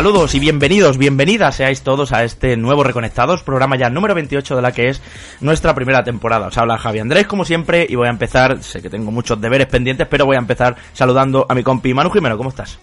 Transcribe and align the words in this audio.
Saludos 0.00 0.34
y 0.34 0.40
bienvenidos, 0.40 0.96
bienvenidas 0.96 1.56
seáis 1.56 1.82
todos 1.82 2.14
a 2.14 2.24
este 2.24 2.56
nuevo 2.56 2.82
Reconectados, 2.82 3.42
programa 3.42 3.76
ya 3.76 3.90
número 3.90 4.14
28 4.14 4.56
de 4.56 4.62
la 4.62 4.72
que 4.72 4.88
es 4.88 5.02
nuestra 5.42 5.74
primera 5.74 6.02
temporada. 6.02 6.46
Os 6.46 6.56
habla 6.56 6.78
Javi 6.78 7.00
Andrés, 7.00 7.26
como 7.26 7.44
siempre, 7.44 7.86
y 7.86 7.96
voy 7.96 8.06
a 8.06 8.10
empezar, 8.10 8.62
sé 8.62 8.80
que 8.80 8.88
tengo 8.88 9.10
muchos 9.10 9.38
deberes 9.38 9.66
pendientes, 9.66 10.06
pero 10.08 10.24
voy 10.24 10.36
a 10.36 10.38
empezar 10.38 10.74
saludando 10.94 11.44
a 11.46 11.54
mi 11.54 11.62
compi 11.62 11.92
Manu 11.92 12.08
Jimeno, 12.08 12.38
¿cómo 12.38 12.48
estás? 12.48 12.78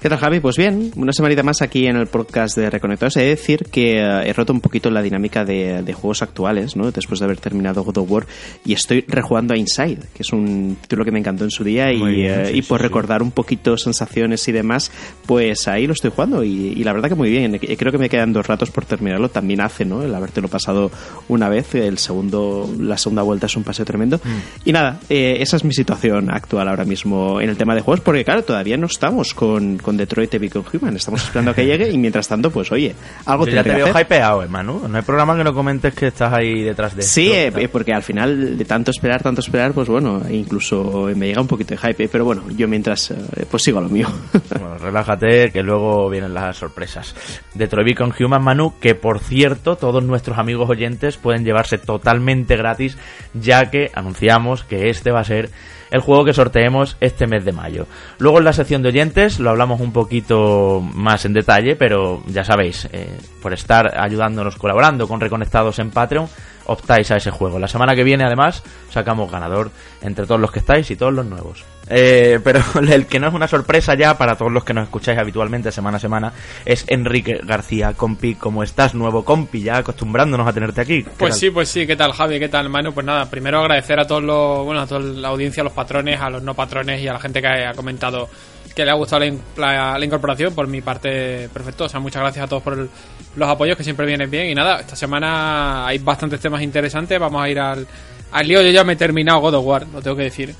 ¿Qué 0.00 0.08
tal, 0.08 0.18
Javi? 0.18 0.38
Pues 0.38 0.56
bien, 0.56 0.92
una 0.94 1.12
semanita 1.12 1.42
más 1.42 1.60
aquí 1.60 1.88
en 1.88 1.96
el 1.96 2.06
podcast 2.06 2.56
de 2.56 2.70
Reconectados. 2.70 3.16
He 3.16 3.22
de 3.22 3.28
decir 3.30 3.64
que 3.64 3.98
eh, 3.98 4.28
he 4.28 4.32
roto 4.32 4.52
un 4.52 4.60
poquito 4.60 4.92
la 4.92 5.02
dinámica 5.02 5.44
de, 5.44 5.82
de, 5.82 5.92
juegos 5.92 6.22
actuales, 6.22 6.76
¿no? 6.76 6.92
Después 6.92 7.18
de 7.18 7.24
haber 7.24 7.38
terminado 7.38 7.82
God 7.82 7.98
of 7.98 8.08
War 8.08 8.26
y 8.64 8.74
estoy 8.74 9.04
rejugando 9.08 9.54
a 9.54 9.56
Inside, 9.56 9.98
que 10.14 10.22
es 10.22 10.32
un 10.32 10.76
título 10.80 11.04
que 11.04 11.10
me 11.10 11.18
encantó 11.18 11.42
en 11.42 11.50
su 11.50 11.64
día 11.64 11.92
y, 11.92 12.00
bien, 12.00 12.46
sí, 12.46 12.58
y 12.58 12.62
por 12.62 12.78
sí, 12.78 12.84
recordar 12.84 13.22
sí. 13.22 13.24
un 13.24 13.32
poquito 13.32 13.76
sensaciones 13.76 14.46
y 14.46 14.52
demás, 14.52 14.92
pues 15.26 15.66
ahí 15.66 15.88
lo 15.88 15.94
estoy 15.94 16.12
jugando 16.12 16.44
y, 16.44 16.74
y, 16.76 16.84
la 16.84 16.92
verdad 16.92 17.08
que 17.08 17.16
muy 17.16 17.30
bien. 17.30 17.58
Creo 17.58 17.90
que 17.90 17.98
me 17.98 18.08
quedan 18.08 18.32
dos 18.32 18.46
ratos 18.46 18.70
por 18.70 18.84
terminarlo. 18.84 19.30
También 19.30 19.60
hace, 19.60 19.84
¿no? 19.84 20.04
El 20.04 20.14
habértelo 20.14 20.46
pasado 20.46 20.92
una 21.26 21.48
vez, 21.48 21.74
el 21.74 21.98
segundo, 21.98 22.72
la 22.78 22.98
segunda 22.98 23.22
vuelta 23.22 23.46
es 23.46 23.56
un 23.56 23.64
paseo 23.64 23.84
tremendo. 23.84 24.18
Mm. 24.18 24.68
Y 24.68 24.72
nada, 24.72 25.00
eh, 25.08 25.38
esa 25.40 25.56
es 25.56 25.64
mi 25.64 25.74
situación 25.74 26.30
actual 26.30 26.68
ahora 26.68 26.84
mismo 26.84 27.40
en 27.40 27.50
el 27.50 27.56
tema 27.56 27.74
de 27.74 27.80
juegos, 27.80 28.00
porque 28.00 28.24
claro, 28.24 28.44
todavía 28.44 28.76
no 28.76 28.86
estamos 28.86 29.34
con 29.34 29.78
con 29.88 29.96
Detroit 29.96 30.38
Become 30.38 30.66
Human. 30.70 30.96
Estamos 30.96 31.24
esperando 31.24 31.52
a 31.52 31.54
que 31.54 31.64
llegue 31.64 31.88
y 31.88 31.96
mientras 31.96 32.28
tanto, 32.28 32.50
pues 32.50 32.70
oye, 32.72 32.94
algo 33.24 33.46
Yo 33.46 33.52
ya 33.52 33.64
te 33.64 33.72
veo 33.72 33.88
hypeado, 33.98 34.42
eh, 34.42 34.46
Manu. 34.46 34.86
No 34.86 34.98
hay 34.98 35.02
programa 35.02 35.34
que 35.34 35.42
no 35.42 35.54
comentes 35.54 35.94
que 35.94 36.08
estás 36.08 36.30
ahí 36.30 36.62
detrás 36.62 36.94
de 36.94 37.00
Sí, 37.00 37.32
esto, 37.32 37.58
eh, 37.58 37.68
porque 37.70 37.94
al 37.94 38.02
final 38.02 38.58
de 38.58 38.64
tanto 38.66 38.90
esperar, 38.90 39.22
tanto 39.22 39.40
esperar, 39.40 39.72
pues 39.72 39.88
bueno, 39.88 40.20
incluso 40.28 41.08
me 41.16 41.28
llega 41.28 41.40
un 41.40 41.46
poquito 41.46 41.74
de 41.74 41.78
hype. 41.78 42.06
Pero 42.06 42.26
bueno, 42.26 42.42
yo 42.54 42.68
mientras, 42.68 43.12
eh, 43.12 43.46
pues 43.50 43.62
sigo 43.62 43.78
a 43.78 43.82
lo 43.82 43.88
mío. 43.88 44.08
Bueno, 44.58 44.76
relájate, 44.76 45.50
que 45.52 45.62
luego 45.62 46.10
vienen 46.10 46.34
las 46.34 46.56
sorpresas. 46.56 47.14
Detroit 47.54 47.86
Become 47.86 48.12
Human, 48.20 48.42
Manu, 48.42 48.74
que 48.78 48.94
por 48.94 49.20
cierto, 49.20 49.76
todos 49.76 50.02
nuestros 50.02 50.36
amigos 50.36 50.68
oyentes 50.68 51.16
pueden 51.16 51.44
llevarse 51.44 51.78
totalmente 51.78 52.56
gratis, 52.56 52.98
ya 53.34 53.70
que 53.70 53.90
anunciamos 53.94 54.64
que 54.64 54.90
este 54.90 55.12
va 55.12 55.20
a 55.20 55.24
ser 55.24 55.50
el 55.90 56.00
juego 56.00 56.24
que 56.24 56.32
sorteemos 56.32 56.96
este 57.00 57.26
mes 57.26 57.44
de 57.44 57.52
mayo. 57.52 57.86
Luego 58.18 58.38
en 58.38 58.44
la 58.44 58.52
sección 58.52 58.82
de 58.82 58.88
oyentes 58.88 59.40
lo 59.40 59.50
hablamos 59.50 59.80
un 59.80 59.92
poquito 59.92 60.80
más 60.80 61.24
en 61.24 61.32
detalle, 61.32 61.76
pero 61.76 62.22
ya 62.26 62.44
sabéis, 62.44 62.88
eh, 62.92 63.18
por 63.42 63.52
estar 63.52 63.98
ayudándonos, 63.98 64.56
colaborando 64.56 65.08
con 65.08 65.20
Reconectados 65.20 65.78
en 65.78 65.90
Patreon, 65.90 66.28
optáis 66.66 67.10
a 67.10 67.16
ese 67.16 67.30
juego. 67.30 67.58
La 67.58 67.68
semana 67.68 67.94
que 67.94 68.04
viene, 68.04 68.24
además, 68.24 68.62
sacamos 68.90 69.30
ganador 69.30 69.70
entre 70.02 70.26
todos 70.26 70.40
los 70.40 70.52
que 70.52 70.60
estáis 70.60 70.90
y 70.90 70.96
todos 70.96 71.12
los 71.12 71.26
nuevos. 71.26 71.64
Eh, 71.90 72.40
pero 72.42 72.60
el 72.88 73.06
que 73.06 73.18
no 73.18 73.28
es 73.28 73.34
una 73.34 73.48
sorpresa 73.48 73.94
ya 73.94 74.16
para 74.18 74.36
todos 74.36 74.52
los 74.52 74.64
que 74.64 74.74
nos 74.74 74.84
escucháis 74.84 75.18
habitualmente 75.18 75.72
semana 75.72 75.96
a 75.96 76.00
semana 76.00 76.32
es 76.64 76.84
Enrique 76.88 77.40
García, 77.42 77.94
compi. 77.94 78.34
¿Cómo 78.34 78.62
estás, 78.62 78.94
nuevo 78.94 79.24
compi? 79.24 79.62
Ya 79.62 79.78
acostumbrándonos 79.78 80.46
a 80.46 80.52
tenerte 80.52 80.80
aquí. 80.80 81.02
Pues 81.02 81.32
tal? 81.32 81.40
sí, 81.40 81.50
pues 81.50 81.68
sí. 81.68 81.86
¿Qué 81.86 81.96
tal, 81.96 82.12
Javi? 82.12 82.38
¿Qué 82.38 82.48
tal, 82.48 82.68
Manu? 82.68 82.92
Pues 82.92 83.06
nada, 83.06 83.28
primero 83.30 83.60
agradecer 83.60 83.98
a 83.98 84.06
todos 84.06 84.22
los, 84.22 84.64
bueno, 84.64 84.80
a 84.82 84.86
toda 84.86 85.00
la 85.00 85.28
audiencia, 85.28 85.62
a 85.62 85.64
los 85.64 85.72
patrones, 85.72 86.20
a 86.20 86.30
los 86.30 86.42
no 86.42 86.54
patrones 86.54 87.00
y 87.00 87.08
a 87.08 87.14
la 87.14 87.20
gente 87.20 87.40
que 87.40 87.48
ha 87.48 87.74
comentado 87.74 88.28
que 88.74 88.84
le 88.84 88.92
ha 88.92 88.94
gustado 88.94 89.24
la, 89.24 89.32
la, 89.56 89.98
la, 89.98 90.04
incorporación. 90.04 90.54
Por 90.54 90.68
mi 90.68 90.80
parte, 90.80 91.48
perfecto. 91.52 91.84
O 91.84 91.88
sea, 91.88 91.98
muchas 91.98 92.22
gracias 92.22 92.44
a 92.44 92.48
todos 92.48 92.62
por 92.62 92.74
el, 92.74 92.88
los 93.34 93.48
apoyos 93.48 93.76
que 93.76 93.82
siempre 93.82 94.06
vienen 94.06 94.30
bien. 94.30 94.50
Y 94.50 94.54
nada, 94.54 94.80
esta 94.80 94.94
semana 94.94 95.86
hay 95.86 95.98
bastantes 95.98 96.38
temas 96.38 96.62
interesantes. 96.62 97.18
Vamos 97.18 97.42
a 97.42 97.48
ir 97.48 97.58
al, 97.58 97.86
al 98.30 98.46
lío. 98.46 98.62
Yo 98.62 98.70
ya 98.70 98.84
me 98.84 98.92
he 98.92 98.96
terminado 98.96 99.40
God 99.40 99.54
of 99.54 99.64
War, 99.64 99.86
lo 99.92 100.00
tengo 100.00 100.16
que 100.16 100.24
decir. 100.24 100.54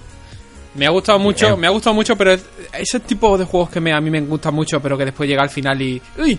Me 0.79 0.87
ha 0.87 0.91
gustado 0.91 1.19
mucho, 1.19 1.49
Bien. 1.49 1.61
me 1.61 1.67
ha 1.67 1.71
gustado 1.71 1.93
mucho, 1.95 2.17
pero 2.17 2.37
ese 2.73 3.01
tipo 3.01 3.37
de 3.37 3.45
juegos 3.45 3.69
que 3.69 3.81
me, 3.81 3.93
a 3.93 4.01
mí 4.01 4.11
me 4.11 4.21
gustan 4.21 4.55
mucho, 4.55 4.81
pero 4.81 4.97
que 4.97 5.07
después 5.07 5.29
llega 5.29 5.43
al 5.43 5.51
final 5.51 5.83
y. 5.83 6.01
¡Uy! 6.19 6.39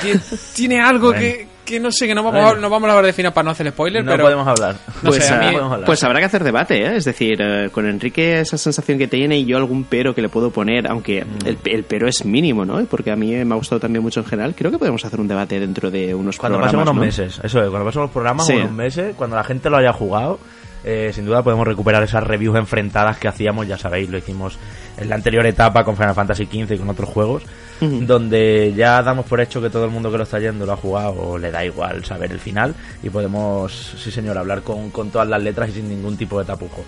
Tiene, 0.00 0.20
tiene 0.54 0.80
algo 0.80 1.08
bueno. 1.08 1.20
que, 1.20 1.46
que, 1.64 1.78
no 1.78 1.92
sé, 1.92 2.06
que 2.06 2.14
no 2.14 2.22
vamos, 2.22 2.42
bueno. 2.42 2.56
a, 2.56 2.60
no 2.60 2.70
vamos 2.70 2.88
a 2.88 2.92
hablar 2.92 3.04
de 3.06 3.12
final 3.12 3.34
para 3.34 3.44
no 3.44 3.50
hacer 3.50 3.68
spoiler, 3.68 4.02
no 4.02 4.10
pero. 4.10 4.24
podemos 4.24 4.48
hablar. 4.48 4.76
No 5.02 5.10
pues, 5.10 5.22
sé, 5.22 5.34
a 5.34 5.38
mí, 5.38 5.46
mí, 5.46 5.52
podemos 5.52 5.72
hablar. 5.74 5.86
pues 5.86 6.02
habrá 6.02 6.18
que 6.18 6.24
hacer 6.24 6.44
debate, 6.44 6.82
¿eh? 6.82 6.96
Es 6.96 7.04
decir, 7.04 7.38
uh, 7.42 7.70
con 7.70 7.86
Enrique 7.86 8.40
esa 8.40 8.56
sensación 8.56 8.96
que 8.96 9.06
tiene 9.06 9.38
y 9.38 9.44
yo 9.44 9.58
algún 9.58 9.84
pero 9.84 10.14
que 10.14 10.22
le 10.22 10.30
puedo 10.30 10.50
poner, 10.50 10.88
aunque 10.90 11.22
mm. 11.24 11.46
el, 11.46 11.58
el, 11.66 11.84
pero 11.84 12.08
es 12.08 12.24
mínimo, 12.24 12.64
¿no? 12.64 12.82
Porque 12.86 13.10
a 13.10 13.16
mí 13.16 13.32
me 13.44 13.54
ha 13.54 13.58
gustado 13.58 13.80
también 13.80 14.02
mucho 14.02 14.20
en 14.20 14.26
general. 14.26 14.54
Creo 14.56 14.70
que 14.70 14.78
podemos 14.78 15.04
hacer 15.04 15.20
un 15.20 15.28
debate 15.28 15.60
dentro 15.60 15.90
de 15.90 16.14
unos 16.14 16.38
cuando 16.38 16.58
programas. 16.58 16.86
Cuando 16.86 17.02
pasen 17.02 17.10
unos 17.10 17.18
¿no? 17.20 17.24
meses, 17.28 17.44
eso 17.44 17.62
es, 17.62 17.68
cuando 17.68 17.84
pasen 17.84 18.02
los 18.02 18.10
programas, 18.10 18.46
sí. 18.46 18.54
unos 18.54 18.72
meses, 18.72 19.14
cuando 19.14 19.36
la 19.36 19.44
gente 19.44 19.68
lo 19.68 19.76
haya 19.76 19.92
jugado 19.92 20.40
eh, 20.86 21.10
sin 21.12 21.26
duda 21.26 21.42
podemos 21.42 21.66
recuperar 21.66 22.02
esas 22.04 22.22
reviews 22.22 22.56
enfrentadas 22.56 23.18
que 23.18 23.26
hacíamos, 23.26 23.66
ya 23.66 23.76
sabéis, 23.76 24.08
lo 24.08 24.18
hicimos 24.18 24.56
en 24.96 25.08
la 25.08 25.16
anterior 25.16 25.44
etapa 25.44 25.84
con 25.84 25.96
Final 25.96 26.14
Fantasy 26.14 26.46
XV 26.46 26.72
y 26.72 26.78
con 26.78 26.88
otros 26.88 27.08
juegos, 27.10 27.42
uh 27.80 27.84
-huh. 27.84 28.06
donde 28.06 28.72
ya 28.74 29.02
damos 29.02 29.26
por 29.26 29.40
hecho 29.40 29.60
que 29.60 29.68
todo 29.68 29.84
el 29.84 29.90
mundo 29.90 30.10
que 30.12 30.18
lo 30.18 30.22
está 30.22 30.38
yendo 30.38 30.64
lo 30.64 30.72
ha 30.72 30.76
jugado 30.76 31.12
o 31.12 31.38
le 31.38 31.50
da 31.50 31.64
igual 31.64 32.04
saber 32.04 32.30
el 32.30 32.38
final 32.38 32.74
y 33.02 33.10
podemos, 33.10 33.72
sí 33.98 34.10
señor, 34.10 34.38
hablar 34.38 34.62
con, 34.62 34.90
con 34.90 35.10
todas 35.10 35.28
las 35.28 35.42
letras 35.42 35.70
y 35.70 35.72
sin 35.72 35.88
ningún 35.88 36.16
tipo 36.16 36.38
de 36.38 36.44
tapujo. 36.44 36.84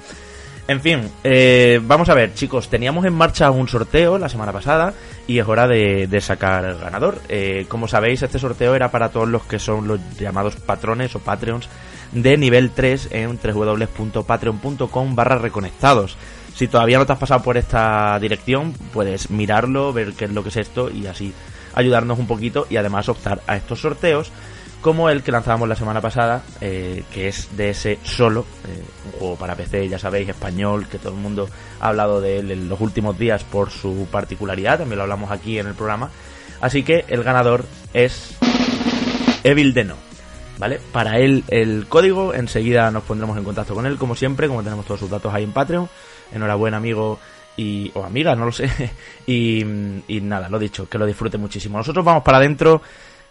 En 0.69 0.83
fin, 0.83 1.11
eh, 1.25 1.81
vamos 1.83 2.11
a 2.11 2.15
ver, 2.15 2.35
chicos, 2.35 2.69
teníamos 2.69 3.07
en 3.07 3.15
marcha 3.15 3.51
un 3.51 3.67
sorteo 3.67 4.19
la 4.19 4.29
semana 4.29 4.53
pasada 4.53 4.93
y 5.27 5.39
es 5.39 5.49
hora 5.49 5.67
de, 5.67 6.07
de 6.07 6.21
sacar 6.21 6.77
ganador. 6.79 7.23
Eh, 7.31 7.65
como 7.69 7.89
sabéis, 7.89 8.23
este 8.23 8.39
sorteo 8.39 8.75
era 8.75 8.91
para 8.91 9.09
todos 9.09 9.29
los 9.29 9.45
que 9.45 9.59
son 9.59 9.89
los 9.89 9.99
llamados 10.19 10.57
patrones 10.57 11.17
o 11.17 11.21
patreons 11.21 11.71
de 12.13 12.37
nivel 12.37 12.71
3 12.71 13.09
en 13.13 13.39
www.patreon.com 13.43 15.15
barra 15.15 15.39
reconectados. 15.39 16.17
Si 16.55 16.67
todavía 16.69 16.99
no 16.99 17.07
te 17.07 17.13
has 17.13 17.19
pasado 17.19 17.43
por 17.43 17.57
esta 17.57 18.19
dirección, 18.19 18.73
puedes 18.93 19.31
mirarlo, 19.31 19.93
ver 19.93 20.15
qué 20.15 20.25
es 20.25 20.33
lo 20.33 20.43
que 20.43 20.49
es 20.49 20.57
esto 20.57 20.91
y 20.91 21.07
así 21.07 21.33
ayudarnos 21.75 22.19
un 22.19 22.27
poquito 22.27 22.67
y 22.69 22.77
además 22.77 23.09
optar 23.09 23.41
a 23.47 23.57
estos 23.57 23.81
sorteos 23.81 24.33
como 24.81 25.11
el 25.11 25.23
que 25.23 25.33
lanzábamos 25.33 25.69
la 25.69 25.77
semana 25.77 26.01
pasada, 26.01 26.43
eh, 26.61 27.03
que 27.13 27.29
es 27.29 27.57
de 27.57 27.71
ese 27.71 27.99
solo, 28.05 28.47
eh, 28.67 28.83
un 29.07 29.13
juego 29.19 29.37
para 29.37 29.57
PC, 29.57 29.89
ya 29.89 29.99
sabéis, 29.99 30.29
español, 30.29 30.87
que 30.89 30.99
todo 30.99 31.13
el 31.13 31.19
mundo 31.19 31.49
ha 31.81 31.89
hablado 31.89 32.21
de 32.21 32.39
él 32.39 32.51
en 32.51 32.69
los 32.69 32.81
últimos 32.81 33.19
días 33.19 33.45
por 33.45 33.71
su 33.71 34.07
particularidad, 34.11 34.79
también 34.79 34.99
lo 34.99 35.03
hablamos 35.03 35.31
aquí 35.31 35.59
en 35.59 35.67
el 35.67 35.75
programa. 35.75 36.11
Así 36.61 36.83
que 36.83 37.05
el 37.09 37.23
ganador 37.23 37.65
es 37.93 38.37
Evil 39.45 39.75
Deno. 39.75 40.08
¿Vale? 40.59 40.81
Para 40.93 41.19
él 41.19 41.45
el 41.49 41.87
código, 41.89 42.35
enseguida 42.35 42.91
nos 42.91 43.05
pondremos 43.05 43.39
en 43.39 43.45
contacto 43.45 43.75
con 43.75 43.87
él, 43.87 43.97
como 43.97 44.17
siempre, 44.17 44.49
como 44.49 44.63
tenemos 44.63 44.85
todos 44.85 45.01
sus 45.01 45.11
datos 45.11 45.33
ahí 45.33 45.45
en 45.45 45.53
Patreon. 45.53 45.89
Enhorabuena, 46.33 46.79
amigo 46.79 47.19
y 47.57 47.91
o 47.95 48.05
amiga, 48.05 48.35
no 48.35 48.47
lo 48.47 48.53
sé. 48.53 48.69
y, 49.27 49.63
y 50.09 50.21
nada, 50.21 50.49
lo 50.49 50.59
dicho, 50.59 50.89
que 50.89 50.99
lo 50.99 51.07
disfrute 51.07 51.39
muchísimo. 51.39 51.79
Nosotros 51.79 52.05
vamos 52.05 52.23
para 52.23 52.39
adentro 52.39 52.83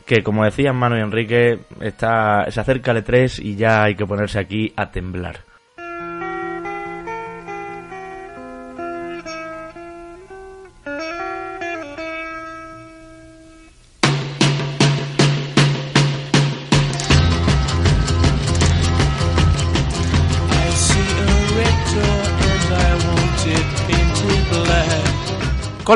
que 0.07 0.23
como 0.23 0.45
decían 0.45 0.77
Manu 0.77 0.95
y 0.95 1.01
Enrique, 1.01 1.59
está, 1.81 2.49
se 2.49 2.61
acerca 2.61 2.91
el 2.91 3.03
E3 3.03 3.43
y 3.43 3.55
ya 3.57 3.83
hay 3.83 3.95
que 3.95 4.05
ponerse 4.05 4.39
aquí 4.39 4.71
a 4.77 4.89
temblar. 4.89 5.41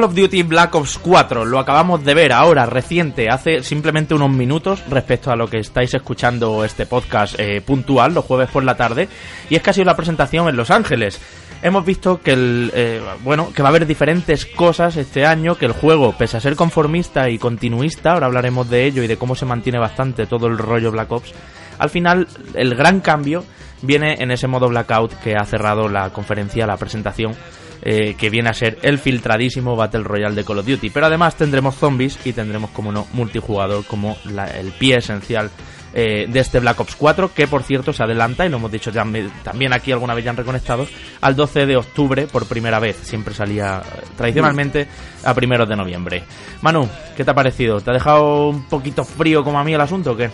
Call 0.02 0.10
of 0.10 0.16
Duty 0.16 0.42
Black 0.42 0.74
Ops 0.74 0.98
4 0.98 1.46
lo 1.46 1.60
acabamos 1.60 2.04
de 2.04 2.16
ver 2.16 2.34
ahora, 2.34 2.66
reciente, 2.66 3.30
hace 3.30 3.62
simplemente 3.62 4.16
unos 4.16 4.32
minutos 4.32 4.82
respecto 4.90 5.30
a 5.30 5.36
lo 5.36 5.48
que 5.48 5.60
estáis 5.60 5.94
escuchando 5.94 6.66
este 6.66 6.88
podcast 6.88 7.40
eh, 7.40 7.62
puntual 7.62 8.16
los 8.16 8.26
jueves 8.26 8.50
por 8.50 8.64
la 8.64 8.76
tarde 8.76 9.08
y 9.48 9.56
es 9.56 9.62
que 9.62 9.70
ha 9.70 9.74
sido 9.74 9.86
la 9.86 9.96
presentación 9.96 10.50
en 10.50 10.56
Los 10.56 10.72
Ángeles. 10.72 11.22
Hemos 11.62 11.86
visto 11.86 12.20
que 12.20 12.32
el 12.32 12.72
eh, 12.74 13.00
bueno 13.24 13.54
que 13.54 13.62
va 13.62 13.70
a 13.70 13.74
haber 13.74 13.86
diferentes 13.86 14.48
cosas 14.48 14.98
este 14.98 15.24
año, 15.24 15.54
que 15.54 15.68
el 15.68 15.74
juego, 15.74 16.18
pese 16.18 16.38
a 16.38 16.42
ser 16.42 16.56
conformista 16.56 17.30
y 17.30 17.38
continuista, 17.38 18.14
ahora 18.14 18.26
hablaremos 18.26 18.68
de 18.72 18.86
ello 18.86 19.04
y 19.04 19.08
de 19.08 19.18
cómo 19.18 19.36
se 19.36 19.46
mantiene 19.46 19.78
bastante 19.78 20.26
todo 20.26 20.48
el 20.48 20.58
rollo 20.58 20.92
Black 20.92 21.12
Ops. 21.12 21.32
Al 21.78 21.92
final, 21.92 22.28
el 22.56 22.74
gran 22.74 23.02
cambio 23.02 23.46
viene 23.84 24.16
en 24.18 24.32
ese 24.32 24.48
modo 24.48 24.68
blackout 24.68 25.14
que 25.20 25.36
ha 25.36 25.46
cerrado 25.46 25.88
la 25.90 26.10
conferencia, 26.10 26.66
la 26.66 26.78
presentación 26.78 27.36
eh, 27.82 28.16
que 28.16 28.30
viene 28.30 28.50
a 28.50 28.54
ser 28.54 28.78
el 28.84 29.00
filtradísimo 29.00 29.76
Battle 29.76 30.04
Royale 30.04 30.36
de 30.36 30.44
Call 30.44 30.60
of 30.60 30.68
Duty. 30.68 30.90
Pero 30.90 31.08
además 31.08 31.36
tendremos 31.36 31.76
zombies 31.76 32.20
y 32.26 32.34
tendremos, 32.34 32.72
como 32.72 32.92
no, 32.92 33.08
multijugador 33.14 33.86
como 33.86 34.18
la, 34.26 34.46
el 34.48 34.72
pie 34.72 34.98
esencial 34.98 35.50
eh, 35.94 36.26
de 36.30 36.40
este 36.40 36.60
Black 36.60 36.80
Ops 36.80 36.96
4, 36.96 37.34
que 37.34 37.48
por 37.48 37.64
cierto 37.64 37.92
se 37.92 38.04
adelanta, 38.04 38.46
y 38.46 38.50
lo 38.50 38.58
hemos 38.58 38.72
dicho 38.72 38.92
ya, 38.92 39.04
también 39.44 39.74
aquí 39.74 39.92
alguna 39.92 40.14
vez 40.14 40.24
ya 40.24 40.32
han 40.32 40.38
reconectado, 40.38 40.88
al 41.20 41.36
12 41.36 41.66
de 41.66 41.76
octubre 41.76 42.28
por 42.28 42.46
primera 42.46 42.80
vez. 42.80 42.98
Siempre 43.04 43.34
salía 43.34 43.82
tradicionalmente 44.16 44.88
a 45.24 45.34
primeros 45.34 45.68
de 45.68 45.76
noviembre. 45.76 46.24
Manu, 46.62 46.88
¿qué 47.18 47.26
te 47.26 47.32
ha 47.32 47.36
parecido? 47.36 47.82
¿Te 47.82 47.92
ha 47.92 47.94
dejado 47.94 48.50
un 48.50 48.64
poquito 48.68 49.04
frío 49.04 49.44
como 49.44 49.60
a 49.60 49.64
mí 49.64 49.74
el 49.74 49.82
asunto 49.82 50.12
o 50.12 50.18
qué? 50.18 50.30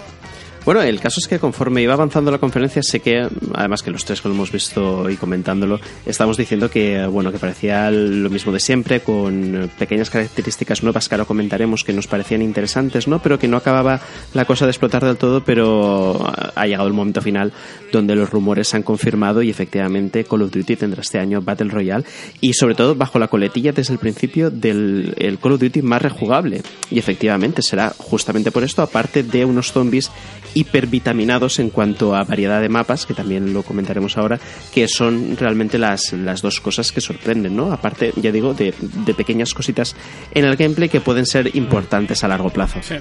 Bueno, 0.67 0.81
el 0.81 0.99
caso 0.99 1.21
es 1.21 1.29
que 1.29 1.39
conforme 1.39 1.81
iba 1.81 1.93
avanzando 1.93 2.29
la 2.29 2.39
conferencia, 2.39 2.83
sé 2.83 2.99
que, 2.99 3.25
además 3.53 3.81
que 3.83 3.89
los 3.89 4.03
tres 4.03 4.19
que 4.19 4.27
lo 4.27 4.33
hemos 4.35 4.51
visto 4.51 5.09
y 5.09 5.15
comentándolo, 5.15 5.79
estamos 6.05 6.35
diciendo 6.35 6.69
que, 6.69 7.05
bueno, 7.05 7.31
que 7.31 7.39
parecía 7.39 7.89
lo 7.89 8.29
mismo 8.29 8.51
de 8.51 8.59
siempre, 8.59 8.99
con 8.99 9.71
pequeñas 9.79 10.09
características 10.09 10.83
nuevas 10.83 11.07
que 11.07 11.15
ahora 11.15 11.23
comentaremos 11.23 11.85
que 11.85 11.93
nos 11.93 12.07
parecían 12.07 12.41
interesantes, 12.41 13.07
¿no? 13.07 13.21
Pero 13.21 13.39
que 13.39 13.47
no 13.47 13.55
acababa 13.55 14.01
la 14.33 14.43
cosa 14.43 14.65
de 14.65 14.71
explotar 14.71 15.05
del 15.05 15.15
todo, 15.15 15.41
pero 15.41 16.21
ha 16.53 16.67
llegado 16.67 16.89
el 16.89 16.93
momento 16.93 17.21
final 17.21 17.53
donde 17.93 18.15
los 18.15 18.29
rumores 18.29 18.67
se 18.67 18.75
han 18.75 18.83
confirmado 18.83 19.41
y 19.41 19.49
efectivamente 19.49 20.25
Call 20.25 20.41
of 20.41 20.51
Duty 20.51 20.75
tendrá 20.75 20.99
este 20.99 21.17
año 21.17 21.41
Battle 21.41 21.69
Royale 21.69 22.03
y 22.41 22.51
sobre 22.51 22.75
todo 22.75 22.93
bajo 22.93 23.19
la 23.19 23.29
coletilla 23.29 23.71
desde 23.71 23.93
el 23.93 23.99
principio 23.99 24.49
del 24.49 25.15
el 25.17 25.39
Call 25.39 25.53
of 25.53 25.61
Duty 25.61 25.81
más 25.81 26.01
rejugable. 26.01 26.61
Y 26.91 26.99
efectivamente 26.99 27.61
será 27.61 27.93
justamente 27.97 28.51
por 28.51 28.65
esto, 28.65 28.81
aparte 28.81 29.23
de 29.23 29.45
unos 29.45 29.71
zombies 29.71 30.11
hipervitaminados 30.57 31.59
en 31.59 31.69
cuanto 31.69 32.15
a 32.15 32.23
variedad 32.23 32.61
de 32.61 32.69
mapas, 32.69 33.05
que 33.05 33.13
también 33.13 33.53
lo 33.53 33.63
comentaremos 33.63 34.17
ahora, 34.17 34.39
que 34.73 34.87
son 34.87 35.37
realmente 35.37 35.77
las, 35.77 36.13
las 36.13 36.41
dos 36.41 36.59
cosas 36.59 36.91
que 36.91 37.01
sorprenden, 37.01 37.55
¿no? 37.55 37.71
Aparte, 37.71 38.13
ya 38.15 38.31
digo, 38.31 38.53
de, 38.53 38.73
de 38.79 39.13
pequeñas 39.13 39.53
cositas 39.53 39.95
en 40.33 40.45
el 40.45 40.55
gameplay 40.55 40.89
que 40.89 41.01
pueden 41.01 41.25
ser 41.25 41.55
importantes 41.55 42.23
a 42.23 42.27
largo 42.27 42.49
plazo. 42.49 42.79
Sí, 42.81 42.95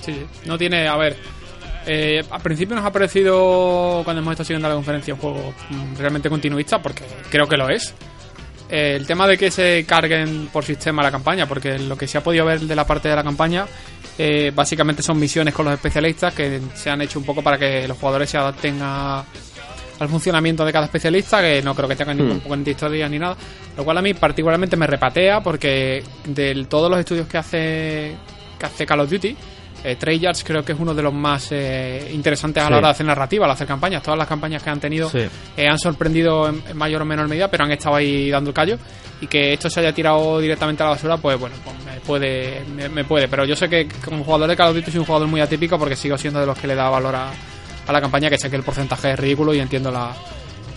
sí, 0.00 0.12
sí. 0.12 0.26
No 0.46 0.56
tiene, 0.56 0.86
a 0.86 0.96
ver, 0.96 1.16
eh, 1.86 2.22
al 2.30 2.40
principio 2.40 2.76
nos 2.76 2.84
ha 2.84 2.92
parecido, 2.92 4.02
cuando 4.04 4.20
hemos 4.22 4.32
estado 4.32 4.46
siguiendo 4.46 4.68
la 4.68 4.74
conferencia, 4.74 5.14
un 5.14 5.20
juego 5.20 5.54
mm, 5.70 5.96
realmente 5.96 6.28
continuista, 6.28 6.80
porque 6.80 7.04
creo 7.30 7.48
que 7.48 7.56
lo 7.56 7.68
es. 7.68 7.94
Eh, 8.70 8.94
el 8.96 9.06
tema 9.06 9.26
de 9.26 9.36
que 9.36 9.50
se 9.50 9.84
carguen 9.84 10.48
por 10.52 10.64
sistema 10.64 11.02
la 11.02 11.10
campaña, 11.10 11.46
porque 11.46 11.78
lo 11.78 11.96
que 11.96 12.06
se 12.06 12.18
ha 12.18 12.22
podido 12.22 12.44
ver 12.44 12.60
de 12.60 12.76
la 12.76 12.86
parte 12.86 13.08
de 13.08 13.16
la 13.16 13.24
campaña, 13.24 13.66
eh, 14.16 14.52
básicamente 14.54 15.02
son 15.02 15.18
misiones 15.18 15.52
con 15.52 15.64
los 15.64 15.74
especialistas 15.74 16.32
que 16.34 16.60
se 16.74 16.88
han 16.88 17.02
hecho 17.02 17.18
un 17.18 17.24
poco 17.24 17.42
para 17.42 17.58
que 17.58 17.88
los 17.88 17.98
jugadores 17.98 18.30
se 18.30 18.38
adapten 18.38 18.78
a, 18.80 19.24
al 19.98 20.08
funcionamiento 20.08 20.64
de 20.64 20.72
cada 20.72 20.84
especialista, 20.84 21.40
que 21.42 21.62
no 21.62 21.74
creo 21.74 21.88
que 21.88 21.96
tengan 21.96 22.16
ningún 22.16 22.40
poco 22.40 22.56
de 22.56 22.70
historia 22.70 23.08
ni 23.08 23.18
nada. 23.18 23.36
Lo 23.76 23.84
cual 23.84 23.98
a 23.98 24.02
mí 24.02 24.14
particularmente 24.14 24.76
me 24.76 24.86
repatea 24.86 25.42
porque 25.42 26.02
de 26.24 26.66
todos 26.68 26.90
los 26.90 27.00
estudios 27.00 27.26
que 27.26 27.38
hace, 27.38 28.16
que 28.58 28.66
hace 28.66 28.86
Call 28.86 29.00
of 29.00 29.10
Duty, 29.10 29.36
eh, 29.82 29.96
Treyarch 29.96 30.42
creo 30.44 30.62
que 30.62 30.72
es 30.72 30.78
uno 30.78 30.94
de 30.94 31.02
los 31.02 31.12
más 31.12 31.48
eh, 31.52 32.10
interesantes 32.12 32.62
a 32.62 32.68
la 32.68 32.78
hora 32.78 32.88
de 32.88 32.92
hacer 32.92 33.06
narrativa, 33.06 33.46
al 33.46 33.52
hacer 33.52 33.66
campañas. 33.66 34.02
Todas 34.02 34.18
las 34.18 34.28
campañas 34.28 34.62
que 34.62 34.70
han 34.70 34.80
tenido 34.80 35.10
eh, 35.14 35.68
han 35.68 35.78
sorprendido 35.78 36.48
en, 36.48 36.76
mayor 36.76 37.02
o 37.02 37.04
menor 37.04 37.28
medida, 37.28 37.48
pero 37.48 37.64
han 37.64 37.72
estado 37.72 37.96
ahí 37.96 38.30
dando 38.30 38.50
el 38.50 38.54
callo. 38.54 38.78
Y 39.22 39.26
que 39.26 39.52
esto 39.52 39.68
se 39.68 39.80
haya 39.80 39.92
tirado 39.92 40.38
directamente 40.40 40.82
a 40.82 40.86
la 40.86 40.92
basura, 40.92 41.16
pues 41.16 41.38
bueno, 41.38 41.54
pues 41.62 41.76
me 41.84 42.00
puede, 42.00 42.62
me, 42.90 43.04
puede. 43.04 43.28
Pero 43.28 43.44
yo 43.44 43.54
sé 43.54 43.68
que 43.68 43.86
como 44.04 44.24
jugador 44.24 44.48
de 44.48 44.56
Call 44.56 44.68
of 44.68 44.76
Duty 44.76 44.90
soy 44.90 45.00
un 45.00 45.06
jugador 45.06 45.28
muy 45.28 45.40
atípico 45.40 45.78
porque 45.78 45.96
sigo 45.96 46.16
siendo 46.16 46.40
de 46.40 46.46
los 46.46 46.58
que 46.58 46.66
le 46.66 46.74
da 46.74 46.88
valor 46.88 47.14
a, 47.14 47.30
a 47.86 47.92
la 47.92 48.00
campaña, 48.00 48.30
que 48.30 48.38
sé 48.38 48.48
que 48.48 48.56
el 48.56 48.62
porcentaje 48.62 49.12
es 49.12 49.18
ridículo 49.18 49.52
y 49.52 49.60
entiendo 49.60 49.90
la, 49.90 50.14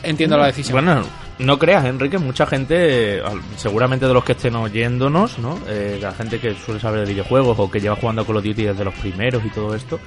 entiendo 0.03 0.37
la 0.37 0.47
decisión. 0.47 0.83
Bueno, 0.83 1.03
no 1.39 1.57
creas, 1.57 1.85
Enrique, 1.85 2.17
mucha 2.17 2.45
gente, 2.45 3.21
seguramente 3.55 4.07
de 4.07 4.13
los 4.13 4.23
que 4.23 4.33
estén 4.33 4.55
oyéndonos, 4.55 5.39
¿no? 5.39 5.57
Eh, 5.67 5.97
la 6.01 6.11
gente 6.11 6.39
que 6.39 6.53
suele 6.53 6.79
saber 6.79 7.01
de 7.01 7.13
videojuegos 7.13 7.57
o 7.59 7.71
que 7.71 7.79
lleva 7.79 7.95
jugando 7.95 8.21
a 8.21 8.25
Call 8.25 8.37
of 8.37 8.43
Duty 8.43 8.63
desde 8.63 8.85
los 8.85 8.93
primeros 8.95 9.43
y 9.43 9.49
todo 9.49 9.73
esto, 9.73 9.99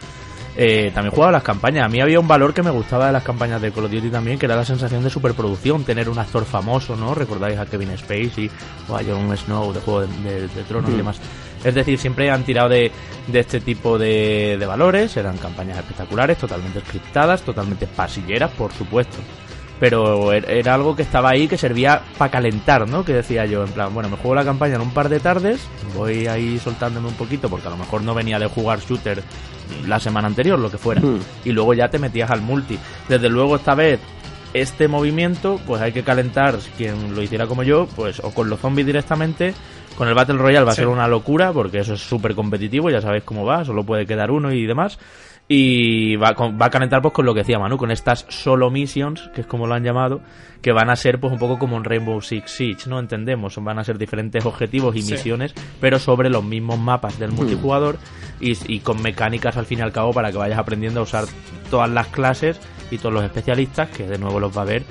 eh, 0.56 0.90
también 0.94 1.12
jugaba 1.12 1.32
las 1.32 1.43
campañas. 1.43 1.84
A 1.84 1.88
mí 1.88 2.00
había 2.00 2.20
un 2.20 2.28
valor 2.28 2.55
que 2.55 2.62
me 2.62 2.70
gustaba 2.70 3.08
de 3.08 3.12
las 3.12 3.25
campañas 3.25 3.61
de 3.61 3.73
Call 3.73 3.87
of 3.87 3.90
Duty 3.90 4.08
también, 4.08 4.38
que 4.38 4.46
era 4.46 4.56
la 4.56 4.64
sensación 4.64 5.02
de 5.02 5.11
superproducción, 5.11 5.84
tener 5.84 6.08
un 6.08 6.19
actor 6.19 6.44
famoso, 6.44 6.96
¿no? 6.96 7.14
Recordáis 7.14 7.58
a 7.58 7.67
Kevin 7.67 7.96
Spacey 7.99 8.50
o 8.88 8.96
a 8.96 9.02
Jon 9.02 9.37
Snow 9.37 9.73
de 9.73 9.81
Juego 9.81 10.02
de, 10.02 10.49
Tronos 10.69 10.90
y 10.90 10.94
mm. 10.94 10.96
demás. 10.96 11.20
Es 11.64 11.75
decir, 11.75 11.99
siempre 11.99 12.31
han 12.31 12.44
tirado 12.44 12.69
de, 12.69 12.93
de 13.26 13.40
este 13.40 13.61
tipo 13.61 13.99
de, 13.99 14.56
de 14.58 14.67
valores, 14.67 15.17
eran 15.17 15.37
campañas 15.38 15.78
espectaculares, 15.78 16.38
totalmente 16.38 16.81
scriptadas, 16.81 17.43
totalmente 17.43 17.88
pasilleras, 17.88 18.52
por 18.52 18.73
supuesto 18.73 19.19
pero 19.78 20.32
er, 20.32 20.50
era 20.50 20.75
algo 20.75 20.96
que 20.96 21.02
estaba 21.02 21.31
ahí 21.31 21.49
que 21.49 21.58
servía 21.58 22.02
para 22.19 22.31
calentar, 22.31 22.88
¿no? 22.88 23.05
Que 23.05 23.12
decía 23.12 23.46
yo, 23.46 23.64
en 23.64 23.73
plan, 23.73 23.93
bueno, 23.93 24.08
me 24.08 24.17
juego 24.17 24.34
la 24.34 24.44
campaña 24.44 24.76
en 24.76 24.82
un 24.82 24.93
par 24.93 25.08
de 25.08 25.20
tardes, 25.20 25.61
voy 25.94 26.26
ahí 26.26 26.58
soltándome 26.58 27.08
un 27.08 27.14
poquito 27.14 27.49
porque 27.49 27.69
a 27.69 27.70
lo 27.70 27.76
mejor 27.76 28.02
no 28.02 28.14
venía 28.14 28.38
de 28.38 28.46
jugar 28.46 28.81
shooter 28.81 29.23
la 29.87 29.99
semana 30.00 30.28
anterior, 30.28 30.58
lo 30.58 30.70
que 30.70 30.78
fuera, 30.78 31.00
hmm. 31.00 31.20
y 31.44 31.52
luego 31.52 31.75
ya 31.75 31.88
te 31.88 31.99
metías 31.99 32.31
al 32.31 32.40
multi. 32.40 32.78
Desde 33.08 33.28
luego 33.28 33.56
esta 33.56 33.75
vez 33.75 34.00
este 34.55 34.88
movimiento, 34.88 35.61
pues 35.67 35.82
hay 35.82 35.93
que 35.93 36.02
calentar 36.02 36.56
quien 36.76 37.14
lo 37.14 37.23
hiciera 37.23 37.46
como 37.46 37.62
yo, 37.62 37.87
pues 37.94 38.20
o 38.20 38.31
con 38.31 38.49
los 38.49 38.61
zombies 38.61 38.87
directamente, 38.87 39.55
con 39.96 40.08
el 40.08 40.14
Battle 40.14 40.37
Royale 40.37 40.64
va 40.64 40.73
a 40.73 40.76
ser 40.76 40.88
una 40.88 41.08
locura 41.08 41.52
porque 41.52 41.78
eso 41.78 41.94
es 41.94 42.00
súper 42.00 42.34
competitivo, 42.34 42.90
ya 42.90 43.00
sabéis 43.00 43.25
cómo 43.25 43.44
va, 43.44 43.64
solo 43.64 43.84
puede 43.84 44.06
quedar 44.06 44.31
uno 44.31 44.52
y 44.52 44.67
demás. 44.67 44.99
Y 45.48 46.16
va, 46.16 46.32
va 46.32 46.66
a 46.66 46.70
calentar 46.70 47.00
pues 47.00 47.14
con 47.14 47.25
lo 47.25 47.32
que 47.32 47.40
decía 47.40 47.58
Manu, 47.58 47.76
con 47.76 47.93
estas 47.93 48.26
solo 48.28 48.69
missions, 48.70 49.31
que 49.32 49.43
es 49.43 49.46
como 49.46 49.66
lo 49.66 49.75
han 49.75 49.84
llamado, 49.84 50.20
que 50.60 50.72
van 50.72 50.90
a 50.90 50.96
ser 50.96 51.20
pues 51.20 51.32
un 51.32 51.38
poco 51.38 51.58
como 51.58 51.76
un 51.76 51.84
Rainbow 51.84 52.20
Six 52.20 52.50
Siege, 52.50 52.90
¿no? 52.90 52.98
Entendemos, 52.98 53.56
van 53.62 53.78
a 53.78 53.84
ser 53.84 53.96
diferentes 53.96 54.44
objetivos 54.44 54.96
y 54.96 55.02
misiones, 55.02 55.54
pero 55.81 56.00
sobre 56.00 56.31
los 56.31 56.43
mismos 56.43 56.78
mapas 56.78 57.19
del 57.20 57.31
hmm. 57.31 57.37
multijugador 57.37 57.98
y, 58.40 58.56
y, 58.66 58.81
con 58.81 59.00
mecánicas 59.00 59.56
al 59.56 59.66
fin 59.66 59.78
y 59.78 59.82
al 59.82 59.93
cabo 59.93 60.12
para 60.12 60.32
que 60.32 60.38
vayas 60.38 60.58
aprendiendo 60.58 61.00
a 61.00 61.04
usar 61.04 61.25
todas 61.70 61.90
las 61.90 62.08
clases 62.08 62.60
y 62.90 62.99
todos 62.99 63.14
los 63.14 63.25
especialistas, 63.25 63.88
que 63.90 64.08
de 64.08 64.19
nuevo 64.19 64.40
los 64.40 64.56
va 64.56 64.62
a 64.62 64.66
ver, 64.66 64.82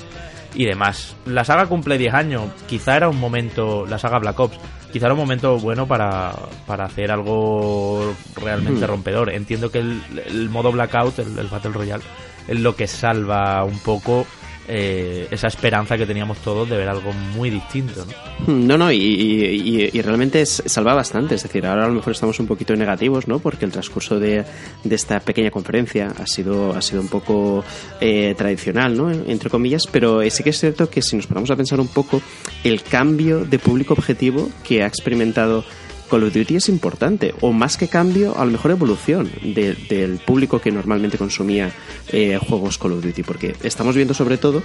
y 0.55 0.65
demás. 0.65 1.15
La 1.25 1.43
saga 1.43 1.67
cumple 1.67 1.97
10 1.97 2.13
años, 2.13 2.43
quizá 2.67 2.95
era 2.97 3.09
un 3.09 3.19
momento, 3.19 3.85
la 3.85 3.99
saga 3.99 4.19
Black 4.19 4.39
Ops, 4.39 4.57
quizá 4.91 5.07
era 5.07 5.13
un 5.13 5.19
momento 5.19 5.59
bueno 5.59 5.87
para, 5.87 6.33
para 6.65 6.85
hacer 6.85 7.11
algo 7.11 8.15
realmente 8.35 8.85
hmm. 8.85 8.89
rompedor. 8.89 9.29
Entiendo 9.29 9.69
que 9.69 9.79
el, 9.79 10.49
modo 10.49 10.71
Blackout, 10.71 11.19
el, 11.19 11.37
el, 11.37 11.47
Battle 11.47 11.71
Royale, 11.71 12.03
es 12.47 12.59
lo 12.59 12.75
que 12.75 12.87
salva 12.87 13.63
un 13.63 13.79
poco 13.79 14.25
eh, 14.67 15.27
esa 15.31 15.47
esperanza 15.47 15.97
que 15.97 16.05
teníamos 16.05 16.39
todos 16.39 16.69
de 16.69 16.77
ver 16.77 16.89
algo 16.89 17.13
muy 17.13 17.49
distinto. 17.49 18.05
No, 18.47 18.53
hmm, 18.53 18.79
no, 18.79 18.91
y, 18.91 19.89
realmente 20.01 20.41
es, 20.41 20.63
salva 20.65 20.93
bastante. 20.93 21.35
Es 21.35 21.43
decir, 21.43 21.65
ahora 21.65 21.85
a 21.85 21.87
lo 21.87 21.93
mejor 21.93 22.13
estamos 22.13 22.39
un 22.39 22.47
poquito 22.47 22.75
negativos, 22.75 23.27
¿no? 23.27 23.39
Porque 23.39 23.65
el 23.65 23.71
transcurso 23.71 24.19
de, 24.19 24.43
esta 24.89 25.19
pequeña 25.19 25.51
conferencia 25.51 26.13
ha 26.17 26.25
sido, 26.25 26.73
ha 26.75 26.81
sido 26.81 27.01
un 27.01 27.09
poco 27.09 27.63
eh, 28.01 28.33
tradicional, 28.37 28.97
¿no? 28.97 29.11
Entre 29.11 29.49
comillas, 29.49 29.83
pero 29.91 30.27
sí 30.29 30.43
que 30.43 30.49
es 30.49 30.59
cierto 30.59 30.89
que 30.89 31.01
si 31.01 31.15
nos 31.15 31.27
ponemos 31.27 31.51
a 31.51 31.55
pensar 31.55 31.79
un 31.79 31.87
poco, 31.87 32.21
el 32.63 32.81
cambio 32.81 33.45
de 33.45 33.59
público 33.59 33.93
objetivo 33.93 34.49
que 34.63 34.83
ha 34.83 34.87
experimentado 34.87 35.63
Call 36.09 36.23
of 36.23 36.33
Duty 36.33 36.57
es 36.57 36.69
importante, 36.69 37.33
o 37.41 37.51
más 37.51 37.77
que 37.77 37.87
cambio, 37.87 38.37
a 38.37 38.45
lo 38.45 38.51
mejor 38.51 38.71
evolución 38.71 39.31
del 39.41 40.19
público 40.25 40.59
que 40.59 40.71
normalmente 40.71 41.17
consumía 41.17 41.71
eh, 42.09 42.37
juegos 42.37 42.77
Call 42.77 42.93
of 42.93 43.03
Duty, 43.03 43.23
porque 43.23 43.55
estamos 43.63 43.95
viendo 43.95 44.13
sobre 44.13 44.37
todo 44.37 44.63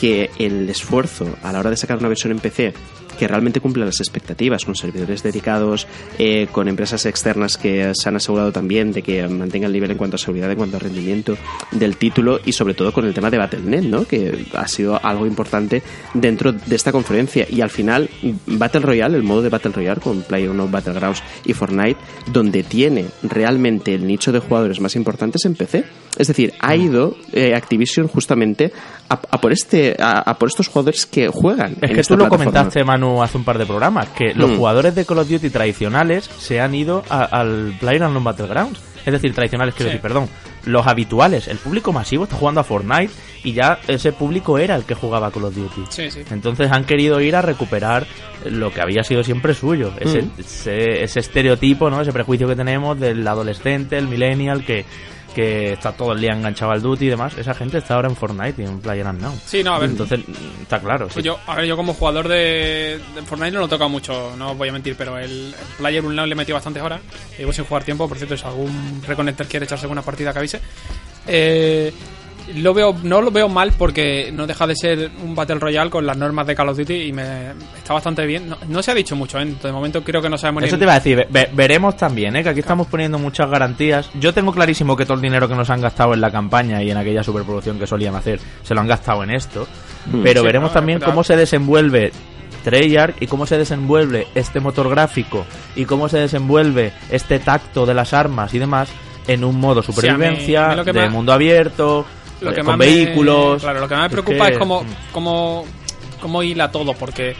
que 0.00 0.30
el 0.38 0.68
esfuerzo 0.68 1.36
a 1.42 1.52
la 1.52 1.60
hora 1.60 1.70
de 1.70 1.76
sacar 1.76 1.98
una 1.98 2.08
versión 2.08 2.32
en 2.32 2.38
PC 2.38 2.72
que 3.20 3.28
realmente 3.28 3.60
cumple 3.60 3.84
las 3.84 4.00
expectativas, 4.00 4.64
con 4.64 4.74
servidores 4.74 5.22
dedicados, 5.22 5.86
eh, 6.18 6.48
con 6.50 6.68
empresas 6.68 7.04
externas 7.04 7.58
que 7.58 7.92
se 7.94 8.08
han 8.08 8.16
asegurado 8.16 8.50
también 8.50 8.92
de 8.92 9.02
que 9.02 9.28
mantengan 9.28 9.68
el 9.68 9.74
nivel 9.74 9.90
en 9.90 9.98
cuanto 9.98 10.16
a 10.16 10.18
seguridad, 10.18 10.50
en 10.50 10.56
cuanto 10.56 10.78
a 10.78 10.80
rendimiento 10.80 11.36
del 11.70 11.98
título 11.98 12.40
y 12.46 12.52
sobre 12.52 12.72
todo 12.72 12.94
con 12.94 13.04
el 13.04 13.12
tema 13.12 13.30
de 13.30 13.36
Battle.net, 13.36 13.82
¿no? 13.82 14.06
que 14.06 14.46
ha 14.54 14.66
sido 14.66 14.98
algo 15.04 15.26
importante 15.26 15.82
dentro 16.14 16.52
de 16.52 16.74
esta 16.74 16.92
conferencia. 16.92 17.46
Y 17.50 17.60
al 17.60 17.68
final, 17.68 18.08
Battle 18.46 18.80
Royale, 18.80 19.18
el 19.18 19.22
modo 19.22 19.42
de 19.42 19.50
Battle 19.50 19.72
Royale 19.72 20.00
con 20.00 20.22
PlayerUnknown's 20.22 20.72
Battlegrounds 20.72 21.22
y 21.44 21.52
Fortnite, 21.52 22.00
donde 22.32 22.62
tiene 22.62 23.04
realmente 23.22 23.94
el 23.94 24.06
nicho 24.06 24.32
de 24.32 24.38
jugadores 24.38 24.80
más 24.80 24.96
importantes 24.96 25.44
en 25.44 25.56
PC. 25.56 25.84
Es 26.18 26.26
decir, 26.26 26.54
ha 26.60 26.74
ido 26.74 27.16
eh, 27.32 27.54
Activision 27.54 28.08
justamente 28.08 28.72
a, 29.08 29.40
por 29.40 29.52
este 29.52 29.96
a, 29.98 30.34
por 30.38 30.48
estos 30.48 30.68
jugadores 30.68 31.06
que 31.06 31.28
juegan. 31.28 31.76
Es 31.80 31.90
que 31.90 32.02
tú 32.02 32.16
lo 32.16 32.28
comentaste, 32.28 32.84
Manu, 32.84 33.22
hace 33.22 33.38
un 33.38 33.44
par 33.44 33.58
de 33.58 33.66
programas, 33.66 34.08
que 34.10 34.34
los 34.34 34.50
mm. 34.50 34.56
jugadores 34.56 34.94
de 34.94 35.04
Call 35.04 35.18
of 35.18 35.28
Duty 35.28 35.50
tradicionales 35.50 36.28
se 36.38 36.60
han 36.60 36.74
ido 36.74 37.04
al 37.08 37.74
PlayerUnknown's 37.80 38.24
Battlegrounds. 38.24 38.80
Es 39.04 39.12
decir, 39.12 39.34
tradicionales, 39.34 39.74
quiero 39.74 39.88
decir, 39.88 40.02
perdón. 40.02 40.28
Los 40.66 40.86
habituales, 40.86 41.48
el 41.48 41.56
público 41.56 41.90
masivo 41.90 42.24
está 42.24 42.36
jugando 42.36 42.60
a 42.60 42.64
Fortnite 42.64 43.10
y 43.44 43.54
ya 43.54 43.78
ese 43.88 44.12
público 44.12 44.58
era 44.58 44.76
el 44.76 44.84
que 44.84 44.94
jugaba 44.94 45.30
Call 45.30 45.44
of 45.44 45.54
Duty. 45.54 45.84
Entonces 46.30 46.70
han 46.70 46.84
querido 46.84 47.18
ir 47.22 47.34
a 47.34 47.40
recuperar 47.40 48.06
lo 48.44 48.70
que 48.70 48.82
había 48.82 49.02
sido 49.02 49.24
siempre 49.24 49.54
suyo. 49.54 49.90
Ese, 49.98 50.20
mm. 50.20 50.32
ese, 50.38 51.02
ese 51.02 51.20
estereotipo, 51.20 51.88
¿no? 51.88 52.02
Ese 52.02 52.12
prejuicio 52.12 52.46
que 52.46 52.56
tenemos 52.56 53.00
del 53.00 53.26
adolescente, 53.26 53.96
el 53.96 54.06
millennial, 54.06 54.62
que 54.62 54.84
que 55.34 55.72
está 55.72 55.92
todo 55.92 56.12
el 56.12 56.20
día 56.20 56.32
enganchado 56.32 56.72
al 56.72 56.82
Duty 56.82 57.06
y 57.06 57.08
demás, 57.08 57.36
esa 57.38 57.54
gente 57.54 57.78
está 57.78 57.94
ahora 57.94 58.08
en 58.08 58.16
Fortnite 58.16 58.62
y 58.62 58.66
en 58.66 58.80
PlayerUnknown. 58.80 59.40
Sí, 59.44 59.62
no, 59.62 59.74
a 59.74 59.78
ver. 59.78 59.90
Entonces, 59.90 60.20
está 60.60 60.80
claro. 60.80 61.08
Pues 61.12 61.24
yo, 61.24 61.38
a 61.46 61.56
ver, 61.56 61.66
yo 61.66 61.76
como 61.76 61.94
jugador 61.94 62.28
de, 62.28 63.00
Fortnite 63.26 63.52
no 63.52 63.60
lo 63.60 63.68
toca 63.68 63.88
mucho, 63.88 64.34
no 64.36 64.52
os 64.52 64.58
voy 64.58 64.68
a 64.68 64.72
mentir, 64.72 64.96
pero 64.96 65.18
el, 65.18 65.54
Player 65.78 66.02
PlayerUnknown 66.02 66.28
le 66.28 66.34
metió 66.34 66.54
bastantes 66.54 66.82
horas. 66.82 67.00
Llevo 67.38 67.52
sin 67.52 67.64
jugar 67.64 67.84
tiempo, 67.84 68.08
por 68.08 68.16
cierto, 68.16 68.36
si 68.36 68.44
algún 68.44 69.02
Reconnector 69.06 69.46
quiere 69.46 69.64
echarse 69.64 69.86
una 69.86 70.02
partida 70.02 70.32
que 70.32 70.38
avise. 70.38 70.60
Eh, 71.26 71.92
lo 72.54 72.74
veo 72.74 72.94
no 73.02 73.20
lo 73.20 73.30
veo 73.30 73.48
mal 73.48 73.72
porque 73.76 74.30
no 74.32 74.46
deja 74.46 74.66
de 74.66 74.74
ser 74.74 75.10
un 75.22 75.34
Battle 75.34 75.58
Royale 75.58 75.90
con 75.90 76.06
las 76.06 76.16
normas 76.16 76.46
de 76.46 76.54
Call 76.54 76.68
of 76.68 76.78
Duty 76.78 76.94
y 76.94 77.12
me 77.12 77.50
está 77.76 77.94
bastante 77.94 78.26
bien. 78.26 78.54
No, 78.68 78.82
se 78.82 78.90
ha 78.90 78.94
dicho 78.94 79.16
mucho, 79.16 79.38
¿eh? 79.38 79.54
de 79.62 79.72
momento 79.72 80.02
creo 80.02 80.20
que 80.22 80.28
no 80.28 80.38
sabemos 80.38 80.64
Eso 80.64 80.78
te 80.78 80.84
iba 80.84 80.92
a 80.92 81.00
decir, 81.00 81.26
veremos 81.52 81.96
también, 81.96 82.36
¿eh? 82.36 82.42
que 82.42 82.48
aquí 82.50 82.60
estamos 82.60 82.86
poniendo 82.86 83.18
muchas 83.18 83.50
garantías. 83.50 84.10
Yo 84.14 84.34
tengo 84.34 84.52
clarísimo 84.52 84.96
que 84.96 85.04
todo 85.04 85.14
el 85.14 85.22
dinero 85.22 85.48
que 85.48 85.54
nos 85.54 85.70
han 85.70 85.80
gastado 85.80 86.14
en 86.14 86.20
la 86.20 86.30
campaña 86.30 86.82
y 86.82 86.90
en 86.90 86.96
aquella 86.96 87.22
superproducción 87.22 87.78
que 87.78 87.86
solían 87.86 88.14
hacer 88.14 88.40
se 88.62 88.74
lo 88.74 88.80
han 88.80 88.88
gastado 88.88 89.22
en 89.22 89.30
esto. 89.30 89.66
Mm. 90.06 90.22
Pero 90.22 90.42
veremos 90.42 90.72
también 90.72 91.00
cómo 91.00 91.24
se 91.24 91.36
desenvuelve 91.36 92.12
Treyarch 92.64 93.16
y 93.20 93.26
cómo 93.26 93.46
se 93.46 93.58
desenvuelve 93.58 94.26
este 94.34 94.60
motor 94.60 94.88
gráfico 94.88 95.44
y 95.76 95.84
cómo 95.84 96.08
se 96.08 96.18
desenvuelve 96.18 96.92
este 97.10 97.38
tacto 97.38 97.86
de 97.86 97.94
las 97.94 98.12
armas 98.12 98.52
y 98.54 98.58
demás 98.58 98.90
en 99.26 99.44
un 99.44 99.60
modo 99.60 99.82
supervivencia, 99.82 100.74
de 100.82 101.08
mundo 101.08 101.32
abierto, 101.32 102.04
lo 102.40 102.52
que 102.52 102.62
con 102.62 102.78
vehículos. 102.78 103.62
claro, 103.62 103.80
lo 103.80 103.88
que 103.88 103.94
más 103.94 104.04
me 104.04 104.10
preocupa 104.10 104.48
es, 104.48 104.58
cómo, 104.58 104.84
cómo, 105.12 105.64
cómo 106.20 106.42
hila 106.42 106.70
todo, 106.70 106.94
porque 106.94 107.34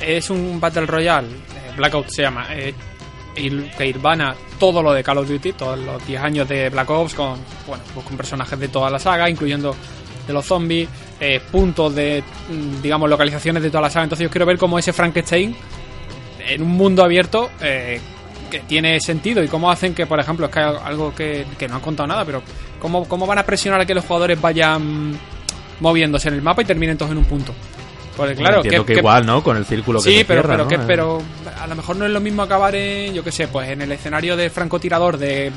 es 0.00 0.30
un 0.30 0.60
Battle 0.60 0.86
Royale, 0.86 1.28
eh, 1.28 1.72
Blackout 1.76 2.08
se 2.08 2.22
llama, 2.22 2.46
eh, 2.50 2.74
que 3.34 3.86
Irvana 3.86 4.34
todo 4.58 4.82
lo 4.82 4.92
de 4.92 5.04
Call 5.04 5.18
of 5.18 5.28
Duty, 5.28 5.52
todos 5.52 5.78
los 5.78 6.06
10 6.06 6.22
años 6.22 6.48
de 6.48 6.70
Black 6.70 6.88
Ops, 6.90 7.14
con, 7.14 7.38
bueno, 7.66 7.84
pues 7.94 8.06
con 8.06 8.16
personajes 8.16 8.58
de 8.58 8.68
toda 8.68 8.90
la 8.90 8.98
saga, 8.98 9.28
incluyendo 9.28 9.74
de 10.26 10.32
los 10.32 10.44
zombies, 10.44 10.88
eh, 11.20 11.40
puntos 11.50 11.94
de, 11.94 12.22
mm, 12.48 12.82
digamos, 12.82 13.08
localizaciones 13.08 13.62
de 13.62 13.70
toda 13.70 13.82
la 13.82 13.90
saga. 13.90 14.04
Entonces 14.04 14.24
yo 14.24 14.30
quiero 14.30 14.46
ver 14.46 14.58
cómo 14.58 14.78
ese 14.78 14.92
Frankenstein, 14.92 15.54
en 16.48 16.62
un 16.62 16.70
mundo 16.70 17.04
abierto, 17.04 17.50
eh, 17.60 18.00
que 18.50 18.60
tiene 18.60 19.00
sentido 19.00 19.42
y 19.42 19.48
cómo 19.48 19.70
hacen 19.70 19.94
que, 19.94 20.06
por 20.06 20.18
ejemplo, 20.20 20.46
es 20.46 20.52
que 20.52 20.60
hay 20.60 20.74
algo 20.84 21.14
que, 21.14 21.46
no 21.68 21.76
han 21.76 21.80
contado 21.80 22.06
nada, 22.06 22.24
pero 22.24 22.42
cómo, 22.80 23.08
cómo 23.08 23.26
van 23.26 23.38
a 23.38 23.44
presionar 23.44 23.80
a 23.80 23.86
que 23.86 23.94
los 23.94 24.04
jugadores 24.04 24.40
vayan 24.40 25.18
moviéndose 25.80 26.28
en 26.28 26.34
el 26.34 26.42
mapa 26.42 26.62
y 26.62 26.64
terminen 26.64 26.96
todos 26.96 27.12
en 27.12 27.18
un 27.18 27.24
punto. 27.24 27.52
Porque 28.16 28.34
claro, 28.34 28.62
que, 28.62 28.94
igual, 28.94 29.26
¿no? 29.26 29.42
Con 29.42 29.58
el 29.58 29.66
círculo 29.66 30.00
que 30.00 30.10
Sí, 30.10 30.24
pero, 30.26 30.42
pero, 30.42 30.66
que, 30.66 30.78
pero 30.78 31.20
a 31.60 31.66
lo 31.66 31.76
mejor 31.76 31.96
no 31.96 32.06
es 32.06 32.10
lo 32.10 32.20
mismo 32.20 32.42
acabar 32.42 32.74
en, 32.74 33.12
yo 33.12 33.22
qué 33.22 33.30
sé, 33.30 33.46
pues 33.48 33.68
en 33.68 33.82
el 33.82 33.92
escenario 33.92 34.36
de 34.36 34.48
francotirador 34.48 35.18
de, 35.18 35.52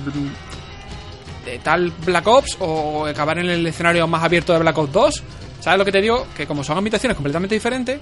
de 1.46 1.60
tal 1.60 1.94
Black 2.06 2.28
Ops 2.28 2.58
o 2.60 3.06
acabar 3.06 3.40
en 3.40 3.50
el 3.50 3.66
escenario 3.66 4.06
más 4.08 4.24
abierto 4.24 4.52
de 4.52 4.60
Black 4.60 4.78
Ops 4.78 4.92
2. 4.92 5.24
¿Sabes 5.62 5.80
lo 5.80 5.86
que 5.86 5.92
te 5.94 6.02
digo? 6.02 6.28
Que 6.36 6.46
como 6.46 6.64
son 6.64 6.78
habitaciones 6.78 7.16
completamente 7.16 7.56
diferentes, 7.56 8.00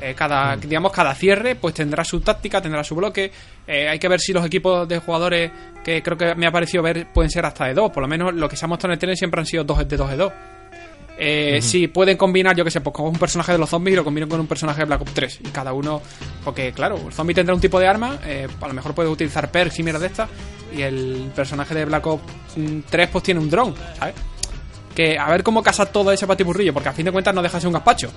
eh, 0.00 0.14
cada, 0.14 0.56
mm. 0.56 0.60
digamos, 0.60 0.92
cada 0.92 1.14
cierre 1.14 1.54
pues 1.56 1.74
tendrá 1.74 2.04
su 2.04 2.20
táctica, 2.20 2.60
tendrá 2.60 2.84
su 2.84 2.94
bloque. 2.94 3.30
Eh, 3.66 3.88
hay 3.88 3.98
que 3.98 4.08
ver 4.08 4.20
si 4.20 4.32
los 4.32 4.44
equipos 4.44 4.88
de 4.88 4.98
jugadores 4.98 5.50
que 5.84 6.02
creo 6.02 6.16
que 6.16 6.34
me 6.34 6.46
ha 6.46 6.52
parecido 6.52 6.82
ver 6.82 7.06
pueden 7.12 7.30
ser 7.30 7.44
hasta 7.44 7.66
de 7.66 7.74
dos. 7.74 7.90
Por 7.90 8.02
lo 8.02 8.08
menos 8.08 8.34
lo 8.34 8.48
que 8.48 8.56
se 8.56 8.64
ha 8.64 8.68
mostrado 8.68 8.92
en 8.92 8.96
el 8.96 8.98
tren 8.98 9.16
siempre 9.16 9.40
han 9.40 9.46
sido 9.46 9.64
dos 9.64 9.78
de 9.78 9.96
dos 9.96 10.10
de 10.10 10.16
dos. 10.16 10.32
Eh, 11.20 11.60
Si 11.60 11.88
pueden 11.88 12.16
combinar, 12.16 12.54
yo 12.54 12.64
que 12.64 12.70
sé, 12.70 12.80
pues 12.80 12.94
con 12.94 13.06
un 13.06 13.18
personaje 13.18 13.50
de 13.50 13.58
los 13.58 13.68
zombies 13.68 13.94
y 13.94 13.96
lo 13.96 14.04
combinan 14.04 14.28
con 14.28 14.38
un 14.38 14.46
personaje 14.46 14.80
de 14.80 14.84
Black 14.84 15.00
Ops 15.00 15.14
3. 15.14 15.40
Y 15.46 15.48
cada 15.48 15.72
uno, 15.72 16.00
porque 16.44 16.72
claro, 16.72 16.96
el 17.06 17.12
zombie 17.12 17.34
tendrá 17.34 17.54
un 17.54 17.60
tipo 17.60 17.80
de 17.80 17.88
arma, 17.88 18.18
eh, 18.24 18.46
a 18.60 18.68
lo 18.68 18.74
mejor 18.74 18.94
puede 18.94 19.08
utilizar 19.08 19.50
perks 19.50 19.80
y 19.80 19.82
mierda 19.82 19.98
de 19.98 20.06
estas. 20.06 20.30
Y 20.72 20.82
el 20.82 21.32
personaje 21.34 21.74
de 21.74 21.84
Black 21.86 22.06
Ops 22.06 22.22
3 22.88 23.08
pues 23.10 23.24
tiene 23.24 23.40
un 23.40 23.50
drone, 23.50 23.74
¿sabes? 23.98 24.14
Que 24.94 25.18
a 25.18 25.28
ver 25.28 25.42
cómo 25.42 25.60
casa 25.62 25.86
todo 25.86 26.12
ese 26.12 26.26
patiburrillo, 26.26 26.72
porque 26.72 26.88
a 26.88 26.92
fin 26.92 27.06
de 27.06 27.12
cuentas 27.12 27.34
no 27.34 27.42
deja 27.42 27.56
de 27.56 27.62
ser 27.62 27.68
un 27.68 27.74
gazpacho. 27.74 28.12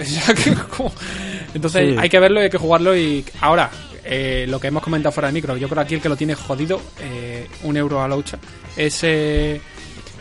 Entonces 1.54 1.98
hay 1.98 2.08
que 2.08 2.18
verlo 2.18 2.40
y 2.40 2.44
hay 2.44 2.50
que 2.50 2.58
jugarlo. 2.58 2.96
Y 2.96 3.24
ahora, 3.40 3.70
eh, 4.04 4.46
lo 4.48 4.60
que 4.60 4.68
hemos 4.68 4.82
comentado 4.82 5.12
fuera 5.12 5.28
de 5.28 5.34
micro, 5.34 5.56
yo 5.56 5.68
creo 5.68 5.82
que 5.82 5.84
aquí 5.84 5.94
el 5.94 6.00
que 6.00 6.08
lo 6.08 6.16
tiene 6.16 6.34
jodido, 6.34 6.80
eh, 7.00 7.48
un 7.62 7.76
euro 7.76 8.02
a 8.02 8.08
la 8.08 8.16
hucha, 8.16 8.38
ese, 8.76 9.60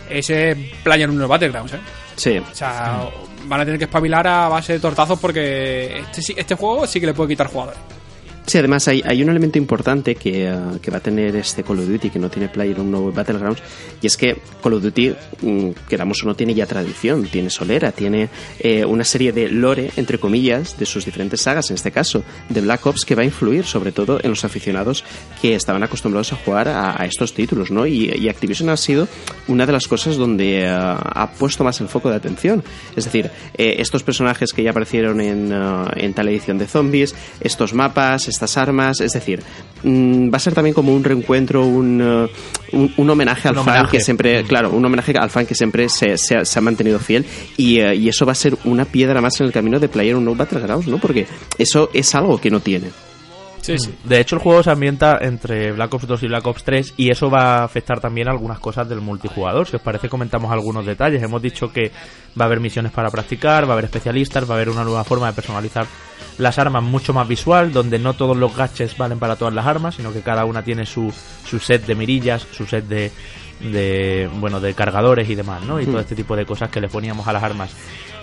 ese 0.09 0.71
Player 0.83 1.09
1 1.09 1.27
Battlegrounds, 1.27 1.74
¿eh? 1.74 1.79
Sí. 2.15 2.38
O 2.38 2.55
sea, 2.55 3.09
van 3.45 3.62
a 3.62 3.65
tener 3.65 3.77
que 3.77 3.86
espabilar 3.86 4.27
a 4.27 4.50
base 4.50 4.74
de 4.74 4.79
tortazos 4.79 5.17
porque 5.19 6.00
este, 6.00 6.39
este 6.39 6.55
juego 6.55 6.86
sí 6.86 7.00
que 7.00 7.05
le 7.05 7.13
puede 7.13 7.29
quitar 7.29 7.48
jugadores. 7.48 7.79
Sí, 8.50 8.58
además 8.58 8.88
hay, 8.88 9.03
hay 9.06 9.22
un 9.22 9.29
elemento 9.29 9.60
importante 9.60 10.15
que, 10.15 10.48
eh, 10.48 10.58
que, 10.82 10.89
va 10.89 10.98
a 10.98 11.01
tener 11.01 11.36
este 11.36 11.62
Call 11.62 11.82
of 11.82 11.88
Duty, 11.88 12.10
que 12.10 12.18
no 12.18 12.32
tiene 12.32 12.50
Player 12.50 12.79
un 12.79 12.89
nuevo 12.89 13.12
Battlegrounds, 13.12 13.62
y 14.01 14.08
es 14.08 14.18
que 14.18 14.41
Call 14.63 14.74
of 14.74 14.82
Duty, 14.82 15.13
mm, 15.44 15.70
queramos 15.88 16.24
o 16.24 16.25
no, 16.25 16.36
tiene 16.36 16.56
ya 16.56 16.65
tradición, 16.65 17.27
tiene 17.27 17.51
solera, 17.51 17.91
tiene 17.91 18.27
eh, 18.58 18.84
una 18.86 19.03
serie 19.03 19.34
de 19.34 19.50
lore, 19.50 19.91
entre 19.98 20.18
comillas, 20.18 20.79
de 20.79 20.88
sus 20.88 21.06
diferentes 21.06 21.41
sagas, 21.41 21.70
en 21.70 21.75
este 21.75 21.91
caso 21.91 22.24
de 22.50 22.62
Black 22.62 22.84
Ops, 22.88 23.06
que 23.06 23.13
va 23.13 23.22
a 23.22 23.25
influir 23.25 23.65
sobre 23.65 23.91
todo 23.91 24.20
en 24.24 24.32
los 24.32 24.44
aficionados 24.44 25.03
que 25.39 25.53
estaban 25.53 25.84
acostumbrados 25.84 26.34
a 26.34 26.38
jugar 26.38 26.70
a, 26.70 27.06
estos 27.06 27.36
títulos, 27.36 27.70
¿no? 27.70 27.86
Y, 27.86 28.27
Activision 28.29 28.70
ha 28.70 28.77
sido 28.77 29.08
una 29.48 29.68
de 29.68 29.74
las 29.74 29.88
cosas 29.88 30.18
donde 30.18 30.62
eh, 30.62 30.68
ha 30.68 31.32
puesto 31.38 31.63
más 31.63 31.79
el 31.82 31.88
foco 31.88 32.10
de 32.10 32.15
atención. 32.15 32.63
Es 32.96 33.06
decir, 33.06 33.29
estos 33.53 34.01
personajes 34.01 34.53
que 34.53 34.63
ya 34.63 34.72
aparecieron 34.72 35.22
en, 35.22 35.53
en 35.96 36.13
tal 36.15 36.29
edición 36.29 36.58
de 36.58 36.65
zombies, 36.65 37.13
estos 37.41 37.75
mapas, 37.75 38.27
estas 38.39 38.58
armas, 38.58 39.01
es 39.01 39.12
decir, 39.12 39.43
mm, 39.84 40.31
va 40.31 40.38
a 40.38 40.39
ser 40.39 40.53
también 40.53 40.74
como 40.74 40.93
un 40.93 41.03
reencuentro, 41.03 41.65
un, 41.65 42.01
uh, 42.01 42.29
un, 42.98 43.10
homenaje 43.10 43.50
al 43.50 43.58
fan 43.58 43.88
que 43.91 44.00
siempre, 44.00 44.43
claro, 44.46 44.72
un 44.72 44.86
homenaje 44.86 45.13
al 45.19 45.29
fan 45.29 45.46
que 45.46 45.55
siempre 45.55 45.89
se, 45.89 46.17
se, 46.17 46.36
ha, 46.38 46.62
mantenido 46.62 47.00
fiel 47.00 47.25
y, 47.58 47.81
uh, 47.81 47.91
y, 47.91 48.08
eso 48.08 48.25
va 48.25 48.31
a 48.31 48.36
ser 48.36 48.58
una 48.63 48.86
piedra 48.86 49.19
más 49.19 49.39
en 49.41 49.48
el 49.48 49.51
camino 49.51 49.79
de 49.79 49.89
Player 49.89 50.15
No 50.15 50.36
Battlegrounds, 50.36 50.88
¿no? 50.88 51.00
Porque 51.00 51.27
eso 51.58 51.89
es 51.93 52.15
algo 52.15 52.39
que 52.39 52.50
no 52.50 52.62
tiene. 52.62 52.88
Sí, 53.69 53.77
sí. 53.77 53.95
De 54.03 54.19
hecho, 54.19 54.35
el 54.35 54.41
juego 54.41 54.63
se 54.63 54.71
ambienta 54.71 55.19
entre 55.21 55.71
Black 55.73 55.93
Ops 55.93 56.07
2 56.07 56.23
y 56.23 56.27
Black 56.27 56.47
Ops 56.47 56.63
3 56.63 56.93
y 56.97 57.11
eso 57.11 57.29
va 57.29 57.59
a 57.59 57.63
afectar 57.63 57.99
también 57.99 58.27
algunas 58.27 58.57
cosas 58.57 58.89
del 58.89 58.99
multijugador. 58.99 59.67
Si 59.67 59.75
os 59.75 59.81
parece, 59.83 60.09
comentamos 60.09 60.51
algunos 60.51 60.88
detalles. 60.88 61.21
Hemos 61.21 61.39
dicho 61.39 61.71
que 61.71 61.91
va 62.39 62.45
a 62.45 62.47
haber 62.47 62.61
misiones 62.61 62.91
para 62.91 63.11
practicar, 63.11 63.65
va 63.65 63.69
a 63.69 63.73
haber 63.73 63.85
especialistas, 63.85 64.49
va 64.49 64.55
a 64.55 64.57
haber 64.57 64.69
una 64.69 64.83
nueva 64.83 65.03
forma 65.03 65.27
de 65.27 65.33
personalizar 65.33 65.85
las 66.39 66.57
armas 66.57 66.81
mucho 66.81 67.13
más 67.13 67.27
visual, 67.27 67.71
donde 67.71 67.99
no 67.99 68.15
todos 68.15 68.35
los 68.35 68.55
gadgets 68.55 68.97
valen 68.97 69.19
para 69.19 69.35
todas 69.35 69.53
las 69.53 69.67
armas, 69.67 69.93
sino 69.93 70.11
que 70.11 70.21
cada 70.21 70.45
una 70.45 70.63
tiene 70.63 70.88
su, 70.88 71.13
su 71.45 71.59
set 71.59 71.85
de 71.85 71.93
mirillas, 71.93 72.47
su 72.51 72.65
set 72.65 72.88
de, 72.88 73.11
de 73.59 74.31
bueno 74.39 74.59
de 74.59 74.73
cargadores 74.73 75.29
y 75.29 75.35
demás, 75.35 75.63
¿no? 75.63 75.79
Y 75.79 75.85
todo 75.85 75.99
este 75.99 76.15
tipo 76.15 76.35
de 76.35 76.47
cosas 76.47 76.71
que 76.71 76.81
le 76.81 76.88
poníamos 76.88 77.27
a 77.27 77.33
las 77.33 77.43
armas 77.43 77.75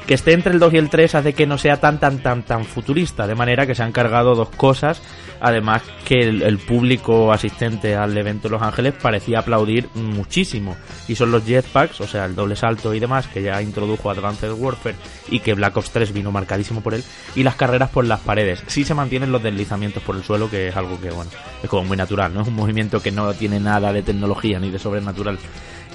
que 0.07 0.15
esté 0.15 0.33
entre 0.33 0.53
el 0.53 0.59
2 0.61 0.75
y 0.75 0.77
el 0.77 0.89
3 0.89 1.15
hace 1.17 1.33
que 1.33 1.47
no 1.47 1.59
sea 1.59 1.79
tan 1.79 1.99
tan 1.99 2.19
tan 2.19 2.45
tan 2.45 2.65
futurista, 2.65 3.27
de 3.27 3.35
manera 3.35 3.67
que 3.67 3.75
se 3.75 3.83
han 3.83 3.93
cargado 3.93 4.35
dos 4.35 4.51
cosas, 4.51 5.03
además 5.41 5.83
que 6.05 6.21
el, 6.21 6.59
público 6.59 7.33
asistente 7.33 7.97
al 7.97 8.17
evento 8.17 8.49
de 8.49 8.53
Los 8.53 8.63
Ángeles 8.63 8.95
parecía 8.95 9.41
aplaudir 9.41 9.89
muchísimo, 9.95 10.77
y 11.09 11.17
son 11.17 11.33
los 11.33 11.45
jetpacks, 11.45 12.01
o 12.01 12.07
sea, 12.07 12.25
el 12.25 12.37
doble 12.37 12.55
salto 12.55 12.95
y 12.95 13.01
demás, 13.01 13.27
que 13.27 13.43
ya 13.43 13.61
introdujo 13.61 14.11
Advanced 14.11 14.53
Warfare 14.53 14.97
y 15.29 15.41
que 15.41 15.55
Black 15.55 15.77
Ops 15.77 15.91
3 15.91 16.13
vino 16.13 16.31
marcadísimo 16.31 16.81
por 16.81 16.95
él, 16.95 17.03
y 17.35 17.43
las 17.43 17.57
carreras 17.57 17.91
por 17.91 18.05
las 18.05 18.21
paredes. 18.21 18.63
Sí 18.69 18.85
se 18.85 18.95
mantienen 18.95 19.33
los 19.33 19.43
deslizamientos 19.43 20.03
por 20.05 20.15
el 20.15 20.23
suelo, 20.23 20.49
que 20.49 20.69
es 20.69 20.77
algo 20.77 21.01
que, 21.01 21.11
bueno, 21.11 21.31
es 21.63 21.69
como 21.69 21.85
muy 21.85 21.97
natural, 21.97 22.33
¿no? 22.33 22.43
Es 22.43 22.49
un 22.49 22.55
movimiento 22.55 23.01
que 23.01 23.11
no 23.11 23.33
tiene 23.35 23.59
nada 23.59 23.93
de 23.93 24.03
tecnología 24.03 24.61
ni 24.61 24.71
de 24.71 24.79
sobrenatural. 24.79 25.39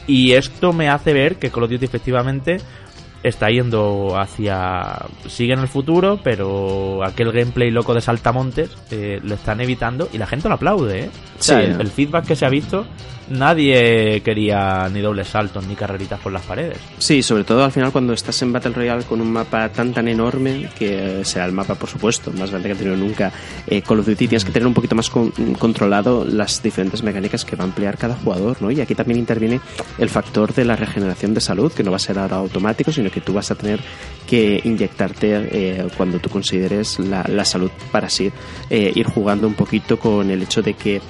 Y 0.08 0.34
esto 0.34 0.74
me 0.74 0.90
hace 0.90 1.14
ver 1.14 1.38
que 1.38 1.52
Call 1.52 1.64
of 1.64 1.70
Duty 1.70 1.86
efectivamente 1.86 2.58
está 3.24 3.50
yendo 3.50 4.20
hacia. 4.20 5.06
sigue 5.28 5.54
en 5.54 5.60
el 5.60 5.68
futuro, 5.68 6.20
pero 6.24 7.04
aquel 7.04 7.32
gameplay 7.32 7.72
loco 7.72 7.94
de 7.94 8.02
saltamontes 8.02 8.72
eh, 8.92 9.20
lo 9.24 9.36
están 9.36 9.62
evitando 9.62 10.10
y 10.12 10.18
la 10.18 10.28
gente 10.28 10.50
lo 10.50 10.56
aplaude, 10.56 11.06
¿eh? 11.06 11.10
el, 11.50 11.88
feedback 11.88 12.26
que 12.26 12.36
se 12.36 12.46
ha 12.46 12.50
visto 12.50 12.86
nadie 13.32 14.22
quería 14.22 14.88
ni 14.90 15.02
dobles 15.02 15.28
saltos 15.28 15.66
ni 15.66 15.76
carreritas 15.76 16.20
por 16.20 16.32
las 16.32 16.44
paredes. 16.44 16.78
Sí, 16.98 17.24
sobre 17.24 17.44
todo 17.44 17.64
al 17.64 17.72
final 17.72 17.92
cuando 17.92 18.14
estás 18.14 18.42
en 18.42 18.54
Battle 18.54 18.74
Royale 18.74 19.04
con 19.04 19.22
un 19.22 19.32
mapa 19.32 19.70
tan 19.70 19.94
tan 19.94 20.08
enorme, 20.08 20.70
que 20.78 21.24
será 21.24 21.46
el 21.46 21.52
mapa 21.52 21.76
por 21.76 21.90
supuesto, 21.90 22.32
más 22.32 22.52
grande 22.52 22.70
que 22.70 22.74
ha 22.74 22.78
tenido 22.78 22.98
nunca 22.98 23.32
eh, 23.68 23.82
Call 23.82 24.00
of 24.00 24.06
Duty, 24.06 24.28
tienes 24.28 24.46
que 24.46 24.52
tener 24.52 24.68
un 24.68 24.74
poquito 24.74 24.96
más 24.96 25.10
controlado 25.10 26.26
las 26.26 26.62
diferentes 26.62 27.04
mecánicas 27.04 27.46
que 27.46 27.56
va 27.56 27.64
a 27.64 27.68
emplear 27.68 27.98
cada 27.98 28.16
jugador, 28.16 28.62
¿no? 28.62 28.72
Y 28.72 28.82
aquí 28.82 28.96
también 28.96 29.20
interviene 29.20 29.60
el 29.98 30.10
factor 30.10 30.54
de 30.54 30.66
la 30.66 30.76
regeneración 30.76 31.34
de 31.34 31.42
salud, 31.42 31.72
que 31.72 31.84
no 31.84 31.92
va 31.92 31.98
a 31.98 32.00
ser 32.00 32.20
ahora 32.20 32.38
automático, 32.38 32.92
sino 32.92 33.10
que 33.10 33.22
tú 33.22 33.34
vas 33.34 33.52
a 33.52 33.56
tener 33.56 33.80
que 34.28 34.62
inyectarte 34.64 35.50
eh, 35.52 35.88
cuando 35.98 36.20
tú 36.20 36.30
consideres 36.30 37.00
la, 37.00 37.24
la 37.28 37.46
salud 37.46 37.72
para 37.92 38.08
así 38.08 38.32
eh, 38.70 38.92
ir 38.96 39.06
jugando 39.06 39.48
un 39.48 39.54
poquito 39.54 39.98
con 39.98 40.30
el 40.30 40.42
hecho 40.44 40.62
de 40.62 40.74
que 40.74 41.02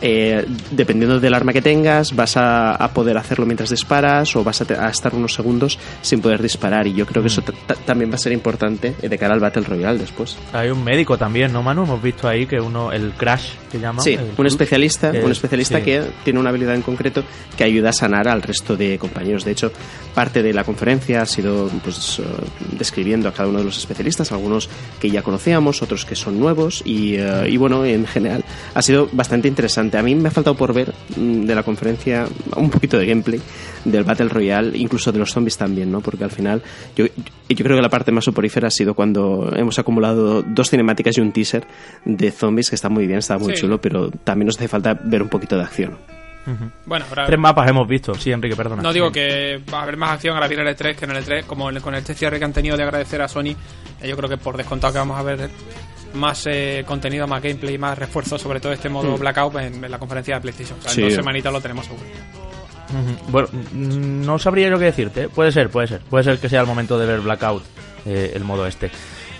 eh, 0.00 0.44
dependiendo 0.70 1.20
del 1.20 1.34
arma 1.34 1.52
que 1.52 1.62
tengas, 1.62 2.14
vas 2.14 2.36
a, 2.36 2.90
poder 2.94 3.18
hacerlo 3.18 3.46
mientras 3.46 3.70
disparas 3.70 4.34
o 4.36 4.44
vas 4.44 4.62
a, 4.62 4.88
estar 4.88 5.14
unos 5.14 5.34
segundos 5.34 5.78
sin 6.02 6.20
poder 6.20 6.42
disparar. 6.42 6.86
Y 6.86 6.94
yo 6.94 7.06
creo 7.06 7.22
que 7.22 7.28
eso 7.28 7.42
también 7.84 8.10
va 8.10 8.14
a 8.14 8.18
ser 8.18 8.32
importante 8.32 8.94
de 9.00 9.18
cara 9.18 9.34
al 9.34 9.40
Battle 9.40 9.64
Royale 9.64 9.98
después. 9.98 10.36
Hay 10.52 10.70
un 10.70 10.82
médico 10.82 11.18
también, 11.18 11.52
¿no, 11.52 11.62
Manu? 11.62 11.82
Hemos 11.82 12.02
visto 12.02 12.28
ahí 12.28 12.46
que 12.46 12.60
uno, 12.60 12.92
el 12.92 13.12
Crash, 13.12 13.50
que 13.70 13.78
llama. 13.78 14.02
Sí, 14.02 14.18
un 14.36 14.46
especialista, 14.46 15.10
un 15.10 15.30
especialista 15.30 15.82
que 15.82 16.02
tiene 16.24 16.40
una 16.40 16.50
habilidad 16.50 16.74
en 16.74 16.82
concreto 16.82 17.22
que 17.56 17.64
ayuda 17.64 17.90
a 17.90 17.92
sanar 17.92 18.28
al 18.28 18.42
resto 18.42 18.76
de 18.76 18.98
compañeros. 18.98 19.44
De 19.44 19.52
hecho, 19.52 19.72
parte 20.14 20.42
de 20.42 20.52
la 20.52 20.64
conferencia 20.64 21.22
ha 21.22 21.26
sido 21.26 21.68
pues, 21.84 22.18
eh, 22.18 22.22
describiendo 22.78 23.28
a 23.28 23.32
cada 23.32 23.48
uno 23.48 23.58
de 23.58 23.64
los 23.64 23.76
especialistas, 23.76 24.32
algunos 24.32 24.68
que 25.00 25.10
ya 25.10 25.22
conocíamos, 25.22 25.82
otros 25.82 26.04
que 26.04 26.16
son 26.16 26.40
nuevos 26.40 26.82
y, 26.84 27.16
eh, 27.16 27.48
y 27.48 27.56
bueno, 27.56 27.84
en 27.84 28.06
general 28.06 28.44
ha 28.74 28.82
sido 28.82 29.08
bastante 29.12 29.48
interesante 29.48 29.65
interesante. 29.66 29.98
A 29.98 30.02
mí 30.02 30.14
me 30.14 30.28
ha 30.28 30.30
faltado 30.30 30.56
por 30.56 30.72
ver 30.72 30.92
mm, 31.16 31.44
de 31.44 31.54
la 31.54 31.62
conferencia 31.62 32.26
un 32.56 32.70
poquito 32.70 32.98
de 32.98 33.06
gameplay 33.06 33.40
del 33.84 34.04
Battle 34.04 34.28
Royale, 34.28 34.76
incluso 34.78 35.12
de 35.12 35.18
los 35.18 35.30
zombies 35.32 35.56
también, 35.56 35.90
¿no? 35.90 36.00
Porque 36.00 36.24
al 36.24 36.30
final 36.30 36.62
yo, 36.96 37.06
yo 37.06 37.64
creo 37.64 37.76
que 37.76 37.82
la 37.82 37.88
parte 37.88 38.12
más 38.12 38.24
soporífera 38.24 38.68
ha 38.68 38.70
sido 38.70 38.94
cuando 38.94 39.52
hemos 39.54 39.78
acumulado 39.78 40.42
dos 40.42 40.70
cinemáticas 40.70 41.18
y 41.18 41.20
un 41.20 41.32
teaser 41.32 41.66
de 42.04 42.30
zombies 42.30 42.70
que 42.70 42.76
está 42.76 42.88
muy 42.88 43.06
bien, 43.06 43.18
está 43.18 43.38
muy 43.38 43.54
chulo, 43.54 43.80
pero 43.80 44.10
también 44.10 44.46
nos 44.46 44.56
hace 44.56 44.68
falta 44.68 44.94
ver 44.94 45.22
un 45.22 45.28
poquito 45.28 45.56
de 45.56 45.62
acción. 45.62 45.98
Bueno, 46.84 47.04
Tres 47.26 47.38
mapas 47.40 47.68
hemos 47.68 47.88
visto, 47.88 48.14
sí, 48.14 48.30
Enrique, 48.30 48.54
perdona. 48.54 48.80
No 48.80 48.92
digo 48.92 49.10
que 49.10 49.60
va 49.72 49.80
a 49.80 49.82
haber 49.82 49.96
más 49.96 50.12
acción 50.12 50.36
ahora 50.36 50.46
viene 50.46 50.62
el 50.62 50.76
E3 50.76 50.94
que 50.94 51.04
en 51.04 51.10
el 51.10 51.24
E3, 51.24 51.44
como 51.44 51.68
con 51.80 51.96
este 51.96 52.14
cierre 52.14 52.38
que 52.38 52.44
han 52.44 52.52
tenido 52.52 52.76
de 52.76 52.84
agradecer 52.84 53.20
a 53.20 53.26
Sony, 53.26 53.56
eh, 54.00 54.08
yo 54.08 54.16
creo 54.16 54.28
que 54.28 54.36
por 54.36 54.56
descontado 54.56 54.92
que 54.92 55.00
vamos 55.00 55.18
a 55.18 55.24
ver 55.24 55.50
más 56.14 56.46
eh, 56.46 56.84
contenido, 56.86 57.26
más 57.26 57.42
gameplay, 57.42 57.78
más 57.78 57.98
refuerzo 57.98 58.38
sobre 58.38 58.60
todo 58.60 58.72
este 58.72 58.88
modo 58.88 59.16
mm. 59.16 59.20
Blackout 59.20 59.56
en, 59.56 59.90
la 59.90 59.98
conferencia 59.98 60.36
de 60.36 60.40
PlayStation. 60.40 60.78
en 60.94 61.02
dos 61.02 61.14
semanitas 61.14 61.52
lo 61.52 61.60
tenemos 61.60 61.86
seguro. 61.86 62.04
Bueno, 63.28 63.48
no 63.74 64.38
sabría 64.38 64.68
yo 64.68 64.78
qué 64.78 64.86
decirte. 64.86 65.28
Puede 65.28 65.52
ser, 65.52 65.70
puede 65.70 65.88
ser. 65.88 66.00
Puede 66.00 66.24
ser 66.24 66.38
que 66.38 66.48
sea 66.48 66.60
el 66.60 66.66
momento 66.66 66.98
de 66.98 67.06
ver 67.06 67.20
Blackout, 67.20 67.62
eh, 68.04 68.32
el 68.34 68.44
modo 68.44 68.66
este. 68.66 68.90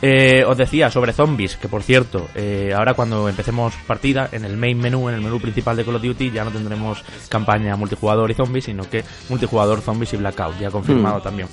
Eh, 0.02 0.44
os 0.46 0.56
decía 0.56 0.90
sobre 0.90 1.12
zombies, 1.12 1.56
que 1.56 1.68
por 1.68 1.82
cierto, 1.82 2.28
eh, 2.34 2.72
ahora 2.76 2.94
cuando 2.94 3.28
empecemos 3.28 3.74
partida, 3.86 4.28
en 4.32 4.44
el 4.44 4.56
main 4.56 4.78
menú, 4.78 5.08
en 5.08 5.14
el 5.14 5.22
menú 5.22 5.40
principal 5.40 5.76
de 5.76 5.84
Call 5.84 5.96
of 5.96 6.02
Duty, 6.02 6.30
ya 6.30 6.44
no 6.44 6.50
tendremos 6.50 7.02
campaña 7.28 7.76
multijugador 7.76 8.30
y 8.30 8.34
zombies, 8.34 8.64
sino 8.64 8.88
que 8.88 9.02
multijugador, 9.28 9.80
zombies 9.80 10.12
y 10.12 10.18
blackout, 10.18 10.58
ya 10.58 10.70
confirmado 10.70 11.20
mm. 11.20 11.22
también. 11.22 11.48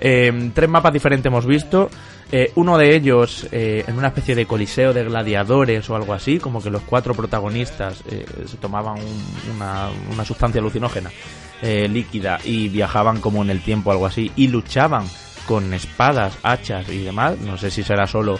Eh, 0.00 0.50
tres 0.54 0.68
mapas 0.68 0.92
diferentes 0.92 1.26
hemos 1.26 1.44
visto. 1.44 1.90
Uno 2.56 2.76
de 2.76 2.94
ellos 2.94 3.46
en 3.50 3.96
una 3.96 4.08
especie 4.08 4.34
de 4.34 4.44
coliseo 4.44 4.92
de 4.92 5.04
gladiadores 5.04 5.88
o 5.88 5.96
algo 5.96 6.12
así, 6.12 6.38
como 6.38 6.62
que 6.62 6.68
los 6.68 6.82
cuatro 6.82 7.14
protagonistas 7.14 8.02
se 8.46 8.56
tomaban 8.58 8.98
una, 9.54 9.88
una, 10.12 10.24
sustancia 10.24 10.60
alucinógena 10.60 11.10
líquida 11.62 12.38
y 12.44 12.68
viajaban 12.68 13.20
como 13.20 13.42
en 13.42 13.50
el 13.50 13.62
tiempo, 13.62 13.90
algo 13.90 14.06
así, 14.06 14.30
y 14.36 14.48
luchaban 14.48 15.06
con 15.46 15.72
espadas, 15.72 16.36
hachas 16.42 16.88
y 16.90 17.02
demás. 17.02 17.38
No 17.38 17.56
sé 17.56 17.70
si 17.70 17.82
será 17.82 18.06
solo 18.06 18.38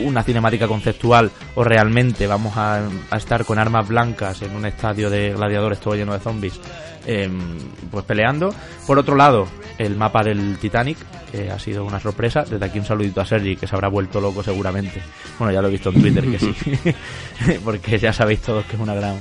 una 0.00 0.22
cinemática 0.22 0.68
conceptual 0.68 1.30
o 1.54 1.64
realmente 1.64 2.26
vamos 2.26 2.56
a, 2.56 2.82
estar 3.16 3.44
con 3.44 3.58
armas 3.58 3.88
blancas 3.88 4.42
en 4.42 4.54
un 4.54 4.66
estadio 4.66 5.10
de 5.10 5.32
gladiadores 5.32 5.80
todo 5.80 5.94
lleno 5.94 6.12
de 6.12 6.20
zombies, 6.20 6.60
em, 7.10 7.58
pues 7.90 8.04
peleando. 8.04 8.54
Por 8.86 8.98
otro 8.98 9.16
lado, 9.16 9.48
el 9.78 9.96
mapa 9.96 10.22
del 10.22 10.58
Titanic, 10.58 10.98
que 11.30 11.50
ha 11.50 11.58
sido 11.58 11.84
una 11.84 11.98
sorpresa. 11.98 12.44
Desde 12.48 12.64
aquí 12.64 12.78
un 12.78 12.84
saludito 12.84 13.20
a 13.20 13.26
Sergi, 13.26 13.56
que 13.56 13.66
se 13.66 13.74
habrá 13.74 13.88
vuelto 13.88 14.20
loco 14.20 14.42
seguramente. 14.42 15.02
Bueno, 15.38 15.52
ya 15.52 15.60
lo 15.60 15.68
he 15.68 15.72
visto 15.72 15.90
en 15.90 16.00
Twitter 16.00 16.24
que 16.30 16.38
sí, 16.38 16.54
porque 17.64 17.98
ya 17.98 18.12
sabéis 18.12 18.40
todos 18.40 18.64
que 18.66 18.76
es 18.76 18.82
una 18.82 18.94
gran, 18.94 19.16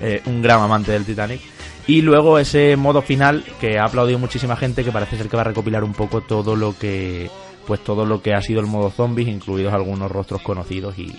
eh, 0.00 0.22
un 0.26 0.40
gran 0.42 0.60
amante 0.60 0.92
del 0.92 1.04
Titanic. 1.04 1.40
Y 1.86 2.02
luego 2.02 2.38
ese 2.38 2.76
modo 2.76 3.02
final 3.02 3.44
que 3.60 3.78
ha 3.78 3.84
aplaudido 3.84 4.18
muchísima 4.18 4.56
gente 4.56 4.84
que 4.84 4.92
parece 4.92 5.16
ser 5.16 5.28
que 5.28 5.36
va 5.36 5.42
a 5.42 5.46
recopilar 5.46 5.82
un 5.82 5.94
poco 5.94 6.20
todo 6.20 6.54
lo 6.54 6.78
que 6.78 7.28
pues 7.66 7.82
todo 7.82 8.04
lo 8.04 8.22
que 8.22 8.34
ha 8.34 8.40
sido 8.40 8.60
el 8.60 8.66
modo 8.66 8.90
zombies, 8.90 9.28
incluidos 9.28 9.72
algunos 9.72 10.10
rostros 10.10 10.42
conocidos 10.42 10.98
y, 10.98 11.12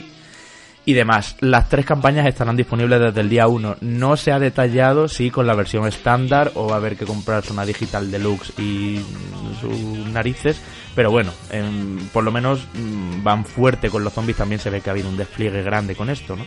y 0.85 0.93
demás. 0.93 1.35
Las 1.39 1.69
tres 1.69 1.85
campañas 1.85 2.27
estarán 2.27 2.57
disponibles 2.57 2.99
desde 2.99 3.21
el 3.21 3.29
día 3.29 3.47
1. 3.47 3.77
No 3.81 4.17
se 4.17 4.31
ha 4.31 4.39
detallado 4.39 5.07
si 5.07 5.31
con 5.31 5.47
la 5.47 5.55
versión 5.55 5.87
estándar 5.87 6.51
o 6.55 6.67
va 6.67 6.75
a 6.75 6.77
haber 6.77 6.97
que 6.97 7.05
comprarse 7.05 7.53
una 7.53 7.65
digital 7.65 8.11
deluxe 8.11 8.53
y 8.59 8.99
sus 9.61 9.77
narices, 10.11 10.59
pero 10.95 11.11
bueno, 11.11 11.31
por 12.11 12.23
lo 12.23 12.31
menos 12.31 12.67
mm, 12.73 13.23
van 13.23 13.45
fuerte 13.45 13.89
con 13.89 14.03
los 14.03 14.13
zombies. 14.13 14.37
También 14.37 14.59
se 14.59 14.69
ve 14.69 14.81
que 14.81 14.89
ha 14.89 14.93
habido 14.93 15.09
un 15.09 15.17
despliegue 15.17 15.63
grande 15.63 15.95
con 15.95 16.09
esto, 16.09 16.35
¿no? 16.35 16.45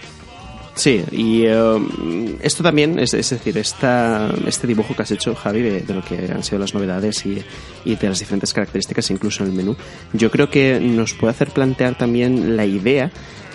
Sí, 0.77 1.03
y 1.11 1.45
eh, 1.47 2.37
esto 2.43 2.63
también, 2.63 2.99
es, 2.99 3.15
es 3.15 3.31
decir, 3.31 3.57
esta, 3.57 4.31
este 4.47 4.67
dibujo 4.67 4.95
que 4.95 5.03
has 5.03 5.11
hecho, 5.11 5.35
Javi, 5.35 5.63
de, 5.63 5.95
lo 5.95 6.03
que 6.03 6.31
han 6.31 6.43
sido 6.43 6.59
las 6.59 6.75
novedades 6.75 7.25
y, 7.25 7.43
de 7.87 8.09
las 8.09 8.19
diferentes 8.19 8.53
características, 8.53 9.11
incluso 9.11 9.43
en 9.43 9.51
el 9.51 9.57
menú, 9.57 9.75
yo 10.13 10.31
creo 10.31 10.51
que 10.51 10.79
nos 10.79 11.15
puede 11.15 11.31
hacer 11.31 11.49
plantear 11.49 11.97
también 11.97 12.59
la 12.59 12.67
idea 12.67 13.11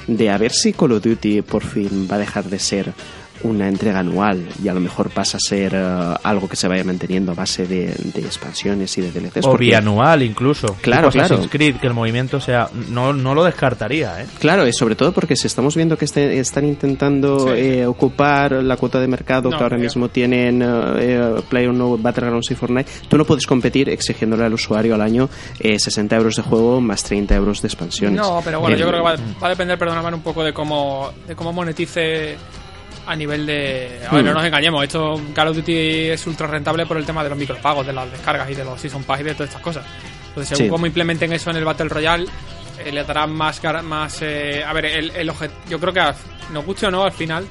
de 0.08 0.30
a 0.30 0.38
ver 0.38 0.52
si 0.52 0.74
Call 0.74 0.94
of 0.94 1.04
Duty 1.04 1.42
por 1.42 1.64
fin 1.64 2.08
va 2.10 2.16
a 2.16 2.20
dejar 2.20 2.46
de 2.46 2.60
ser 2.60 2.94
una 3.44 3.68
entrega 3.68 4.00
anual 4.00 4.48
y 4.64 4.68
a 4.68 4.74
lo 4.74 4.80
mejor 4.80 5.10
pasa 5.10 5.38
a 5.38 5.40
ser 5.40 5.74
eh, 5.76 6.16
algo 6.24 6.48
que 6.48 6.56
se 6.56 6.68
vaya 6.68 6.84
manteniendo 6.84 7.32
a 7.32 7.36
base 7.36 7.66
de, 7.66 7.92
expansiones 8.16 8.98
y 8.98 9.02
de 9.02 9.12
DLCs. 9.12 9.46
O 9.46 9.58
bianual 9.58 10.24
incluso. 10.24 10.76
Claro, 10.82 11.10
claro. 11.10 11.42
Creed, 11.50 11.78
que 11.78 11.88
el 11.88 11.94
movimiento 11.94 12.40
sea... 12.40 12.70
No, 12.90 13.14
no 13.14 13.34
lo 13.34 13.44
descartaría, 13.44 14.22
¿eh? 14.22 14.26
Claro, 14.40 14.68
y 14.68 14.74
sobre 14.74 14.96
todo 14.96 15.12
porque 15.12 15.36
si 15.36 15.48
estamos 15.48 15.76
viendo 15.76 15.98
que 15.98 16.06
este, 16.06 16.40
están 16.40 16.66
intentando 16.66 17.54
eh, 17.54 17.86
ocupar 17.86 18.52
la 18.52 18.78
cuota 18.78 19.00
de 19.00 19.08
mercado 19.08 19.50
que 19.50 19.64
ahora 19.64 19.78
mismo 19.78 20.10
tienen 20.10 20.62
eh, 20.64 21.42
PlayerUnknown, 21.50 22.02
Battlegrounds 22.02 22.52
y 22.52 22.56
Fortnite, 22.56 22.90
tú 23.08 23.18
no 23.18 23.26
puedes 23.26 23.46
competir 23.46 23.90
exigiéndole 23.90 24.46
al 24.46 24.54
usuario 24.54 24.96
al 24.96 25.02
año 25.02 25.30
60 25.62 26.16
euros 26.16 26.36
de 26.36 26.44
juego 26.44 26.82
más 26.82 27.04
30 27.04 27.36
euros 27.36 27.62
de 27.62 27.68
expansiones. 27.68 28.20
No, 28.20 28.42
pero 28.44 28.60
bueno, 28.60 28.76
yo 28.78 28.88
creo 28.88 29.00
que 29.00 29.10
va, 29.10 29.16
va 29.42 29.48
a 29.48 29.50
depender, 29.50 29.78
perdóname, 29.78 30.16
un 30.16 30.22
poco 30.22 30.44
de 30.44 30.54
cómo, 30.54 31.12
de 31.28 31.36
cómo 31.36 31.54
monetice 31.54 32.38
a 33.06 33.16
nivel 33.16 33.46
de... 33.46 34.02
A 34.10 34.14
ver, 34.14 34.24
no 34.24 34.32
hmm. 34.32 34.36
nos 34.36 34.46
engañemos, 34.46 34.84
esto 34.84 35.22
Call 35.34 35.50
of 35.50 35.58
Duty 35.58 36.10
es 36.10 36.28
ultra 36.28 36.48
rentable 36.48 36.86
por 36.86 36.98
el 36.98 37.06
tema 37.06 37.24
de 37.24 37.30
los 37.30 37.38
micropagos, 37.38 37.86
de 37.86 37.94
las 37.94 38.12
descargas 38.12 38.50
y 38.50 38.56
de 38.56 38.64
los 38.64 38.80
Season 38.80 39.04
Pass 39.04 39.22
y 39.22 39.24
de 39.24 39.34
todas 39.34 39.50
estas 39.50 39.62
cosas. 39.62 39.86
Entonces, 40.30 40.58
según 40.58 40.72
cómo 40.72 40.86
implementen 40.86 41.34
eso 41.34 41.50
en 41.50 41.58
el 41.58 41.66
Battle 41.66 41.90
Royale, 41.90 42.26
eh, 42.84 42.92
le 42.92 43.04
darán 43.04 43.34
más... 43.34 43.62
más 43.84 44.22
eh, 44.22 44.64
a 44.64 44.74
ver, 44.74 44.86
el, 44.86 45.12
el 45.12 45.32
yo 45.70 45.80
creo 45.80 45.94
que 45.94 46.02
nos 46.52 46.66
guste 46.66 46.88
o 46.88 46.92
no, 46.92 47.04
al 47.04 47.12
final, 47.12 47.46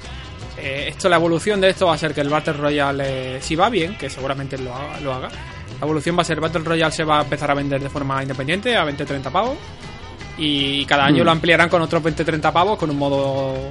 eh, 0.57 0.87
esto 0.89 1.09
la 1.09 1.17
evolución 1.17 1.61
de 1.61 1.71
esto 1.71 1.87
va 1.87 1.95
a 1.95 1.99
ser 1.99 2.15
que 2.15 2.21
el 2.21 2.29
Battle 2.29 2.55
Royale, 2.55 3.41
si 3.41 3.57
va 3.57 3.69
bien, 3.69 3.97
que 3.97 4.11
seguramente 4.11 4.59
lo 4.59 4.75
haga, 4.75 5.01
lo 5.01 5.13
haga, 5.15 5.29
la 5.29 5.87
evolución 5.87 6.17
va 6.17 6.23
a 6.23 6.25
ser 6.25 6.41
Battle 6.41 6.63
Royale 6.63 6.93
se 6.93 7.05
va 7.05 7.21
a 7.21 7.23
empezar 7.23 7.51
a 7.51 7.55
vender 7.55 7.83
de 7.83 7.89
forma 7.89 8.23
independiente 8.23 8.77
a 8.77 8.85
20-30 8.85 9.31
pavos 9.31 9.57
y 10.37 10.85
cada 10.85 11.07
año 11.07 11.23
hmm. 11.23 11.27
lo 11.27 11.31
ampliarán 11.31 11.69
con 11.69 11.81
otros 11.81 12.03
20-30 12.03 12.53
pavos 12.53 12.79
con 12.79 12.91
un 12.91 12.99
modo 12.99 13.71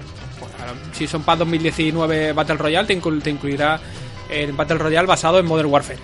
si 0.92 1.08
son 1.08 1.24
para 1.24 1.38
2019 1.38 2.34
Battle 2.34 2.58
Royale, 2.58 2.88
te, 2.88 2.94
incluirá 3.30 3.80
el 4.30 4.54
Battle 4.54 4.78
Royale 4.78 5.08
basado 5.08 5.40
en 5.40 5.46
Modern 5.46 5.70
Warfare. 5.70 6.00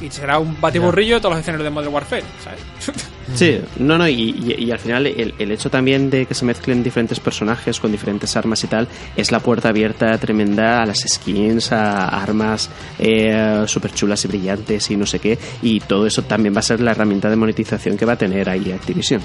Y 0.00 0.10
será 0.10 0.38
un 0.38 0.60
batiburrillo 0.60 1.14
de 1.14 1.20
todos 1.20 1.34
los 1.34 1.40
escenarios 1.40 1.64
de 1.64 1.70
Modern 1.70 1.94
Warfare, 1.94 2.24
Sí, 3.34 3.58
no, 3.78 3.98
no, 3.98 4.08
y, 4.08 4.70
al 4.70 4.78
final 4.78 5.06
el, 5.06 5.50
hecho 5.50 5.68
también 5.68 6.10
de 6.10 6.26
que 6.26 6.34
se 6.34 6.44
mezclen 6.44 6.82
diferentes 6.82 7.18
personajes 7.18 7.80
con 7.80 7.90
diferentes 7.90 8.36
armas 8.36 8.62
y 8.62 8.68
tal 8.68 8.86
es 9.16 9.32
la 9.32 9.40
puerta 9.40 9.70
abierta 9.70 10.16
tremenda 10.18 10.82
a 10.82 10.86
las 10.86 11.00
skins, 11.00 11.72
a 11.72 12.06
armas 12.08 12.70
eh, 12.98 13.64
súper 13.66 13.92
chulas 13.92 14.24
y 14.24 14.28
brillantes 14.28 14.90
y 14.90 14.96
no 14.96 15.06
sé 15.06 15.18
qué, 15.18 15.38
y 15.60 15.80
todo 15.80 16.06
eso 16.06 16.22
también 16.22 16.54
va 16.54 16.60
a 16.60 16.62
ser 16.62 16.80
la 16.80 16.92
herramienta 16.92 17.28
de 17.28 17.36
monetización 17.36 17.96
que 17.96 18.04
va 18.04 18.12
a 18.12 18.18
tener 18.18 18.48
ahí 18.48 18.70
Activision. 18.70 19.20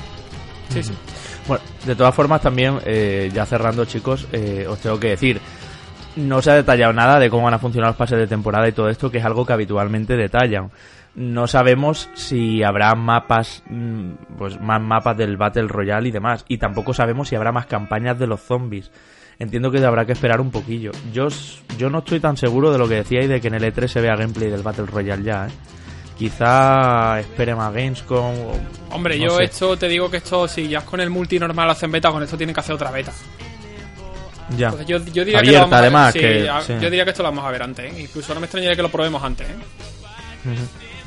Sí, 0.69 0.81
sí. 0.81 0.93
Bueno, 1.47 1.63
de 1.85 1.95
todas 1.95 2.13
formas 2.13 2.41
también, 2.41 2.79
eh, 2.85 3.29
ya 3.33 3.45
cerrando 3.45 3.85
chicos, 3.85 4.27
eh, 4.31 4.65
os 4.69 4.79
tengo 4.79 4.99
que 4.99 5.09
decir, 5.09 5.41
no 6.15 6.41
se 6.41 6.51
ha 6.51 6.55
detallado 6.55 6.93
nada 6.93 7.19
de 7.19 7.29
cómo 7.29 7.43
van 7.43 7.53
a 7.53 7.59
funcionar 7.59 7.89
los 7.89 7.97
pases 7.97 8.19
de 8.19 8.27
temporada 8.27 8.67
y 8.67 8.73
todo 8.73 8.89
esto, 8.89 9.09
que 9.09 9.17
es 9.19 9.25
algo 9.25 9.45
que 9.45 9.53
habitualmente 9.53 10.15
detallan. 10.15 10.71
No 11.13 11.47
sabemos 11.47 12.09
si 12.13 12.63
habrá 12.63 12.95
mapas, 12.95 13.63
mm, 13.69 14.11
pues 14.37 14.59
más 14.61 14.81
mapas 14.81 15.17
del 15.17 15.35
Battle 15.35 15.67
Royale 15.67 16.07
y 16.07 16.11
demás. 16.11 16.45
Y 16.47 16.57
tampoco 16.57 16.93
sabemos 16.93 17.27
si 17.27 17.35
habrá 17.35 17.51
más 17.51 17.65
campañas 17.65 18.17
de 18.17 18.27
los 18.27 18.41
zombies. 18.41 18.91
Entiendo 19.39 19.71
que 19.71 19.83
habrá 19.83 20.05
que 20.05 20.13
esperar 20.13 20.39
un 20.39 20.51
poquillo. 20.51 20.91
Yo, 21.11 21.27
yo 21.77 21.89
no 21.89 21.99
estoy 21.99 22.19
tan 22.19 22.37
seguro 22.37 22.71
de 22.71 22.77
lo 22.77 22.87
que 22.87 22.95
decíais 22.95 23.27
de 23.27 23.41
que 23.41 23.47
en 23.47 23.55
el 23.55 23.63
E3 23.63 23.87
se 23.87 23.99
vea 23.99 24.15
gameplay 24.15 24.49
del 24.49 24.61
Battle 24.61 24.85
Royale 24.85 25.23
ya, 25.23 25.47
¿eh? 25.47 25.51
Quizá 26.21 27.19
espere 27.19 27.55
más 27.55 27.73
Gamescom. 27.73 28.35
Hombre, 28.91 29.17
yo 29.17 29.39
esto 29.39 29.75
te 29.75 29.87
digo 29.87 30.07
que 30.11 30.17
esto, 30.17 30.47
si 30.47 30.67
ya 30.67 30.81
con 30.81 31.01
el 31.01 31.09
multi 31.09 31.39
normal 31.39 31.71
hacen 31.71 31.91
beta, 31.91 32.11
con 32.11 32.21
esto 32.21 32.37
tienen 32.37 32.53
que 32.53 32.59
hacer 32.59 32.75
otra 32.75 32.91
beta. 32.91 33.11
Ya. 34.55 34.71
yo, 34.83 34.99
diría 34.99 35.41
que 35.41 35.57
además. 35.57 36.13
Yo 36.13 36.79
diría 36.79 37.05
que 37.05 37.09
esto 37.09 37.23
lo 37.23 37.29
vamos 37.29 37.43
a 37.43 37.49
ver 37.49 37.63
antes. 37.63 37.91
¿eh? 37.91 38.01
Incluso 38.01 38.35
no 38.35 38.39
me 38.39 38.45
extrañaría 38.45 38.75
que 38.75 38.83
lo 38.83 38.89
probemos 38.89 39.23
antes. 39.23 39.47
¿eh? 39.49 39.55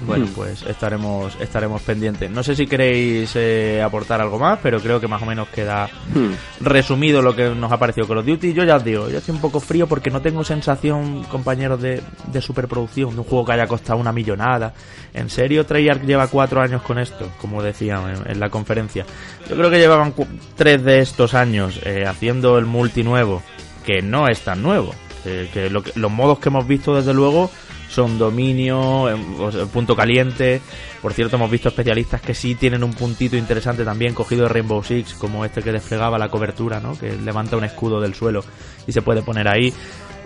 Bueno, 0.00 0.26
pues 0.34 0.62
estaremos 0.62 1.36
estaremos 1.40 1.82
pendientes. 1.82 2.30
No 2.30 2.42
sé 2.42 2.56
si 2.56 2.66
queréis 2.66 3.32
eh, 3.36 3.82
aportar 3.82 4.20
algo 4.20 4.38
más, 4.38 4.58
pero 4.62 4.80
creo 4.80 5.00
que 5.00 5.08
más 5.08 5.22
o 5.22 5.26
menos 5.26 5.48
queda 5.48 5.88
hmm. 6.14 6.64
resumido 6.64 7.22
lo 7.22 7.34
que 7.34 7.50
nos 7.50 7.70
ha 7.70 7.78
parecido 7.78 8.06
Call 8.06 8.18
of 8.18 8.26
Duty. 8.26 8.52
Yo 8.52 8.64
ya 8.64 8.76
os 8.76 8.84
digo, 8.84 9.08
yo 9.08 9.18
estoy 9.18 9.34
un 9.34 9.40
poco 9.40 9.60
frío 9.60 9.86
porque 9.86 10.10
no 10.10 10.20
tengo 10.20 10.44
sensación, 10.44 11.24
compañeros, 11.24 11.80
de, 11.80 12.02
de 12.32 12.40
superproducción, 12.40 13.14
de 13.14 13.20
un 13.20 13.24
juego 13.24 13.44
que 13.44 13.52
haya 13.52 13.66
costado 13.66 13.98
una 13.98 14.12
millonada. 14.12 14.74
En 15.12 15.30
serio, 15.30 15.64
Treyarch 15.64 16.02
lleva 16.02 16.26
cuatro 16.26 16.60
años 16.60 16.82
con 16.82 16.98
esto, 16.98 17.30
como 17.40 17.62
decían 17.62 18.24
en, 18.26 18.40
la 18.40 18.50
conferencia. 18.50 19.06
Yo 19.48 19.56
creo 19.56 19.70
que 19.70 19.78
llevaban 19.78 20.12
tres 20.56 20.82
de 20.82 20.98
estos 20.98 21.34
años 21.34 21.80
eh, 21.84 22.04
haciendo 22.06 22.58
el 22.58 22.66
multi 22.66 23.04
nuevo, 23.04 23.42
que 23.86 24.02
no 24.02 24.28
es 24.28 24.40
tan 24.40 24.62
nuevo. 24.62 24.92
Eh, 25.24 25.48
que 25.52 25.70
los 25.70 26.10
modos 26.10 26.38
que 26.38 26.48
hemos 26.50 26.66
visto, 26.66 26.94
desde 26.94 27.14
luego, 27.14 27.50
son 27.88 28.18
dominio, 28.18 29.08
em, 29.08 29.68
punto 29.72 29.94
caliente. 29.94 30.60
Por 31.02 31.12
cierto, 31.12 31.36
hemos 31.36 31.50
visto 31.50 31.68
especialistas 31.68 32.20
que 32.20 32.34
sí 32.34 32.54
tienen 32.54 32.82
un 32.82 32.92
puntito 32.94 33.36
interesante 33.36 33.84
también 33.84 34.14
cogido 34.14 34.42
de 34.42 34.48
Rainbow 34.48 34.82
Six, 34.82 35.14
como 35.14 35.44
este 35.44 35.62
que 35.62 35.72
desplegaba 35.72 36.18
la 36.18 36.28
cobertura, 36.28 36.80
¿no? 36.80 36.98
que 36.98 37.12
levanta 37.16 37.56
un 37.56 37.64
escudo 37.64 38.00
del 38.00 38.14
suelo 38.14 38.44
y 38.86 38.92
se 38.92 39.02
puede 39.02 39.22
poner 39.22 39.48
ahí. 39.48 39.72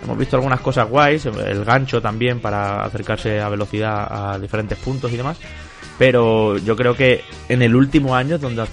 Hemos 0.03 0.17
visto 0.17 0.37
algunas 0.37 0.61
cosas 0.61 0.89
guays, 0.89 1.25
el 1.25 1.65
gancho 1.65 2.01
también 2.01 2.39
para 2.39 2.83
acercarse 2.85 3.41
a 3.41 3.49
velocidad 3.49 4.07
a 4.09 4.39
diferentes 4.39 4.77
puntos 4.77 5.11
y 5.11 5.17
demás. 5.17 5.37
Pero 5.97 6.57
yo 6.57 6.77
creo 6.77 6.95
que 6.95 7.21
en 7.49 7.61
el 7.61 7.75
último 7.75 8.15
año, 8.15 8.37
donde, 8.37 8.63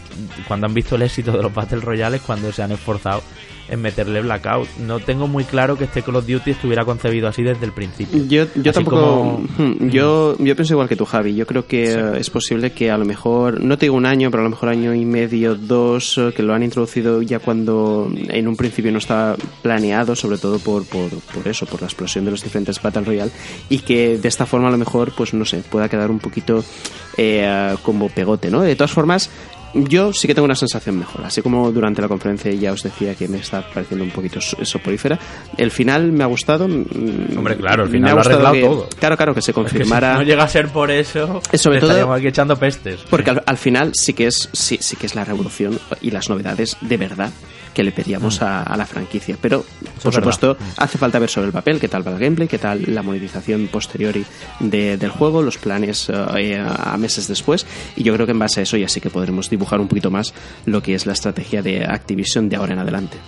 cuando 0.46 0.68
han 0.68 0.74
visto 0.74 0.94
el 0.94 1.02
éxito 1.02 1.32
de 1.32 1.42
los 1.42 1.52
Battle 1.52 1.80
Royales, 1.80 2.22
cuando 2.24 2.52
se 2.52 2.62
han 2.62 2.70
esforzado 2.70 3.20
en 3.68 3.82
meterle 3.82 4.20
blackout. 4.20 4.68
No 4.78 5.00
tengo 5.00 5.26
muy 5.26 5.44
claro 5.44 5.76
que 5.76 5.84
este 5.84 6.02
Call 6.02 6.16
of 6.16 6.26
Duty 6.26 6.52
estuviera 6.52 6.84
concebido 6.84 7.28
así 7.28 7.42
desde 7.42 7.66
el 7.66 7.72
principio. 7.72 8.24
Yo, 8.26 8.46
yo 8.54 8.72
tampoco. 8.72 9.40
Hmm, 9.58 9.88
yo, 9.88 10.36
yo 10.38 10.56
pienso 10.56 10.74
igual 10.74 10.88
que 10.88 10.96
tú, 10.96 11.04
Javi. 11.04 11.34
Yo 11.34 11.46
creo 11.46 11.66
que 11.66 12.18
es 12.18 12.30
posible 12.30 12.72
que 12.72 12.90
a 12.90 12.98
lo 12.98 13.04
mejor, 13.04 13.60
no 13.60 13.76
te 13.78 13.86
digo 13.86 13.96
un 13.96 14.06
año, 14.06 14.30
pero 14.30 14.42
a 14.42 14.44
lo 14.44 14.50
mejor 14.50 14.68
año 14.68 14.94
y 14.94 15.04
medio, 15.04 15.54
dos, 15.54 16.18
eh, 16.18 16.32
que 16.34 16.42
lo 16.42 16.54
han 16.54 16.62
introducido 16.62 17.22
ya 17.22 17.38
cuando 17.38 18.10
en 18.28 18.48
un 18.48 18.56
principio 18.56 18.92
no 18.92 18.98
estaba 18.98 19.36
planeado, 19.62 20.14
sobre 20.14 20.38
todo 20.38 20.58
por, 20.58 20.84
por, 20.86 21.10
por 21.10 21.48
eso, 21.48 21.66
por 21.66 21.80
la 21.80 21.86
explosión 21.86 22.24
de 22.24 22.30
los 22.30 22.42
diferentes 22.42 22.80
Battle 22.80 23.02
Royale, 23.02 23.30
y 23.68 23.78
que 23.78 24.18
de 24.18 24.28
esta 24.28 24.46
forma 24.46 24.68
a 24.68 24.70
lo 24.70 24.78
mejor, 24.78 25.12
pues 25.16 25.34
no 25.34 25.44
sé, 25.44 25.58
pueda 25.58 25.88
quedar 25.88 26.10
un 26.10 26.18
poquito 26.18 26.64
eh, 27.16 27.74
como 27.82 28.08
pegote, 28.08 28.50
¿no? 28.50 28.62
De 28.62 28.76
todas 28.76 28.92
formas, 28.92 29.30
yo 29.84 30.12
sí 30.12 30.26
que 30.26 30.34
tengo 30.34 30.44
una 30.44 30.54
sensación 30.54 30.98
mejor. 30.98 31.24
Así 31.24 31.42
como 31.42 31.70
durante 31.72 32.02
la 32.02 32.08
conferencia 32.08 32.50
ya 32.52 32.72
os 32.72 32.82
decía 32.82 33.14
que 33.14 33.28
me 33.28 33.38
está 33.38 33.62
pareciendo 33.68 34.04
un 34.04 34.10
poquito 34.10 34.40
soporífera. 34.40 35.18
El 35.56 35.70
final 35.70 36.12
me 36.12 36.24
ha 36.24 36.26
gustado. 36.26 36.68
Mm, 36.68 37.36
Hombre, 37.36 37.56
claro, 37.56 37.84
el 37.84 37.90
final 37.90 38.14
me 38.14 38.20
ha 38.20 38.22
gustado 38.22 38.60
todo. 38.60 38.88
Claro, 38.98 39.16
claro, 39.16 39.34
que 39.34 39.42
se 39.42 39.52
confirmara. 39.52 40.14
no 40.14 40.22
llega 40.22 40.44
a 40.44 40.48
ser 40.48 40.68
por 40.68 40.90
eso. 40.90 41.40
Sobre 41.52 41.80
todo. 41.80 42.12
aquí 42.12 42.28
echando 42.28 42.56
pestes. 42.56 43.00
Porque 43.10 43.30
al, 43.44 43.56
final 43.56 43.92
sí 43.94 44.12
que 44.12 44.26
es 44.26 44.48
sí, 44.52 44.78
sí 44.80 44.96
que 44.96 45.06
es 45.06 45.14
la 45.14 45.24
revolución 45.24 45.78
y 46.00 46.10
las 46.10 46.28
novedades 46.28 46.76
de 46.80 46.96
verdad 46.96 47.30
que 47.76 47.84
le 47.84 47.92
pedíamos 47.92 48.40
mm. 48.40 48.44
a, 48.44 48.74
la 48.74 48.86
franquicia. 48.86 49.36
Pero, 49.38 49.62
por 50.02 50.14
supuesto, 50.14 50.56
hace 50.78 50.96
falta 50.96 51.18
ver 51.18 51.28
sobre 51.28 51.48
el 51.48 51.52
papel 51.52 51.78
qué 51.78 51.88
tal 51.88 52.06
va 52.06 52.12
el 52.12 52.18
gameplay, 52.18 52.48
qué 52.48 52.56
tal 52.56 52.82
la 52.86 53.02
monetización 53.02 53.68
posteriori 53.68 54.24
del 54.60 55.10
juego, 55.10 55.42
los 55.42 55.58
planes 55.58 56.08
eh, 56.08 56.56
a 56.56 56.96
meses 56.96 57.28
después. 57.28 57.66
Y 57.94 58.02
yo 58.02 58.14
creo 58.14 58.24
que 58.24 58.32
en 58.32 58.38
base 58.38 58.60
a 58.60 58.62
eso 58.62 58.78
ya 58.78 58.88
sí 58.88 59.02
que 59.02 59.10
podremos 59.10 59.50
dibujar 59.50 59.78
un 59.78 59.88
poquito 59.88 60.10
más 60.10 60.32
lo 60.64 60.82
que 60.82 60.94
es 60.94 61.04
la 61.04 61.12
estrategia 61.12 61.60
de 61.60 61.84
Activision 61.84 62.48
de 62.48 62.56
ahora 62.56 62.72
en 62.72 62.78
adelante. 62.78 63.18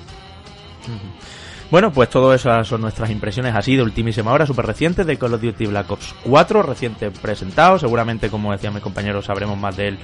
Bueno, 1.70 1.92
pues 1.92 2.08
todo 2.08 2.32
esas 2.32 2.66
son 2.66 2.80
nuestras 2.80 3.11
impresiones 3.11 3.54
así 3.54 3.76
de 3.76 3.82
ultimísima 3.82 4.32
hora, 4.32 4.46
súper 4.46 4.64
reciente, 4.64 5.04
de 5.04 5.18
Call 5.18 5.34
of 5.34 5.42
Duty 5.42 5.66
Black 5.66 5.90
Ops 5.90 6.14
4, 6.24 6.62
reciente 6.62 7.11
presentado. 7.11 7.78
Seguramente, 7.78 8.30
como 8.30 8.50
decían 8.52 8.72
mis 8.72 8.82
compañeros, 8.82 9.26
sabremos 9.26 9.58
más 9.58 9.76
de 9.76 9.88
él 9.88 9.98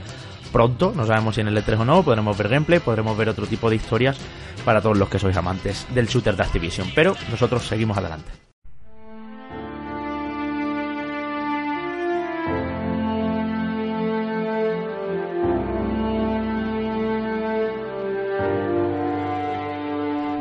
pronto, 0.55 0.93
no 0.95 1.05
sabemos 1.05 1.35
si 1.35 1.41
en 1.41 1.49
el 1.49 1.57
E3 1.59 1.81
o 1.81 1.85
no, 1.85 2.05
podremos 2.05 2.39
ver 2.39 2.49
gameplay, 2.49 2.79
podremos 2.79 3.19
ver 3.19 3.29
otro 3.29 3.45
tipo 3.45 3.69
de 3.69 3.75
historias 3.75 4.17
para 4.65 4.81
todos 4.81 4.97
los 4.97 5.09
que 5.09 5.19
sois 5.19 5.37
amantes 5.37 5.85
del 5.93 6.07
shooter 6.07 6.37
de 6.37 6.45
Activision, 6.45 6.93
pero 6.95 7.17
nosotros 7.29 7.67
seguimos 7.67 7.99
adelante. 7.99 8.44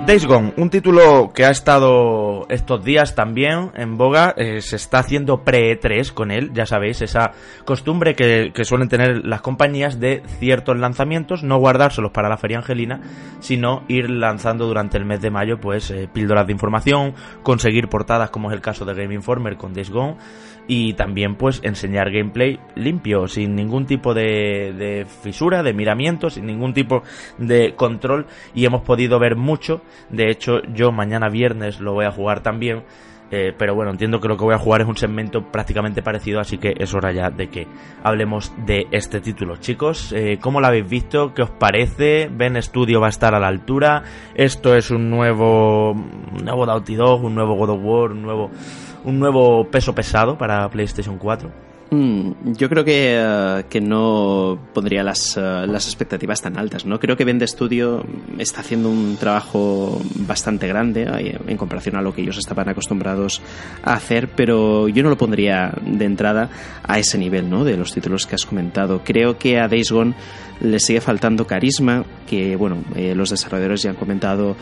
Days 0.05 0.25
Gone, 0.25 0.53
un 0.57 0.69
título 0.69 1.31
que 1.33 1.45
ha 1.45 1.49
estado 1.49 2.45
estos 2.49 2.83
días 2.83 3.15
también 3.15 3.71
en 3.73 3.97
boga, 3.97 4.33
eh, 4.35 4.59
se 4.59 4.75
está 4.75 4.99
haciendo 4.99 5.45
pre-3 5.45 6.11
con 6.11 6.29
él, 6.29 6.51
ya 6.53 6.65
sabéis, 6.65 7.01
esa 7.01 7.31
costumbre 7.63 8.13
que, 8.13 8.51
suelen 8.65 8.89
tener 8.89 9.23
las 9.23 9.41
compañías 9.41 10.01
de 10.01 10.21
ciertos 10.39 10.77
lanzamientos, 10.77 11.43
no 11.43 11.57
guardárselos 11.57 12.11
para 12.11 12.27
la 12.27 12.35
feria 12.35 12.57
angelina, 12.57 12.99
sino 13.39 13.83
ir 13.87 14.09
lanzando 14.09 14.67
durante 14.67 14.97
el 14.97 15.05
mes 15.05 15.21
de 15.21 15.31
mayo 15.31 15.61
pues 15.61 15.89
eh, 15.89 16.09
píldoras 16.11 16.47
de 16.47 16.53
información, 16.53 17.13
conseguir 17.41 17.87
portadas 17.87 18.29
como 18.29 18.49
es 18.49 18.55
el 18.55 18.61
caso 18.61 18.83
de 18.83 18.95
Game 18.95 19.15
Informer 19.15 19.55
con 19.55 19.73
Days 19.73 19.89
Gone, 19.89 20.17
y 20.67 20.93
también 20.93 21.35
pues 21.35 21.61
enseñar 21.63 22.11
gameplay 22.11 22.59
limpio, 22.75 23.27
sin 23.27 23.55
ningún 23.55 23.85
tipo 23.85 24.13
de, 24.13 24.73
de, 24.77 25.05
fisura, 25.05 25.63
de 25.63 25.73
miramiento, 25.73 26.29
sin 26.29 26.45
ningún 26.45 26.73
tipo 26.73 27.03
de 27.37 27.75
control 27.75 28.27
y 28.53 28.65
hemos 28.65 28.81
podido 28.81 29.19
ver 29.19 29.35
mucho. 29.35 29.81
De 30.09 30.29
hecho, 30.29 30.61
yo 30.73 30.91
mañana 30.91 31.29
viernes 31.29 31.79
lo 31.79 31.93
voy 31.93 32.05
a 32.05 32.11
jugar 32.11 32.41
también. 32.41 32.83
Eh, 33.35 33.51
pero 33.57 33.73
bueno, 33.73 33.89
entiendo 33.89 34.19
que 34.19 34.27
lo 34.27 34.37
que 34.37 34.43
voy 34.43 34.53
a 34.53 34.59
jugar 34.59 34.81
es 34.81 34.87
un 34.87 34.95
segmento 34.95 35.41
prácticamente 35.41 36.03
parecido, 36.03 36.39
así 36.39 36.59
que 36.59 36.75
es 36.77 36.93
hora 36.93 37.11
ya 37.11 37.31
de 37.31 37.47
que 37.47 37.65
hablemos 38.03 38.53
de 38.67 38.85
este 38.91 39.21
título. 39.21 39.57
Chicos, 39.57 40.13
eh, 40.13 40.37
¿cómo 40.39 40.61
lo 40.61 40.67
habéis 40.67 40.87
visto? 40.87 41.33
¿Qué 41.33 41.41
os 41.41 41.49
parece? 41.49 42.29
¿Ben 42.31 42.61
Studio 42.61 43.01
va 43.01 43.07
a 43.07 43.09
estar 43.09 43.33
a 43.33 43.39
la 43.39 43.47
altura? 43.47 44.03
¿Esto 44.35 44.75
es 44.75 44.91
un 44.91 45.09
nuevo, 45.09 45.95
nuevo 46.43 46.65
Doughty 46.67 46.93
Dog, 46.93 47.23
un 47.23 47.33
nuevo 47.33 47.55
God 47.55 47.69
of 47.71 47.79
War, 47.81 48.11
un 48.11 48.21
nuevo 48.21 48.51
un 49.03 49.19
nuevo 49.19 49.65
peso 49.69 49.93
pesado 49.93 50.37
para 50.37 50.69
PlayStation 50.69 51.17
4? 51.17 51.72
Mm, 51.93 52.53
yo 52.55 52.69
creo 52.69 52.83
que, 52.83 53.19
eh, 53.19 53.65
que 53.69 53.79
no 53.79 54.57
pondría 54.73 55.03
las, 55.03 55.37
eh, 55.37 55.67
las, 55.67 55.85
expectativas 55.85 56.41
tan 56.41 56.57
altas. 56.57 56.87
¿no? 56.87 56.99
Creo 56.99 57.15
que 57.15 57.23
Vende 57.23 57.45
Studio 57.45 58.03
está 58.39 58.61
haciendo 58.61 58.89
un 58.89 59.15
trabajo 59.17 60.01
bastante 60.15 60.67
grande 60.67 61.03
eh, 61.03 61.37
en 61.45 61.55
comparación 61.55 61.95
a 61.95 62.01
lo 62.01 62.11
que 62.11 62.23
ellos 62.23 62.39
estaban 62.39 62.67
acostumbrados 62.67 63.43
a 63.83 63.93
hacer, 63.93 64.29
pero 64.29 64.87
yo 64.87 65.03
no 65.03 65.09
lo 65.09 65.17
pondría 65.17 65.71
de 65.85 66.05
entrada 66.05 66.49
a 66.81 66.97
ese 66.97 67.19
nivel 67.19 67.47
¿no? 67.47 67.63
de 67.63 67.77
los 67.77 67.93
títulos 67.93 68.25
que 68.25 68.33
has 68.33 68.45
comentado. 68.47 69.01
Creo 69.03 69.37
que 69.37 69.59
a 69.59 69.67
Days 69.67 69.91
Gone 69.91 70.15
le 70.61 70.79
sigue 70.79 71.01
faltando 71.01 71.45
carisma, 71.45 72.05
que 72.27 72.55
bueno, 72.55 72.77
los 72.95 73.31
desarrolladores 73.31 73.81
ya 73.81 73.89
han 73.89 73.97
comentado 73.97 74.55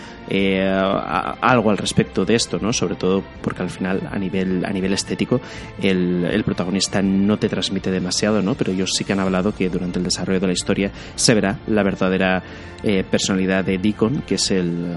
algo 1.41 1.69
al 1.69 1.77
respecto 1.77 2.25
de 2.25 2.35
esto, 2.35 2.57
¿no? 2.59 2.73
sobre 2.73 2.95
todo 2.95 3.23
porque 3.41 3.61
al 3.61 3.69
final 3.69 4.09
a 4.11 4.17
nivel, 4.17 4.65
a 4.65 4.71
nivel 4.71 4.93
estético 4.93 5.41
el, 5.81 6.25
el 6.25 6.43
protagonista 6.43 7.01
no 7.01 7.20
te 7.37 7.49
transmite 7.49 7.91
demasiado, 7.91 8.41
¿no? 8.41 8.55
Pero 8.55 8.71
ellos 8.71 8.91
sí 8.95 9.03
que 9.03 9.13
han 9.13 9.19
hablado 9.19 9.53
que 9.53 9.69
durante 9.69 9.99
el 9.99 10.05
desarrollo 10.05 10.39
de 10.39 10.47
la 10.47 10.53
historia 10.53 10.91
se 11.15 11.33
verá 11.33 11.59
la 11.67 11.83
verdadera 11.83 12.43
eh, 12.83 13.03
personalidad 13.09 13.63
de 13.63 13.77
Deacon, 13.77 14.23
que 14.25 14.35
es 14.35 14.51
el, 14.51 14.95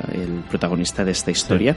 protagonista 0.49 1.05
de 1.05 1.13
esta 1.13 1.31
historia. 1.31 1.77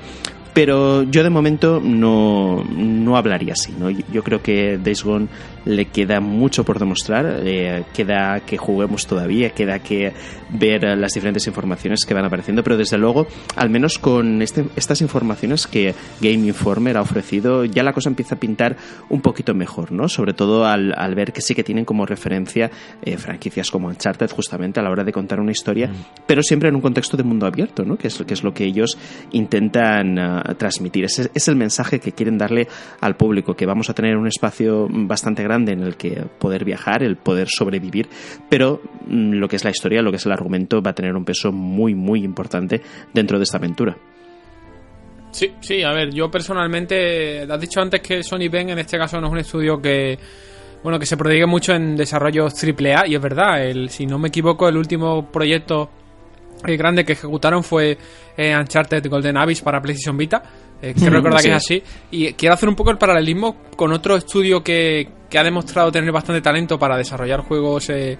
Pero 0.57 1.03
yo 1.03 1.21
de 1.21 1.29
momento 1.29 1.79
no, 1.79 2.63
no 2.63 3.15
hablaría 3.15 3.53
así, 3.53 3.75
¿no? 3.77 3.91
Yo 3.91 4.23
creo 4.23 4.41
que 4.41 4.79
Days 4.79 5.03
Gone 5.03 5.27
le 5.65 5.85
queda 5.85 6.19
mucho 6.19 6.63
por 6.63 6.79
demostrar, 6.79 7.41
eh, 7.43 7.83
queda 7.93 8.39
que 8.39 8.57
juguemos 8.57 9.05
todavía, 9.05 9.51
queda 9.51 9.79
que 9.79 10.13
ver 10.49 10.97
las 10.97 11.13
diferentes 11.13 11.45
informaciones 11.45 12.05
que 12.05 12.13
van 12.13 12.25
apareciendo, 12.25 12.63
pero 12.63 12.77
desde 12.77 12.97
luego, 12.97 13.27
al 13.55 13.69
menos 13.69 13.99
con 13.99 14.41
este, 14.41 14.65
estas 14.75 15.01
informaciones 15.01 15.67
que 15.67 15.93
Game 16.21 16.47
Informer 16.47 16.97
ha 16.97 17.01
ofrecido, 17.01 17.65
ya 17.65 17.83
la 17.83 17.93
cosa 17.93 18.09
empieza 18.09 18.35
a 18.35 18.39
pintar 18.39 18.77
un 19.09 19.21
poquito 19.21 19.53
mejor, 19.53 19.91
¿no? 19.91 20.07
Sobre 20.07 20.33
todo 20.33 20.65
al, 20.65 20.93
al 20.97 21.15
ver 21.15 21.33
que 21.33 21.41
sí 21.41 21.53
que 21.53 21.63
tienen 21.63 21.85
como 21.85 22.05
referencia 22.05 22.71
eh, 23.03 23.17
franquicias 23.17 23.69
como 23.69 23.89
Uncharted 23.89 24.31
justamente 24.31 24.79
a 24.79 24.83
la 24.83 24.89
hora 24.89 25.03
de 25.03 25.11
contar 25.11 25.39
una 25.39 25.51
historia, 25.51 25.89
mm. 25.89 26.25
pero 26.25 26.41
siempre 26.41 26.69
en 26.69 26.75
un 26.75 26.81
contexto 26.81 27.17
de 27.17 27.23
mundo 27.23 27.45
abierto, 27.45 27.83
¿no? 27.83 27.97
Que 27.97 28.07
es, 28.07 28.23
que 28.25 28.33
es 28.33 28.43
lo 28.43 28.53
que 28.53 28.63
ellos 28.63 28.97
intentan 29.31 30.17
uh, 30.17 30.46
transmitir. 30.55 31.05
Ese 31.05 31.29
es 31.33 31.47
el 31.47 31.55
mensaje 31.55 31.99
que 31.99 32.11
quieren 32.11 32.37
darle 32.37 32.67
al 33.01 33.15
público, 33.15 33.55
que 33.55 33.65
vamos 33.65 33.89
a 33.89 33.93
tener 33.93 34.17
un 34.17 34.27
espacio 34.27 34.87
bastante 34.89 35.43
grande 35.43 35.73
en 35.73 35.81
el 35.81 35.95
que 35.95 36.23
poder 36.39 36.65
viajar, 36.65 37.03
el 37.03 37.17
poder 37.17 37.47
sobrevivir, 37.49 38.07
pero 38.49 38.81
mm, 39.07 39.33
lo 39.33 39.47
que 39.47 39.55
es 39.55 39.63
la 39.63 39.71
historia, 39.71 40.01
lo 40.01 40.11
que 40.11 40.17
es 40.17 40.25
el 40.25 40.31
argumento 40.31 40.81
va 40.81 40.91
a 40.91 40.95
tener 40.95 41.15
un 41.15 41.25
peso 41.25 41.51
muy, 41.51 41.95
muy 41.95 42.23
importante 42.23 42.81
dentro 43.13 43.37
de 43.37 43.43
esta 43.43 43.57
aventura. 43.57 43.97
Sí, 45.31 45.53
sí, 45.59 45.83
a 45.83 45.91
ver, 45.91 46.13
yo 46.13 46.31
personalmente, 46.31 47.41
has 47.41 47.59
dicho 47.59 47.81
antes 47.81 48.01
que 48.01 48.23
Sony 48.23 48.49
Ben 48.49 48.69
en 48.69 48.79
este 48.79 48.97
caso 48.97 49.19
no 49.19 49.27
es 49.27 49.33
un 49.33 49.39
estudio 49.39 49.81
que, 49.81 50.17
bueno, 50.81 50.97
que 50.97 51.05
se 51.05 51.17
prodigue 51.17 51.45
mucho 51.45 51.73
en 51.73 51.95
desarrollos 51.95 52.53
AAA, 52.63 53.07
y 53.07 53.15
es 53.15 53.21
verdad, 53.21 53.63
el, 53.63 53.89
si 53.89 54.05
no 54.05 54.17
me 54.17 54.29
equivoco, 54.29 54.67
el 54.67 54.77
último 54.77 55.29
proyecto 55.31 55.89
eh, 56.65 56.77
grande 56.77 57.05
que 57.05 57.13
ejecutaron 57.13 57.63
fue 57.63 57.97
eh, 58.35 58.55
Uncharted 58.57 59.07
Golden 59.09 59.37
Abyss 59.37 59.61
para 59.61 59.81
PlayStation 59.81 60.17
Vita, 60.17 60.43
eh, 60.81 60.93
quiero 60.95 61.15
recordar 61.15 61.41
que 61.41 61.49
es 61.49 61.55
así. 61.55 61.83
Y 62.11 62.33
quiero 62.33 62.53
hacer 62.53 62.69
un 62.69 62.75
poco 62.75 62.91
el 62.91 62.97
paralelismo 62.97 63.55
con 63.75 63.91
otro 63.91 64.15
estudio 64.15 64.63
que, 64.63 65.09
ha 65.37 65.43
demostrado 65.43 65.91
tener 65.91 66.11
bastante 66.11 66.41
talento 66.41 66.77
para 66.79 66.97
desarrollar 66.97 67.41
juegos 67.41 67.89
eh, 67.89 68.17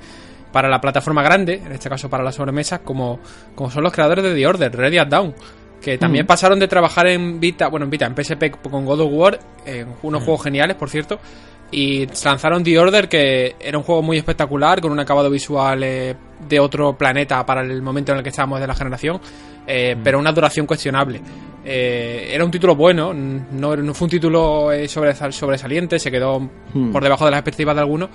para 0.51 0.67
la 0.67 0.81
plataforma 0.81 1.21
grande, 1.21 1.61
en 1.65 1.71
este 1.71 1.89
caso 1.89 2.09
para 2.09 2.23
las 2.23 2.35
sobremesas, 2.35 2.79
como, 2.79 3.19
como 3.55 3.69
son 3.69 3.83
los 3.83 3.93
creadores 3.93 4.23
de 4.23 4.33
The 4.33 4.47
Order, 4.47 4.75
Ready 4.75 4.97
at 4.97 5.07
Down. 5.07 5.33
Que 5.81 5.97
también 5.99 6.25
mm. 6.25 6.27
pasaron 6.27 6.59
de 6.59 6.67
trabajar 6.67 7.05
en 7.07 7.39
Vita, 7.39 7.67
bueno, 7.67 7.83
en 7.83 7.91
Vita, 7.91 8.07
en 8.07 8.15
PSP 8.15 8.59
con 8.61 8.83
God 8.83 9.01
of 9.01 9.11
War, 9.13 9.39
en 9.65 9.87
unos 10.01 10.21
mm. 10.21 10.25
juegos 10.25 10.43
geniales, 10.43 10.75
por 10.75 10.89
cierto. 10.89 11.19
Y 11.71 12.07
lanzaron 12.23 12.63
The 12.63 12.79
Order, 12.79 13.09
que 13.09 13.55
era 13.59 13.77
un 13.77 13.83
juego 13.83 14.01
muy 14.01 14.17
espectacular, 14.17 14.79
con 14.79 14.91
un 14.91 14.99
acabado 14.99 15.29
visual 15.29 15.83
eh, 15.83 16.15
de 16.47 16.59
otro 16.59 16.97
planeta 16.97 17.45
para 17.45 17.61
el 17.61 17.81
momento 17.81 18.13
en 18.13 18.19
el 18.19 18.23
que 18.23 18.29
estábamos 18.29 18.59
de 18.59 18.67
la 18.67 18.75
generación, 18.75 19.17
mm. 19.17 20.01
pero 20.03 20.19
una 20.19 20.31
duración 20.31 20.65
cuestionable. 20.65 21.21
Eh, 21.69 22.29
era 22.33 22.45
un 22.45 22.51
título 22.51 22.77
bueno, 22.77 23.13
no, 23.13 23.75
no 23.75 23.93
fue 23.93 24.05
un 24.05 24.09
título 24.09 24.71
eh, 24.71 24.87
sobresaliente, 24.87 25.99
se 25.99 26.09
quedó 26.09 26.39
hmm. 26.39 26.93
por 26.93 27.03
debajo 27.03 27.25
de 27.25 27.31
las 27.31 27.39
expectativas 27.39 27.75
de 27.75 27.81
algunos. 27.81 28.09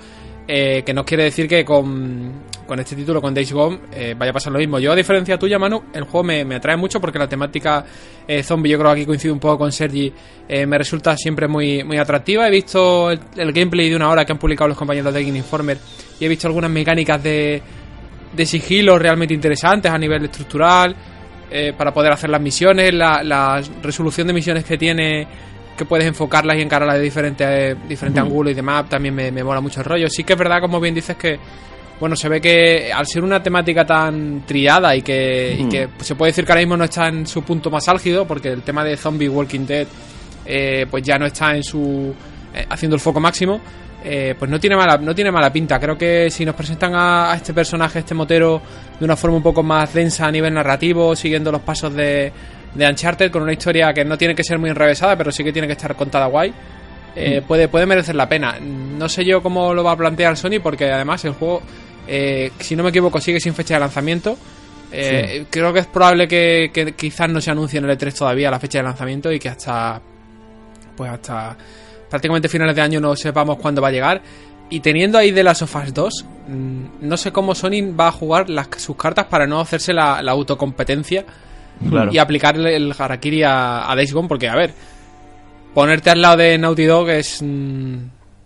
Eh, 0.47 0.81
que 0.83 0.93
no 0.93 1.05
quiere 1.05 1.25
decir 1.25 1.47
que 1.47 1.63
con, 1.63 2.31
con 2.73 2.79
este 2.79 2.95
título, 2.95 3.21
con 3.21 3.35
Days 3.35 3.53
Gone, 3.53 3.81
eh, 3.91 4.15
vaya 4.17 4.31
a 4.31 4.33
pasar 4.33 4.51
lo 4.51 4.57
mismo. 4.57 4.79
Yo, 4.79 4.93
a 4.93 4.95
diferencia 4.95 5.37
tuya, 5.37 5.59
Manu, 5.59 5.83
el 5.93 6.05
juego 6.05 6.23
me, 6.23 6.55
atrae 6.55 6.75
mucho 6.75 6.99
porque 6.99 7.19
la 7.19 7.29
temática 7.29 7.85
eh, 8.27 8.41
zombie, 8.41 8.71
yo 8.71 8.79
creo 8.79 8.91
que 8.95 9.01
aquí 9.01 9.05
coincido 9.05 9.31
un 9.31 9.39
poco 9.39 9.59
con 9.59 9.71
Sergi, 9.71 10.11
eh, 10.49 10.65
me 10.65 10.79
resulta 10.79 11.15
siempre 11.15 11.47
muy, 11.47 11.83
muy 11.83 11.99
atractiva. 11.99 12.47
He 12.47 12.49
visto 12.49 13.11
el, 13.11 13.53
gameplay 13.53 13.91
de 13.91 13.95
una 13.95 14.09
hora 14.09 14.25
que 14.25 14.31
han 14.31 14.39
publicado 14.39 14.69
los 14.69 14.77
compañeros 14.77 15.13
de 15.13 15.23
Game 15.23 15.37
Informer 15.37 15.77
y 16.19 16.25
he 16.25 16.27
visto 16.27 16.47
algunas 16.47 16.71
mecánicas 16.71 17.21
de, 17.21 17.61
de 18.35 18.45
sigilo 18.47 18.97
realmente 18.97 19.35
interesantes 19.35 19.91
a 19.91 19.97
nivel 19.99 20.25
estructural. 20.25 20.95
para 21.77 21.93
poder 21.93 22.11
hacer 22.11 22.31
las 22.31 22.41
misiones, 22.41 22.91
la, 22.91 23.61
resolución 23.83 24.25
de 24.25 24.33
misiones 24.33 24.63
que 24.63 24.79
tiene 24.79 25.27
que 25.77 25.85
puedes 25.85 26.07
enfocarlas 26.07 26.57
y 26.57 26.61
encararlas 26.61 26.97
de 26.97 27.03
diferentes 27.03 27.77
diferentes 27.87 28.23
ángulos 28.23 28.51
y 28.51 28.55
demás, 28.55 28.89
también 28.89 29.13
me, 29.13 29.31
me 29.31 29.43
mola 29.43 29.61
mucho 29.61 29.79
el 29.81 29.85
rollo. 29.85 30.09
Sí 30.09 30.23
que 30.23 30.33
es 30.33 30.39
verdad, 30.39 30.59
como 30.59 30.79
bien 30.79 30.95
dices, 30.95 31.15
que 31.17 31.39
bueno, 31.99 32.15
se 32.15 32.27
ve 32.27 32.41
que 32.41 32.91
al 32.91 33.05
ser 33.05 33.23
una 33.23 33.41
temática 33.41 33.85
tan 33.85 34.45
triada 34.45 34.95
y 34.95 35.01
que, 35.01 35.89
se 35.99 36.15
puede 36.15 36.31
decir 36.31 36.45
que 36.45 36.51
ahora 36.51 36.61
mismo 36.61 36.77
no 36.77 36.83
está 36.83 37.07
en 37.07 37.25
su 37.25 37.43
punto 37.43 37.69
más 37.69 37.87
álgido, 37.87 38.25
porque 38.27 38.49
el 38.49 38.61
tema 38.61 38.83
de 38.83 38.97
Zombie 38.97 39.29
Walking 39.29 39.65
Dead 39.65 39.87
eh, 40.45 40.85
pues 40.89 41.03
ya 41.03 41.17
no 41.17 41.25
está 41.25 41.55
en 41.55 41.63
su 41.63 42.13
eh, 42.53 42.65
haciendo 42.69 42.95
el 42.95 43.01
foco 43.01 43.19
máximo, 43.19 43.61
eh, 44.03 44.35
pues 44.37 44.51
no 44.51 44.59
tiene 44.59 44.75
mala 44.75 44.97
no 44.97 45.15
tiene 45.15 45.31
mala 45.31 45.51
pinta. 45.51 45.79
Creo 45.79 45.97
que 45.97 46.29
si 46.29 46.43
nos 46.43 46.55
presentan 46.55 46.93
a, 46.95 47.33
este 47.35 47.53
personaje, 47.53 47.99
este 47.99 48.13
motero, 48.13 48.61
de 48.99 49.05
una 49.05 49.15
forma 49.15 49.37
un 49.37 49.43
poco 49.43 49.63
más 49.63 49.93
densa 49.93 50.27
a 50.27 50.31
nivel 50.31 50.53
narrativo, 50.53 51.15
siguiendo 51.15 51.51
los 51.51 51.61
pasos 51.61 51.93
de, 51.93 52.31
de 52.73 52.87
Uncharted, 52.87 53.31
con 53.31 53.43
una 53.43 53.53
historia 53.53 53.93
que 53.93 54.03
no 54.03 54.17
tiene 54.17 54.35
que 54.35 54.43
ser 54.43 54.59
muy 54.59 54.69
enrevesada, 54.69 55.15
pero 55.15 55.31
sí 55.31 55.43
que 55.43 55.53
tiene 55.53 55.67
que 55.67 55.73
estar 55.73 55.95
contada 55.95 56.25
guay. 56.25 56.53
Mm. 57.15 57.45
puede, 57.47 57.67
puede 57.67 57.85
merecer 57.85 58.15
la 58.15 58.27
pena. 58.27 58.59
No 58.59 59.07
sé 59.09 59.23
yo 59.25 59.41
cómo 59.43 59.73
lo 59.73 59.83
va 59.83 59.91
a 59.91 59.97
plantear 59.97 60.35
Sony, 60.37 60.59
porque 60.61 60.91
además 60.91 61.23
el 61.25 61.33
juego 61.33 61.61
eh, 62.07 62.51
si 62.59 62.75
no 62.75 62.83
me 62.83 62.89
equivoco, 62.89 63.19
sigue 63.19 63.39
sin 63.39 63.53
fecha 63.53 63.75
de 63.75 63.79
lanzamiento. 63.81 64.37
Eh, 64.91 65.45
creo 65.49 65.73
que 65.73 65.79
es 65.79 65.87
probable 65.87 66.27
que, 66.27 66.93
quizás 66.95 67.29
no 67.29 67.41
se 67.41 67.49
anuncie 67.49 67.79
en 67.79 67.89
el 67.89 67.97
E3 67.97 68.13
todavía 68.13 68.51
la 68.51 68.59
fecha 68.59 68.77
de 68.79 68.83
lanzamiento 68.83 69.31
y 69.31 69.39
que 69.39 69.49
hasta 69.49 69.99
pues 70.95 71.09
hasta 71.09 71.57
prácticamente 72.07 72.47
finales 72.47 72.75
de 72.75 72.81
año 72.83 72.99
no 72.99 73.15
sepamos 73.15 73.57
cuándo 73.57 73.81
va 73.81 73.87
a 73.87 73.91
llegar. 73.91 74.21
Y 74.69 74.79
teniendo 74.81 75.17
ahí 75.17 75.31
de 75.31 75.43
las 75.43 75.61
Us 75.61 75.93
2, 75.93 76.25
mm, 76.47 76.83
no 77.01 77.17
sé 77.17 77.31
cómo 77.31 77.55
Sony 77.55 77.95
va 77.99 78.09
a 78.09 78.11
jugar 78.11 78.49
las, 78.49 78.67
sus 78.77 78.95
cartas 78.95 79.25
para 79.25 79.47
no 79.47 79.59
hacerse 79.59 79.93
la, 79.93 80.19
autocompetencia 80.19 81.25
y 82.11 82.17
aplicarle 82.17 82.75
el 82.75 82.93
harakiri 82.97 83.43
a, 83.43 83.91
a 83.91 83.95
Days 83.95 84.13
Gone, 84.13 84.27
porque 84.27 84.47
a 84.47 84.55
ver, 84.55 84.73
ponerte 85.73 86.09
al 86.09 86.21
lado 86.21 86.37
de 86.37 86.57
Naughty 86.57 86.85
Dog 86.85 87.09
es... 87.09 87.41
Mm, 87.41 87.97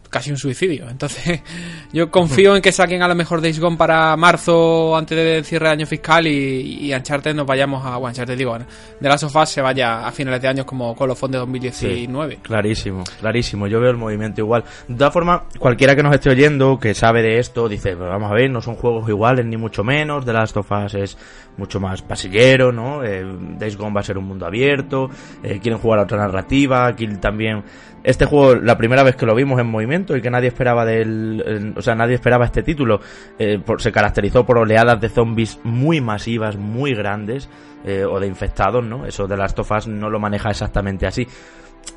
casi 0.09 0.31
un 0.31 0.37
suicidio. 0.37 0.89
Entonces, 0.89 1.41
yo 1.93 2.09
confío 2.09 2.55
en 2.55 2.61
que 2.61 2.71
saquen 2.71 3.01
a 3.01 3.07
lo 3.07 3.15
mejor 3.15 3.41
Days 3.41 3.59
Gone 3.59 3.77
para 3.77 4.15
marzo 4.17 4.95
antes 4.95 5.17
del 5.17 5.45
cierre 5.45 5.67
de 5.67 5.73
año 5.73 5.85
fiscal 5.85 6.27
y, 6.27 6.87
y 6.87 6.93
Uncharted 6.93 7.35
nos 7.35 7.45
vayamos 7.45 7.85
a. 7.85 7.97
Bueno, 7.97 8.07
Uncharted 8.09 8.37
digo, 8.37 8.57
de 8.57 9.09
las 9.09 9.21
sofás 9.21 9.49
se 9.49 9.61
vaya 9.61 10.05
a 10.07 10.11
finales 10.11 10.41
de 10.41 10.47
años 10.47 10.65
como 10.65 10.95
los 10.99 11.17
fondos 11.17 11.39
de 11.39 11.39
2019. 11.39 12.39
clarísimo, 12.41 13.03
clarísimo. 13.19 13.67
Yo 13.67 13.79
veo 13.79 13.91
el 13.91 13.97
movimiento 13.97 14.41
igual. 14.41 14.63
De 14.87 14.95
todas 14.95 15.13
formas, 15.13 15.41
cualquiera 15.59 15.95
que 15.95 16.03
nos 16.03 16.13
esté 16.13 16.29
oyendo, 16.29 16.79
que 16.79 16.93
sabe 16.93 17.21
de 17.21 17.39
esto, 17.39 17.67
dice: 17.69 17.95
pues 17.95 18.09
vamos 18.09 18.31
a 18.31 18.33
ver, 18.33 18.49
no 18.49 18.61
son 18.61 18.75
juegos 18.75 19.07
iguales 19.09 19.45
ni 19.45 19.57
mucho 19.57 19.83
menos. 19.83 20.25
De 20.25 20.33
las 20.33 20.51
sofás 20.51 20.93
es 20.95 21.17
mucho 21.57 21.79
más 21.79 22.01
pasillero, 22.01 22.71
¿no? 22.71 23.03
Eh, 23.03 23.23
Days 23.57 23.77
Gone 23.77 23.93
va 23.93 24.01
a 24.01 24.03
ser 24.03 24.17
un 24.17 24.25
mundo 24.25 24.45
abierto. 24.45 25.09
Eh, 25.43 25.59
quieren 25.59 25.79
jugar 25.79 25.99
a 25.99 26.03
otra 26.03 26.17
narrativa. 26.17 26.87
Aquí 26.87 27.07
también 27.17 27.63
este 28.03 28.25
juego, 28.25 28.55
la 28.55 28.77
primera 28.77 29.03
vez 29.03 29.15
que 29.15 29.25
lo 29.25 29.35
vimos 29.35 29.59
en 29.59 29.67
movimiento 29.67 30.15
y 30.15 30.21
que 30.21 30.29
nadie 30.29 30.47
esperaba 30.47 30.85
del, 30.85 31.73
o 31.75 31.81
sea, 31.81 31.95
nadie 31.95 32.15
esperaba 32.15 32.45
este 32.45 32.63
título, 32.63 33.01
eh, 33.37 33.59
se 33.77 33.91
caracterizó 33.91 34.45
por 34.45 34.57
oleadas 34.57 34.99
de 35.01 35.09
zombies 35.09 35.59
muy 35.63 36.01
masivas, 36.01 36.55
muy 36.55 36.93
grandes, 36.93 37.49
eh, 37.85 38.05
o 38.05 38.19
de 38.19 38.27
infectados, 38.27 38.83
¿no? 38.83 39.05
Eso 39.05 39.27
de 39.27 39.37
las 39.37 39.53
tofas 39.55 39.87
no 39.87 40.09
lo 40.09 40.19
maneja 40.19 40.49
exactamente 40.49 41.05
así 41.05 41.27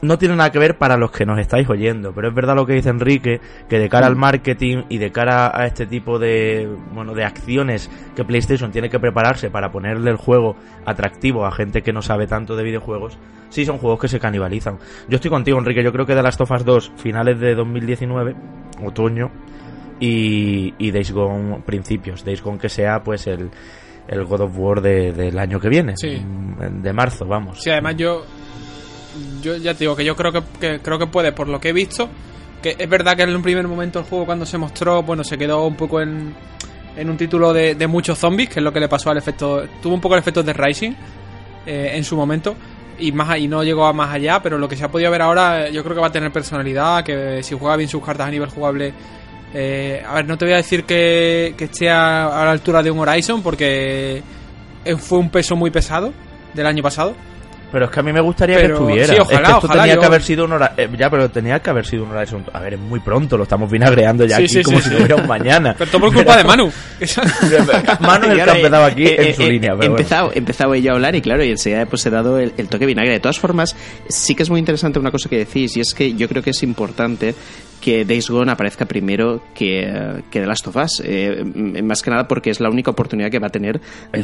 no 0.03 0.19
tiene 0.19 0.37
nada 0.37 0.51
que 0.51 0.59
ver 0.59 0.79
para 0.79 0.97
los 0.97 1.11
que 1.11 1.27
nos 1.27 1.39
estáis 1.39 1.69
oyendo, 1.69 2.13
pero 2.13 2.29
es 2.29 2.35
verdad 2.35 2.55
lo 2.55 2.67
que 2.67 2.75
dice 2.75 2.89
Enrique, 2.89 3.41
que 3.69 3.79
de 3.79 3.89
cara 3.89 4.07
al 4.07 4.17
marketing 4.17 4.85
y 4.89 4.99
de 4.99 5.13
cara 5.13 5.53
a 5.55 5.67
este 5.67 5.87
tipo 5.87 6.19
de, 6.19 6.69
bueno, 6.93 7.15
de 7.15 7.25
acciones 7.25 7.91
que 8.17 8.25
PlayStation 8.25 8.73
tiene 8.73 8.89
que 8.89 8.99
prepararse 8.99 9.51
para 9.51 9.71
ponerle 9.71 10.11
el 10.11 10.17
juego 10.17 10.57
atractivo 10.87 11.45
a 11.45 11.53
gente 11.53 11.83
que 11.83 11.93
no 11.93 12.03
sabe 12.03 12.27
tanto 12.27 12.57
de 12.57 12.65
videojuegos, 12.65 13.19
sí 13.51 13.65
son 13.65 13.79
juegos 13.79 14.01
que 14.01 14.09
se 14.09 14.19
canibalizan. 14.19 14.79
Yo 15.09 15.17
estoy 15.17 15.31
contigo, 15.31 15.59
Enrique, 15.59 15.83
yo 15.83 15.93
creo 15.93 16.07
que 16.07 16.15
de 16.15 16.23
las 16.23 16.37
Tofas 16.37 16.65
2, 16.65 16.93
finales 16.97 17.39
de 17.39 17.55
2019, 17.55 18.35
otoño, 18.85 19.31
y, 20.01 20.75
y 20.79 20.91
Days 20.91 21.13
Gone 21.13 21.61
principios, 21.67 22.25
Days 22.25 22.43
Gone 22.43 22.59
que 22.59 22.71
sea 22.71 23.03
pues 23.03 23.27
el, 23.27 23.51
el 24.09 24.25
God 24.25 24.41
of 24.41 24.59
War 24.59 24.81
del 24.81 25.39
año 25.39 25.61
que 25.61 25.69
viene, 25.69 25.95
de 26.03 26.93
marzo, 26.93 27.27
vamos. 27.27 27.63
Sí, 27.63 27.71
además 27.71 27.97
yo 27.97 28.25
yo 29.41 29.57
ya 29.57 29.75
te 29.75 29.81
digo 29.81 29.97
que 29.97 30.05
yo 30.05 30.17
creo 30.17 30.33
que, 30.33 30.81
creo 30.81 30.99
que 30.99 31.07
puede, 31.07 31.33
por 31.33 31.49
lo 31.49 31.61
que 31.61 31.71
he 31.71 31.73
visto, 31.73 32.09
que 32.63 32.77
es 32.79 32.89
verdad 32.89 33.17
que 33.17 33.23
en 33.23 33.35
un 33.35 33.43
primer 33.43 33.67
momento 33.67 33.99
el 33.99 34.05
juego 34.05 34.27
cuando 34.27 34.47
se 34.47 34.59
mostró, 34.59 35.03
bueno, 35.03 35.25
se 35.25 35.39
quedó 35.39 35.67
un 35.67 35.77
poco 35.77 36.01
en, 36.01 36.35
en 36.97 37.11
un 37.11 37.17
título 37.17 37.53
de, 37.53 37.87
muchos 37.87 38.19
zombies, 38.19 38.49
que 38.49 38.61
es 38.61 38.65
lo 38.65 38.73
que 38.73 38.81
le 38.81 38.89
pasó 38.89 39.11
al 39.11 39.19
efecto, 39.19 39.65
tuvo 39.83 39.95
un 39.95 40.01
poco 40.01 40.15
el 40.15 40.21
efecto 40.21 40.43
de 40.43 40.53
Rising 40.53 40.93
eh, 41.67 41.93
en 41.95 42.05
su 42.05 42.17
momento 42.17 42.55
y 42.99 43.13
más 43.13 43.39
y 43.39 43.49
no 43.49 43.65
llegó 43.65 43.87
a 43.87 43.93
más 43.93 44.13
allá, 44.13 44.43
pero 44.43 44.59
lo 44.59 44.69
que 44.69 44.77
se 44.77 44.85
ha 44.85 44.89
podido 44.89 45.11
ver 45.11 45.23
ahora 45.23 45.71
yo 45.71 45.83
creo 45.83 45.95
que 45.95 46.01
va 46.03 46.09
a 46.09 46.13
tener 46.13 46.31
personalidad, 46.31 47.03
que 47.03 47.43
si 47.43 47.57
juega 47.59 47.77
bien 47.77 47.89
sus 47.89 48.05
cartas 48.05 48.29
a 48.29 48.31
nivel 48.31 48.51
jugable 48.51 48.93
eh, 49.53 50.03
a 50.07 50.15
ver, 50.15 50.27
no 50.27 50.39
te 50.39 50.45
voy 50.45 50.55
a 50.55 50.59
decir 50.59 50.85
que, 50.85 51.55
que 51.57 51.65
esté 51.65 51.91
a, 51.91 52.27
a, 52.27 52.45
la 52.45 52.53
altura 52.53 52.83
de 52.83 52.91
un 52.91 52.99
Horizon 53.01 53.43
porque 53.43 54.23
fue 54.99 55.19
un 55.19 55.31
peso 55.31 55.57
muy 55.57 55.71
pesado 55.71 56.13
del 56.55 56.67
año 56.67 56.83
pasado, 56.83 57.15
pero 57.71 57.87
es 57.87 57.91
que 57.91 58.01
a 58.01 58.03
mí 58.03 58.13
me 58.13 58.21
gustaría 58.21 58.59
que 58.59 58.67
estuviera. 58.67 59.15
Sí, 59.15 59.21
ojalá, 59.21 59.41
es 59.41 59.47
que 59.47 59.53
esto 59.53 59.69
tenía 59.69 59.97
que 59.99 60.07
haber 60.07 60.23
sido 60.23 60.45
un 60.45 60.53
hora... 60.53 60.75
Eh, 60.77 60.89
ya, 60.99 61.11
pero 61.11 61.31
tenía 61.31 61.61
que 61.61 61.71
haber 61.71 61.87
sido 61.87 62.05
un 62.05 62.11
horario. 62.11 62.43
A 62.53 62.61
ver, 62.61 62.75
es 62.75 62.81
muy 62.81 63.01
pronto, 63.01 63.37
lo 63.37 63.45
estamos 63.45 63.71
vinagreando 63.71 64.25
ya 64.25 64.39
aquí 64.39 64.63
como 64.63 64.81
si 64.81 64.91
tuviera 64.91 65.17
un 65.17 65.27
mañana. 65.27 65.75
Pero 65.77 65.91
todo 65.91 66.01
por 66.03 66.15
culpa 66.15 66.37
de 66.37 66.45
Manu. 66.45 66.71
Manu 68.01 68.27
es 68.27 68.31
el 68.33 68.45
que 68.45 68.51
ha 68.51 68.57
empezado 68.57 68.85
aquí 68.85 69.07
eh, 69.07 69.29
en 69.29 69.35
su 69.35 69.43
eh, 69.43 69.51
línea. 69.51 69.75
He 69.81 69.87
empezado, 69.87 70.33
empezado 70.35 70.75
ella 70.75 70.93
a 70.93 70.95
hablar 70.95 71.15
y 71.15 71.21
claro, 71.21 71.45
y 71.45 71.51
enseguida 71.51 71.87
pues 71.87 72.05
he 72.07 72.11
dado 72.11 72.39
el, 72.39 72.53
el, 72.57 72.69
toque 72.69 72.87
vinagre. 72.87 73.13
De 73.13 73.21
todas 73.21 73.39
formas, 73.39 73.77
sí 74.09 74.35
que 74.35 74.43
es 74.43 74.51
muy 74.51 74.59
interesante 74.59 74.99
una 74.99 75.11
cosa 75.11 75.29
que 75.29 75.39
decís, 75.39 75.77
y 75.77 75.81
es 75.81 75.95
que 75.95 76.15
yo 76.15 76.29
creo 76.29 76.43
que 76.43 76.51
es 76.51 76.63
importante 76.63 77.35
que 77.81 78.05
Days 78.05 78.29
Gone 78.29 78.53
aparezca 78.53 78.85
primero 78.85 79.43
que, 79.55 80.23
que 80.31 80.41
The 80.41 80.47
Last 80.47 80.67
of 80.69 80.77
Us. 80.77 81.03
Eh, 81.05 81.43
más 81.83 82.03
que 82.03 82.11
nada 82.11 82.29
porque 82.29 82.51
es 82.51 82.61
la 82.61 82.69
única 82.69 82.91
oportunidad 82.91 83.31
que 83.31 83.39
va 83.39 83.49
a 83.49 83.51
tener 83.51 83.81
de, 84.13 84.23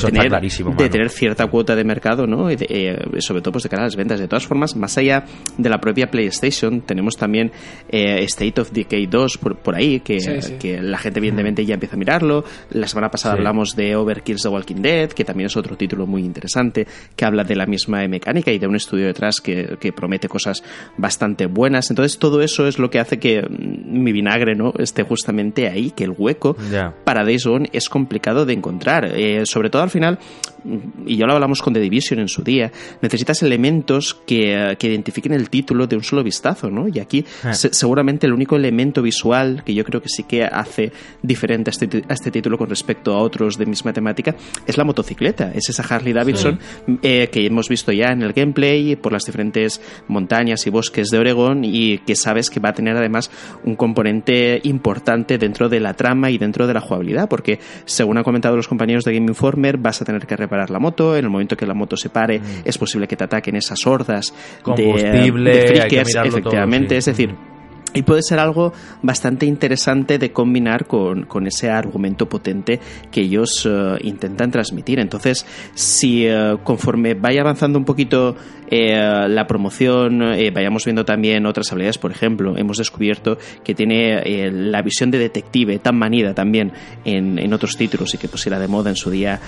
tener, 0.00 0.30
de 0.30 0.88
tener 0.88 1.10
cierta 1.10 1.46
cuota 1.46 1.76
de 1.76 1.84
mercado, 1.84 2.26
¿no? 2.26 2.48
Eh, 2.50 2.96
sobre 3.18 3.42
todo 3.42 3.52
pues, 3.52 3.64
de 3.64 3.68
cara 3.68 3.82
a 3.82 3.86
las 3.86 3.96
ventas. 3.96 4.18
De 4.18 4.28
todas 4.28 4.46
formas, 4.46 4.74
más 4.76 4.96
allá 4.98 5.24
de 5.56 5.68
la 5.68 5.78
propia 5.78 6.10
PlayStation, 6.10 6.80
tenemos 6.80 7.16
también 7.16 7.52
eh, 7.88 8.22
State 8.24 8.60
of 8.60 8.72
Decay 8.72 9.06
2 9.06 9.38
por, 9.38 9.56
por 9.56 9.74
ahí, 9.74 10.00
que, 10.00 10.18
que, 10.58 10.80
la 10.80 10.98
gente 10.98 11.18
evidentemente 11.18 11.64
ya 11.64 11.74
empieza 11.74 11.96
a 11.96 11.98
mirarlo. 11.98 12.44
La 12.70 12.88
semana 12.88 13.10
pasada 13.10 13.34
hablamos 13.34 13.76
de 13.76 13.96
Overkill's 13.96 14.42
The 14.42 14.48
Walking 14.48 14.82
Dead, 14.82 15.10
que 15.10 15.24
también 15.24 15.46
es 15.46 15.56
otro 15.56 15.76
título 15.76 16.06
muy 16.06 16.24
interesante, 16.24 16.86
que 17.14 17.24
habla 17.24 17.44
de 17.44 17.56
la 17.56 17.66
misma 17.66 18.06
mecánica 18.08 18.52
y 18.52 18.58
de 18.58 18.66
un 18.66 18.76
estudio 18.76 19.06
detrás 19.06 19.40
que, 19.40 19.76
que 19.78 19.92
promete 19.92 20.28
cosas 20.28 20.62
bastante 20.96 21.46
buenas. 21.46 21.90
Entonces, 21.90 22.18
todo 22.18 22.42
eso 22.42 22.66
es 22.66 22.78
lo 22.78 22.85
que 22.90 22.98
hace 22.98 23.18
que 23.18 23.42
mi 23.48 24.12
vinagre 24.12 24.54
no 24.54 24.72
esté 24.78 25.02
justamente 25.02 25.68
ahí, 25.68 25.90
que 25.90 26.04
el 26.04 26.14
hueco 26.16 26.56
para 27.04 27.24
Days 27.24 27.46
Gone 27.46 27.68
es 27.72 27.88
complicado 27.88 28.46
de 28.46 28.52
encontrar. 28.52 29.12
Eh, 29.14 29.42
sobre 29.44 29.70
todo 29.70 29.82
al 29.82 29.90
final, 29.90 30.18
y 31.06 31.16
ya 31.16 31.26
lo 31.26 31.34
hablamos 31.34 31.62
con 31.62 31.72
The 31.72 31.80
Division 31.80 32.20
en 32.20 32.28
su 32.28 32.42
día, 32.42 32.72
necesitas 33.00 33.42
elementos 33.42 34.14
que, 34.26 34.76
identifiquen 34.80 35.32
el 35.32 35.50
título 35.50 35.86
de 35.86 35.96
un 35.96 36.04
solo 36.04 36.22
vistazo, 36.22 36.70
¿no? 36.70 36.86
Y 36.88 37.00
aquí 37.00 37.24
ah. 37.42 37.52
seguramente 37.54 38.26
el 38.26 38.32
único 38.32 38.56
elemento 38.56 39.02
visual 39.02 39.62
que 39.64 39.74
yo 39.74 39.84
creo 39.84 40.00
que 40.00 40.08
sí 40.08 40.22
que 40.22 40.44
hace 40.44 40.92
diferente 41.22 41.70
a 41.70 41.72
este, 41.72 42.04
a 42.08 42.12
este, 42.12 42.30
título 42.30 42.56
con 42.56 42.68
respecto 42.68 43.12
a 43.12 43.18
otros 43.18 43.58
de 43.58 43.66
misma 43.66 43.92
temática 43.92 44.36
es 44.66 44.76
la 44.78 44.84
motocicleta, 44.84 45.52
es 45.52 45.68
esa 45.68 45.82
Harley 45.82 46.12
Davidson 46.12 46.58
eh, 47.02 47.28
que 47.32 47.46
hemos 47.46 47.68
visto 47.68 47.92
ya 47.92 48.12
en 48.12 48.22
el 48.22 48.32
gameplay 48.32 48.96
por 48.96 49.12
las 49.12 49.24
diferentes 49.24 49.80
montañas 50.08 50.66
y 50.66 50.70
bosques 50.70 51.08
de 51.08 51.18
Oregón 51.18 51.64
y 51.64 51.98
que 51.98 52.14
sabes 52.14 52.50
que 52.50 52.60
va 52.60 52.72
tener 52.76 52.96
además 52.96 53.30
un 53.64 53.74
componente 53.74 54.60
importante 54.62 55.38
dentro 55.38 55.68
de 55.68 55.80
la 55.80 55.94
trama 55.94 56.30
y 56.30 56.38
dentro 56.38 56.68
de 56.68 56.74
la 56.74 56.80
jugabilidad, 56.80 57.28
porque 57.28 57.58
según 57.84 58.18
han 58.18 58.22
comentado 58.22 58.54
los 58.54 58.68
compañeros 58.68 59.02
de 59.04 59.14
Game 59.14 59.26
Informer, 59.26 59.78
vas 59.78 60.00
a 60.00 60.04
tener 60.04 60.24
que 60.26 60.36
reparar 60.36 60.70
la 60.70 60.78
moto, 60.78 61.16
en 61.16 61.24
el 61.24 61.30
momento 61.30 61.56
que 61.56 61.66
la 61.66 61.74
moto 61.74 61.96
se 61.96 62.10
pare, 62.10 62.38
mm. 62.38 62.44
es 62.64 62.78
posible 62.78 63.08
que 63.08 63.16
te 63.16 63.24
ataquen 63.24 63.56
esas 63.56 63.84
hordas 63.84 64.32
de, 64.76 65.32
de 65.32 66.22
efectivamente, 66.28 66.96
es 66.96 67.06
decir 67.06 67.55
y 67.96 68.02
puede 68.02 68.22
ser 68.22 68.38
algo 68.38 68.72
bastante 69.02 69.46
interesante 69.46 70.18
de 70.18 70.30
combinar 70.32 70.86
con, 70.86 71.24
con 71.24 71.46
ese 71.46 71.70
argumento 71.70 72.28
potente 72.28 72.78
que 73.10 73.22
ellos 73.22 73.66
eh, 73.68 73.96
intentan 74.02 74.50
transmitir. 74.50 75.00
Entonces, 75.00 75.46
si 75.74 76.26
eh, 76.26 76.56
conforme 76.62 77.14
vaya 77.14 77.40
avanzando 77.40 77.78
un 77.78 77.84
poquito 77.84 78.36
eh, 78.70 79.26
la 79.28 79.46
promoción, 79.46 80.18
vayamos 80.52 80.84
viendo 80.84 81.04
también 81.04 81.46
otras 81.46 81.70
habilidades, 81.70 81.98
por 81.98 82.10
ejemplo, 82.10 82.56
hemos 82.56 82.78
descubierto 82.78 83.38
que 83.64 83.74
tiene 83.74 84.50
la 84.50 84.82
visión 84.82 85.10
de 85.10 85.18
detective 85.18 85.78
tan 85.78 85.96
manida 85.96 86.34
también 86.34 86.72
en, 87.04 87.38
en, 87.38 87.52
otros 87.52 87.76
títulos 87.76 88.12
y 88.14 88.18
que 88.18 88.26
pues 88.26 88.44
era 88.46 88.58
de 88.58 88.66
moda 88.66 88.90
en 88.90 88.96
su 88.96 89.10
día 89.10 89.40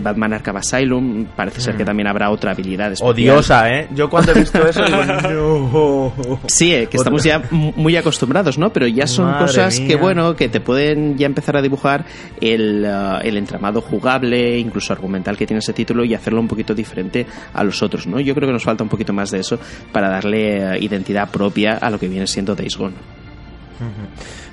Batman 0.00 0.34
Arkham 0.34 0.56
Asylum, 0.56 1.26
parece 1.34 1.60
ser 1.60 1.76
que 1.76 1.82
mm. 1.82 1.86
también 1.86 2.06
habrá 2.06 2.30
otra 2.30 2.52
habilidad. 2.52 2.92
Odiosa, 3.00 3.68
¿eh? 3.68 3.88
Yo 3.94 4.08
cuando 4.08 4.30
he 4.30 4.38
visto 4.38 4.64
eso 4.64 4.84
digo, 4.86 5.04
no. 5.04 6.12
Sí, 6.46 6.86
que 6.88 6.98
estamos 7.02 7.24
ya 7.24 7.42
muy 7.50 7.96
acostumbrados, 7.96 8.58
¿no? 8.58 8.72
Pero 8.72 8.86
ya 8.86 9.06
son 9.06 9.32
cosas 9.34 9.80
que, 9.80 9.96
bueno, 9.96 10.34
que 10.36 10.48
te 10.48 10.60
pueden 10.60 11.16
ya 11.16 11.26
empezar 11.26 11.56
a 11.56 11.62
dibujar 11.62 12.04
el, 12.40 12.84
uh, 12.84 13.18
el, 13.22 13.36
entramado 13.36 13.80
jugable, 13.80 14.58
incluso 14.58 14.92
argumental 14.92 15.36
que 15.36 15.46
tiene 15.46 15.58
ese 15.58 15.72
título 15.72 16.04
y 16.04 16.14
hacerlo 16.14 16.40
un 16.40 16.48
poquito 16.48 16.74
diferente 16.74 17.26
a 17.52 17.64
los 17.64 17.82
otros, 17.82 18.06
¿no? 18.06 18.20
Yo 18.20 18.34
creo 18.34 18.48
que 18.48 18.52
nos 18.52 18.64
falta 18.64 18.82
un 18.82 18.90
poquito 18.90 19.12
más 19.12 19.30
de 19.30 19.40
eso 19.40 19.58
para 19.92 20.08
darle 20.08 20.64
uh, 20.64 20.82
identidad 20.82 21.30
propia 21.30 21.78
a 21.78 21.90
lo 21.90 21.98
que 21.98 22.08
viene 22.08 22.26
siendo 22.26 22.54
Days 22.54 22.76
Gone. 22.76 22.94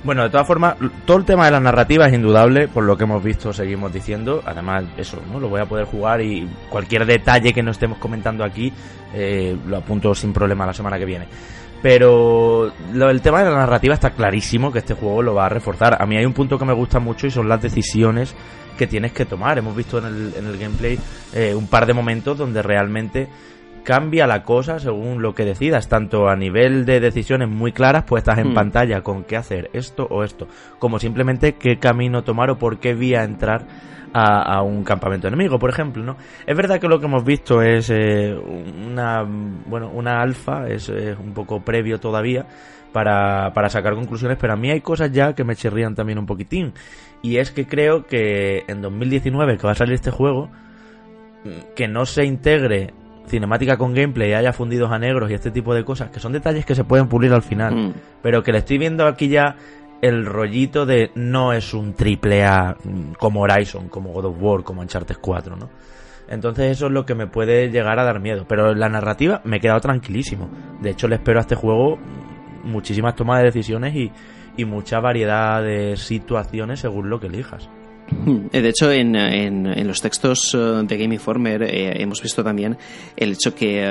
Bueno, 0.02 0.22
de 0.22 0.30
todas 0.30 0.46
formas, 0.46 0.76
todo 1.04 1.18
el 1.18 1.24
tema 1.24 1.44
de 1.44 1.50
la 1.50 1.60
narrativa 1.60 2.06
es 2.06 2.14
indudable, 2.14 2.68
por 2.68 2.84
lo 2.84 2.96
que 2.96 3.04
hemos 3.04 3.22
visto, 3.22 3.52
seguimos 3.52 3.92
diciendo. 3.92 4.42
Además, 4.44 4.84
eso, 4.96 5.20
¿no? 5.30 5.38
Lo 5.38 5.48
voy 5.48 5.60
a 5.60 5.66
poder 5.66 5.84
jugar 5.84 6.22
y 6.22 6.48
cualquier 6.68 7.04
detalle 7.04 7.52
que 7.52 7.62
no 7.62 7.70
estemos 7.70 7.98
comentando 7.98 8.42
aquí 8.42 8.72
eh, 9.12 9.56
lo 9.66 9.76
apunto 9.76 10.14
sin 10.14 10.32
problema 10.32 10.66
la 10.66 10.72
semana 10.72 10.98
que 10.98 11.04
viene. 11.04 11.26
Pero 11.82 12.72
lo, 12.92 13.10
el 13.10 13.22
tema 13.22 13.42
de 13.42 13.50
la 13.50 13.56
narrativa 13.56 13.94
está 13.94 14.10
clarísimo 14.10 14.70
que 14.70 14.80
este 14.80 14.94
juego 14.94 15.22
lo 15.22 15.34
va 15.34 15.46
a 15.46 15.48
reforzar. 15.48 16.00
A 16.00 16.06
mí 16.06 16.16
hay 16.16 16.26
un 16.26 16.34
punto 16.34 16.58
que 16.58 16.64
me 16.64 16.74
gusta 16.74 17.00
mucho 17.00 17.26
y 17.26 17.30
son 17.30 17.48
las 17.48 17.62
decisiones 17.62 18.34
que 18.76 18.86
tienes 18.86 19.12
que 19.12 19.24
tomar. 19.24 19.58
Hemos 19.58 19.74
visto 19.74 19.98
en 19.98 20.04
el, 20.06 20.34
en 20.36 20.46
el 20.46 20.58
gameplay 20.58 20.98
eh, 21.34 21.54
un 21.54 21.66
par 21.68 21.86
de 21.86 21.94
momentos 21.94 22.36
donde 22.36 22.62
realmente 22.62 23.28
cambia 23.82 24.26
la 24.26 24.42
cosa 24.42 24.78
según 24.78 25.22
lo 25.22 25.34
que 25.34 25.44
decidas, 25.44 25.88
tanto 25.88 26.28
a 26.28 26.36
nivel 26.36 26.84
de 26.84 27.00
decisiones 27.00 27.48
muy 27.48 27.72
claras 27.72 28.04
puestas 28.04 28.38
en 28.38 28.50
hmm. 28.50 28.54
pantalla 28.54 29.02
con 29.02 29.24
qué 29.24 29.36
hacer 29.36 29.70
esto 29.72 30.06
o 30.10 30.22
esto, 30.22 30.48
como 30.78 30.98
simplemente 30.98 31.54
qué 31.54 31.78
camino 31.78 32.22
tomar 32.22 32.50
o 32.50 32.58
por 32.58 32.78
qué 32.78 32.94
vía 32.94 33.24
entrar 33.24 33.66
a, 34.12 34.62
un 34.62 34.82
campamento 34.84 35.28
enemigo, 35.28 35.58
por 35.58 35.70
ejemplo, 35.70 36.02
¿no? 36.02 36.16
Es 36.46 36.56
verdad 36.56 36.80
que 36.80 36.88
lo 36.88 36.98
que 36.98 37.06
hemos 37.06 37.24
visto 37.24 37.62
es 37.62 37.90
eh, 37.90 38.34
una, 38.34 39.24
bueno, 39.66 39.90
una 39.92 40.20
alfa, 40.20 40.68
es, 40.68 40.88
un 40.88 41.32
poco 41.34 41.60
previo 41.60 41.98
todavía 41.98 42.46
para, 42.92 43.52
para 43.54 43.68
sacar 43.68 43.94
conclusiones, 43.94 44.38
pero 44.40 44.52
a 44.52 44.56
mí 44.56 44.70
hay 44.70 44.80
cosas 44.80 45.12
ya 45.12 45.34
que 45.34 45.44
me 45.44 45.56
chirrían 45.56 45.94
también 45.94 46.18
un 46.18 46.26
poquitín. 46.26 46.72
Y 47.22 47.36
es 47.36 47.50
que 47.50 47.66
creo 47.66 48.06
que 48.06 48.64
en 48.66 48.82
2019 48.82 49.58
que 49.58 49.66
va 49.66 49.72
a 49.72 49.76
salir 49.76 49.94
este 49.94 50.10
juego, 50.10 50.50
que 51.74 51.88
no 51.88 52.06
se 52.06 52.24
integre 52.24 52.92
cinemática 53.26 53.76
con 53.76 53.94
gameplay, 53.94 54.32
haya 54.32 54.52
fundidos 54.52 54.90
a 54.90 54.98
negros 54.98 55.30
y 55.30 55.34
este 55.34 55.50
tipo 55.50 55.74
de 55.74 55.84
cosas, 55.84 56.10
que 56.10 56.18
son 56.18 56.32
detalles 56.32 56.66
que 56.66 56.74
se 56.74 56.84
pueden 56.84 57.08
pulir 57.08 57.32
al 57.32 57.42
final, 57.42 57.74
mm. 57.74 57.94
pero 58.22 58.42
que 58.42 58.52
le 58.52 58.58
estoy 58.58 58.78
viendo 58.78 59.06
aquí 59.06 59.28
ya 59.28 59.56
el 60.00 60.26
rollito 60.26 60.86
de 60.86 61.10
no 61.14 61.52
es 61.52 61.74
un 61.74 61.94
triple 61.94 62.44
A 62.44 62.76
como 63.18 63.42
Horizon, 63.42 63.88
como 63.88 64.12
God 64.12 64.26
of 64.26 64.36
War, 64.40 64.62
como 64.62 64.80
Uncharted 64.80 65.16
4, 65.20 65.56
¿no? 65.56 65.68
Entonces 66.28 66.70
eso 66.70 66.86
es 66.86 66.92
lo 66.92 67.04
que 67.04 67.14
me 67.14 67.26
puede 67.26 67.70
llegar 67.70 67.98
a 67.98 68.04
dar 68.04 68.20
miedo. 68.20 68.46
Pero 68.48 68.74
la 68.74 68.88
narrativa 68.88 69.40
me 69.44 69.56
he 69.56 69.60
quedado 69.60 69.80
tranquilísimo. 69.80 70.48
De 70.80 70.90
hecho 70.90 71.08
le 71.08 71.16
espero 71.16 71.38
a 71.38 71.42
este 71.42 71.56
juego 71.56 71.98
muchísimas 72.62 73.16
tomas 73.16 73.38
de 73.38 73.46
decisiones 73.46 73.94
y, 73.94 74.12
y 74.56 74.64
mucha 74.64 75.00
variedad 75.00 75.62
de 75.62 75.96
situaciones 75.96 76.80
según 76.80 77.10
lo 77.10 77.20
que 77.20 77.26
elijas. 77.26 77.68
Eh, 78.52 78.60
de 78.60 78.68
hecho, 78.68 78.90
en, 78.90 79.14
en, 79.14 79.86
los 79.86 80.00
textos 80.00 80.54
eh, 80.54 80.58
de 80.82 80.96
Game 80.96 81.14
Informer 81.14 81.62
eh, 81.62 82.02
hemos 82.02 82.20
visto 82.20 82.42
también 82.42 82.76
el 83.16 83.32
hecho 83.32 83.54
que 83.54 83.86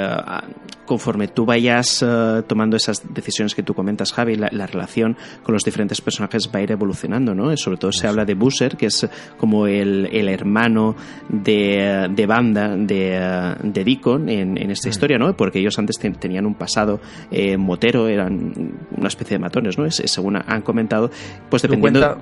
conforme 0.89 1.27
tú 1.27 1.45
vayas 1.45 2.03
tomando 2.47 2.75
esas 2.75 3.03
decisiones 3.13 3.53
que 3.53 3.61
tú 3.61 3.75
comentas, 3.75 4.11
Javi, 4.11 4.35
la, 4.35 4.65
relación 4.65 5.15
con 5.43 5.53
los 5.53 5.63
diferentes 5.63 6.01
personajes 6.01 6.49
va 6.53 6.57
a 6.57 6.63
ir 6.63 6.71
evolucionando, 6.71 7.35
¿no? 7.35 7.55
Sobre 7.57 7.77
todo 7.77 7.91
se 7.91 8.07
habla 8.07 8.25
de 8.25 8.33
Boozer, 8.33 8.75
que 8.75 8.87
es 8.87 9.07
como 9.37 9.67
el, 9.67 10.09
el 10.11 10.27
hermano 10.29 10.95
de, 11.29 12.07
de 12.09 12.25
banda 12.25 12.75
de, 12.75 13.55
de 13.61 13.83
Deacon 13.83 14.29
en, 14.29 14.57
en 14.57 14.71
esta 14.71 14.89
mm. 14.89 14.89
historia, 14.89 15.17
¿no? 15.19 15.37
Porque 15.37 15.59
ellos 15.59 15.77
antes 15.77 15.99
tenían 15.99 16.47
un 16.47 16.55
pasado 16.55 16.99
motero, 17.59 18.07
eran 18.07 18.79
una 18.97 19.07
especie 19.07 19.37
de 19.37 19.41
matones, 19.41 19.77
¿no? 19.77 19.85
Es, 19.85 20.01
según 20.03 20.37
han 20.37 20.61
comentado, 20.63 21.11
pues 21.51 21.61
dependiendo... 21.61 22.17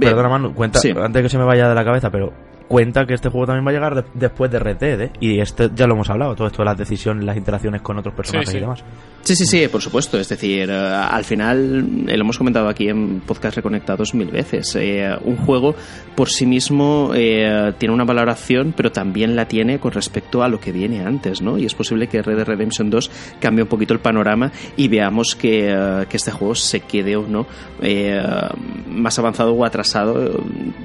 perdona, 0.00 0.30
Manu, 0.30 0.54
cuenta, 0.54 0.80
antes 1.04 1.22
que 1.22 1.28
se 1.28 1.36
me 1.36 1.44
vaya 1.44 1.68
de 1.68 1.74
la 1.74 1.84
cabeza, 1.84 2.10
pero 2.10 2.32
cuenta 2.68 3.06
que 3.06 3.14
este 3.14 3.28
juego 3.28 3.46
también 3.46 3.66
va 3.66 3.70
a 3.70 3.74
llegar 3.74 4.04
después 4.14 4.50
de 4.50 4.58
Red 4.58 4.76
Dead, 4.76 5.00
¿eh? 5.00 5.12
Y 5.20 5.40
este 5.40 5.70
ya 5.74 5.86
lo 5.86 5.94
hemos 5.94 6.10
hablado, 6.10 6.34
todo 6.34 6.46
esto 6.46 6.62
de 6.62 6.66
las 6.66 6.78
decisiones, 6.78 7.24
las 7.24 7.36
interacciones 7.36 7.82
con 7.82 7.98
otros 7.98 8.14
personajes 8.14 8.54
y 8.54 8.60
demás. 8.60 8.84
Sí, 9.22 9.34
sí, 9.34 9.44
sí, 9.44 9.68
por 9.68 9.82
supuesto. 9.82 10.18
Es 10.18 10.28
decir, 10.28 10.70
eh, 10.70 10.72
al 10.72 11.24
final, 11.24 12.06
eh, 12.06 12.16
lo 12.16 12.22
hemos 12.22 12.38
comentado 12.38 12.68
aquí 12.68 12.88
en 12.88 13.20
Podcast 13.20 13.56
Reconectados 13.56 14.14
mil 14.14 14.30
veces, 14.30 14.76
eh, 14.76 15.16
un 15.24 15.36
juego 15.36 15.74
por 16.14 16.28
sí 16.30 16.46
mismo 16.46 17.10
tiene 17.12 17.94
una 17.94 18.04
valoración, 18.04 18.72
pero 18.76 18.90
también 18.90 19.36
la 19.36 19.46
tiene 19.48 19.78
con 19.78 19.92
respecto 19.92 20.42
a 20.42 20.48
lo 20.48 20.60
que 20.60 20.72
viene 20.72 21.04
antes, 21.04 21.42
¿no? 21.42 21.58
Y 21.58 21.66
es 21.66 21.74
posible 21.74 22.06
que 22.06 22.22
Red 22.22 22.36
Dead 22.36 22.46
Redemption 22.46 22.88
2 22.88 23.10
cambie 23.40 23.62
un 23.62 23.68
poquito 23.68 23.92
el 23.92 24.00
panorama 24.00 24.50
y 24.76 24.88
veamos 24.88 25.34
que, 25.34 26.04
que 26.08 26.16
este 26.16 26.30
juego 26.30 26.54
se 26.54 26.80
quede 26.80 27.16
o 27.16 27.26
no 27.26 27.46
más 28.88 29.18
avanzado 29.18 29.52
o 29.52 29.64
atrasado 29.64 30.40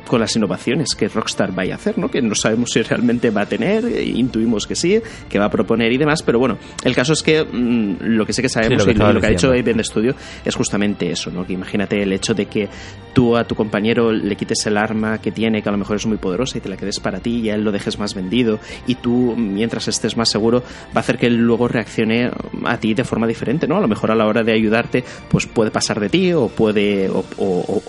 con 0.08 0.20
las 0.20 0.36
innovaciones 0.36 0.96
que 0.96 1.08
Rockstar 1.08 1.54
vaya 1.54 1.71
a 1.72 1.76
hacer, 1.76 1.98
¿no? 1.98 2.10
Que 2.10 2.22
no 2.22 2.36
sabemos 2.36 2.72
si 2.72 2.82
realmente 2.82 3.30
va 3.30 3.42
a 3.42 3.46
tener, 3.46 3.86
intuimos 4.02 4.68
que 4.68 4.76
sí, 4.76 5.02
que 5.30 5.40
va 5.40 5.46
a 5.46 5.50
proponer 5.50 5.92
y 5.92 5.98
demás, 5.98 6.24
pero 6.24 6.40
bueno, 6.40 6.58
el 6.84 6.96
caso 6.96 7.14
es 7.14 7.24
que 7.24 7.44
mm, 7.44 7.98
lo 8.02 8.26
que 8.26 8.34
sé 8.34 8.42
que 8.42 8.50
sabemos 8.50 8.86
y 8.88 8.94
lo, 8.94 9.20
que 9.20 9.28
ha 9.28 9.32
hecho 9.32 9.52
Aiden 9.52 9.84
Studio 9.84 10.16
es 10.44 10.56
justamente 10.56 11.12
eso, 11.12 11.32
¿no? 11.32 11.46
Que 11.46 11.54
imagínate 11.54 12.02
el 12.02 12.14
hecho 12.14 12.34
de 12.34 12.46
que 12.46 12.70
tú 13.14 13.36
a 13.36 13.44
tu 13.44 13.56
compañero 13.56 14.12
le 14.12 14.36
quites 14.36 14.66
el 14.66 14.78
arma 14.78 15.20
que 15.20 15.32
tiene, 15.32 15.62
que 15.62 15.70
a 15.70 15.72
lo 15.72 15.78
mejor 15.78 15.98
es 15.98 16.06
muy 16.06 16.18
poderosa 16.18 16.58
y 16.58 16.62
te 16.62 16.70
la 16.70 16.78
quedes 16.78 17.00
para 17.00 17.20
ti 17.20 17.40
y 17.40 17.50
a 17.50 17.56
él 17.56 17.64
lo 17.64 17.72
dejes 17.72 18.00
más 18.00 18.16
vendido 18.16 18.60
y 18.88 18.96
tú, 18.96 19.36
mientras 19.38 19.88
estés 19.88 20.18
más 20.18 20.30
seguro, 20.30 20.60
va 20.60 20.96
a 20.96 21.00
hacer 21.00 21.18
que 21.18 21.28
él 21.28 21.38
luego 21.38 21.68
reaccione 21.68 22.32
a 22.66 22.78
ti 22.78 22.94
de 22.94 23.04
forma 23.04 23.28
diferente, 23.28 23.68
¿no? 23.68 23.78
A 23.78 23.82
lo 23.82 23.88
mejor 23.88 24.12
a 24.12 24.16
la 24.16 24.26
hora 24.26 24.44
de 24.44 24.54
ayudarte, 24.54 25.04
pues 25.30 25.46
puede 25.46 25.72
pasar 25.72 26.00
de 26.00 26.10
ti 26.10 26.34
o 26.34 26.48
puede, 26.48 27.10
o, 27.10 27.24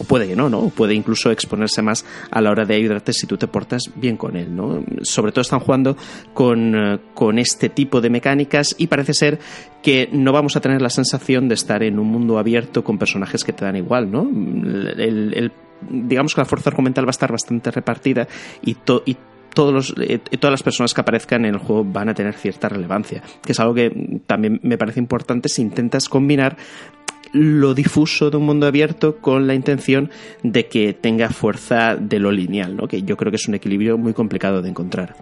puede 0.06 0.28
que 0.28 0.36
no, 0.36 0.48
¿no? 0.48 0.68
Puede 0.68 0.94
incluso 0.94 1.30
exponerse 1.30 1.82
más 1.82 2.04
a 2.30 2.40
la 2.40 2.50
hora 2.50 2.64
de 2.64 2.74
ayudarte 2.74 3.12
si 3.12 3.26
tú 3.26 3.36
te 3.36 3.46
portas 3.46 3.71
bien 3.96 4.16
con 4.16 4.36
él, 4.36 4.54
¿no? 4.54 4.84
Sobre 5.02 5.32
todo 5.32 5.42
están 5.42 5.60
jugando 5.60 5.96
con, 6.34 6.74
eh, 6.74 6.98
con 7.14 7.38
este 7.38 7.68
tipo 7.68 8.00
de 8.00 8.10
mecánicas 8.10 8.74
y 8.78 8.86
parece 8.86 9.14
ser 9.14 9.38
que 9.82 10.08
no 10.12 10.32
vamos 10.32 10.56
a 10.56 10.60
tener 10.60 10.80
la 10.80 10.90
sensación 10.90 11.48
de 11.48 11.54
estar 11.54 11.82
en 11.82 11.98
un 11.98 12.08
mundo 12.08 12.38
abierto 12.38 12.84
con 12.84 12.98
personajes 12.98 13.44
que 13.44 13.52
te 13.52 13.64
dan 13.64 13.76
igual, 13.76 14.10
¿no? 14.10 14.28
digamos 15.90 16.34
que 16.34 16.40
la 16.40 16.44
fuerza 16.44 16.70
argumental 16.70 17.04
va 17.04 17.08
a 17.08 17.10
estar 17.10 17.32
bastante 17.32 17.70
repartida 17.72 18.28
y, 18.62 18.76
y 19.04 19.16
todos 19.54 19.72
los, 19.72 19.94
eh, 20.00 20.18
todas 20.18 20.52
las 20.52 20.62
personas 20.62 20.94
que 20.94 21.00
aparezcan 21.00 21.44
en 21.44 21.54
el 21.54 21.60
juego 21.60 21.84
van 21.84 22.08
a 22.08 22.14
tener 22.14 22.34
cierta 22.34 22.68
relevancia, 22.68 23.22
que 23.44 23.52
es 23.52 23.60
algo 23.60 23.74
que 23.74 24.20
también 24.26 24.60
me 24.62 24.78
parece 24.78 25.00
importante 25.00 25.48
si 25.48 25.62
intentas 25.62 26.08
combinar 26.08 26.56
lo 27.32 27.74
difuso 27.74 28.30
de 28.30 28.36
un 28.36 28.46
mundo 28.46 28.66
abierto 28.66 29.18
con 29.18 29.46
la 29.46 29.54
intención 29.54 30.10
de 30.42 30.66
que 30.68 30.92
tenga 30.92 31.28
fuerza 31.30 31.96
de 31.96 32.18
lo 32.18 32.30
lineal, 32.30 32.76
¿no? 32.76 32.88
que 32.88 33.02
yo 33.02 33.16
creo 33.16 33.30
que 33.30 33.36
es 33.36 33.48
un 33.48 33.54
equilibrio 33.54 33.96
muy 33.96 34.12
complicado 34.12 34.60
de 34.60 34.68
encontrar. 34.68 35.14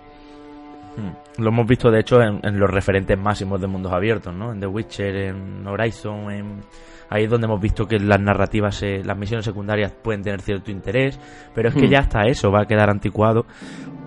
Mm. 0.96 1.42
Lo 1.42 1.50
hemos 1.50 1.66
visto, 1.66 1.90
de 1.90 2.00
hecho, 2.00 2.20
en, 2.20 2.58
los 2.58 2.68
referentes 2.68 3.18
máximos 3.18 3.60
de 3.60 3.66
mundos 3.66 3.92
abiertos, 3.92 4.34
¿no? 4.34 4.52
En 4.52 4.60
The 4.60 4.66
Witcher, 4.66 5.16
en 5.16 5.66
Horizon, 5.66 6.30
en... 6.30 6.60
ahí 7.08 7.24
es 7.24 7.30
donde 7.30 7.46
hemos 7.46 7.60
visto 7.60 7.86
que 7.86 7.98
las 7.98 8.20
narrativas, 8.20 8.82
las 8.82 9.16
misiones 9.16 9.44
secundarias 9.44 9.92
pueden 9.92 10.22
tener 10.22 10.42
cierto 10.42 10.70
interés, 10.70 11.18
pero 11.54 11.68
es 11.68 11.74
que 11.74 11.86
mm. 11.86 11.90
ya 11.90 11.98
hasta 12.00 12.26
eso 12.26 12.50
va 12.50 12.62
a 12.62 12.66
quedar 12.66 12.90
anticuado 12.90 13.46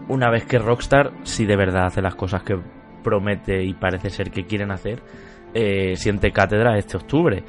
una 0.08 0.30
vez 0.30 0.46
que 0.46 0.60
Rockstar, 0.60 1.12
si 1.24 1.46
de 1.46 1.56
verdad 1.56 1.86
hace 1.86 2.02
las 2.02 2.16
cosas 2.16 2.44
que 2.44 2.58
promete 3.04 3.64
y 3.64 3.74
parece 3.74 4.10
ser 4.10 4.32
que 4.32 4.46
quieren 4.46 4.72
hacer, 4.72 5.02
eh, 5.54 5.96
siente 5.96 6.32
cátedra 6.32 6.78
este 6.78 6.98
octubre. 6.98 7.44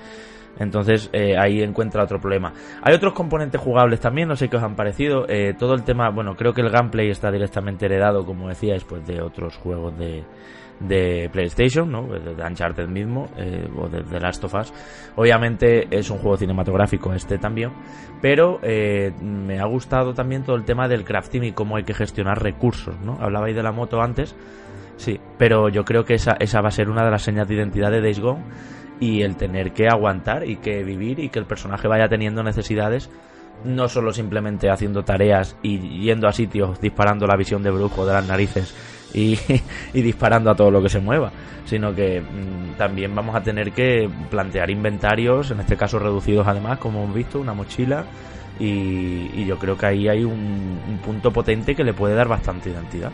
Entonces 0.58 1.10
eh, 1.12 1.36
ahí 1.36 1.62
encuentra 1.62 2.04
otro 2.04 2.20
problema. 2.20 2.52
Hay 2.82 2.94
otros 2.94 3.12
componentes 3.12 3.60
jugables 3.60 4.00
también, 4.00 4.28
no 4.28 4.36
sé 4.36 4.48
qué 4.48 4.56
os 4.56 4.62
han 4.62 4.76
parecido. 4.76 5.26
Eh, 5.28 5.54
todo 5.58 5.74
el 5.74 5.82
tema, 5.82 6.10
bueno, 6.10 6.36
creo 6.36 6.52
que 6.52 6.60
el 6.60 6.70
gameplay 6.70 7.10
está 7.10 7.30
directamente 7.30 7.86
heredado, 7.86 8.24
como 8.24 8.48
decíais, 8.48 8.84
pues 8.84 9.06
de 9.06 9.20
otros 9.20 9.56
juegos 9.56 9.98
de, 9.98 10.24
de 10.80 11.28
PlayStation, 11.32 11.90
¿no? 11.90 12.06
De 12.06 12.42
Uncharted 12.42 12.88
mismo, 12.88 13.28
eh, 13.36 13.68
o 13.76 13.88
de 13.88 14.20
Last 14.20 14.44
of 14.44 14.54
Us. 14.54 14.72
Obviamente 15.16 15.88
es 15.90 16.10
un 16.10 16.18
juego 16.18 16.36
cinematográfico 16.36 17.12
este 17.12 17.38
también, 17.38 17.72
pero 18.20 18.60
me 18.62 19.58
ha 19.58 19.66
gustado 19.66 20.14
también 20.14 20.44
todo 20.44 20.56
el 20.56 20.64
tema 20.64 20.88
del 20.88 21.04
crafting 21.04 21.44
y 21.44 21.52
cómo 21.52 21.76
hay 21.76 21.84
que 21.84 21.94
gestionar 21.94 22.42
recursos, 22.42 22.98
¿no? 23.00 23.18
Hablabais 23.20 23.54
de 23.54 23.62
la 23.62 23.72
moto 23.72 24.00
antes 24.00 24.34
Sí, 24.96 25.18
pero 25.38 25.68
yo 25.68 25.84
creo 25.84 26.04
que 26.04 26.14
esa, 26.14 26.36
esa 26.38 26.60
va 26.60 26.68
a 26.68 26.72
ser 26.72 26.88
una 26.88 27.04
de 27.04 27.10
las 27.10 27.22
señas 27.22 27.48
de 27.48 27.54
identidad 27.54 27.90
de 27.90 28.00
Days 28.00 28.20
Gone 28.20 28.42
y 29.00 29.22
el 29.22 29.36
tener 29.36 29.72
que 29.72 29.88
aguantar 29.88 30.48
y 30.48 30.56
que 30.56 30.82
vivir 30.84 31.18
y 31.18 31.28
que 31.28 31.38
el 31.38 31.46
personaje 31.46 31.88
vaya 31.88 32.08
teniendo 32.08 32.42
necesidades 32.42 33.10
no 33.64 33.88
solo 33.88 34.12
simplemente 34.12 34.70
haciendo 34.70 35.04
tareas 35.04 35.56
y 35.62 35.78
yendo 36.00 36.28
a 36.28 36.32
sitios 36.32 36.80
disparando 36.80 37.26
la 37.26 37.36
visión 37.36 37.62
de 37.62 37.70
brujo 37.70 38.04
de 38.04 38.12
las 38.12 38.26
narices 38.26 38.74
y, 39.14 39.38
disparando 39.92 40.50
a 40.50 40.56
todo 40.56 40.72
lo 40.72 40.82
que 40.82 40.88
se 40.88 40.98
mueva, 40.98 41.30
sino 41.64 41.94
que 41.94 42.20
mm, 42.20 42.76
también 42.76 43.14
vamos 43.14 43.36
a 43.36 43.42
tener 43.42 43.70
que 43.70 44.10
plantear 44.28 44.70
inventarios, 44.70 45.52
en 45.52 45.60
este 45.60 45.76
caso 45.76 46.00
reducidos 46.00 46.48
además, 46.48 46.78
como 46.78 47.04
hemos 47.04 47.14
visto, 47.14 47.38
una 47.38 47.54
mochila, 47.54 48.06
y, 48.58 49.44
yo 49.46 49.56
creo 49.58 49.76
que 49.78 49.86
ahí 49.86 50.08
hay 50.08 50.24
un, 50.24 50.98
punto 51.04 51.32
potente 51.32 51.76
que 51.76 51.84
le 51.84 51.92
puede 51.92 52.14
dar 52.14 52.26
bastante 52.26 52.70
identidad. 52.70 53.12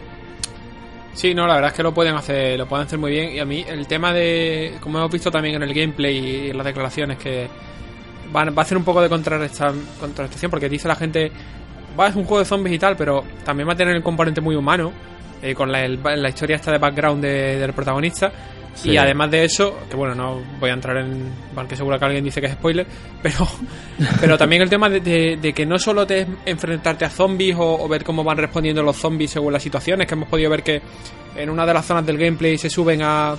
Sí, 1.13 1.35
no, 1.35 1.47
la 1.47 1.55
verdad 1.55 1.71
es 1.71 1.77
que 1.77 1.83
lo 1.83 1.93
pueden 1.93 2.15
hacer, 2.15 2.59
lo 2.59 2.67
pueden 2.67 2.87
hacer 2.87 2.99
muy 2.99 3.11
bien. 3.11 3.33
Y 3.33 3.41
a 3.41 3.45
mí 3.45 3.65
el 3.69 3.87
tema 3.87 4.13
de, 4.13 4.77
como 4.81 4.99
hemos 4.99 5.11
visto 5.11 5.31
también 5.31 5.57
en 5.57 5.63
el 5.63 5.75
gameplay 5.75 6.19
y 6.19 6.51
en 6.51 6.57
las 6.57 6.67
declaraciones, 6.67 7.19
que 7.19 7.49
va 8.35 8.43
a 8.43 8.63
hacer 8.63 8.77
un 8.77 8.85
poco 8.85 9.03
de 9.03 9.09
contrarrestación 9.09 10.51
porque 10.51 10.69
dice 10.69 10.87
la 10.89 10.95
gente, 10.95 11.33
va, 11.99 12.09
es 12.09 12.17
un 12.17 12.25
juego 12.25 12.39
de 12.39 12.45
zombies 12.45 12.77
y 12.77 12.79
tal, 12.79 12.97
pero 12.97 13.25
también 13.45 13.69
va 13.69 13.73
a 13.73 13.77
tener 13.77 13.97
el 13.97 14.03
componente 14.03 14.41
muy 14.41 14.55
humano, 14.55 14.93
eh, 15.43 15.55
con 15.55 15.73
la, 15.73 15.89
la, 15.89 16.29
historia 16.29 16.57
esta 16.57 16.71
de 16.71 16.79
background 16.79 17.23
del 17.23 17.73
protagonista. 17.73 18.31
Y 18.85 18.97
además 18.97 19.31
de 19.31 19.45
eso, 19.45 19.79
que 19.89 19.97
bueno, 19.97 20.15
no 20.15 20.41
voy 20.59 20.71
a 20.71 20.75
entrar 20.75 20.97
en. 20.97 21.31
Porque 21.55 21.77
seguro 21.77 21.99
que 21.99 22.05
alguien 22.05 22.25
dice 22.25 22.41
que 22.41 22.47
es 22.47 22.53
spoiler, 22.55 22.87
pero, 23.23 23.47
pero 24.21 24.39
también 24.39 24.63
el 24.63 24.71
tema 24.71 24.89
de, 24.89 25.53
que 25.55 25.67
no 25.67 25.79
solo 25.79 26.07
te 26.07 26.27
enfrentarte 26.47 27.05
a 27.05 27.11
zombies 27.11 27.57
o, 27.59 27.87
ver 27.89 28.05
cómo 28.05 28.25
van 28.25 28.39
respondiendo 28.39 28.83
los 28.83 28.97
zombies 28.97 29.33
según 29.33 29.53
las 29.53 29.63
situaciones, 29.63 30.07
que 30.07 30.15
hemos 30.15 30.29
podido 30.29 30.51
ver 30.51 30.63
que 30.63 30.81
en 31.37 31.51
una 31.51 31.67
de 31.67 31.75
las 31.75 31.85
zonas 31.85 32.07
del 32.07 32.19
gameplay 32.19 32.57
se 32.59 32.71
suben 32.71 33.03
a. 33.03 33.37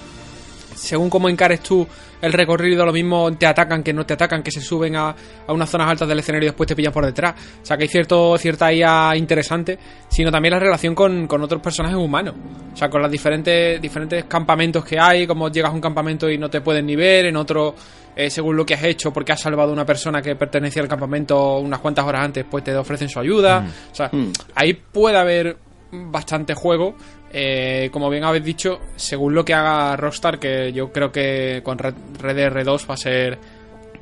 Según 0.82 1.10
cómo 1.10 1.30
encares 1.30 1.62
tú 1.62 1.88
el 2.22 2.34
recorrido, 2.34 2.86
lo 2.86 2.92
mismo 2.92 3.32
te 3.38 3.46
atacan 3.46 3.84
que 3.84 3.94
no 3.94 4.06
te 4.06 4.16
atacan, 4.16 4.42
que 4.42 4.52
se 4.52 4.62
suben 4.62 4.96
a, 4.96 5.16
a 5.46 5.54
unas 5.54 5.70
zonas 5.70 5.90
altas 5.90 6.08
del 6.08 6.20
escenario 6.20 6.48
y 6.48 6.50
después 6.50 6.68
te 6.68 6.76
pillan 6.76 6.92
por 6.92 7.06
detrás. 7.06 7.36
O 7.62 7.66
sea 7.66 7.78
que 7.78 7.84
hay 7.84 7.88
cierto, 7.88 8.38
cierta 8.38 8.74
IA 8.74 9.16
interesante, 9.16 9.78
sino 10.08 10.32
también 10.32 10.54
la 10.54 10.60
relación 10.60 10.96
con, 10.96 11.28
con 11.28 11.42
otros 11.44 11.62
personajes 11.62 11.98
humanos. 11.98 12.34
O 12.74 12.76
sea, 12.76 12.90
con 12.90 13.02
los 13.02 13.12
diferentes, 13.12 13.80
diferentes 13.80 14.26
campamentos 14.26 14.84
que 14.84 15.00
hay, 15.00 15.28
como 15.28 15.50
llegas 15.50 15.72
a 15.72 15.76
un 15.76 15.82
campamento 15.82 16.30
y 16.30 16.38
no 16.38 16.50
te 16.50 16.62
pueden 16.62 16.86
ni 16.88 16.96
ver, 16.96 17.26
en 17.26 17.36
otro, 17.36 17.76
eh, 18.16 18.30
según 18.30 18.58
lo 18.58 18.66
que 18.66 18.74
has 18.74 18.84
hecho, 18.84 19.14
porque 19.14 19.34
has 19.34 19.42
salvado 19.42 19.70
a 19.70 19.74
una 19.74 19.86
persona 19.86 20.22
que 20.22 20.36
pertenecía 20.36 20.82
al 20.82 20.88
campamento 20.88 21.60
unas 21.60 21.80
cuantas 21.80 22.06
horas 22.06 22.26
antes, 22.26 22.46
pues 22.50 22.64
te 22.64 22.76
ofrecen 22.76 23.08
su 23.08 23.20
ayuda. 23.20 23.62
Mm. 23.62 23.68
O 23.92 23.96
sea, 23.96 24.10
mm. 24.12 24.32
ahí 24.56 24.74
puede 24.74 25.18
haber 25.18 25.58
bastante 25.92 26.54
juego 26.54 26.96
eh, 27.34 27.90
como 27.92 28.10
bien 28.10 28.24
habéis 28.24 28.44
dicho, 28.44 28.80
según 28.96 29.34
lo 29.34 29.46
que 29.46 29.54
haga 29.54 29.96
Rockstar, 29.96 30.40
que 30.40 30.74
yo 30.74 30.92
creo 30.92 31.12
que 31.12 31.62
con 31.64 31.78
Red, 31.78 31.96
Red 32.20 32.66
2 32.66 32.90
va 32.90 32.94
a 32.94 32.98
ser. 32.98 33.38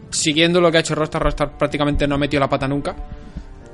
Siguiendo 0.09 0.59
lo 0.59 0.71
que 0.71 0.77
ha 0.77 0.79
hecho 0.79 0.95
Rockstar, 0.95 1.21
Rockstar 1.21 1.57
prácticamente 1.57 2.07
no 2.07 2.15
ha 2.15 2.17
metido 2.17 2.39
la 2.39 2.49
pata 2.49 2.67
nunca. 2.67 2.95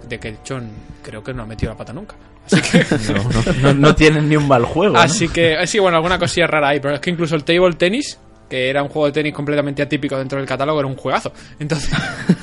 De 0.08 0.20
que, 0.20 0.30
hecho, 0.30 0.60
creo 1.02 1.24
que 1.24 1.34
no 1.34 1.44
ha 1.44 1.46
metido 1.46 1.72
la 1.72 1.78
pata 1.78 1.94
nunca. 1.94 2.16
Así 2.46 2.62
que. 2.62 2.86
no, 3.62 3.74
no, 3.74 3.96
tienen 3.96 4.28
ni 4.28 4.36
un 4.36 4.48
mal 4.48 4.66
juego. 4.66 4.98
Así 4.98 5.30
que, 5.30 5.66
sí, 5.66 5.80
bueno, 5.80 5.98
alguna 5.98 6.20
cosilla 6.20 6.48
rara 6.48 6.70
hay, 6.70 6.80
pero 6.80 6.96
es 6.96 7.00
que 7.00 7.10
incluso 7.10 7.36
el 7.36 7.44
Table 7.46 7.74
Tennis, 7.74 8.20
que 8.50 8.70
era 8.70 8.84
un 8.84 8.90
juego 8.90 9.08
de 9.08 9.12
tenis 9.12 9.34
completamente 9.34 9.82
atípico 9.82 10.18
dentro 10.18 10.38
del 10.38 10.48
catálogo, 10.48 10.80
era 10.80 10.88
un 10.88 10.96
juegazo. 10.96 11.32
Entonces. 11.60 11.92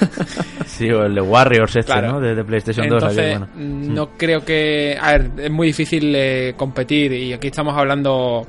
sí, 0.67 0.91
o 0.91 1.05
el 1.05 1.15
de 1.15 1.21
Warriors 1.21 1.77
este, 1.77 2.03
¿no? 2.03 2.21
De, 2.21 2.45
PlayStation 2.45 2.89
2. 2.89 3.03
Entonces, 3.03 3.41
no 3.55 4.11
creo 4.17 4.45
que. 4.45 4.97
A 5.01 5.13
ver, 5.13 5.31
es 5.39 5.51
muy 5.51 5.69
difícil 5.69 6.13
eh, 6.15 6.55
competir 6.57 7.13
y 7.13 7.33
aquí 7.33 7.49
estamos 7.49 7.77
hablando. 7.77 8.47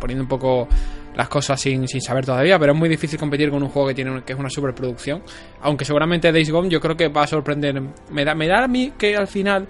poniendo 0.00 0.24
un 0.24 0.28
poco 0.28 0.68
las 1.14 1.28
cosas 1.28 1.58
sin, 1.58 1.88
sin 1.88 2.02
saber 2.02 2.26
todavía, 2.26 2.58
pero 2.58 2.72
es 2.72 2.78
muy 2.78 2.90
difícil 2.90 3.18
competir 3.18 3.50
con 3.50 3.62
un 3.62 3.70
juego 3.70 3.88
que 3.88 3.94
tiene 3.94 4.22
que 4.22 4.34
es 4.34 4.38
una 4.38 4.50
superproducción. 4.50 5.22
Aunque 5.62 5.84
seguramente 5.84 6.30
Days 6.30 6.50
Gone 6.50 6.68
yo 6.68 6.80
creo 6.80 6.96
que 6.96 7.08
va 7.08 7.22
a 7.22 7.26
sorprender. 7.26 7.80
Me 8.10 8.24
da, 8.24 8.34
me 8.34 8.46
da 8.46 8.64
a 8.64 8.68
mí 8.68 8.92
que 8.98 9.16
al 9.16 9.26
final 9.26 9.66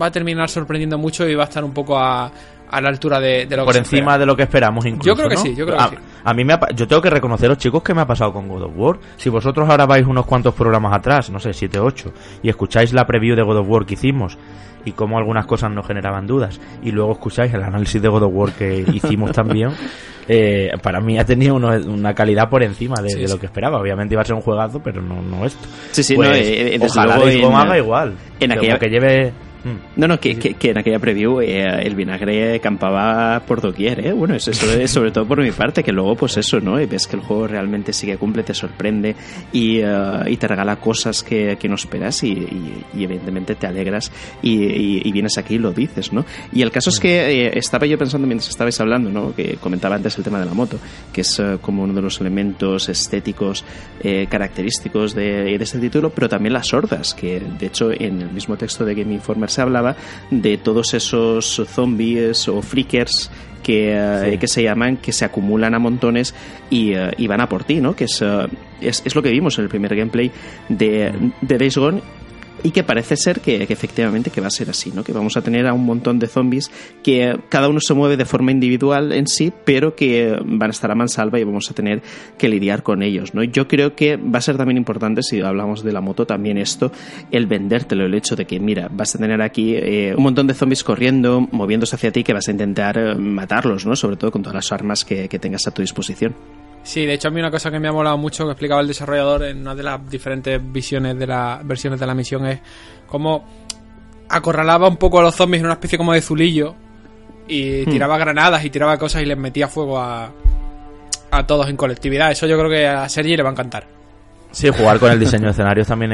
va 0.00 0.06
a 0.06 0.10
terminar 0.10 0.48
sorprendiendo 0.48 0.98
mucho 0.98 1.26
y 1.26 1.34
va 1.34 1.44
a 1.44 1.46
estar 1.46 1.64
un 1.64 1.72
poco 1.72 1.98
a, 1.98 2.30
a 2.70 2.80
la 2.80 2.88
altura 2.88 3.20
de, 3.20 3.46
lo 3.50 3.64
Por 3.64 3.76
encima 3.76 4.18
de 4.18 4.26
lo 4.26 4.36
que 4.36 4.44
esperamos 4.44 4.84
incluso. 4.86 5.08
Yo 5.08 5.14
creo 5.14 5.28
que 5.28 5.36
sí, 5.36 5.54
yo 5.54 5.66
creo 5.66 5.78
que 5.78 5.96
sí. 5.96 6.02
A 6.26 6.34
mí 6.34 6.44
me 6.44 6.54
ha, 6.54 6.60
yo 6.74 6.88
tengo 6.88 7.00
que 7.00 7.08
reconoceros, 7.08 7.56
chicos, 7.56 7.84
que 7.84 7.94
me 7.94 8.00
ha 8.00 8.06
pasado 8.06 8.32
con 8.32 8.48
God 8.48 8.64
of 8.64 8.72
War. 8.74 8.98
Si 9.16 9.30
vosotros 9.30 9.68
ahora 9.70 9.86
vais 9.86 10.04
unos 10.04 10.26
cuantos 10.26 10.54
programas 10.54 10.92
atrás, 10.92 11.30
no 11.30 11.38
sé, 11.38 11.52
7 11.52 11.78
8, 11.78 12.12
y 12.42 12.48
escucháis 12.48 12.92
la 12.92 13.06
preview 13.06 13.36
de 13.36 13.42
God 13.42 13.58
of 13.58 13.68
War 13.68 13.86
que 13.86 13.94
hicimos 13.94 14.36
y 14.84 14.90
cómo 14.90 15.18
algunas 15.18 15.46
cosas 15.46 15.70
nos 15.70 15.86
generaban 15.86 16.26
dudas, 16.26 16.60
y 16.82 16.90
luego 16.90 17.12
escucháis 17.12 17.54
el 17.54 17.62
análisis 17.62 18.02
de 18.02 18.08
God 18.08 18.24
of 18.24 18.32
War 18.34 18.50
que 18.50 18.84
hicimos 18.92 19.30
también, 19.30 19.70
eh, 20.26 20.72
para 20.82 21.00
mí 21.00 21.16
ha 21.16 21.24
tenido 21.24 21.54
una 21.54 22.12
calidad 22.12 22.50
por 22.50 22.64
encima 22.64 23.00
de, 23.00 23.28
lo 23.28 23.38
que 23.38 23.46
esperaba. 23.46 23.78
Obviamente 23.78 24.14
iba 24.14 24.22
a 24.22 24.24
ser 24.24 24.34
un 24.34 24.42
juegazo, 24.42 24.80
pero 24.82 25.00
no, 25.00 25.22
no 25.22 25.46
esto. 25.46 25.68
Sí, 25.92 26.02
sí, 26.02 26.14
no, 26.14 26.24
pues, 26.24 26.40
eh, 26.42 26.78
ojalá 26.82 27.14
haga 27.14 27.78
igual. 27.78 28.14
En 28.40 28.50
aquella... 28.50 28.78
que 28.80 28.88
lleve. 28.88 29.32
No, 29.96 30.06
no, 30.06 30.20
que, 30.20 30.36
que, 30.36 30.70
en 30.70 30.78
aquella 30.78 30.98
preview 30.98 31.40
eh, 31.40 31.82
el 31.82 31.96
vinagre 31.96 32.60
campaba 32.60 33.40
por 33.40 33.60
doquier, 33.60 34.06
¿eh? 34.06 34.12
Bueno, 34.12 34.34
eso, 34.34 34.50
es 34.50 34.90
sobre 34.90 35.10
todo 35.10 35.26
por 35.26 35.42
mi 35.42 35.50
parte, 35.50 35.82
que 35.82 35.92
luego, 35.92 36.14
pues 36.14 36.36
eso, 36.36 36.60
¿no? 36.60 36.80
Y 36.80 36.86
ves 36.86 37.06
que 37.06 37.16
el 37.16 37.22
juego 37.22 37.48
realmente 37.48 37.92
sigue 37.92 38.16
cumple, 38.16 38.42
te 38.44 38.54
sorprende 38.54 39.16
y, 39.52 39.78
eh, 39.78 40.20
y 40.28 40.36
te 40.36 40.46
regala 40.46 40.76
cosas 40.76 41.22
que, 41.22 41.56
que 41.58 41.68
no 41.68 41.74
esperas 41.74 42.22
y, 42.22 42.32
y, 42.94 43.04
evidentemente 43.04 43.56
te 43.56 43.66
alegras 43.66 44.12
y, 44.42 45.10
vienes 45.16 45.38
aquí 45.38 45.54
y 45.54 45.58
lo 45.58 45.72
dices, 45.72 46.12
¿no? 46.12 46.26
Y 46.52 46.60
el 46.60 46.70
caso 46.70 46.90
es 46.90 47.00
que 47.00 47.46
eh, 47.46 47.58
estaba 47.58 47.86
yo 47.86 47.96
pensando 47.96 48.26
mientras 48.26 48.50
estabais 48.50 48.78
hablando, 48.80 49.10
¿no? 49.10 49.34
Que 49.34 49.56
comentaba 49.56 49.96
antes 49.96 50.18
el 50.18 50.24
tema 50.24 50.38
de 50.38 50.44
la 50.44 50.52
moto, 50.52 50.78
que 51.12 51.22
es 51.22 51.42
como 51.62 51.84
uno 51.84 51.94
de 51.94 52.02
los 52.02 52.20
elementos 52.20 52.88
estéticos 52.88 53.64
característicos 54.28 55.14
de, 55.14 55.56
de 55.58 55.64
este 55.64 55.78
título, 55.78 56.10
pero 56.10 56.28
también 56.28 56.52
las 56.52 56.72
hordas, 56.74 57.14
que 57.14 57.40
de 57.40 57.66
hecho 57.66 57.90
en 57.90 58.20
el 58.20 58.30
mismo 58.30 58.56
texto 58.56 58.84
de 58.84 58.94
Game 58.94 59.14
Informer 59.14 59.50
se 59.56 59.62
hablaba 59.62 59.96
de 60.30 60.58
todos 60.58 60.94
esos 60.94 61.62
zombies 61.66 62.48
o 62.48 62.62
freakers 62.62 63.30
que, 63.62 63.94
eh, 63.96 64.38
que, 64.38 64.46
se 64.46 64.62
llaman, 64.62 64.98
que 64.98 65.12
se 65.12 65.24
acumulan 65.24 65.74
a 65.74 65.80
montones 65.80 66.34
y, 66.70 66.92
eh, 66.92 67.10
van 67.26 67.40
a 67.40 67.48
por 67.48 67.64
ti, 67.64 67.80
¿no? 67.80 67.96
Que 67.96 68.04
es, 68.04 68.22
eh, 68.22 68.46
es, 68.80 69.02
es, 69.04 69.14
lo 69.16 69.22
que 69.22 69.30
vimos 69.30 69.58
en 69.58 69.64
el 69.64 69.68
primer 69.68 69.96
gameplay 69.96 70.30
de, 70.68 71.12
de 71.40 71.58
Days 71.58 71.76
Gone 71.76 72.00
y 72.66 72.72
que 72.72 72.82
parece 72.82 73.16
ser 73.16 73.40
que, 73.40 73.62
efectivamente 73.62 74.30
que 74.30 74.40
va 74.40 74.48
a 74.48 74.50
ser 74.50 74.68
así, 74.70 74.90
¿no? 74.90 75.04
Que 75.04 75.12
vamos 75.12 75.36
a 75.36 75.40
tener 75.40 75.68
a 75.68 75.72
un 75.72 75.86
montón 75.86 76.18
de 76.18 76.26
zombies 76.26 76.68
que 77.04 77.38
cada 77.48 77.68
uno 77.68 77.78
se 77.78 77.94
mueve 77.94 78.16
de 78.16 78.24
forma 78.24 78.50
individual 78.50 79.12
en 79.12 79.28
sí, 79.28 79.52
pero 79.64 79.94
que 79.94 80.36
van 80.44 80.70
a 80.70 80.72
estar 80.72 80.90
a 80.90 80.96
mansalva 80.96 81.38
y 81.38 81.44
vamos 81.44 81.70
a 81.70 81.74
tener 81.74 82.02
que 82.36 82.48
lidiar 82.48 82.82
con 82.82 83.04
ellos, 83.04 83.34
¿no? 83.34 83.44
Yo 83.44 83.68
creo 83.68 83.94
que 83.94 84.16
va 84.16 84.40
a 84.40 84.42
ser 84.42 84.56
también 84.56 84.78
importante, 84.78 85.22
si 85.22 85.40
hablamos 85.42 85.84
de 85.84 85.92
la 85.92 86.00
moto, 86.00 86.26
también 86.26 86.58
esto, 86.58 86.90
el 87.30 87.46
vendértelo, 87.46 88.04
el 88.04 88.14
hecho 88.14 88.34
de 88.34 88.46
que, 88.46 88.58
mira, 88.58 88.88
vas 88.90 89.14
a 89.14 89.18
tener 89.20 89.40
aquí 89.42 89.76
eh, 89.76 90.16
un 90.16 90.24
montón 90.24 90.48
de 90.48 90.54
zombies 90.54 90.82
corriendo, 90.82 91.46
moviéndose 91.52 91.94
hacia 91.94 92.10
ti, 92.10 92.24
que 92.24 92.32
vas 92.32 92.48
a 92.48 92.50
intentar 92.50 92.98
eh, 92.98 93.14
matarlos, 93.14 93.86
¿no? 93.86 93.94
Sobre 93.94 94.16
todo 94.16 94.32
con 94.32 94.42
todas 94.42 94.56
las 94.56 94.72
armas 94.72 95.04
que 95.04 95.28
tengas 95.38 95.68
a 95.68 95.70
tu 95.70 95.82
disposición. 95.82 96.34
Sí, 96.86 97.04
de 97.04 97.14
hecho 97.14 97.26
a 97.26 97.30
mí 97.32 97.40
una 97.40 97.50
cosa 97.50 97.68
que 97.68 97.80
me 97.80 97.88
ha 97.88 97.92
molado 97.92 98.16
mucho 98.16 98.44
que 98.44 98.52
explicaba 98.52 98.80
el 98.80 98.86
desarrollador 98.86 99.42
en 99.42 99.58
una 99.58 99.74
de 99.74 99.82
las 99.82 100.08
diferentes 100.08 100.60
visiones 100.72 101.18
de 101.18 101.26
las 101.26 101.66
versiones 101.66 101.98
de 101.98 102.06
la 102.06 102.14
misión 102.14 102.46
es 102.46 102.60
cómo 103.08 103.44
acorralaba 104.28 104.86
un 104.86 104.96
poco 104.96 105.18
a 105.18 105.22
los 105.22 105.34
zombies 105.34 105.62
en 105.62 105.66
una 105.66 105.74
especie 105.74 105.98
como 105.98 106.12
de 106.12 106.22
zulillo 106.22 106.76
y 107.48 107.82
hmm. 107.82 107.90
tiraba 107.90 108.16
granadas 108.18 108.64
y 108.64 108.70
tiraba 108.70 108.98
cosas 108.98 109.20
y 109.22 109.26
les 109.26 109.36
metía 109.36 109.66
fuego 109.66 109.98
a, 109.98 110.30
a 111.32 111.46
todos 111.46 111.68
en 111.68 111.76
colectividad. 111.76 112.30
Eso 112.30 112.46
yo 112.46 112.56
creo 112.56 112.70
que 112.70 112.86
a 112.86 113.08
Sergi 113.08 113.36
le 113.36 113.42
va 113.42 113.48
a 113.48 113.52
encantar. 113.52 113.95
Sí, 114.50 114.70
jugar 114.70 114.98
con 114.98 115.12
el 115.12 115.20
diseño 115.20 115.44
de 115.44 115.50
escenarios 115.50 115.86
también 115.86 116.12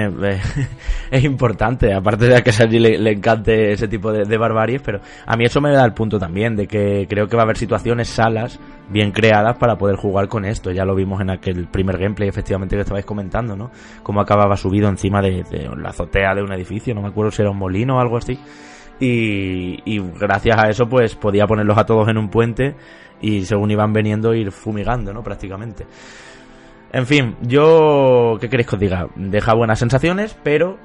es, 1.11 1.25
importante, 1.25 1.95
aparte 1.95 2.27
de 2.27 2.43
que 2.43 2.51
a 2.51 2.53
Sergi 2.53 2.81
le, 2.81 3.13
encante 3.13 3.73
ese 3.73 3.87
tipo 3.87 4.11
de, 4.13 4.25
de, 4.25 4.37
barbaries, 4.37 4.83
pero 4.83 5.01
a 5.27 5.37
mí 5.37 5.45
eso 5.45 5.61
me 5.61 5.71
da 5.71 5.85
el 5.85 5.93
punto 5.93 6.19
también, 6.19 6.57
de 6.57 6.67
que 6.67 7.07
creo 7.09 7.29
que 7.29 7.37
va 7.37 7.43
a 7.43 7.45
haber 7.45 7.57
situaciones, 7.57 8.09
salas, 8.09 8.59
bien 8.89 9.11
creadas 9.11 9.57
para 9.57 9.77
poder 9.77 9.97
jugar 9.97 10.29
con 10.29 10.45
esto. 10.45 10.71
Ya 10.71 10.85
lo 10.85 10.95
vimos 10.95 11.21
en 11.21 11.31
aquel 11.31 11.67
primer 11.67 11.99
gameplay, 11.99 12.29
efectivamente, 12.29 12.77
que 12.77 12.83
estabais 12.83 13.05
comentando, 13.05 13.57
¿no? 13.57 13.71
Cómo 14.03 14.21
acababa 14.21 14.57
subido 14.57 14.89
encima 14.89 15.21
de, 15.23 15.45
la 15.77 15.91
azotea 15.91 16.35
de 16.35 16.43
un 16.43 16.53
edificio, 16.53 16.95
no 16.95 17.03
me 17.03 17.09
acuerdo 17.09 17.31
si 17.31 17.43
era 17.43 17.51
un 17.51 17.59
molino 17.59 17.97
o 17.97 18.01
algo 18.01 18.17
así. 18.17 18.39
Y, 19.01 19.81
y 19.85 20.01
gracias 20.21 20.59
a 20.59 20.69
eso, 20.69 20.89
pues 20.89 21.17
podía 21.17 21.47
ponerlos 21.47 21.77
a 21.79 21.87
todos 21.87 22.09
en 22.09 22.19
un 22.19 22.29
puente 22.29 22.77
y 23.21 23.45
según 23.45 23.71
iban 23.71 23.93
veniendo 23.93 24.35
ir 24.35 24.53
fumigando, 24.53 25.13
¿no? 25.13 25.23
Prácticamente. 25.23 25.87
En 26.93 27.07
fin, 27.07 27.37
yo, 27.41 28.37
¿qué 28.39 28.51
queréis 28.51 28.69
que 28.69 28.77
os 28.77 28.81
diga? 28.81 29.09
Deja 29.17 29.55
buenas 29.55 29.79
sensaciones, 29.79 30.37
pero 30.43 30.79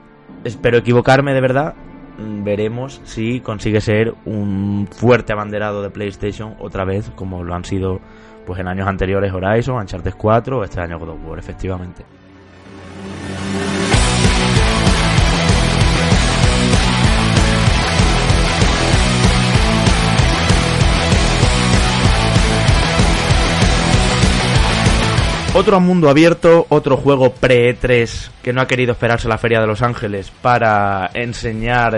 espero 0.46 0.78
equivocarme 0.78 1.34
de 1.34 1.42
verdad. 1.42 1.76
Mm, 2.18 2.46
veremos 2.46 3.02
si 3.04 3.42
consigue 3.42 3.82
ser 3.82 4.16
un 4.26 4.88
fuerte 4.90 5.34
abanderado 5.34 5.84
de 5.84 5.90
PlayStation 5.90 6.56
otra 6.60 6.86
vez, 6.86 7.12
como 7.16 7.44
lo 7.44 7.54
han 7.54 7.66
sido 7.66 8.00
pues 8.46 8.62
en 8.62 8.70
años 8.70 8.88
anteriores 8.88 9.34
Horizon, 9.34 9.76
Uncharted 9.76 10.14
4 10.18 10.60
o 10.60 10.64
este 10.64 10.80
año 10.80 10.98
God 10.98 11.10
of 11.10 11.20
War, 11.26 11.40
efectivamente. 11.40 12.06
Otro 25.58 25.80
mundo 25.80 26.08
abierto, 26.08 26.68
otro 26.70 26.98
juego 26.98 27.34
pre-E3 27.34 28.30
que 28.44 28.54
no 28.54 28.62
ha 28.62 28.68
querido 28.68 28.92
esperarse 28.92 29.28
la 29.28 29.40
Feria 29.40 29.60
de 29.60 29.66
Los 29.66 29.82
Ángeles 29.82 30.32
para 30.44 31.10
enseñar, 31.16 31.98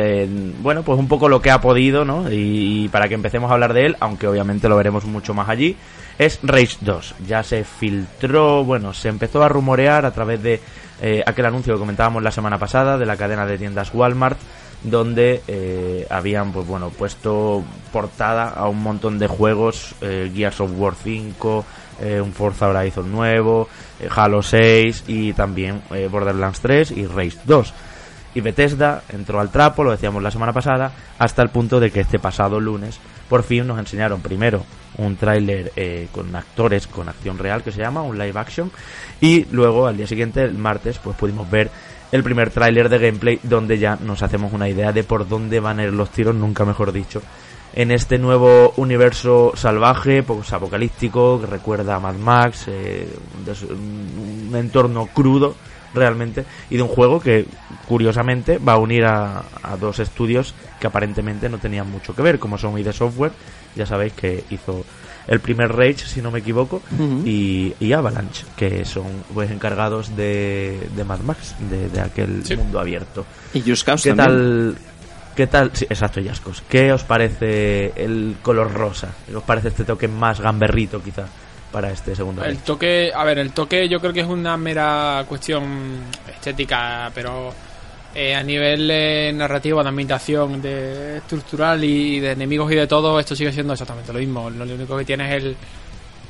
bueno, 0.62 0.84
pues 0.84 0.98
un 0.98 1.10
poco 1.10 1.28
lo 1.28 1.42
que 1.42 1.52
ha 1.52 1.60
podido, 1.60 2.06
¿no? 2.06 2.32
Y, 2.32 2.88
para 2.88 3.10
que 3.10 3.16
empecemos 3.16 3.52
a 3.52 3.56
hablar 3.56 3.74
de 3.74 3.88
él, 3.88 3.98
aunque 4.00 4.28
obviamente 4.28 4.70
lo 4.70 4.78
veremos 4.78 5.04
mucho 5.04 5.34
más 5.34 5.50
allí, 5.50 5.76
es 6.18 6.40
Rage 6.42 6.78
2. 6.80 7.16
Ya 7.28 7.44
se 7.44 7.66
filtró, 7.66 8.64
bueno, 8.64 8.94
se 8.94 9.10
empezó 9.10 9.44
a 9.44 9.50
rumorear 9.50 10.06
a 10.06 10.12
través 10.12 10.42
de 10.42 10.62
eh, 11.02 11.22
aquel 11.26 11.46
anuncio 11.46 11.74
que 11.74 11.82
comentábamos 11.82 12.24
la 12.24 12.32
semana 12.32 12.58
pasada 12.60 12.98
de 12.98 13.06
la 13.06 13.18
cadena 13.18 13.46
de 13.46 13.58
tiendas 13.58 13.94
Walmart, 13.94 14.40
donde 14.84 15.42
eh, 15.50 16.08
habían, 16.10 16.54
pues 16.54 16.66
bueno, 16.66 16.92
puesto 16.92 17.66
portada 17.92 18.52
a 18.52 18.70
un 18.70 18.82
montón 18.82 19.20
de 19.20 19.28
juegos, 19.28 19.96
eh, 20.00 20.32
Gears 20.34 20.62
of 20.62 20.72
War 20.78 20.94
5, 20.96 21.66
eh, 22.02 22.22
un 22.22 22.34
Forza 22.34 22.68
Horizon 22.68 23.12
nuevo, 23.12 23.68
eh, 24.00 24.08
Halo 24.14 24.42
6 24.42 25.06
y 25.08 25.34
también 25.34 25.82
eh, 25.92 26.08
Borderlands 26.10 26.60
3 26.62 26.92
y 26.92 27.06
Race 27.06 27.38
2. 27.46 27.74
Y 28.36 28.42
Bethesda 28.42 29.04
entró 29.10 29.40
al 29.40 29.50
trapo, 29.50 29.84
lo 29.84 29.92
decíamos 29.92 30.22
la 30.22 30.32
semana 30.32 30.54
pasada, 30.54 30.92
hasta 31.18 31.42
el 31.42 31.50
punto 31.50 31.80
de 31.80 31.92
que 31.92 32.02
este 32.02 32.20
pasado 32.20 32.60
lunes 32.60 33.00
por 33.28 33.44
fin 33.44 33.68
nos 33.68 33.80
enseñaron 33.80 34.22
primero 34.22 34.64
un 34.98 35.16
tráiler 35.16 35.72
con 36.12 36.36
actores 36.36 36.88
con 36.88 37.08
acción 37.08 37.38
real 37.38 37.62
que 37.64 37.72
se 37.72 37.80
llama 37.80 38.02
un 38.02 38.18
live 38.18 38.38
action 38.40 38.72
y 39.22 39.46
luego 39.52 39.86
al 39.88 39.96
día 39.96 40.08
siguiente 40.08 40.44
el 40.44 40.58
martes 40.58 40.98
pues 40.98 41.16
pudimos 41.16 41.50
ver 41.50 41.70
el 42.12 42.24
primer 42.24 42.50
tráiler 42.50 42.90
de 42.90 42.98
gameplay 42.98 43.40
donde 43.44 43.78
ya 43.78 43.98
nos 43.98 44.24
hacemos 44.24 44.52
una 44.52 44.68
idea 44.68 44.92
de 44.92 45.04
por 45.04 45.28
dónde 45.28 45.60
van 45.60 45.80
a 45.80 45.84
ir 45.84 45.94
los 45.94 46.10
tiros 46.10 46.34
nunca 46.34 46.66
mejor 46.66 46.92
dicho 46.92 47.22
en 47.74 47.92
este 47.92 48.18
nuevo 48.18 48.74
universo 48.78 49.54
salvaje, 49.56 50.24
pues, 50.24 50.52
apocalíptico, 50.54 51.40
que 51.40 51.48
recuerda 51.48 51.96
a 51.96 52.00
Mad 52.00 52.16
Max, 52.16 52.66
eh, 52.68 53.08
un 53.70 54.56
entorno 54.56 55.08
crudo 55.08 55.56
realmente, 55.94 56.46
y 56.70 56.78
de 56.78 56.84
un 56.84 56.90
juego 56.90 57.20
que 57.20 57.46
curiosamente 57.88 58.58
va 58.58 58.74
a 58.74 58.78
unir 58.78 59.06
a, 59.06 59.44
dos 59.80 60.00
estudios 60.00 60.54
que 60.80 60.88
aparentemente 60.88 61.50
no 61.50 61.58
tenían 61.58 61.90
mucho 61.90 62.16
que 62.16 62.22
ver, 62.22 62.40
como 62.40 62.58
son 62.58 62.78
ID 62.78 62.92
Software, 62.92 63.32
ya 63.76 63.86
sabéis 63.86 64.14
que 64.14 64.44
hizo 64.50 64.84
el 65.28 65.40
primer 65.40 65.72
Rage, 65.72 66.06
si 66.08 66.22
no 66.22 66.32
me 66.32 66.40
equivoco, 66.40 66.82
y, 67.26 67.94
Avalanche, 67.94 68.46
que 68.56 68.86
son 68.86 69.08
pues 69.34 69.52
encargados 69.52 70.16
de, 70.16 70.90
de 70.96 71.04
Mad 71.04 71.20
Max, 71.20 71.56
de, 71.70 72.02
aquel 72.02 72.44
mundo 72.58 72.80
abierto. 72.80 73.26
Y 73.54 73.62
Just 73.62 73.86
Cause 73.86 74.10
¿Qué 74.10 74.16
tal? 74.16 74.76
¿Qué 75.40 75.48
tal? 75.48 75.72
Sí, 75.72 75.86
exacto, 75.86 76.20
Yascos. 76.20 76.64
¿Qué 76.68 76.92
os 76.92 77.06
parece 77.06 77.94
el 77.96 78.36
color 78.42 78.74
rosa? 78.74 79.16
¿Qué 79.26 79.34
os 79.34 79.44
parece 79.46 79.70
este 79.70 79.86
toque 79.86 80.06
más 80.06 80.42
gamberrito, 80.42 81.02
quizá, 81.02 81.28
para 81.72 81.92
este 81.92 82.14
segundo? 82.14 82.44
El 82.44 82.58
toque, 82.58 83.10
a 83.16 83.24
ver, 83.24 83.40
el 83.40 83.54
toque 83.54 83.88
yo 83.88 84.02
creo 84.02 84.12
que 84.12 84.20
es 84.20 84.28
una 84.28 84.58
mera 84.58 85.24
cuestión 85.30 86.02
estética, 86.30 87.10
pero 87.16 87.54
eh, 88.14 88.36
a 88.36 88.44
nivel 88.44 89.38
narrativo, 89.38 89.82
de 89.82 89.88
ambientación, 89.88 90.62
de 90.62 91.20
estructural 91.20 91.82
y 91.86 92.20
de 92.20 92.32
enemigos 92.34 92.70
y 92.74 92.76
de 92.76 92.88
todo, 92.88 93.18
esto 93.18 93.34
sigue 93.34 93.54
siendo 93.54 93.72
exactamente 93.72 94.12
lo 94.12 94.20
mismo. 94.20 94.50
Lo 94.50 94.66
único 94.66 94.98
que 94.98 95.06
tiene 95.06 95.38
es 95.38 95.42
el, 95.42 95.56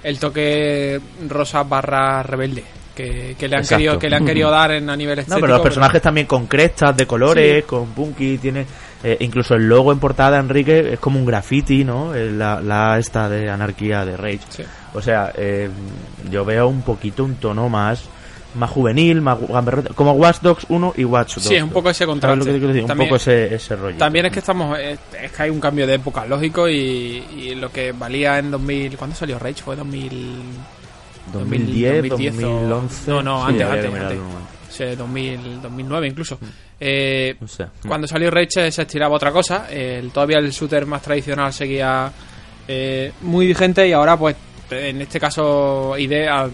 el 0.04 0.20
toque 0.20 1.02
rosa 1.28 1.64
barra 1.64 2.22
rebelde 2.22 2.64
que, 3.38 3.48
le 3.48 3.56
han 3.56 3.66
querido 3.66 3.98
que 3.98 4.10
le 4.10 4.16
han 4.16 4.26
querido 4.26 4.52
dar 4.52 4.72
en 4.72 4.90
a 4.90 4.96
nivel 4.96 5.20
estético. 5.20 5.40
No, 5.40 5.42
pero 5.42 5.54
los 5.54 5.64
personajes 5.64 6.02
también 6.02 6.28
con 6.28 6.48
crestas 6.48 6.96
de 6.96 7.06
colores, 7.06 7.66
con 7.66 7.88
punky, 7.88 8.38
tiene 8.38 8.66
eh, 9.04 9.18
incluso 9.22 9.56
el 9.56 9.68
logo 9.68 9.92
en 9.92 10.00
portada 10.00 10.40
Enrique 10.40 10.94
es 10.94 11.00
como 11.00 11.20
un 11.20 11.26
graffiti, 11.26 11.84
¿no? 11.84 12.14
Eh, 12.14 12.32
la, 12.32 12.62
la 12.62 12.98
esta 12.98 13.30
de 13.30 13.50
anarquía 13.50 14.06
de 14.06 14.18
Rage. 14.18 14.66
O 14.94 15.02
sea, 15.02 15.32
eh, 15.36 15.70
yo 16.30 16.44
veo 16.44 16.68
un 16.68 16.82
poquito 16.82 17.24
un 17.24 17.36
tono 17.36 17.70
más 17.70 18.10
más 18.56 18.72
juvenil, 18.72 19.22
más 19.22 19.38
como 19.94 20.14
Watch 20.14 20.40
Dogs 20.42 20.66
1 20.70 20.94
y 20.98 21.04
Watch 21.04 21.36
Dogs. 21.36 21.48
Sí, 21.48 21.56
es 21.56 21.62
un 21.62 21.70
poco 21.70 21.92
ese 21.92 22.06
contraste. 22.08 22.52
un 22.52 22.98
poco 22.98 23.16
ese, 23.16 23.54
ese, 23.54 23.76
rollo. 23.76 23.98
También 23.98 24.26
es 24.26 24.34
que 24.34 24.40
estamos 24.40 24.78
es, 24.80 25.00
que 25.32 25.44
hay 25.44 25.52
un 25.52 25.60
cambio 25.60 25.86
de 25.86 25.94
época 25.94 26.26
lógico 26.26 26.68
y, 26.68 27.24
y, 27.38 27.56
lo 27.56 27.72
que 27.72 27.92
valía 27.92 28.40
en 28.40 28.50
2000, 28.50 28.98
¿cuándo 28.98 29.16
salió 29.16 29.38
Rage? 29.38 29.62
Fue 29.62 29.76
2000 29.76 30.42
2010, 31.32 32.10
2011. 32.10 33.12
No, 33.12 33.22
no, 33.22 33.46
antes, 33.46 33.68
antes, 33.68 33.94
antes. 33.94 34.18
2000, 34.78 35.62
2009 35.62 36.08
incluso. 36.08 36.38
Mm. 36.40 36.46
Eh, 36.80 37.36
Cuando 37.88 38.08
salió 38.08 38.32
Rage 38.32 38.72
se 38.72 38.82
estiraba 38.82 39.16
otra 39.16 39.32
cosa. 39.32 39.68
todavía 40.14 40.38
el 40.38 40.52
shooter 40.52 40.86
más 40.86 41.02
tradicional 41.02 41.52
seguía 41.52 42.12
eh, 42.72 43.12
muy 43.22 43.48
vigente 43.48 43.88
y 43.88 43.94
ahora, 43.94 44.16
pues, 44.16 44.36
en 44.70 45.02
este 45.02 45.20
caso, 45.20 45.98
ID 45.98 46.28
ha 46.30 46.48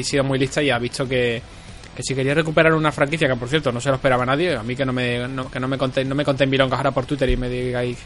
sido 0.00 0.22
muy 0.22 0.38
lista 0.38 0.62
y 0.62 0.70
ha 0.70 0.78
visto 0.78 1.08
que, 1.08 1.42
que 1.96 2.02
si 2.04 2.14
quería 2.14 2.32
recuperar 2.32 2.72
una 2.74 2.92
franquicia, 2.92 3.26
que 3.26 3.34
por 3.34 3.48
cierto 3.48 3.72
no 3.72 3.80
se 3.80 3.88
lo 3.88 3.96
esperaba 3.96 4.24
nadie, 4.24 4.54
a 4.54 4.62
mí 4.62 4.76
que 4.76 4.84
no 4.84 4.92
me, 4.92 5.26
no, 5.26 5.50
que 5.50 5.58
no 5.58 5.66
me 5.66 5.76
conté, 5.76 6.04
no 6.04 6.14
me 6.14 6.24
conté 6.24 6.44
en 6.44 6.60
ahora 6.60 6.92
por 6.92 7.06
Twitter 7.06 7.28
y 7.28 7.36
me 7.36 7.48
digáis 7.48 7.98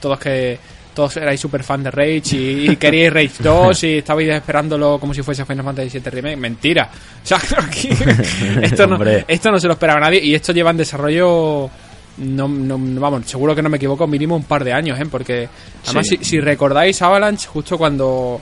todos 0.00 0.20
que 0.20 0.56
todos 0.94 1.16
erais 1.16 1.40
súper 1.40 1.62
fan 1.62 1.82
de 1.82 1.90
Rage 1.90 2.36
y, 2.36 2.76
queríais 2.76 3.12
Rage 3.12 3.42
2 3.42 3.84
y 3.84 3.98
estabais 3.98 4.28
esperándolo 4.30 4.98
como 4.98 5.12
si 5.12 5.22
fuese 5.22 5.44
Final 5.44 5.64
Fantasy 5.64 5.98
VII 5.98 6.10
Remake. 6.10 6.36
Mentira. 6.36 6.88
O 7.22 7.26
sea, 7.26 7.38
esto, 8.62 8.86
no, 8.86 8.98
esto 9.04 9.50
no 9.50 9.58
se 9.58 9.66
lo 9.66 9.74
esperaba 9.74 10.00
nadie 10.00 10.24
y 10.24 10.34
esto 10.34 10.52
lleva 10.52 10.70
en 10.70 10.76
desarrollo... 10.78 11.70
No, 12.16 12.46
no, 12.46 12.78
vamos, 13.00 13.26
seguro 13.26 13.56
que 13.56 13.62
no 13.62 13.68
me 13.68 13.76
equivoco, 13.76 14.06
mínimo 14.06 14.36
un 14.36 14.44
par 14.44 14.62
de 14.62 14.72
años, 14.72 15.00
¿eh? 15.00 15.06
Porque, 15.10 15.48
además, 15.84 16.06
si, 16.20 16.38
recordáis 16.38 17.02
Avalanche, 17.02 17.48
justo 17.48 17.76
cuando, 17.76 18.40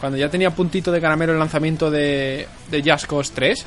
cuando 0.00 0.18
ya 0.18 0.28
tenía 0.28 0.50
puntito 0.50 0.90
de 0.90 1.00
caramelo 1.00 1.32
el 1.32 1.38
lanzamiento 1.38 1.88
de, 1.88 2.48
de 2.68 2.82
Just 2.82 3.06
Cause 3.06 3.30
3, 3.32 3.66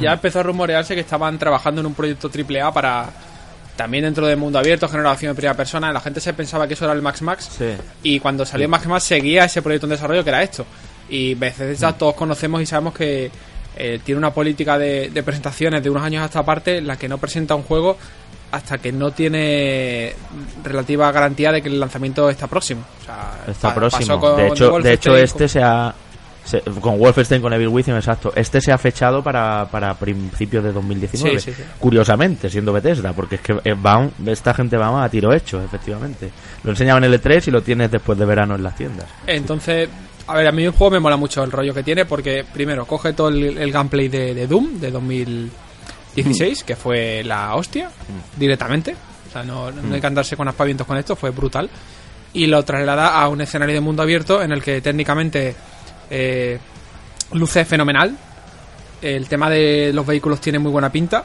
ya 0.00 0.14
empezó 0.14 0.40
a 0.40 0.44
rumorearse 0.44 0.94
que 0.94 1.02
estaban 1.02 1.38
trabajando 1.38 1.82
en 1.82 1.88
un 1.88 1.92
proyecto 1.92 2.30
AAA 2.30 2.72
para, 2.72 3.10
también 3.76 4.04
dentro 4.04 4.26
del 4.26 4.36
mundo 4.36 4.58
abierto, 4.58 4.88
generación 4.88 5.32
de 5.32 5.34
primera 5.34 5.54
persona, 5.54 5.92
la 5.92 6.00
gente 6.00 6.20
se 6.20 6.32
pensaba 6.32 6.66
que 6.66 6.74
eso 6.74 6.84
era 6.84 6.94
el 6.94 7.02
Max 7.02 7.22
Max. 7.22 7.50
Y 8.02 8.18
cuando 8.20 8.44
salió 8.44 8.68
Max 8.68 8.86
Max 8.86 9.04
seguía 9.04 9.44
ese 9.44 9.62
proyecto 9.62 9.86
en 9.86 9.90
desarrollo 9.90 10.24
que 10.24 10.30
era 10.30 10.42
esto. 10.42 10.64
Y 11.08 11.34
veces 11.34 11.78
ya 11.78 11.92
todos 11.92 12.14
conocemos 12.14 12.60
y 12.62 12.66
sabemos 12.66 12.94
que 12.94 13.30
eh, 13.76 14.00
tiene 14.02 14.18
una 14.18 14.32
política 14.32 14.78
de, 14.78 15.22
presentaciones 15.24 15.82
de 15.82 15.90
unos 15.90 16.02
años 16.02 16.24
hasta 16.24 16.40
aparte 16.40 16.80
la 16.80 16.96
que 16.96 17.08
no 17.08 17.18
presenta 17.18 17.54
un 17.54 17.62
juego 17.62 17.98
hasta 18.50 18.78
que 18.78 18.92
no 18.92 19.10
tiene 19.10 20.14
relativa 20.64 21.12
garantía 21.12 21.52
de 21.52 21.60
que 21.60 21.68
el 21.68 21.78
lanzamiento 21.78 22.30
está 22.30 22.46
próximo. 22.46 22.82
está 23.46 23.74
próximo. 23.74 24.36
de 24.36 24.48
hecho, 24.48 24.78
de 24.78 24.92
hecho 24.92 25.16
este 25.16 25.48
se 25.48 25.62
ha 25.62 25.94
con 26.80 26.98
Wolfenstein, 26.98 27.42
con 27.42 27.52
Evil 27.52 27.68
Within, 27.68 27.96
exacto. 27.96 28.32
Este 28.34 28.60
se 28.60 28.72
ha 28.72 28.78
fechado 28.78 29.22
para, 29.22 29.66
para 29.70 29.94
principios 29.94 30.62
de 30.64 30.72
2019. 30.72 31.40
Curiosamente, 31.78 32.48
siendo 32.48 32.72
Bethesda, 32.72 33.12
porque 33.12 33.36
es 33.36 33.40
que 33.40 33.58
eh, 33.64 33.74
van, 33.76 34.12
esta 34.26 34.54
gente 34.54 34.76
va 34.76 35.04
a 35.04 35.08
tiro 35.08 35.32
hecho, 35.32 35.62
efectivamente. 35.62 36.30
Lo 36.62 36.70
enseñaban 36.70 37.04
en 37.04 37.12
el 37.12 37.20
E3 37.20 37.48
y 37.48 37.50
lo 37.50 37.62
tienes 37.62 37.90
después 37.90 38.18
de 38.18 38.24
verano 38.24 38.54
en 38.54 38.62
las 38.62 38.76
tiendas. 38.76 39.06
Entonces, 39.26 39.88
a 40.26 40.34
ver, 40.34 40.46
a 40.46 40.52
mí 40.52 40.64
el 40.64 40.70
juego 40.70 40.92
me 40.92 41.00
mola 41.00 41.16
mucho 41.16 41.42
el 41.42 41.50
rollo 41.50 41.74
que 41.74 41.82
tiene, 41.82 42.04
porque 42.04 42.44
primero 42.52 42.84
coge 42.86 43.12
todo 43.12 43.28
el, 43.28 43.72
gameplay 43.72 44.08
de, 44.08 44.46
Doom 44.46 44.80
de 44.80 44.90
2016, 44.90 46.62
mm. 46.62 46.66
que 46.66 46.76
fue 46.76 47.22
la 47.24 47.54
hostia, 47.54 47.88
mm. 47.88 48.38
directamente. 48.38 48.94
O 49.28 49.32
sea, 49.32 49.42
no, 49.42 49.70
no 49.70 49.94
hay 49.94 50.00
que 50.00 50.06
andarse 50.06 50.36
con 50.36 50.48
aspavientos 50.48 50.86
con 50.86 50.96
esto, 50.96 51.16
fue 51.16 51.30
brutal. 51.30 51.68
Y 52.32 52.46
lo 52.46 52.62
traslada 52.64 53.14
a 53.14 53.28
un 53.28 53.40
escenario 53.40 53.74
de 53.74 53.80
mundo 53.80 54.02
abierto 54.02 54.42
en 54.42 54.52
el 54.52 54.62
que 54.62 54.80
técnicamente 54.80 55.54
eh, 56.10 56.58
luce 57.32 57.64
fenomenal. 57.64 58.16
El 59.02 59.28
tema 59.28 59.50
de 59.50 59.92
los 59.92 60.06
vehículos 60.06 60.40
tiene 60.40 60.58
muy 60.58 60.70
buena 60.70 60.90
pinta. 60.90 61.24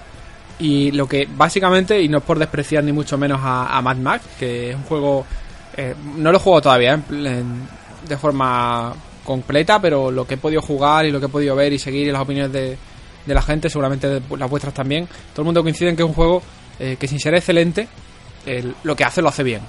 Y 0.60 0.92
lo 0.92 1.08
que 1.08 1.28
básicamente, 1.30 2.02
y 2.02 2.08
no 2.08 2.20
es 2.20 2.24
por 2.24 2.38
despreciar 2.38 2.84
ni 2.84 2.92
mucho 2.92 3.18
menos 3.18 3.40
a, 3.44 3.82
Mad 3.82 3.98
Max, 3.98 4.26
que 4.40 4.72
es 4.72 4.76
un 4.76 4.84
juego. 4.84 5.26
Eh, 5.76 5.96
no 6.18 6.32
lo 6.32 6.38
he 6.38 6.42
jugado 6.42 6.62
todavía 6.62 7.02
de 7.08 8.18
forma 8.18 8.94
completa, 9.24 9.82
pero 9.82 10.12
lo 10.12 10.28
que 10.28 10.34
he 10.34 10.38
podido 10.38 10.62
jugar 10.62 11.06
y 11.06 11.12
lo 11.12 11.20
que 11.20 11.28
he 11.28 11.30
podido 11.30 11.56
ver 11.56 11.72
y 11.72 11.80
seguir 11.80 12.08
y 12.08 12.12
las 12.12 12.22
opiniones 12.22 12.52
de, 12.52 12.78
la 13.26 13.42
gente, 13.42 13.70
seguramente 13.70 14.22
las 14.38 14.50
vuestras 14.50 14.74
también, 14.74 15.08
todo 15.32 15.44
el 15.44 15.46
mundo 15.46 15.64
coincide 15.64 15.90
en 15.90 15.96
que 15.96 16.04
es 16.04 16.10
un 16.10 16.14
juego 16.14 16.44
eh, 16.80 16.98
que 17.00 17.08
sin 17.08 17.20
ser 17.20 17.34
excelente, 17.36 17.88
lo 18.84 18.96
que 18.96 19.04
hace 19.04 19.22
lo 19.22 19.30
hace 19.30 19.44
bien. 19.44 19.62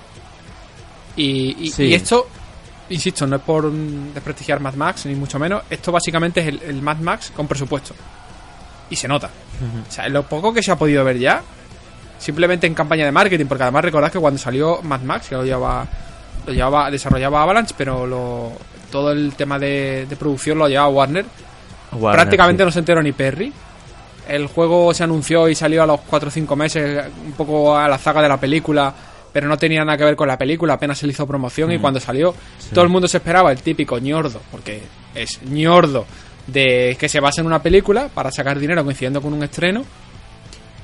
Y, 1.15 1.73
y 1.79 1.95
esto 1.95 2.27
insisto, 2.89 3.27
no 3.27 3.37
es 3.37 3.43
por 3.43 3.71
desprestigiar 3.71 4.61
Mad 4.61 4.75
Max, 4.75 5.07
ni 5.07 5.15
mucho 5.15 5.39
menos. 5.39 5.63
Esto 5.71 5.93
básicamente 5.93 6.41
es 6.41 6.63
el, 6.63 6.83
Mad 6.83 6.99
Max 6.99 7.33
con 7.35 7.47
presupuesto. 7.47 7.95
Y 8.91 8.97
se 8.97 9.09
nota. 9.09 9.31
O 9.89 9.91
sea, 9.91 10.09
lo 10.09 10.25
poco 10.25 10.53
que 10.53 10.63
se 10.63 10.71
ha 10.71 10.77
podido 10.77 11.05
ver 11.05 11.19
ya, 11.19 11.43
simplemente 12.19 12.67
en 12.67 12.75
campaña 12.75 13.05
de 13.05 13.13
marketing, 13.13 13.47
porque 13.47 13.63
además 13.63 13.85
recordad 13.85 14.13
que 14.13 14.19
cuando 14.19 14.39
salió 14.39 14.83
Mad 14.83 15.01
Max, 15.01 15.29
que 15.29 15.35
lo 15.35 15.45
llevaba, 15.45 15.87
lo 16.47 16.53
llevaba 16.53 16.91
desarrollaba 16.91 17.43
Avalanche, 17.43 17.75
pero 17.77 18.07
lo, 18.07 18.53
todo 18.91 19.13
el 19.13 19.35
tema 19.35 19.59
de, 19.59 20.07
producción 20.19 20.59
lo 20.59 20.69
llevaba 20.69 20.89
Warner. 20.89 21.25
Prácticamente 22.01 22.65
no 22.65 22.71
se 22.71 22.81
enteró 22.81 23.03
ni 23.03 23.13
Perry. 23.13 23.53
El 24.29 24.47
juego 24.47 24.95
se 24.95 25.05
anunció 25.05 25.49
y 25.49 25.55
salió 25.55 25.83
a 25.83 25.87
los 25.87 26.01
4 26.01 26.29
o 26.29 26.31
5 26.31 26.57
meses, 26.57 27.05
un 27.25 27.33
poco 27.33 27.77
a 27.77 27.89
la 27.89 27.99
zaga 27.99 28.23
de 28.23 28.29
la 28.29 28.39
película 28.39 28.95
pero 29.33 29.49
no 29.49 29.57
tenía 29.57 29.85
nada 29.85 29.97
que 29.97 30.05
ver 30.05 30.17
con 30.17 30.29
la 30.29 30.39
película, 30.39 30.75
apenas 30.75 30.99
se 30.99 31.07
le 31.07 31.13
hizo 31.13 31.27
promoción 31.27 31.73
y 31.73 31.79
mm. 31.79 31.81
cuando 31.81 32.01
salió 32.01 32.35
todo 32.73 32.85
el 32.85 32.91
mundo 32.91 33.09
se 33.09 33.19
esperaba 33.19 33.51
el 33.51 33.63
típico 33.63 33.99
ñordo, 33.99 34.41
porque 34.51 34.83
es 35.15 35.43
ñordo 35.43 36.07
de 36.47 36.97
que 36.99 37.09
se 37.09 37.21
basa 37.21 37.41
en 37.41 37.47
una 37.47 37.63
película 37.63 38.09
para 38.13 38.31
sacar 38.31 38.59
dinero 38.59 38.85
coincidiendo 38.85 39.21
con 39.23 39.33
un 39.33 39.43
estreno. 39.43 39.85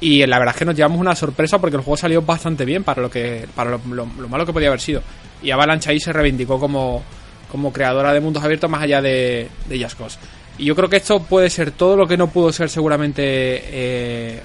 Y 0.00 0.24
la 0.26 0.38
verdad 0.38 0.54
es 0.54 0.58
que 0.60 0.64
nos 0.64 0.76
llevamos 0.76 1.00
una 1.00 1.16
sorpresa 1.16 1.58
porque 1.58 1.76
el 1.76 1.82
juego 1.82 1.96
salió 1.96 2.22
bastante 2.22 2.64
bien 2.64 2.84
para 2.84 3.02
lo 3.02 3.10
que 3.10 3.48
para 3.54 3.70
lo, 3.70 4.06
malo 4.06 4.46
que 4.46 4.52
podía 4.52 4.68
haber 4.68 4.80
sido. 4.80 5.02
Y 5.42 5.50
Avalanche 5.50 5.90
ahí 5.90 5.98
se 5.98 6.12
reivindicó 6.12 6.60
como, 6.60 7.02
como 7.50 7.72
creadora 7.72 8.12
de 8.12 8.20
mundos 8.20 8.42
abiertos 8.44 8.70
más 8.70 8.82
allá 8.82 9.02
de, 9.02 9.48
de 9.68 9.82
Just 9.82 9.98
Cause. 9.98 10.18
Y 10.58 10.64
yo 10.64 10.74
creo 10.74 10.88
que 10.88 10.96
esto 10.96 11.20
puede 11.20 11.50
ser 11.50 11.70
todo 11.70 11.96
lo 11.96 12.06
que 12.06 12.16
no 12.16 12.28
pudo 12.28 12.52
ser 12.52 12.68
seguramente 12.68 13.22
eh, 13.24 14.42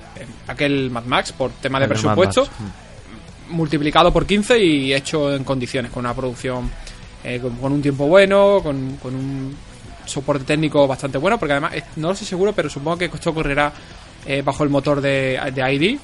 aquel 0.47 0.91
Mad 0.91 1.05
Max 1.05 1.31
por 1.31 1.51
tema 1.51 1.79
de 1.79 1.87
presupuesto, 1.87 2.47
multiplicado 3.53 4.11
por 4.11 4.25
15 4.25 4.61
y 4.61 4.93
hecho 4.93 5.33
en 5.33 5.43
condiciones, 5.43 5.91
con 5.91 6.05
una 6.05 6.13
producción 6.13 6.69
eh, 7.23 7.39
con, 7.39 7.71
un 7.71 7.81
tiempo 7.81 8.07
bueno, 8.07 8.59
con, 8.61 8.75
un 8.75 9.55
soporte 10.05 10.43
técnico 10.43 10.85
bastante 10.85 11.17
bueno, 11.17 11.39
porque 11.39 11.53
además 11.53 11.73
no 11.95 12.09
lo 12.09 12.15
sé 12.15 12.25
seguro, 12.25 12.51
pero 12.51 12.69
supongo 12.69 12.97
que 12.97 13.05
esto 13.05 13.33
correrá 13.33 13.71
eh, 14.25 14.41
bajo 14.41 14.63
el 14.63 14.69
motor 14.69 14.99
de, 14.99 15.39
de 15.53 15.73
ID. 15.73 15.99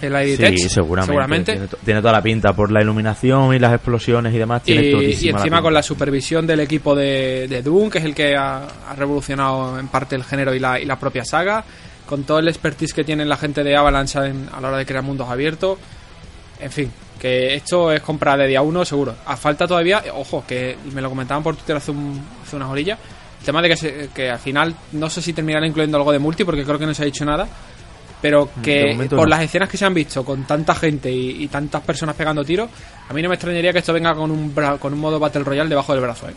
El 0.00 0.12
ID 0.12 0.58
sí, 0.58 0.68
seguramente. 0.68 1.58
Tiene, 1.84 2.00
toda 2.00 2.12
la 2.12 2.22
pinta 2.22 2.52
por 2.52 2.70
la 2.70 2.82
iluminación 2.82 3.54
y 3.54 3.58
las 3.58 3.72
explosiones 3.72 4.34
y 4.34 4.38
demás. 4.38 4.62
Tiene 4.62 4.82
y, 4.82 5.28
encima 5.28 5.60
con 5.60 5.74
la 5.74 5.82
supervisión 5.82 6.46
del 6.46 6.60
equipo 6.60 6.94
de, 6.94 7.48
de 7.48 7.62
Doom, 7.62 7.90
que 7.90 7.98
es 7.98 8.04
el 8.04 8.14
que 8.14 8.36
ha, 8.36 8.66
revolucionado 8.96 9.78
en 9.78 9.88
parte 9.88 10.16
el 10.16 10.24
género 10.24 10.54
y 10.54 10.58
la, 10.58 10.78
y 10.78 10.84
la 10.84 10.98
propia 10.98 11.24
saga, 11.24 11.64
con 12.06 12.24
todo 12.24 12.38
el 12.38 12.48
expertise 12.48 12.92
que 12.92 13.04
tiene 13.04 13.24
la 13.24 13.36
gente 13.36 13.64
de 13.64 13.76
Avalanche 13.76 14.18
a 14.18 14.60
la 14.60 14.68
hora 14.68 14.78
de 14.78 14.86
crear 14.86 15.02
mundos 15.02 15.28
abiertos. 15.28 15.78
En 16.60 16.70
fin, 16.70 16.92
que 17.18 17.54
esto 17.54 17.92
es 17.92 18.00
compra 18.00 18.36
de 18.36 18.46
día 18.46 18.62
uno 18.62 18.84
seguro. 18.84 19.14
A 19.26 19.36
falta 19.36 19.66
todavía, 19.66 20.02
ojo, 20.14 20.44
que 20.46 20.76
me 20.92 21.00
lo 21.00 21.08
comentaban 21.08 21.42
por 21.42 21.56
Twitter 21.56 21.76
hace, 21.76 21.92
hace 21.92 22.56
unas 22.56 22.70
orillas, 22.70 22.98
el 23.40 23.46
tema 23.46 23.62
de 23.62 23.74
que, 23.74 24.08
que 24.14 24.30
al 24.30 24.38
final 24.38 24.74
no 24.92 25.08
sé 25.10 25.22
si 25.22 25.32
terminarán 25.32 25.68
incluyendo 25.68 25.96
algo 25.96 26.12
de 26.12 26.18
multi 26.18 26.44
porque 26.44 26.64
creo 26.64 26.78
que 26.78 26.86
no 26.86 26.94
se 26.94 27.02
ha 27.02 27.06
dicho 27.06 27.24
nada, 27.24 27.48
pero 28.20 28.50
mm, 28.54 28.62
que 28.62 29.08
por 29.10 29.28
las 29.28 29.42
escenas 29.42 29.68
que 29.68 29.76
se 29.76 29.84
han 29.84 29.94
visto 29.94 30.24
con 30.24 30.44
tanta 30.44 30.74
gente 30.74 31.10
y, 31.10 31.48
tantas 31.48 31.82
personas 31.82 32.14
pegando 32.16 32.44
tiros, 32.44 32.68
a 33.08 33.12
mí 33.12 33.22
no 33.22 33.28
me 33.28 33.34
extrañaría 33.34 33.72
que 33.72 33.78
esto 33.78 33.92
venga 33.92 34.14
con 34.14 34.30
un, 34.30 34.54
con 34.78 34.92
un 34.92 35.00
modo 35.00 35.18
Battle 35.18 35.44
Royale 35.44 35.68
debajo 35.68 35.92
del 35.92 36.02
brazo, 36.02 36.28
¿eh? 36.28 36.34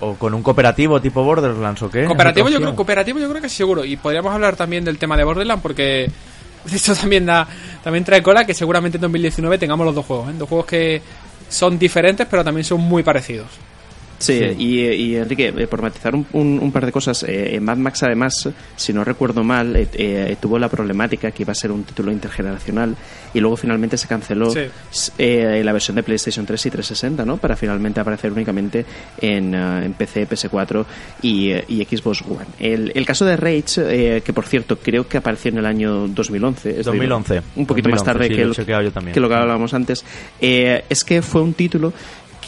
¿O 0.00 0.14
con 0.14 0.32
un 0.32 0.42
cooperativo 0.44 1.00
tipo 1.00 1.24
Borderlands 1.24 1.82
o 1.82 1.90
qué? 1.90 2.04
Cooperativo 2.04 2.48
yo, 2.48 2.58
creo, 2.58 2.76
cooperativo 2.76 3.18
yo 3.18 3.28
creo 3.28 3.42
que 3.42 3.48
seguro. 3.48 3.84
Y 3.84 3.96
podríamos 3.96 4.32
hablar 4.32 4.54
también 4.54 4.84
del 4.84 4.96
tema 4.96 5.16
de 5.16 5.24
Borderlands 5.24 5.60
porque 5.60 6.08
esto 6.72 6.94
también 6.94 7.26
da 7.26 7.46
también 7.82 8.04
trae 8.04 8.22
cola 8.22 8.44
que 8.44 8.54
seguramente 8.54 8.98
en 8.98 9.02
2019 9.02 9.58
tengamos 9.58 9.86
los 9.86 9.94
dos 9.94 10.06
juegos, 10.06 10.30
¿eh? 10.30 10.34
dos 10.36 10.48
juegos 10.48 10.66
que 10.66 11.02
son 11.48 11.78
diferentes 11.78 12.26
pero 12.30 12.44
también 12.44 12.64
son 12.64 12.80
muy 12.80 13.02
parecidos. 13.02 13.48
Sí, 14.18 14.34
Y, 14.58 15.14
Enrique, 15.14 15.54
eh, 15.56 15.66
por 15.66 15.80
matizar 15.80 16.14
un, 16.14 16.26
un, 16.32 16.72
par 16.72 16.84
de 16.84 16.92
cosas, 16.92 17.24
eh, 17.26 17.58
Mad 17.60 17.76
Max 17.76 18.02
además, 18.02 18.48
si 18.76 18.92
no 18.92 19.04
recuerdo 19.04 19.44
mal, 19.44 19.76
eh, 19.76 19.88
eh, 19.94 20.36
tuvo 20.40 20.58
la 20.58 20.68
problemática 20.68 21.30
que 21.30 21.44
iba 21.44 21.52
a 21.52 21.54
ser 21.54 21.70
un 21.70 21.84
título 21.84 22.10
intergeneracional 22.10 22.96
y 23.32 23.40
luego 23.40 23.56
finalmente 23.56 23.96
se 23.96 24.08
canceló 24.08 24.52
la 24.52 25.72
versión 25.72 25.94
de 25.94 26.02
PlayStation 26.02 26.44
3 26.44 26.66
y 26.66 26.70
360, 26.70 27.24
¿no? 27.24 27.36
Para 27.36 27.54
finalmente 27.56 28.00
aparecer 28.00 28.32
únicamente 28.32 28.84
en, 29.20 29.54
en 29.54 29.92
PC, 29.92 30.28
PS4 30.28 30.84
y, 31.22 31.52
y, 31.68 31.84
Xbox 31.84 32.22
One. 32.22 32.46
El, 32.58 32.92
el 32.94 33.06
caso 33.06 33.24
de 33.24 33.36
Rage, 33.36 34.22
que 34.22 34.32
por 34.32 34.46
cierto 34.46 34.78
creo 34.78 35.06
que 35.06 35.18
apareció 35.18 35.50
en 35.50 35.58
el 35.58 35.66
año 35.66 36.08
2011, 36.08 36.80
es 36.80 36.86
2011. 36.86 37.42
un 37.56 37.66
poquito 37.66 37.88
más 37.88 38.02
tarde 38.02 38.28
que, 38.28 38.44
lo, 38.44 38.54
que, 38.54 39.20
lo 39.20 39.28
que 39.28 39.34
hablábamos 39.34 39.72
antes, 39.74 40.04
es 40.40 41.04
que 41.04 41.22
fue 41.22 41.42
un 41.42 41.54
título 41.54 41.92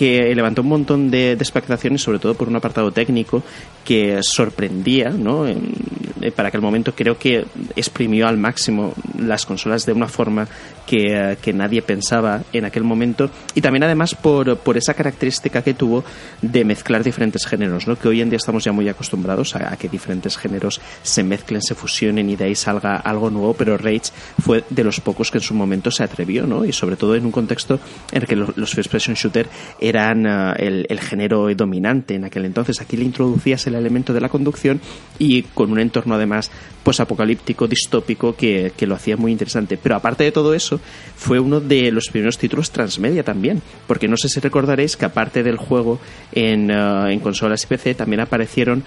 que 0.00 0.34
levantó 0.34 0.62
un 0.62 0.68
montón 0.68 1.10
de, 1.10 1.32
expectaciones, 1.32 2.00
sobre 2.00 2.18
todo 2.18 2.32
por 2.32 2.48
un 2.48 2.56
apartado 2.56 2.90
técnico 2.90 3.42
que 3.84 4.22
sorprendía, 4.22 5.10
¿no? 5.10 5.46
Eh, 5.46 6.32
para 6.34 6.48
aquel 6.48 6.62
momento 6.62 6.94
creo 6.94 7.18
que 7.18 7.44
exprimió 7.76 8.26
al 8.26 8.38
máximo 8.38 8.94
las 9.18 9.44
consolas 9.44 9.84
de 9.84 9.92
una 9.92 10.08
forma 10.08 10.48
que, 10.86 11.36
que, 11.42 11.52
nadie 11.52 11.82
pensaba 11.82 12.42
en 12.52 12.64
aquel 12.64 12.82
momento 12.82 13.30
y 13.54 13.60
también 13.60 13.84
además 13.84 14.14
por, 14.14 14.56
por, 14.58 14.76
esa 14.76 14.94
característica 14.94 15.62
que 15.62 15.74
tuvo 15.74 16.02
de 16.42 16.64
mezclar 16.64 17.04
diferentes 17.04 17.46
géneros, 17.46 17.86
¿no? 17.86 17.96
que 17.96 18.08
hoy 18.08 18.20
en 18.22 18.30
día 18.30 18.38
estamos 18.38 18.64
ya 18.64 18.72
muy 18.72 18.88
acostumbrados 18.88 19.54
a, 19.56 19.76
que 19.76 19.88
diferentes 19.88 20.36
géneros 20.36 20.80
se 21.02 21.22
mezclen, 21.22 21.62
se 21.62 21.74
fusionen 21.74 22.28
y 22.28 22.36
de 22.36 22.46
ahí 22.46 22.54
salga 22.54 22.96
algo 22.96 23.30
nuevo, 23.30 23.54
pero 23.54 23.76
Rage 23.76 24.12
fue 24.42 24.64
de 24.68 24.84
los 24.84 25.00
pocos 25.00 25.30
que 25.30 25.38
en 25.38 25.44
su 25.44 25.54
momento 25.54 25.90
se 25.90 26.02
atrevió 26.02 26.46
¿no? 26.46 26.64
y 26.64 26.72
sobre 26.72 26.96
todo 26.96 27.14
en 27.14 27.24
un 27.24 27.32
contexto 27.32 27.78
en 28.12 28.22
el 28.22 28.28
que 28.28 28.36
los, 28.36 28.56
los 28.56 28.74
first 28.74 28.90
person 28.90 29.14
shooter 29.14 29.48
eran 29.90 30.26
uh, 30.26 30.54
el, 30.56 31.00
género 31.00 31.54
dominante 31.54 32.14
en 32.14 32.24
aquel 32.24 32.46
entonces. 32.46 32.80
Aquí 32.80 32.96
le 32.96 33.04
introducías 33.04 33.66
el 33.66 33.74
elemento 33.74 34.12
de 34.12 34.20
la 34.20 34.28
conducción 34.28 34.80
y 35.18 35.42
con 35.42 35.70
un 35.70 35.80
entorno 35.80 36.14
además 36.14 36.50
pues 36.82 37.00
apocalíptico, 37.00 37.68
distópico 37.68 38.34
que, 38.34 38.72
que, 38.76 38.86
lo 38.86 38.94
hacía 38.94 39.16
muy 39.16 39.32
interesante. 39.32 39.76
Pero 39.76 39.96
aparte 39.96 40.24
de 40.24 40.32
todo 40.32 40.54
eso, 40.54 40.80
fue 41.16 41.38
uno 41.38 41.60
de 41.60 41.92
los 41.92 42.08
primeros 42.08 42.38
títulos 42.38 42.70
transmedia 42.70 43.22
también, 43.22 43.62
porque 43.86 44.08
no 44.08 44.16
sé 44.16 44.28
si 44.28 44.40
recordaréis 44.40 44.96
que 44.96 45.04
aparte 45.04 45.42
del 45.42 45.56
juego 45.56 46.00
en, 46.32 46.70
uh, 46.70 47.06
en 47.08 47.20
consolas 47.20 47.62
y 47.64 47.66
PC 47.66 47.94
también 47.94 48.20
aparecieron 48.20 48.82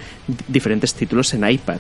diferentes 0.47 0.93
títulos 0.93 1.34
en 1.34 1.49
iPad 1.49 1.80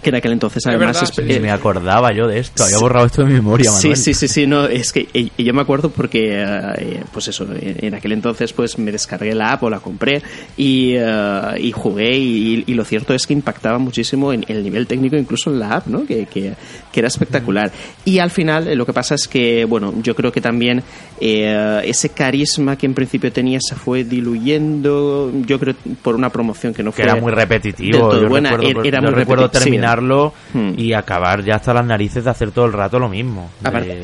que 0.00 0.10
en 0.10 0.16
aquel 0.16 0.32
entonces 0.32 0.66
además 0.66 1.02
es 1.02 1.40
me 1.40 1.50
acordaba 1.50 2.12
yo 2.12 2.26
de 2.26 2.38
esto 2.38 2.64
había 2.64 2.78
borrado 2.78 3.06
esto 3.06 3.24
de 3.24 3.32
memoria 3.32 3.70
Manuel. 3.70 3.96
sí 3.96 4.14
sí 4.14 4.14
sí 4.14 4.28
sí 4.28 4.46
no 4.46 4.66
es 4.66 4.92
que 4.92 5.30
yo 5.38 5.54
me 5.54 5.62
acuerdo 5.62 5.90
porque 5.90 6.42
eh, 6.42 7.02
pues 7.12 7.28
eso 7.28 7.46
en 7.54 7.94
aquel 7.94 8.12
entonces 8.12 8.52
pues 8.52 8.78
me 8.78 8.92
descargué 8.92 9.34
la 9.34 9.52
app 9.52 9.62
o 9.64 9.70
la 9.70 9.80
compré 9.80 10.22
y, 10.56 10.94
eh, 10.96 11.42
y 11.58 11.72
jugué 11.72 12.16
y, 12.16 12.74
lo 12.74 12.84
cierto 12.84 13.12
es 13.12 13.26
que 13.26 13.34
impactaba 13.34 13.78
muchísimo 13.78 14.32
en, 14.32 14.44
el 14.48 14.62
nivel 14.62 14.86
técnico 14.86 15.16
incluso 15.16 15.50
en 15.50 15.58
la 15.58 15.76
app 15.76 15.86
no 15.86 16.06
que, 16.06 16.26
que, 16.26 16.54
era 16.94 17.08
espectacular. 17.08 17.72
Y 18.04 18.18
al 18.18 18.30
final 18.30 18.68
eh, 18.68 18.76
lo 18.76 18.86
que 18.86 18.92
pasa 18.92 19.14
es 19.14 19.28
que 19.28 19.64
bueno 19.64 19.92
yo 20.02 20.14
creo 20.14 20.32
que 20.32 20.40
también 20.40 20.82
ese 21.20 22.08
carisma 22.10 22.76
que 22.76 22.86
en 22.86 22.94
principio 22.94 23.30
tenía 23.30 23.58
se 23.60 23.74
fue 23.74 24.04
diluyendo 24.04 25.30
yo 25.46 25.58
creo 25.58 25.74
por 26.02 26.14
una 26.14 26.30
promoción 26.30 26.72
que 26.72 26.82
no 26.82 26.92
fue 26.92 27.04
era 27.04 27.16
muy 27.16 27.32
repetitivo 27.32 28.14
yo 28.14 28.28
buena 28.28 28.56
recuerdo, 28.56 28.84
era, 28.84 29.00
muy 29.02 29.10
recuerdo 29.10 29.50
terminar 29.50 29.89
Hmm. 29.98 30.72
y 30.76 30.92
acabar 30.92 31.42
ya 31.42 31.56
hasta 31.56 31.74
las 31.74 31.84
narices 31.84 32.24
de 32.24 32.30
hacer 32.30 32.50
todo 32.50 32.66
el 32.66 32.72
rato 32.72 32.98
lo 32.98 33.08
mismo. 33.08 33.50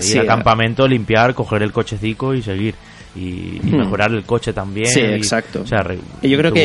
ir 0.03 0.19
al 0.19 0.27
campamento, 0.27 0.87
limpiar, 0.87 1.35
coger 1.35 1.63
el 1.63 1.73
cochecico 1.73 2.35
y 2.35 2.43
seguir 2.43 2.75
y, 3.17 3.61
hmm. 3.63 3.77
mejorar 3.77 4.13
el 4.13 4.25
coche 4.25 4.53
también. 4.53 4.87
Sí, 4.87 5.01
exacto. 5.01 5.63
O 5.63 5.67
sea, 5.67 5.85
yo 6.23 6.39
creo 6.39 6.53
que, 6.53 6.65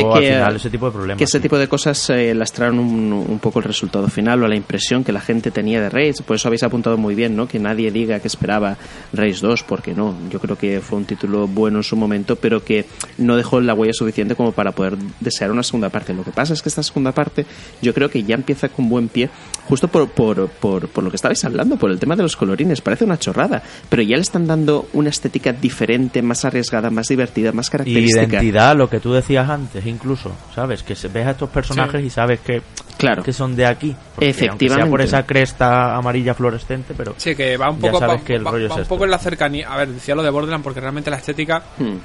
ese 0.55 0.69
tipo 0.69 0.87
de 0.87 0.91
problemas. 0.91 1.17
Que 1.17 1.23
ese 1.23 1.39
tipo 1.39 1.57
de 1.57 1.67
cosas 1.67 2.09
eh, 2.09 2.33
lastraron 2.33 2.79
un, 2.79 3.13
un, 3.13 3.39
poco 3.39 3.59
el 3.59 3.65
resultado 3.65 4.07
final 4.07 4.43
o 4.43 4.47
la 4.47 4.55
impresión 4.55 5.03
que 5.03 5.11
la 5.11 5.21
gente 5.21 5.51
tenía 5.51 5.81
de 5.81 5.89
Rage. 5.89 6.23
Por 6.25 6.35
eso 6.35 6.47
habéis 6.49 6.63
apuntado 6.63 6.97
muy 6.97 7.15
bien, 7.15 7.35
¿no? 7.35 7.47
Que 7.47 7.59
nadie 7.59 7.91
diga 7.91 8.19
que 8.19 8.27
esperaba 8.27 8.77
Rage 9.13 9.39
2, 9.41 9.63
porque 9.63 9.93
no. 9.93 10.15
Yo 10.29 10.39
creo 10.39 10.57
que 10.57 10.81
fue 10.81 10.97
un 10.97 11.05
título 11.05 11.47
bueno 11.47 11.79
en 11.79 11.83
su 11.83 11.95
momento, 11.95 12.35
pero 12.35 12.63
que 12.63 12.85
no 13.17 13.37
dejó 13.37 13.61
la 13.61 13.73
huella 13.73 13.93
suficiente 13.93 14.35
como 14.35 14.51
para 14.51 14.71
poder 14.71 14.97
desear 15.19 15.51
una 15.51 15.63
segunda 15.63 15.89
parte. 15.89 16.13
Lo 16.13 16.23
que 16.23 16.31
pasa 16.31 16.53
es 16.53 16.61
que 16.61 16.69
esta 16.69 16.83
segunda 16.83 17.11
parte 17.11 17.45
yo 17.81 17.93
creo 17.93 18.09
que 18.09 18.23
ya 18.23 18.35
empieza 18.35 18.69
con 18.69 18.89
buen 18.89 19.07
pie, 19.07 19.29
justo 19.67 19.87
por, 19.87 20.09
por, 20.09 20.49
por, 20.49 20.87
por 20.89 21.03
lo 21.03 21.09
que 21.09 21.15
estabais 21.15 21.43
hablando, 21.45 21.77
por 21.77 21.91
el 21.91 21.99
tema 21.99 22.15
de 22.15 22.23
los 22.23 22.35
colorines. 22.35 22.81
Parece 22.81 23.05
una 23.05 23.17
chorrada, 23.17 23.63
pero 23.89 24.01
ya 24.01 24.15
le 24.15 24.21
están 24.21 24.47
dando 24.47 24.87
una 24.93 25.09
estética 25.09 25.53
diferente, 25.53 26.21
más 26.21 26.40
arriesgada, 26.45 26.89
más 26.89 27.07
divertida, 27.07 27.51
más 27.51 27.69
característica. 27.69 28.23
Identidad, 28.23 28.75
lo 28.75 28.89
que 28.89 28.99
tú 28.99 29.13
decías 29.13 29.49
antes, 29.49 29.85
incluso, 29.85 30.31
¿sabes? 30.53 30.83
Que 30.83 30.95
ves 31.09 31.27
a 31.27 31.31
estos 31.31 31.49
personajes 31.49 32.03
y 32.03 32.09
sabes 32.09 32.39
que, 32.39 32.61
claro. 32.97 33.23
que 33.23 33.33
son 33.33 33.55
de 33.55 33.65
aquí. 33.65 33.95
Efectivamente. 34.19 34.83
Sea 34.83 34.89
por 34.89 35.01
esa 35.01 35.25
cresta 35.25 35.95
amarilla 35.95 36.33
fluorescente, 36.33 36.93
pero. 36.95 37.15
Sí, 37.17 37.35
que 37.35 37.57
va 37.57 37.69
un 37.69 37.79
poco, 37.79 37.99
que 38.23 38.35
el 38.35 38.45
rollo 38.45 38.73
un 38.73 38.85
poco 38.85 39.05
en 39.05 39.11
la 39.11 39.17
cercanía. 39.17 39.71
A 39.71 39.77
ver, 39.77 39.89
decía 39.89 40.15
lo 40.15 40.23
de 40.23 40.29
Borderlands 40.29 40.63
porque 40.63 40.79
realmente 40.79 41.09
la 41.09 41.17
estética. 41.17 41.63
Hmm. 41.77 41.97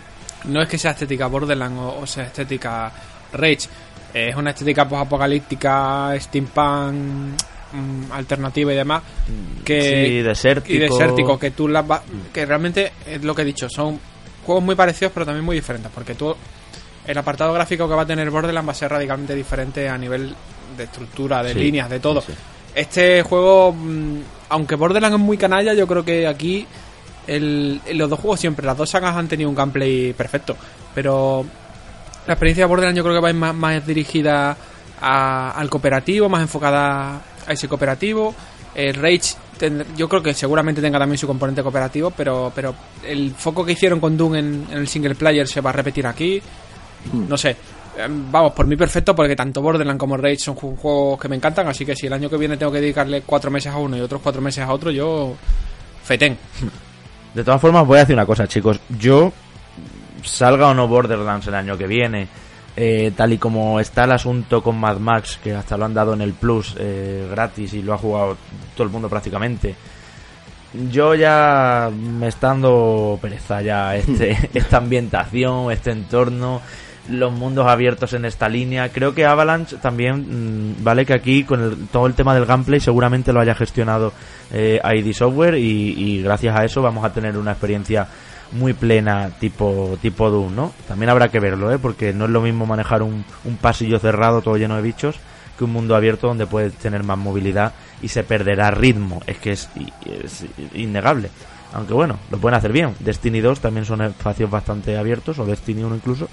No 0.45 0.63
es 0.63 0.69
que 0.69 0.79
sea 0.79 0.93
estética 0.93 1.27
Borderlands 1.27 1.81
o, 2.01 2.07
sea 2.07 2.25
estética 2.25 2.93
Rage. 3.33 3.69
Es 4.15 4.35
una 4.37 4.51
estética 4.51 4.89
post 4.89 5.03
apocalíptica, 5.03 6.15
steampunk 6.19 6.95
mm, 7.73 8.13
alternativa 8.13 8.73
y 8.73 8.77
demás 8.77 9.03
que 9.65 10.07
sí, 10.07 10.23
desértico. 10.23 10.75
y 10.75 10.79
desértico 10.79 11.39
que 11.39 11.51
tú 11.51 11.69
las 11.69 11.85
que 12.33 12.47
realmente 12.47 12.93
es 13.07 13.23
lo 13.25 13.35
que 13.35 13.43
he 13.43 13.45
dicho 13.45 13.69
son 13.69 13.99
juegos 14.47 14.65
muy 14.65 14.75
parecidos, 14.75 15.13
pero 15.13 15.27
también 15.27 15.45
muy 15.45 15.57
diferentes. 15.57 15.91
Porque 15.95 16.15
tú, 16.15 16.35
el 17.07 17.19
apartado 17.19 17.53
gráfico 17.53 17.89
que 17.89 17.95
va 17.95 18.03
a 18.03 18.07
tener 18.07 18.31
Borderlands 18.31 18.69
va 18.69 18.73
a 18.73 18.75
ser 18.75 18.91
radicalmente 18.91 19.35
diferente 19.35 19.89
a 19.89 19.99
nivel 19.99 20.35
de 20.77 20.85
estructura, 20.85 21.43
de 21.43 21.55
líneas, 21.55 21.91
de 21.91 22.01
todo. 22.01 22.23
Este 22.75 23.23
juego, 23.23 23.73
mm, 23.73 24.21
aunque 24.51 24.77
Borderlands 24.77 25.19
es 25.19 25.25
muy 25.25 25.39
canalla, 25.39 25.75
yo 25.75 25.87
creo 25.87 26.05
que 26.05 26.27
aquí 26.27 26.67
los 27.27 28.09
dos 28.09 28.21
juegos 28.21 28.39
siempre, 28.39 28.65
las 28.65 28.77
dos 28.77 28.91
sagas 28.91 29.17
han 29.17 29.29
tenido 29.29 29.51
un 29.51 29.57
gameplay 29.57 30.13
perfecto. 30.13 30.57
Pero 30.95 31.45
la 32.27 32.35
experiencia 32.35 32.65
de 32.65 32.69
Borderlands 32.69 32.97
yo 32.97 33.03
creo 33.03 33.17
que 33.17 33.21
va 33.21 33.29
a 33.29 33.31
ir 33.33 33.37
más, 33.37 33.55
más 33.55 33.87
dirigida 33.87 34.57
al 35.01 35.69
cooperativo, 35.71 36.29
más 36.29 36.43
enfocada 36.43 37.21
a 37.47 37.53
ese 37.53 37.69
cooperativo. 37.69 38.35
El 38.75 38.95
Rage 38.95 39.35
yo 39.97 40.09
creo 40.09 40.23
que 40.23 40.35
seguramente 40.35 40.81
tenga 40.81 40.99
también 40.99 41.19
su 41.19 41.27
componente 41.27 41.63
cooperativo, 41.63 42.11
pero, 42.11 42.53
pero 42.55 42.75
el 43.05 43.33
foco 43.33 43.65
que 43.65 43.73
hicieron 43.73 44.01
con 44.01 44.17
Doom 44.17 44.35
en, 44.35 44.67
el 44.73 44.89
single 44.89 45.15
player 45.15 45.47
se 45.47 45.61
va 45.61 45.71
a 45.71 45.73
repetir 45.73 46.07
aquí. 46.07 46.41
Hmm. 47.13 47.29
No 47.29 47.37
sé. 47.37 47.57
Em, 47.97 48.31
vamos, 48.31 48.53
por 48.53 48.67
mí 48.67 48.77
perfecto, 48.77 49.15
porque 49.15 49.35
tanto 49.35 49.63
Borderlands 49.63 49.99
como 49.99 50.17
Rage 50.17 50.39
son 50.39 50.55
juegos 50.55 51.19
que 51.19 51.29
me 51.29 51.37
encantan, 51.37 51.67
así 51.69 51.87
que 51.87 51.97
si 51.97 52.07
el 52.07 52.13
año 52.13 52.29
que 52.29 52.37
viene 52.37 52.57
tengo 52.57 52.73
que 52.73 52.81
dedicarle 52.81 53.23
cuatro 53.23 53.51
meses 53.51 53.73
a 53.73 53.79
uno 53.79 53.97
y 53.97 54.01
otros 54.01 54.21
cuatro 54.23 54.43
meses 54.43 54.65
a 54.65 54.73
otro, 54.73 54.91
yo... 54.91 55.35
Fetén. 56.05 56.37
De 57.35 57.43
todas 57.43 57.61
formas, 57.61 57.87
voy 57.87 57.97
a 57.97 58.01
decir 58.01 58.15
una 58.15 58.27
cosa, 58.27 58.47
chicos. 58.47 58.81
Yo, 58.99 59.33
salga 60.23 60.69
o 60.69 60.75
no 60.75 60.89
Borderlands 60.89 61.47
el 61.47 61.55
año 61.55 61.77
que 61.77 61.87
viene, 61.87 62.29
eh, 62.77 63.13
tal 63.17 63.33
y 63.33 63.39
como 63.39 63.81
está 63.81 64.05
el 64.05 64.13
asunto 64.13 64.63
con 64.63 64.79
Mad 64.79 64.99
Max, 64.99 65.41
que 65.43 65.55
hasta 65.55 65.77
lo 65.77 65.87
han 65.87 65.95
dado 65.95 66.13
en 66.15 66.21
el 66.21 66.35
Plus 66.35 66.77
eh, 66.79 67.27
gratis 67.31 67.75
y 67.75 67.83
lo 67.83 67.95
ha 67.95 67.99
jugado 67.99 68.37
todo 68.75 68.87
el 68.87 68.93
mundo 68.93 69.09
prácticamente, 69.09 69.75
yo 70.91 71.15
ya 71.15 71.91
me 71.91 72.29
está 72.29 72.49
dando 72.49 73.19
pereza 73.21 73.63
ya 73.63 73.97
este, 73.97 74.51
esta 74.55 74.77
ambientación, 74.77 75.73
este 75.73 75.91
entorno 75.91 76.61
los 77.09 77.33
mundos 77.33 77.67
abiertos 77.67 78.13
en 78.15 78.25
esta 78.25 78.49
línea. 78.49 78.89
Creo 78.91 79.15
que 79.15 79.25
Avalanche 79.25 79.77
también, 79.77 80.73
mm, 80.73 80.85
vale 80.85 81.07
que 81.07 81.15
aquí 81.15 81.45
con 81.45 81.89
todo 81.93 82.07
el 82.07 82.15
tema 82.15 82.35
del 82.35 82.47
gameplay 82.47 82.81
seguramente 82.81 83.33
lo 83.33 83.41
haya 83.41 83.55
gestionado 83.55 84.13
eh, 84.53 84.81
ID 84.83 85.13
Software 85.13 85.57
y, 85.57 86.23
gracias 86.23 86.59
a 86.59 86.65
eso 86.65 86.83
vamos 86.83 87.05
a 87.05 87.13
tener 87.13 87.37
una 87.37 87.53
experiencia 87.53 88.07
muy 88.53 88.73
plena 88.73 89.31
tipo 89.41 89.99
tipo 90.01 90.31
Doom, 90.31 90.55
¿no? 90.55 90.73
También 90.89 91.11
habrá 91.11 91.29
que 91.29 91.41
verlo, 91.41 91.73
¿eh? 91.73 91.79
Porque 91.79 92.13
no 92.13 92.27
es 92.27 92.31
lo 92.31 92.41
mismo 92.41 92.67
manejar 92.67 93.03
un, 93.03 93.25
un 93.45 93.57
pasillo 93.57 93.99
cerrado 93.99 94.43
todo 94.43 94.57
lleno 94.57 94.77
de 94.77 94.83
bichos 94.83 95.17
que 95.57 95.65
un 95.65 95.73
mundo 95.73 95.97
abierto 95.97 96.29
donde 96.29 96.47
puedes 96.47 96.75
tener 96.75 97.03
más 97.03 97.19
movilidad 97.19 97.73
y 98.03 98.09
se 98.09 98.23
perderá 98.23 98.71
ritmo. 98.71 99.23
Es 99.27 99.39
que 99.39 99.53
es, 99.53 99.69
es 100.23 100.45
innegable. 100.75 101.31
Aunque 101.73 101.95
bueno, 101.95 102.19
lo 102.31 102.39
pueden 102.39 102.57
hacer 102.57 102.73
bien. 102.73 102.95
Destiny 103.01 103.41
2 103.41 103.61
también 103.61 103.85
son 103.85 104.03
espacios 104.03 104.51
bastante 104.51 104.97
abiertos, 104.97 105.39
o 105.39 105.47
Destiny 105.47 105.83
1 105.83 105.97
incluso, 105.97 106.29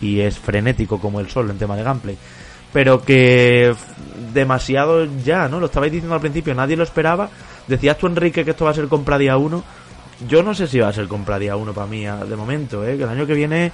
y 0.00 0.20
es 0.20 0.38
frenético 0.38 1.00
como 1.00 1.20
el 1.20 1.28
sol 1.28 1.50
en 1.50 1.58
tema 1.58 1.76
de 1.76 1.82
gameplay. 1.82 2.16
Pero 2.72 3.02
que 3.02 3.74
demasiado 4.32 5.06
ya, 5.24 5.48
¿no? 5.48 5.60
Lo 5.60 5.66
estabais 5.66 5.92
diciendo 5.92 6.14
al 6.14 6.20
principio, 6.20 6.54
nadie 6.54 6.76
lo 6.76 6.82
esperaba. 6.82 7.30
Decías 7.66 7.98
tú, 7.98 8.06
Enrique, 8.06 8.44
que 8.44 8.50
esto 8.50 8.64
va 8.64 8.70
a 8.70 8.74
ser 8.74 8.88
compra 8.88 9.18
día 9.18 9.36
1. 9.36 9.64
Yo 10.26 10.42
no 10.42 10.54
sé 10.54 10.66
si 10.66 10.78
va 10.78 10.88
a 10.88 10.92
ser 10.92 11.08
compra 11.08 11.38
día 11.38 11.56
1 11.56 11.72
para 11.74 11.86
mí 11.86 12.04
de 12.04 12.36
momento, 12.36 12.86
¿eh? 12.86 12.96
Que 12.96 13.02
el 13.02 13.08
año 13.08 13.26
que 13.26 13.34
viene 13.34 13.72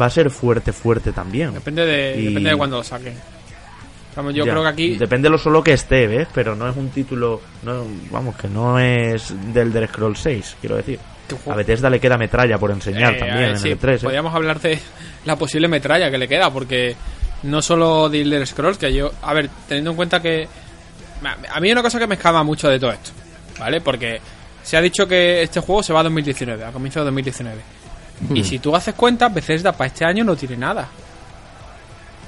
va 0.00 0.06
a 0.06 0.10
ser 0.10 0.30
fuerte, 0.30 0.72
fuerte 0.72 1.12
también. 1.12 1.54
Depende 1.54 1.86
de, 1.86 2.20
depende 2.20 2.50
de 2.50 2.56
cuándo 2.56 2.78
lo 2.78 2.84
saquen. 2.84 3.14
Vamos, 4.16 4.34
yo 4.34 4.44
creo 4.44 4.62
que 4.62 4.68
aquí... 4.68 4.96
Depende 4.96 5.28
lo 5.28 5.38
solo 5.38 5.62
que 5.62 5.72
esté, 5.72 6.06
¿ves? 6.06 6.28
Pero 6.32 6.54
no 6.54 6.68
es 6.68 6.76
un 6.76 6.90
título... 6.90 7.40
No, 7.64 7.84
vamos, 8.10 8.36
que 8.36 8.48
no 8.48 8.78
es 8.78 9.34
del 9.52 9.72
The 9.72 9.88
Scroll 9.88 10.16
6, 10.16 10.56
quiero 10.60 10.76
decir. 10.76 11.00
A 11.50 11.54
Bethesda 11.54 11.90
le 11.90 12.00
queda 12.00 12.16
metralla 12.16 12.58
por 12.58 12.70
enseñar 12.70 13.14
eh, 13.14 13.18
también 13.18 13.44
en 13.44 13.56
el 13.56 13.78
3. 13.78 14.02
¿eh? 14.02 14.04
Podríamos 14.04 14.34
hablar 14.34 14.60
de 14.60 14.78
la 15.24 15.36
posible 15.36 15.68
metralla 15.68 16.10
que 16.10 16.18
le 16.18 16.28
queda, 16.28 16.52
porque 16.52 16.94
no 17.44 17.62
solo 17.62 18.08
de 18.08 18.20
Elder 18.20 18.46
Scrolls, 18.46 18.78
que 18.78 18.92
yo. 18.92 19.10
A 19.22 19.32
ver, 19.32 19.48
teniendo 19.66 19.90
en 19.90 19.96
cuenta 19.96 20.20
que. 20.20 20.46
A 21.22 21.60
mí 21.60 21.68
hay 21.68 21.72
una 21.72 21.82
cosa 21.82 21.98
que 21.98 22.06
me 22.06 22.16
escama 22.16 22.42
mucho 22.42 22.68
de 22.68 22.78
todo 22.78 22.92
esto, 22.92 23.10
¿vale? 23.58 23.80
Porque 23.80 24.20
se 24.64 24.76
ha 24.76 24.80
dicho 24.80 25.06
que 25.06 25.42
este 25.42 25.60
juego 25.60 25.82
se 25.82 25.92
va 25.92 26.00
a 26.00 26.04
2019, 26.04 26.64
a 26.64 26.72
comienzo 26.72 27.00
de 27.00 27.04
2019. 27.04 27.60
Y 28.30 28.40
hmm. 28.40 28.44
si 28.44 28.58
tú 28.58 28.74
haces 28.74 28.94
cuenta, 28.94 29.28
Bethesda 29.28 29.72
para 29.72 29.88
este 29.88 30.04
año 30.04 30.24
no 30.24 30.34
tiene 30.34 30.56
nada. 30.56 30.88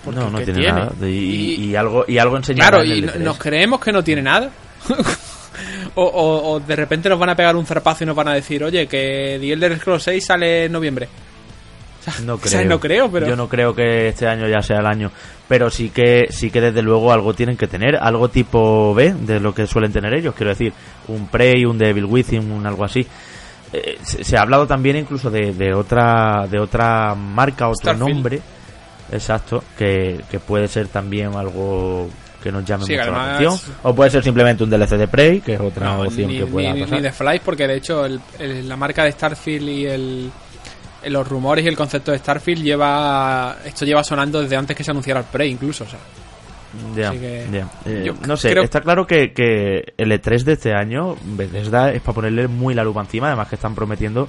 no, 0.04 0.30
no 0.30 0.40
tiene, 0.40 0.66
nada. 0.66 0.92
Y, 1.08 1.74
algo, 1.74 2.04
y 2.06 2.18
algo 2.18 2.38
Claro, 2.40 2.84
y 2.84 3.00
nos 3.00 3.38
creemos 3.38 3.80
que 3.80 3.90
no 3.90 4.04
tiene 4.04 4.22
nada. 4.22 4.50
o, 5.94 6.60
de 6.60 6.76
repente 6.76 7.08
nos 7.08 7.18
van 7.18 7.30
a 7.30 7.34
pegar 7.34 7.56
un 7.56 7.64
zarpazo 7.64 8.04
y 8.04 8.06
nos 8.06 8.16
van 8.16 8.28
a 8.28 8.34
decir, 8.34 8.62
oye, 8.62 8.86
que 8.86 9.38
The 9.40 9.52
Elder 9.52 9.78
Scrolls 9.78 10.02
6 10.02 10.24
sale 10.24 10.64
en 10.66 10.72
noviembre. 10.72 11.08
No 12.24 12.38
creo. 12.38 12.64
no 12.64 12.80
creo, 12.80 13.10
pero... 13.10 13.26
Yo 13.26 13.36
no 13.36 13.48
creo 13.48 13.74
que 13.74 14.08
este 14.08 14.26
año 14.26 14.48
ya 14.48 14.62
sea 14.62 14.78
el 14.78 14.86
año. 14.86 15.10
Pero 15.48 15.70
sí 15.70 15.90
que, 15.90 16.26
sí 16.30 16.50
que 16.50 16.60
desde 16.60 16.82
luego 16.82 17.12
algo 17.12 17.34
tienen 17.34 17.56
que 17.56 17.66
tener. 17.66 17.96
Algo 17.96 18.28
tipo 18.28 18.94
B 18.94 19.14
de 19.14 19.40
lo 19.40 19.54
que 19.54 19.66
suelen 19.66 19.92
tener 19.92 20.14
ellos. 20.14 20.34
Quiero 20.34 20.50
decir, 20.50 20.72
un 21.08 21.28
Prey, 21.28 21.64
un 21.64 21.78
Devil 21.78 22.04
Within, 22.04 22.50
un 22.50 22.66
algo 22.66 22.84
así. 22.84 23.06
Eh, 23.72 23.98
se, 24.02 24.36
ha 24.36 24.42
hablado 24.42 24.66
también 24.66 24.96
incluso 24.96 25.30
de, 25.30 25.52
de 25.52 25.74
otra 25.74 26.46
de 26.48 26.58
otra 26.58 27.14
marca, 27.14 27.68
otro 27.68 27.94
nombre. 27.94 28.40
Exacto, 29.10 29.62
que, 29.76 30.20
que 30.30 30.40
puede 30.40 30.66
ser 30.66 30.88
también 30.88 31.34
algo 31.36 32.08
que 32.42 32.52
nos 32.52 32.64
llame 32.64 32.82
mucho 32.82 33.10
la 33.10 33.34
atención. 33.34 33.74
O 33.82 33.94
puede 33.94 34.10
ser 34.10 34.22
simplemente 34.22 34.62
un 34.62 34.70
DLC 34.70 34.90
de 34.90 35.08
Prey, 35.08 35.40
que 35.40 35.54
es 35.54 35.60
otra 35.60 35.98
opción 35.98 36.30
que 36.30 36.46
pueda 36.46 36.72
pasar. 36.74 36.90
Ni 36.90 37.00
de 37.00 37.12
Fly, 37.12 37.40
porque 37.44 37.66
de 37.66 37.76
hecho 37.76 38.06
la 38.38 38.76
marca 38.76 39.04
de 39.04 39.12
Starfield 39.12 39.68
y 39.68 39.86
el, 39.86 40.30
los 41.10 41.26
rumores 41.26 41.64
y 41.64 41.68
el 41.68 41.76
concepto 41.76 42.12
de 42.12 42.18
Starfield 42.18 42.62
lleva 42.62 43.56
esto 43.64 43.84
lleva 43.84 44.02
sonando 44.02 44.40
desde 44.40 44.56
antes 44.56 44.76
que 44.76 44.84
se 44.84 44.90
anunciara 44.90 45.20
el 45.20 45.26
Prey 45.26 45.50
incluso, 45.50 45.84
o 45.84 45.88
sea. 45.88 46.00
Ya, 46.94 47.12
eh, 47.14 48.12
no 48.26 48.36
sé, 48.36 48.52
está 48.60 48.82
claro 48.82 49.06
que, 49.06 49.32
que 49.32 49.94
el 49.96 50.12
E3 50.12 50.44
de 50.44 50.52
este 50.52 50.74
año, 50.74 51.16
Bethesda 51.22 51.90
es 51.90 52.02
para 52.02 52.14
ponerle 52.14 52.48
muy 52.48 52.74
la 52.74 52.84
lupa 52.84 53.00
encima, 53.00 53.28
además 53.28 53.48
que 53.48 53.54
están 53.54 53.74
prometiendo 53.74 54.28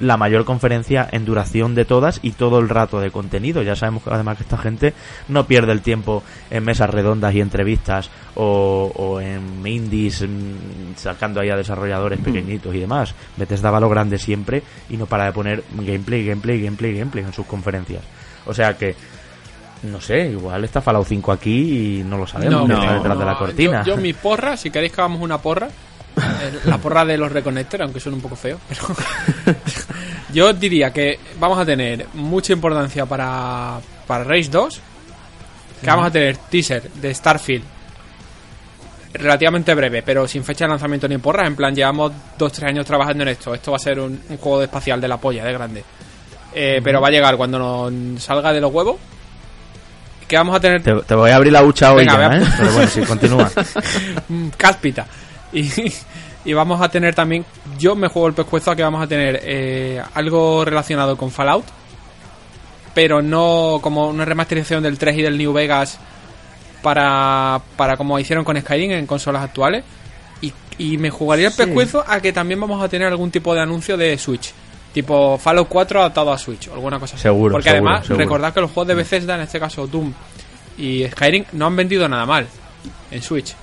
la 0.00 0.16
mayor 0.16 0.44
conferencia 0.44 1.08
en 1.10 1.24
duración 1.24 1.74
de 1.74 1.84
todas 1.84 2.20
y 2.22 2.32
todo 2.32 2.58
el 2.58 2.68
rato 2.68 3.00
de 3.00 3.10
contenido. 3.10 3.62
Ya 3.62 3.76
sabemos 3.76 4.02
que 4.02 4.10
además 4.10 4.36
que 4.36 4.42
esta 4.42 4.58
gente 4.58 4.94
no 5.28 5.46
pierde 5.46 5.72
el 5.72 5.82
tiempo 5.82 6.22
en 6.50 6.64
mesas 6.64 6.90
redondas 6.90 7.34
y 7.34 7.40
entrevistas 7.40 8.10
o, 8.34 9.20
en 9.20 9.66
indies 9.66 10.22
mm, 10.22 10.96
sacando 10.96 11.40
ahí 11.40 11.50
a 11.50 11.56
desarrolladores 11.56 12.20
mm. 12.20 12.24
pequeñitos 12.24 12.74
y 12.74 12.80
demás. 12.80 13.14
Bethesda 13.36 13.70
va 13.70 13.80
lo 13.80 13.88
grande 13.88 14.18
siempre 14.18 14.62
y 14.90 14.96
no 14.96 15.06
para 15.06 15.26
de 15.26 15.32
poner 15.32 15.64
gameplay, 15.74 16.26
gameplay, 16.26 16.60
gameplay, 16.62 16.98
gameplay 16.98 17.24
en 17.24 17.32
sus 17.32 17.46
conferencias. 17.46 18.02
O 18.46 18.52
sea 18.52 18.76
que 18.76 18.94
no 19.84 20.00
sé, 20.00 20.30
igual 20.30 20.64
está 20.64 20.80
Fallout 20.80 21.06
5 21.06 21.32
aquí 21.32 21.98
y 21.98 22.04
no 22.04 22.16
lo 22.16 22.26
sabemos, 22.26 22.66
no, 22.66 22.94
detrás 22.94 23.18
de 23.18 23.24
la 23.24 23.36
cortina. 23.36 23.82
Yo, 23.84 23.96
mi 23.96 24.14
porra, 24.14 24.56
si 24.56 24.70
queréis 24.70 24.92
que 24.92 25.00
hagamos 25.00 25.20
una 25.20 25.38
porra, 25.38 25.68
la 26.64 26.78
porra 26.78 27.04
de 27.04 27.16
los 27.16 27.30
Reconnector, 27.30 27.82
aunque 27.82 28.00
suene 28.00 28.16
un 28.16 28.22
poco 28.22 28.36
feo, 28.36 28.58
pero 28.68 28.82
yo 30.32 30.52
diría 30.52 30.92
que 30.92 31.18
vamos 31.38 31.58
a 31.58 31.64
tener 31.64 32.06
mucha 32.14 32.52
importancia 32.52 33.06
para, 33.06 33.80
para 34.06 34.24
Race 34.24 34.50
2, 34.50 34.80
que 35.80 35.86
vamos 35.86 36.06
a 36.06 36.10
tener 36.10 36.36
teaser 36.36 36.90
de 36.90 37.14
Starfield 37.14 37.64
relativamente 39.14 39.74
breve, 39.74 40.02
pero 40.02 40.26
sin 40.26 40.44
fecha 40.44 40.64
de 40.64 40.70
lanzamiento 40.70 41.06
ni 41.08 41.18
porra, 41.18 41.46
en 41.46 41.56
plan 41.56 41.74
llevamos 41.74 42.12
2-3 42.38 42.68
años 42.68 42.86
trabajando 42.86 43.22
en 43.22 43.28
esto, 43.30 43.54
esto 43.54 43.70
va 43.70 43.76
a 43.76 43.80
ser 43.80 44.00
un, 44.00 44.20
juego 44.40 44.58
de 44.58 44.64
espacial 44.66 45.00
de 45.00 45.08
la 45.08 45.16
polla, 45.18 45.44
de 45.44 45.52
grande. 45.52 45.84
Eh, 46.56 46.80
pero 46.84 47.00
va 47.00 47.08
a 47.08 47.10
llegar 47.10 47.36
cuando 47.36 47.90
nos 47.90 48.22
salga 48.22 48.52
de 48.52 48.60
los 48.60 48.72
huevos. 48.72 48.96
Que 50.28 50.36
vamos 50.36 50.56
a 50.56 50.60
tener. 50.60 50.82
Te, 50.82 51.14
voy 51.14 51.30
a 51.30 51.36
abrir 51.36 51.52
la 51.52 51.62
hucha 51.62 51.92
hoy, 51.92 52.04
¿eh? 52.04 52.46
Pero 52.56 52.72
bueno, 52.72 52.88
si 52.88 53.00
continúa. 53.04 53.50
Cáspita. 54.56 55.06
Y, 55.54 56.52
vamos 56.52 56.82
a 56.82 56.90
tener 56.90 57.14
también, 57.14 57.44
yo 57.78 57.94
me 57.94 58.08
juego 58.08 58.28
el 58.28 58.34
pescuezo 58.34 58.70
a 58.70 58.76
que 58.76 58.82
vamos 58.82 59.02
a 59.02 59.06
tener 59.06 59.40
eh, 59.44 60.02
algo 60.12 60.62
relacionado 60.64 61.16
con 61.16 61.30
Fallout, 61.30 61.64
pero 62.92 63.22
no 63.22 63.78
como 63.80 64.08
una 64.08 64.26
remasterización 64.26 64.82
del 64.82 64.98
3 64.98 65.18
y 65.18 65.22
del 65.22 65.38
New 65.38 65.52
Vegas 65.54 65.98
para, 66.82 67.62
para 67.76 67.96
como 67.96 68.18
hicieron 68.18 68.44
con 68.44 68.60
Skyrim 68.60 68.90
en 68.92 69.06
consolas 69.06 69.42
actuales. 69.42 69.84
Y, 70.76 70.98
me 70.98 71.08
jugaría 71.08 71.48
el 71.48 71.54
pescuezo 71.54 72.04
a 72.04 72.20
que 72.20 72.32
también 72.32 72.60
vamos 72.60 72.82
a 72.82 72.88
tener 72.88 73.06
algún 73.06 73.30
tipo 73.30 73.54
de 73.54 73.60
anuncio 73.60 73.96
de 73.96 74.18
Switch. 74.18 74.52
Tipo 74.92 75.38
Fallout 75.38 75.68
4 75.68 76.00
adaptado 76.00 76.32
a 76.32 76.36
Switch 76.36 76.66
o 76.66 76.74
alguna 76.74 76.98
cosa 76.98 77.14
así. 77.14 77.22
Seguro. 77.22 77.52
Porque 77.52 77.70
además, 77.70 78.08
recordad 78.08 78.52
que 78.52 78.60
los 78.60 78.72
juegos 78.72 78.88
de 78.88 78.94
Bethesda, 78.94 79.36
en 79.36 79.42
este 79.42 79.60
caso 79.60 79.86
Doom 79.86 80.12
y 80.76 81.06
Skyrim, 81.06 81.44
no 81.52 81.66
han 81.66 81.76
vendido 81.76 82.08
nada 82.08 82.26
mal 82.26 82.48
en 83.12 83.22
Switch. 83.22 83.54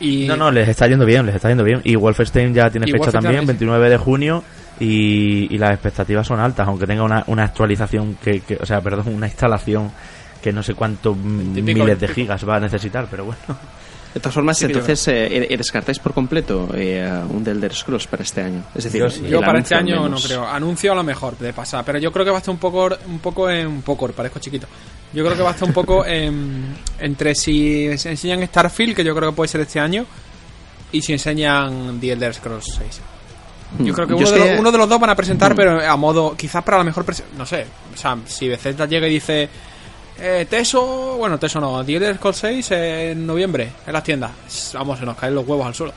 No, 0.00 0.36
no, 0.36 0.50
les 0.50 0.68
está 0.68 0.86
yendo 0.86 1.04
bien, 1.04 1.26
les 1.26 1.34
está 1.34 1.48
yendo 1.48 1.64
bien. 1.64 1.80
Y 1.84 1.94
Wolfenstein 1.96 2.54
ya 2.54 2.70
tiene 2.70 2.90
fecha 2.90 3.10
también, 3.10 3.46
29 3.46 3.90
de 3.90 3.96
junio. 3.96 4.42
Y, 4.80 5.58
las 5.58 5.72
expectativas 5.72 6.26
son 6.26 6.40
altas, 6.40 6.66
aunque 6.66 6.86
tenga 6.86 7.02
una, 7.02 7.22
una 7.26 7.44
actualización 7.44 8.16
que, 8.22 8.42
o 8.58 8.64
sea, 8.64 8.80
perdón, 8.80 9.14
una 9.14 9.26
instalación 9.26 9.90
que 10.42 10.52
no 10.52 10.62
sé 10.62 10.74
cuántos 10.74 11.16
miles 11.16 12.00
de 12.00 12.08
gigas 12.08 12.48
va 12.48 12.56
a 12.56 12.60
necesitar, 12.60 13.06
pero 13.10 13.26
bueno. 13.26 13.58
De 14.12 14.18
todas 14.18 14.34
formas, 14.34 14.60
entonces, 14.62 15.06
eh, 15.06 15.46
eh, 15.48 15.56
¿descartáis 15.56 16.00
por 16.00 16.12
completo 16.12 16.68
eh, 16.74 17.08
un 17.28 17.44
The 17.44 17.52
Elder 17.52 17.72
Scrolls 17.72 18.08
para 18.08 18.24
este 18.24 18.42
año? 18.42 18.64
Es 18.74 18.84
decir, 18.84 19.06
yo, 19.28 19.40
para 19.40 19.60
este 19.60 19.76
año 19.76 20.08
no 20.08 20.16
creo. 20.16 20.46
Anuncio 20.46 20.90
a 20.90 20.94
lo 20.96 21.04
mejor 21.04 21.38
de 21.38 21.52
pasar, 21.52 21.84
pero 21.84 21.98
yo 21.98 22.10
creo 22.10 22.24
que 22.24 22.32
va 22.32 22.38
a 22.38 22.40
estar 22.40 22.52
un 22.52 22.58
poco, 22.58 22.88
un 23.06 23.20
poco 23.20 23.48
en 23.48 23.68
un 23.68 23.82
poco, 23.82 24.08
parezco 24.08 24.40
chiquito. 24.40 24.66
Yo 25.12 25.24
creo 25.24 25.36
que 25.36 25.42
va 25.42 25.50
a 25.50 25.52
estar 25.52 25.68
un 25.68 25.74
poco 25.74 26.04
entre 26.98 27.34
si 27.36 27.86
enseñan 27.86 28.44
Starfield, 28.48 28.96
que 28.96 29.04
yo 29.04 29.14
creo 29.14 29.30
que 29.30 29.36
puede 29.36 29.48
ser 29.48 29.60
este 29.60 29.78
año, 29.78 30.04
y 30.90 31.02
si 31.02 31.12
enseñan 31.12 32.00
The 32.00 32.12
Elder 32.12 32.34
Scrolls 32.34 32.66
6. 32.78 33.00
Yo 33.78 33.84
hmm. 33.84 33.94
creo 33.94 34.06
que, 34.08 34.14
uno 34.14 34.72
de, 34.72 34.78
Los, 34.78 34.88
dos 34.88 34.98
van 34.98 35.10
a 35.10 35.14
presentar, 35.14 35.52
hmm. 35.52 35.56
pero 35.56 35.88
a 35.88 35.96
modo, 35.96 36.36
quizás 36.36 36.64
para 36.64 36.78
la 36.78 36.84
mejor 36.84 37.04
no 37.38 37.46
sé, 37.46 37.64
o 37.94 37.96
sea, 37.96 38.18
si 38.26 38.48
Bethesda 38.48 38.86
llega 38.86 39.06
y 39.06 39.12
dice 39.12 39.48
eh, 40.20 40.46
Teso, 40.48 41.16
bueno, 41.16 41.38
Teso 41.38 41.60
no, 41.60 41.80
Elder 41.80 42.16
Scrolls 42.16 42.36
6 42.38 42.70
en 42.72 43.26
noviembre 43.26 43.70
en 43.86 43.92
las 43.92 44.02
tiendas. 44.02 44.30
Vamos, 44.74 44.98
se 44.98 45.04
nos 45.04 45.16
caen 45.16 45.34
los 45.34 45.46
huevos 45.46 45.66
al 45.66 45.74
suelo. 45.74 45.92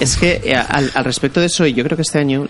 Es 0.00 0.16
que 0.16 0.40
eh, 0.44 0.54
al, 0.54 0.90
respecto 1.04 1.40
de 1.40 1.46
eso, 1.46 1.66
yo 1.66 1.84
creo 1.84 1.96
que 1.96 2.02
este 2.02 2.18
año 2.18 2.46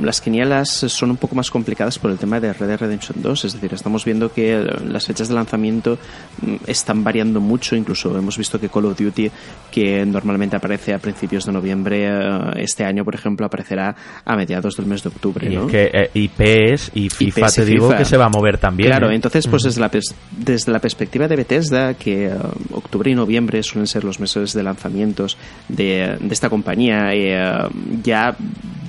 las 0.00 0.20
quinielas 0.20 0.68
son 0.68 1.10
un 1.10 1.16
poco 1.16 1.34
más 1.34 1.50
complicadas 1.50 1.98
por 1.98 2.10
el 2.10 2.18
tema 2.18 2.40
de 2.40 2.52
Red 2.52 2.66
Dead 2.66 2.78
Redemption 2.78 3.22
2. 3.22 3.44
Es 3.44 3.52
decir, 3.52 3.72
estamos 3.72 4.04
viendo 4.04 4.32
que 4.32 4.64
las 4.88 5.06
fechas 5.06 5.28
de 5.28 5.34
lanzamiento 5.34 5.98
mm, 6.42 6.56
están 6.66 7.04
variando 7.04 7.40
mucho. 7.40 7.76
Incluso 7.76 8.16
hemos 8.16 8.36
visto 8.36 8.58
que 8.60 8.68
Call 8.68 8.86
of 8.86 8.98
Duty, 8.98 9.30
que 9.70 10.04
normalmente 10.04 10.56
aparece 10.56 10.94
a 10.94 10.98
principios 10.98 11.46
de 11.46 11.52
noviembre, 11.52 12.08
eh, 12.08 12.38
este 12.56 12.84
año, 12.84 13.04
por 13.04 13.14
ejemplo, 13.14 13.46
aparecerá 13.46 13.94
a 14.24 14.36
mediados 14.36 14.76
del 14.76 14.86
mes 14.86 15.02
de 15.02 15.08
octubre. 15.08 15.52
Y 15.52 15.66
que 15.66 15.90
eh, 15.92 16.10
IPs 16.14 16.92
y 16.94 17.10
FIFA, 17.10 17.48
te 17.48 17.64
digo 17.64 17.94
que 17.96 18.04
se 18.04 18.16
va 18.16 18.26
a 18.26 18.30
mover 18.30 18.58
también. 18.58 18.90
Claro, 18.90 19.10
entonces, 19.10 19.46
pues 19.46 19.62
desde, 19.62 19.80
la 19.80 19.90
desde 20.36 20.72
la 20.72 20.80
perspectiva 20.80 21.28
de 21.28 21.36
Bethesda, 21.36 21.94
que 21.94 22.32
octubre 22.72 23.10
y 23.10 23.14
noviembre 23.14 23.62
suelen 23.62 23.86
ser 23.86 24.04
los 24.04 24.20
meses 24.20 24.52
de 24.52 24.62
lanzamientos 24.62 25.36
de, 25.68 26.16
de 26.20 26.34
esta 26.34 26.48
compañía, 26.48 26.55
eh, 26.66 27.58
ya 28.02 28.36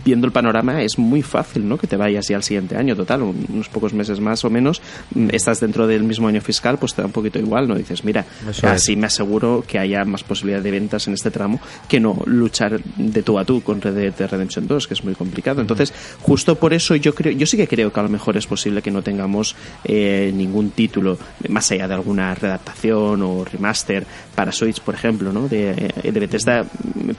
viendo 0.08 0.26
el 0.26 0.32
panorama 0.32 0.82
es 0.82 0.98
muy 0.98 1.22
fácil 1.22 1.68
¿no? 1.68 1.78
que 1.78 1.86
te 1.86 1.98
vayas 1.98 2.30
ya 2.30 2.38
al 2.38 2.44
siguiente 2.44 2.78
año, 2.78 2.96
total, 2.96 3.24
unos 3.24 3.68
pocos 3.68 3.94
meses 3.94 4.22
más 4.22 4.46
o 4.46 4.50
menos, 4.50 4.82
mm, 5.14 5.28
estás 5.34 5.60
dentro 5.60 5.86
del 5.86 6.04
mismo 6.04 6.30
año 6.30 6.40
fiscal, 6.40 6.78
pues 6.78 6.94
te 6.94 7.02
da 7.02 7.08
un 7.08 7.12
poquito 7.12 7.40
igual, 7.40 7.68
¿no? 7.68 7.76
Dices, 7.76 8.06
mira, 8.06 8.26
así 8.64 8.96
me 8.96 9.08
aseguro 9.08 9.66
que 9.68 9.80
haya 9.80 10.06
más 10.06 10.24
posibilidad 10.24 10.62
de 10.62 10.72
ventas 10.72 11.08
en 11.08 11.14
este 11.14 11.30
tramo 11.30 11.60
que 11.90 12.00
no 12.00 12.22
luchar 12.26 12.82
de 12.82 13.22
tú 13.22 13.38
a 13.38 13.44
tú 13.44 13.62
con 13.62 13.82
Red 13.82 14.14
Dead 14.14 14.30
Redemption 14.30 14.66
2, 14.66 14.88
que 14.88 14.94
es 14.94 15.04
muy 15.04 15.14
complicado. 15.14 15.60
Entonces, 15.60 15.94
justo 16.22 16.56
por 16.56 16.74
eso 16.74 16.96
yo 16.96 17.14
creo, 17.14 17.34
yo 17.34 17.46
sí 17.46 17.58
que 17.58 17.68
creo 17.68 17.92
que 17.92 18.00
a 18.00 18.04
lo 18.04 18.10
mejor 18.10 18.38
es 18.38 18.48
posible 18.48 18.82
que 18.82 18.92
no 18.92 19.02
tengamos 19.02 19.58
eh, 19.84 20.32
ningún 20.34 20.70
título, 20.70 21.18
más 21.50 21.70
allá 21.72 21.86
de 21.86 21.96
alguna 21.96 22.34
redactación 22.34 23.22
o 23.24 23.44
remaster 23.44 24.08
para 24.36 24.54
Switch, 24.54 24.80
por 24.80 24.96
ejemplo, 24.96 25.34
¿no? 25.34 25.50
De, 25.50 25.92
eh, 26.02 26.12
de 26.14 26.20
Bethesda 26.20 26.66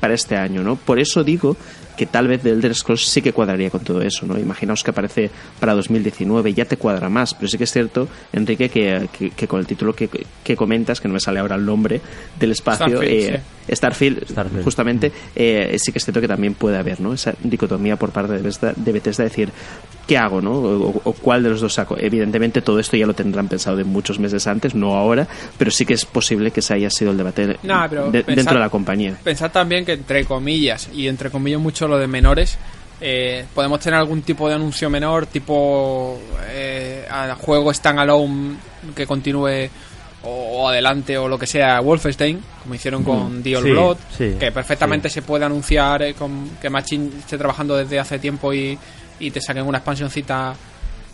para 0.01 0.15
este 0.15 0.38
año, 0.39 0.63
¿no? 0.63 0.77
Por 0.77 0.99
eso 0.99 1.23
digo 1.25 1.57
que 1.99 2.07
tal 2.07 2.29
vez 2.29 2.41
The 2.43 2.51
Elder 2.51 2.75
Scrolls 2.75 3.07
sí 3.07 3.21
que 3.21 3.33
cuadraría 3.33 3.71
con 3.71 3.81
todo 3.81 4.01
eso, 4.01 4.25
¿no? 4.25 4.39
Imaginaos 4.39 4.85
que 4.85 4.93
aparece 4.93 5.31
para 5.59 5.75
2019, 5.75 6.55
ya 6.55 6.65
te 6.65 6.77
cuadra 6.77 7.09
más, 7.09 7.35
pero 7.35 7.49
sí 7.49 7.59
que 7.59 7.65
es 7.65 7.73
cierto, 7.73 8.09
Enrique, 8.33 8.69
que, 8.69 9.09
que, 9.35 9.49
con 9.49 9.59
el 9.59 9.67
título 9.67 9.95
que, 9.95 10.09
que, 10.09 10.57
comentas, 10.57 11.01
que 11.01 11.09
no 11.09 11.15
me 11.15 11.21
sale 11.21 11.41
ahora 11.41 11.57
el 11.57 11.67
nombre 11.67 12.01
del 12.39 12.53
espacio, 12.53 13.01
Starfield, 13.71 14.23
eh, 14.23 14.63
justamente, 14.63 15.13
eh, 15.35 15.77
sí 15.79 15.93
que 15.93 15.99
es 15.99 16.05
cierto 16.05 16.21
que 16.21 16.29
también 16.29 16.55
puede 16.55 16.79
haber, 16.79 17.01
¿no? 17.01 17.13
Esa 17.13 17.35
dicotomía 17.43 17.97
por 17.97 18.11
parte 18.11 18.33
de 18.35 18.39
Bethesda, 18.39 18.73
de 18.75 18.93
Bethesda 18.93 19.25
decir, 19.25 19.51
¿qué 20.07 20.17
hago, 20.17 20.41
no? 20.41 20.53
O, 20.53 21.13
cuál 21.13 21.43
de 21.43 21.51
los 21.51 21.61
dos 21.61 21.75
saco. 21.75 21.97
Evidentemente 21.99 22.63
todo 22.63 22.79
esto 22.79 22.97
ya 22.97 23.07
lo 23.07 23.15
tendrán 23.15 23.49
pensado 23.49 23.77
de 23.77 23.85
muchos 23.85 24.19
meses 24.19 24.47
antes, 24.47 24.75
no 24.75 24.95
ahora, 24.95 25.27
pero 25.57 25.71
sí 25.71 25.85
que 25.85 25.95
es 25.95 26.05
posible 26.05 26.51
que 26.51 26.61
ese 26.61 26.75
haya 26.75 26.91
sido 26.91 27.11
el 27.11 27.17
debate 27.17 27.47
dentro 27.47 28.55
de 28.55 28.61
la 28.61 28.71
compañía. 28.71 29.19
Pensad 29.23 29.51
también 29.51 29.85
que 29.85 29.93
entre 29.93 30.25
comillas, 30.25 30.89
y 30.95 31.09
entre 31.09 31.31
comillas 31.31 31.61
mucho 31.61 31.88
lo 31.89 31.99
de 31.99 32.07
menores, 32.07 32.59
eh, 33.01 33.45
podemos 33.55 33.81
tener 33.81 33.99
algún 33.99 34.23
tipo 34.23 34.49
de 34.49 34.55
anuncio 34.55 34.91
menor, 34.91 35.27
tipo 35.27 36.19
eh, 36.49 37.07
al 37.11 37.35
juego 37.35 37.73
standalone 37.73 38.57
que 38.95 39.07
continúe 39.07 39.69
o, 40.25 40.69
adelante 40.69 41.17
o 41.17 41.29
lo 41.29 41.39
que 41.39 41.47
sea 41.47 41.81
Wolfenstein, 41.81 42.43
como 42.63 42.75
hicieron 42.75 43.05
con 43.05 43.43
The 43.43 43.57
Old 43.57 43.71
Blood, 43.71 43.97
que 44.39 44.53
perfectamente 44.53 45.09
se 45.09 45.23
puede 45.23 45.45
anunciar 45.45 46.03
eh, 46.03 46.15
con 46.15 46.51
que 46.61 46.69
Machine 46.71 47.11
esté 47.21 47.39
trabajando 47.39 47.77
desde 47.77 47.99
hace 47.99 48.19
tiempo 48.19 48.53
y 48.53 48.79
y 49.21 49.31
te 49.31 49.41
saquen 49.41 49.67
una 49.67 49.79
expansioncita 49.79 50.55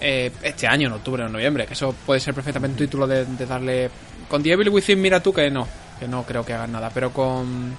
eh, 0.01 0.31
este 0.43 0.67
año, 0.67 0.89
en 0.89 0.95
octubre 0.95 1.23
o 1.23 1.27
en 1.27 1.33
noviembre, 1.33 1.67
que 1.67 1.75
eso 1.75 1.95
puede 2.05 2.21
ser 2.21 2.35
perfectamente 2.35 2.83
un 2.83 2.89
título 2.89 3.07
de, 3.07 3.25
darle... 3.47 3.91
Con 4.29 4.43
The 4.43 4.53
Evil 4.53 4.71
Within, 4.71 5.01
mira 5.01 5.21
tú 5.21 5.33
que 5.33 5.51
no, 5.51 5.69
que 6.01 6.09
no 6.09 6.25
creo 6.25 6.45
que 6.45 6.55
hagan 6.55 6.73
nada, 6.73 6.91
pero 6.93 7.11
con... 7.13 7.77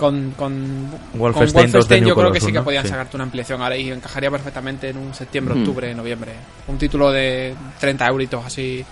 Con, 0.00 0.30
con 0.30 0.90
Wolfenstein, 1.12 2.06
yo 2.06 2.14
creo 2.14 2.32
que 2.32 2.40
sí 2.40 2.50
que 2.50 2.62
podían 2.62 2.86
sacarte 2.86 3.18
una 3.18 3.24
ampliación 3.24 3.60
ahora 3.60 3.76
y 3.76 3.90
encajaría 3.90 4.30
perfectamente 4.30 4.88
en 4.88 4.96
un 4.96 5.12
septiembre, 5.12 5.54
hmm. 5.54 5.58
octubre, 5.58 5.94
noviembre. 5.94 6.32
Un 6.68 6.78
título 6.78 7.12
de 7.12 7.54
30 7.78 8.06
euritos 8.06 8.46
así, 8.46 8.82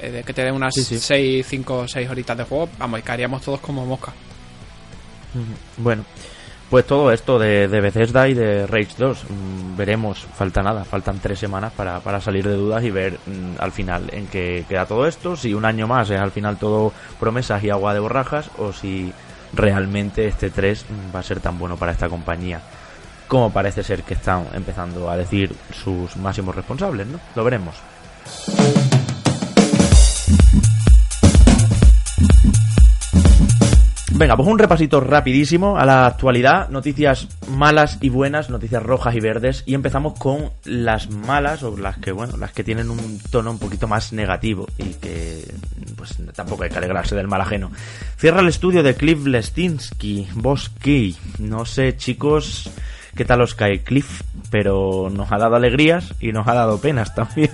eh, 0.00 0.10
de 0.12 0.22
que 0.22 0.32
te 0.32 0.44
den 0.44 0.54
unas 0.54 0.74
6, 0.74 1.44
5, 1.44 1.88
6 1.88 2.08
horitas 2.08 2.38
de 2.38 2.44
juego, 2.44 2.68
vamos, 2.78 3.00
y 3.00 3.02
caeríamos 3.02 3.42
todos 3.42 3.58
como 3.58 3.84
mosca. 3.84 4.12
Bueno, 5.78 6.04
pues 6.70 6.86
todo 6.86 7.10
esto 7.10 7.40
de, 7.40 7.66
de 7.66 7.80
Bethesda 7.80 8.28
y 8.28 8.34
de 8.34 8.64
Rage 8.68 8.94
2, 8.96 9.24
mm, 9.24 9.76
veremos, 9.76 10.20
falta 10.20 10.62
nada, 10.62 10.84
faltan 10.84 11.18
tres 11.18 11.40
semanas 11.40 11.72
para, 11.76 11.98
para 11.98 12.20
salir 12.20 12.46
de 12.46 12.54
dudas 12.54 12.84
y 12.84 12.92
ver 12.92 13.18
mm, 13.26 13.60
al 13.60 13.72
final 13.72 14.04
en 14.12 14.28
qué 14.28 14.64
queda 14.68 14.86
todo 14.86 15.08
esto, 15.08 15.34
si 15.34 15.52
un 15.52 15.64
año 15.64 15.88
más 15.88 16.10
es 16.10 16.20
al 16.20 16.30
final 16.30 16.58
todo 16.58 16.92
promesas 17.18 17.64
y 17.64 17.70
agua 17.70 17.92
de 17.92 17.98
borrajas 17.98 18.50
o 18.56 18.72
si 18.72 19.12
realmente 19.52 20.26
este 20.26 20.50
3 20.50 20.86
mm, 20.88 21.14
va 21.14 21.20
a 21.20 21.22
ser 21.22 21.40
tan 21.40 21.58
bueno 21.58 21.76
para 21.76 21.92
esta 21.92 22.08
compañía 22.08 22.60
como 23.32 23.50
parece 23.50 23.82
ser 23.82 24.02
que 24.02 24.12
están 24.12 24.46
empezando 24.52 25.08
a 25.08 25.16
decir 25.16 25.56
sus 25.72 26.18
máximos 26.18 26.54
responsables, 26.54 27.06
¿no? 27.06 27.18
Lo 27.34 27.42
veremos. 27.42 27.76
Venga, 34.14 34.36
pues 34.36 34.46
un 34.48 34.58
repasito 34.58 35.00
rapidísimo 35.00 35.78
a 35.78 35.86
la 35.86 36.06
actualidad, 36.06 36.68
noticias 36.68 37.28
malas 37.48 37.98
y 38.02 38.10
buenas, 38.10 38.50
noticias 38.50 38.82
rojas 38.82 39.14
y 39.16 39.20
verdes 39.20 39.62
y 39.64 39.74
empezamos 39.74 40.18
con 40.18 40.50
las 40.64 41.10
malas 41.10 41.62
o 41.62 41.76
las 41.76 41.96
que 41.96 42.12
bueno, 42.12 42.36
las 42.36 42.52
que 42.52 42.62
tienen 42.62 42.90
un 42.90 43.18
tono 43.30 43.50
un 43.50 43.58
poquito 43.58 43.88
más 43.88 44.12
negativo 44.12 44.68
y 44.76 44.94
que 44.94 45.52
pues 45.96 46.16
tampoco 46.34 46.62
hay 46.62 46.70
que 46.70 46.78
alegrarse 46.78 47.16
del 47.16 47.26
mal 47.26 47.40
ajeno. 47.40 47.72
Cierra 48.16 48.40
el 48.40 48.48
estudio 48.48 48.82
de 48.82 48.94
Cliff 48.94 49.24
Lestinsky, 49.24 50.28
Boss 50.34 50.68
Key. 50.68 51.16
No 51.38 51.64
sé, 51.64 51.96
chicos, 51.96 52.70
qué 53.14 53.24
tal 53.24 53.40
os 53.42 53.54
cae 53.54 53.82
Cliff, 53.82 54.22
pero 54.50 55.10
nos 55.10 55.30
ha 55.32 55.38
dado 55.38 55.56
alegrías 55.56 56.14
y 56.20 56.32
nos 56.32 56.46
ha 56.48 56.54
dado 56.54 56.80
penas 56.80 57.14
también. 57.14 57.50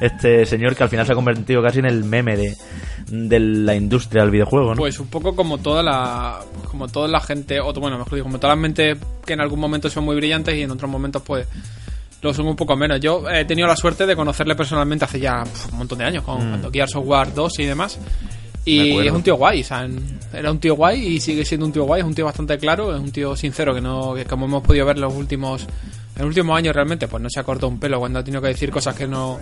Este 0.00 0.46
señor 0.46 0.76
que 0.76 0.82
al 0.82 0.88
final 0.88 1.06
se 1.06 1.12
ha 1.12 1.14
convertido 1.14 1.62
casi 1.62 1.78
en 1.78 1.86
el 1.86 2.04
meme 2.04 2.36
de, 2.36 2.56
de 3.08 3.40
la 3.40 3.74
industria 3.74 4.22
del 4.22 4.30
videojuego, 4.30 4.70
¿no? 4.74 4.76
Pues 4.76 4.98
un 5.00 5.08
poco 5.08 5.34
como 5.34 5.58
toda 5.58 5.82
la 5.82 6.40
como 6.70 6.88
toda 6.88 7.08
la 7.08 7.20
gente, 7.20 7.60
o 7.60 7.72
bueno, 7.72 7.98
mejor 7.98 8.14
digo, 8.14 8.24
como 8.24 8.38
todas 8.38 8.56
las 8.56 8.62
mentes 8.62 8.98
que 9.24 9.32
en 9.32 9.40
algún 9.40 9.60
momento 9.60 9.88
son 9.88 10.04
muy 10.04 10.16
brillantes 10.16 10.54
y 10.54 10.62
en 10.62 10.70
otros 10.70 10.90
momentos 10.90 11.22
pues 11.22 11.46
lo 12.20 12.34
son 12.34 12.48
un 12.48 12.56
poco 12.56 12.76
menos. 12.76 13.00
Yo 13.00 13.28
he 13.30 13.44
tenido 13.44 13.68
la 13.68 13.76
suerte 13.76 14.06
de 14.06 14.16
conocerle 14.16 14.54
personalmente 14.54 15.04
hace 15.04 15.20
ya 15.20 15.44
un 15.72 15.78
montón 15.78 15.98
de 15.98 16.04
años, 16.04 16.24
con 16.24 16.60
mm. 16.60 16.72
Gears 16.72 16.96
of 16.96 17.06
War 17.06 17.32
2 17.32 17.58
y 17.60 17.64
demás. 17.64 17.98
Y 18.64 19.06
es 19.06 19.12
un 19.12 19.22
tío 19.22 19.36
guay, 19.36 19.62
o 19.62 19.64
sea, 19.64 19.88
era 20.32 20.50
un 20.50 20.58
tío 20.58 20.74
guay 20.74 21.00
y 21.16 21.20
sigue 21.20 21.44
siendo 21.44 21.64
un 21.64 21.72
tío 21.72 21.84
guay, 21.84 22.00
es 22.00 22.06
un 22.06 22.14
tío 22.14 22.26
bastante 22.26 22.58
claro, 22.58 22.94
es 22.94 23.00
un 23.00 23.10
tío 23.10 23.34
sincero 23.34 23.74
que 23.74 23.80
no 23.80 24.14
que 24.14 24.24
como 24.24 24.44
hemos 24.44 24.62
podido 24.62 24.84
ver 24.84 24.98
los 24.98 25.14
últimos 25.14 25.62
en 25.62 26.22
los 26.22 26.26
últimos 26.26 26.58
años 26.58 26.74
realmente 26.74 27.08
pues 27.08 27.22
no 27.22 27.30
se 27.30 27.40
ha 27.40 27.44
cortado 27.44 27.68
un 27.68 27.80
pelo 27.80 27.98
cuando 27.98 28.18
ha 28.18 28.24
tenido 28.24 28.42
que 28.42 28.48
decir 28.48 28.70
cosas 28.70 28.94
que 28.94 29.06
no 29.06 29.38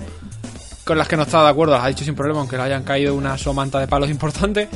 con 0.84 0.96
las 0.96 1.08
que 1.08 1.16
no 1.16 1.24
estaba 1.24 1.44
de 1.44 1.50
acuerdo, 1.50 1.74
las 1.74 1.84
ha 1.84 1.88
dicho 1.88 2.04
sin 2.04 2.14
problema 2.14 2.40
aunque 2.40 2.56
le 2.56 2.62
hayan 2.62 2.84
caído 2.84 3.14
una 3.16 3.36
somanta 3.36 3.80
de 3.80 3.88
palos 3.88 4.10
importante. 4.10 4.68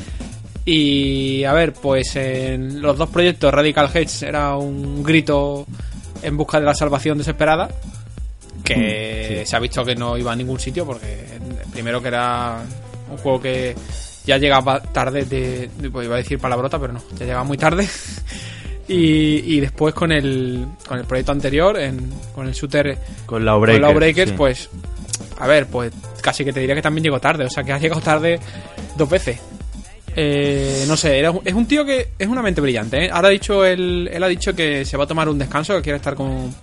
Y 0.64 1.42
a 1.44 1.52
ver, 1.54 1.72
pues 1.72 2.14
en 2.16 2.82
los 2.82 2.98
dos 2.98 3.08
proyectos 3.08 3.52
Radical 3.52 3.88
Hedge 3.92 4.26
era 4.26 4.56
un 4.56 5.02
grito 5.02 5.66
en 6.22 6.36
busca 6.36 6.60
de 6.60 6.66
la 6.66 6.74
salvación 6.74 7.18
desesperada 7.18 7.68
que 8.62 9.42
mm, 9.42 9.46
se 9.46 9.56
ha 9.56 9.58
visto 9.58 9.84
que 9.84 9.94
no 9.94 10.18
iba 10.18 10.32
a 10.32 10.36
ningún 10.36 10.60
sitio 10.60 10.84
porque 10.84 11.26
primero 11.72 12.02
que 12.02 12.08
era 12.08 12.62
un 13.10 13.16
juego 13.18 13.40
que 13.40 13.74
ya 14.24 14.38
llegaba 14.38 14.80
tarde 14.80 15.24
de, 15.24 15.70
pues 15.90 16.06
iba 16.06 16.14
a 16.14 16.18
decir 16.18 16.38
palabrota, 16.38 16.78
pero 16.78 16.92
no, 16.92 17.02
ya 17.18 17.26
llegaba 17.26 17.44
muy 17.44 17.58
tarde. 17.58 17.88
y, 18.88 19.56
y, 19.56 19.60
después 19.60 19.94
con 19.94 20.12
el, 20.12 20.66
con 20.86 20.98
el 20.98 21.04
proyecto 21.04 21.32
anterior, 21.32 21.78
en, 21.78 22.10
con 22.34 22.46
el 22.46 22.52
shooter 22.52 22.98
con 23.26 23.44
la 23.44 23.92
Breakers, 23.92 24.32
pues 24.32 24.68
a 25.38 25.46
ver, 25.46 25.66
pues 25.66 25.92
casi 26.20 26.44
que 26.44 26.52
te 26.52 26.60
diría 26.60 26.74
que 26.74 26.82
también 26.82 27.04
llegó 27.04 27.18
tarde, 27.18 27.44
o 27.44 27.50
sea 27.50 27.64
que 27.64 27.72
ha 27.72 27.78
llegado 27.78 28.00
tarde 28.00 28.38
dos 28.96 29.08
veces. 29.08 29.40
Eh, 30.14 30.84
no 30.88 30.96
sé, 30.96 31.20
es 31.44 31.54
un 31.54 31.66
tío 31.66 31.84
que 31.84 32.08
es 32.18 32.28
una 32.28 32.42
mente 32.42 32.60
brillante. 32.60 33.06
¿eh? 33.06 33.10
Ahora 33.12 33.28
ha 33.28 33.30
dicho 33.30 33.64
él, 33.64 34.10
él 34.12 34.22
ha 34.22 34.28
dicho 34.28 34.54
que 34.54 34.84
se 34.84 34.96
va 34.96 35.04
a 35.04 35.06
tomar 35.06 35.28
un 35.28 35.38
descanso, 35.38 35.76
que 35.76 35.82
quiere 35.82 35.96
estar 35.96 36.14
con, 36.14 36.54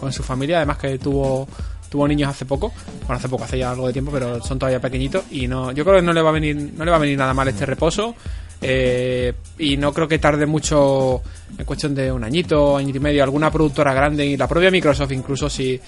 con 0.00 0.12
su 0.12 0.22
familia, 0.22 0.58
además 0.58 0.78
que 0.78 0.98
tuvo 0.98 1.46
tuvo 1.94 2.08
niños 2.08 2.28
hace 2.28 2.44
poco, 2.44 2.72
bueno, 3.06 3.14
hace 3.14 3.28
poco, 3.28 3.44
hace 3.44 3.56
ya 3.56 3.70
algo 3.70 3.86
de 3.86 3.92
tiempo, 3.92 4.10
pero 4.10 4.42
son 4.42 4.58
todavía 4.58 4.80
pequeñitos 4.80 5.26
y 5.30 5.46
no, 5.46 5.70
yo 5.70 5.84
creo 5.84 5.98
que 5.98 6.02
no 6.02 6.12
le 6.12 6.20
va 6.20 6.30
a 6.30 6.32
venir, 6.32 6.56
no 6.76 6.84
le 6.84 6.90
va 6.90 6.96
a 6.96 7.00
venir 7.00 7.16
nada 7.16 7.32
mal 7.32 7.46
este 7.46 7.64
reposo. 7.64 8.16
Eh, 8.60 9.32
y 9.58 9.76
no 9.76 9.92
creo 9.92 10.08
que 10.08 10.18
tarde 10.18 10.44
mucho 10.44 11.22
en 11.56 11.64
cuestión 11.64 11.94
de 11.94 12.10
un 12.10 12.24
añito, 12.24 12.76
añito 12.76 12.96
y 12.98 13.00
medio, 13.00 13.22
alguna 13.22 13.48
productora 13.48 13.94
grande 13.94 14.26
y 14.26 14.36
la 14.36 14.48
propia 14.48 14.72
Microsoft 14.72 15.12
incluso 15.12 15.48
si 15.48 15.80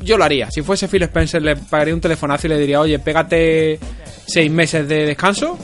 yo 0.00 0.16
lo 0.16 0.24
haría. 0.24 0.50
Si 0.50 0.62
fuese 0.62 0.88
Phil 0.88 1.02
Spencer 1.02 1.42
le 1.42 1.56
pagaría 1.56 1.92
un 1.92 2.00
telefonazo 2.00 2.46
y 2.46 2.50
le 2.50 2.58
diría, 2.58 2.80
oye, 2.80 2.98
pégate 3.00 3.78
seis 4.24 4.50
meses 4.50 4.88
de 4.88 5.04
descanso 5.04 5.58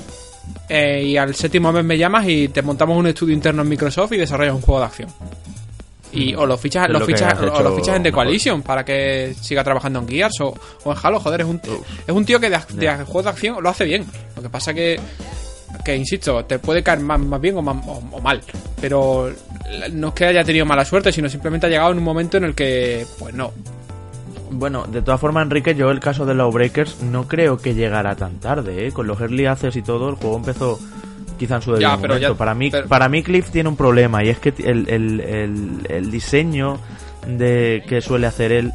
eh, 0.68 1.04
y 1.06 1.16
al 1.16 1.34
séptimo 1.34 1.72
mes 1.72 1.84
me 1.84 1.96
llamas 1.96 2.28
y 2.28 2.48
te 2.48 2.60
montamos 2.60 2.98
un 2.98 3.06
estudio 3.06 3.32
interno 3.32 3.62
en 3.62 3.68
Microsoft 3.70 4.12
y 4.12 4.18
desarrollas 4.18 4.56
un 4.56 4.60
juego 4.60 4.80
de 4.80 4.86
acción. 4.86 5.08
Y, 6.12 6.34
o 6.34 6.46
lo 6.46 6.56
fichas, 6.56 6.88
lo 6.88 7.00
fichas, 7.00 7.38
o 7.38 7.62
lo 7.62 7.76
fichas 7.76 7.96
en 7.96 8.02
The 8.02 8.12
Coalition 8.12 8.62
para 8.62 8.84
que 8.84 9.34
siga 9.40 9.62
trabajando 9.62 9.98
en 9.98 10.08
Gears 10.08 10.40
o, 10.40 10.54
en 10.86 10.94
Halo, 11.02 11.20
joder, 11.20 11.42
es 11.42 11.46
un, 11.46 11.60
es 12.06 12.14
un 12.14 12.24
tío 12.24 12.40
que 12.40 12.48
de, 12.48 12.58
de 12.74 12.94
juegos 13.04 13.24
de 13.24 13.30
acción 13.30 13.62
lo 13.62 13.68
hace 13.68 13.84
bien. 13.84 14.06
Lo 14.34 14.42
que 14.42 14.48
pasa 14.48 14.72
que 14.72 14.98
que 15.84 15.96
insisto, 15.96 16.44
te 16.44 16.58
puede 16.58 16.82
caer 16.82 17.00
más, 17.00 17.40
bien 17.40 17.56
o, 17.56 17.60
o, 17.60 18.20
mal, 18.20 18.40
pero 18.80 19.30
no 19.92 20.08
es 20.08 20.14
que 20.14 20.26
haya 20.26 20.44
tenido 20.44 20.66
mala 20.66 20.84
suerte, 20.84 21.12
sino 21.12 21.28
simplemente 21.28 21.66
ha 21.66 21.70
llegado 21.70 21.92
en 21.92 21.98
un 21.98 22.04
momento 22.04 22.36
en 22.36 22.44
el 22.44 22.54
que, 22.54 23.06
pues 23.18 23.34
no. 23.34 23.52
Bueno, 24.50 24.84
de 24.86 25.02
todas 25.02 25.20
formas, 25.20 25.44
Enrique, 25.44 25.74
yo 25.74 25.90
el 25.90 26.00
caso 26.00 26.24
de 26.24 26.34
los 26.34 26.52
Breakers 26.52 27.02
no 27.02 27.28
creo 27.28 27.58
que 27.58 27.74
llegara 27.74 28.16
tan 28.16 28.38
tarde, 28.38 28.86
¿eh? 28.86 28.92
Con 28.92 29.06
los 29.06 29.20
early 29.20 29.46
access 29.46 29.76
y 29.76 29.82
todo, 29.82 30.08
el 30.08 30.14
juego 30.14 30.36
empezó 30.36 30.78
quizá 31.38 31.56
en 31.56 31.62
su 31.62 31.72
debido 31.72 31.96
momento. 31.96 32.36
para 32.36 32.54
mí, 32.54 32.70
para 32.88 33.08
mí 33.08 33.22
Cliff 33.22 33.50
tiene 33.50 33.68
un 33.68 33.76
problema 33.76 34.24
y 34.24 34.28
es 34.28 34.38
que 34.38 34.52
el, 34.58 34.88
el, 34.88 35.86
el 35.88 36.10
diseño 36.10 36.78
de 37.26 37.82
que 37.88 38.00
suele 38.00 38.26
hacer 38.26 38.52
él 38.52 38.72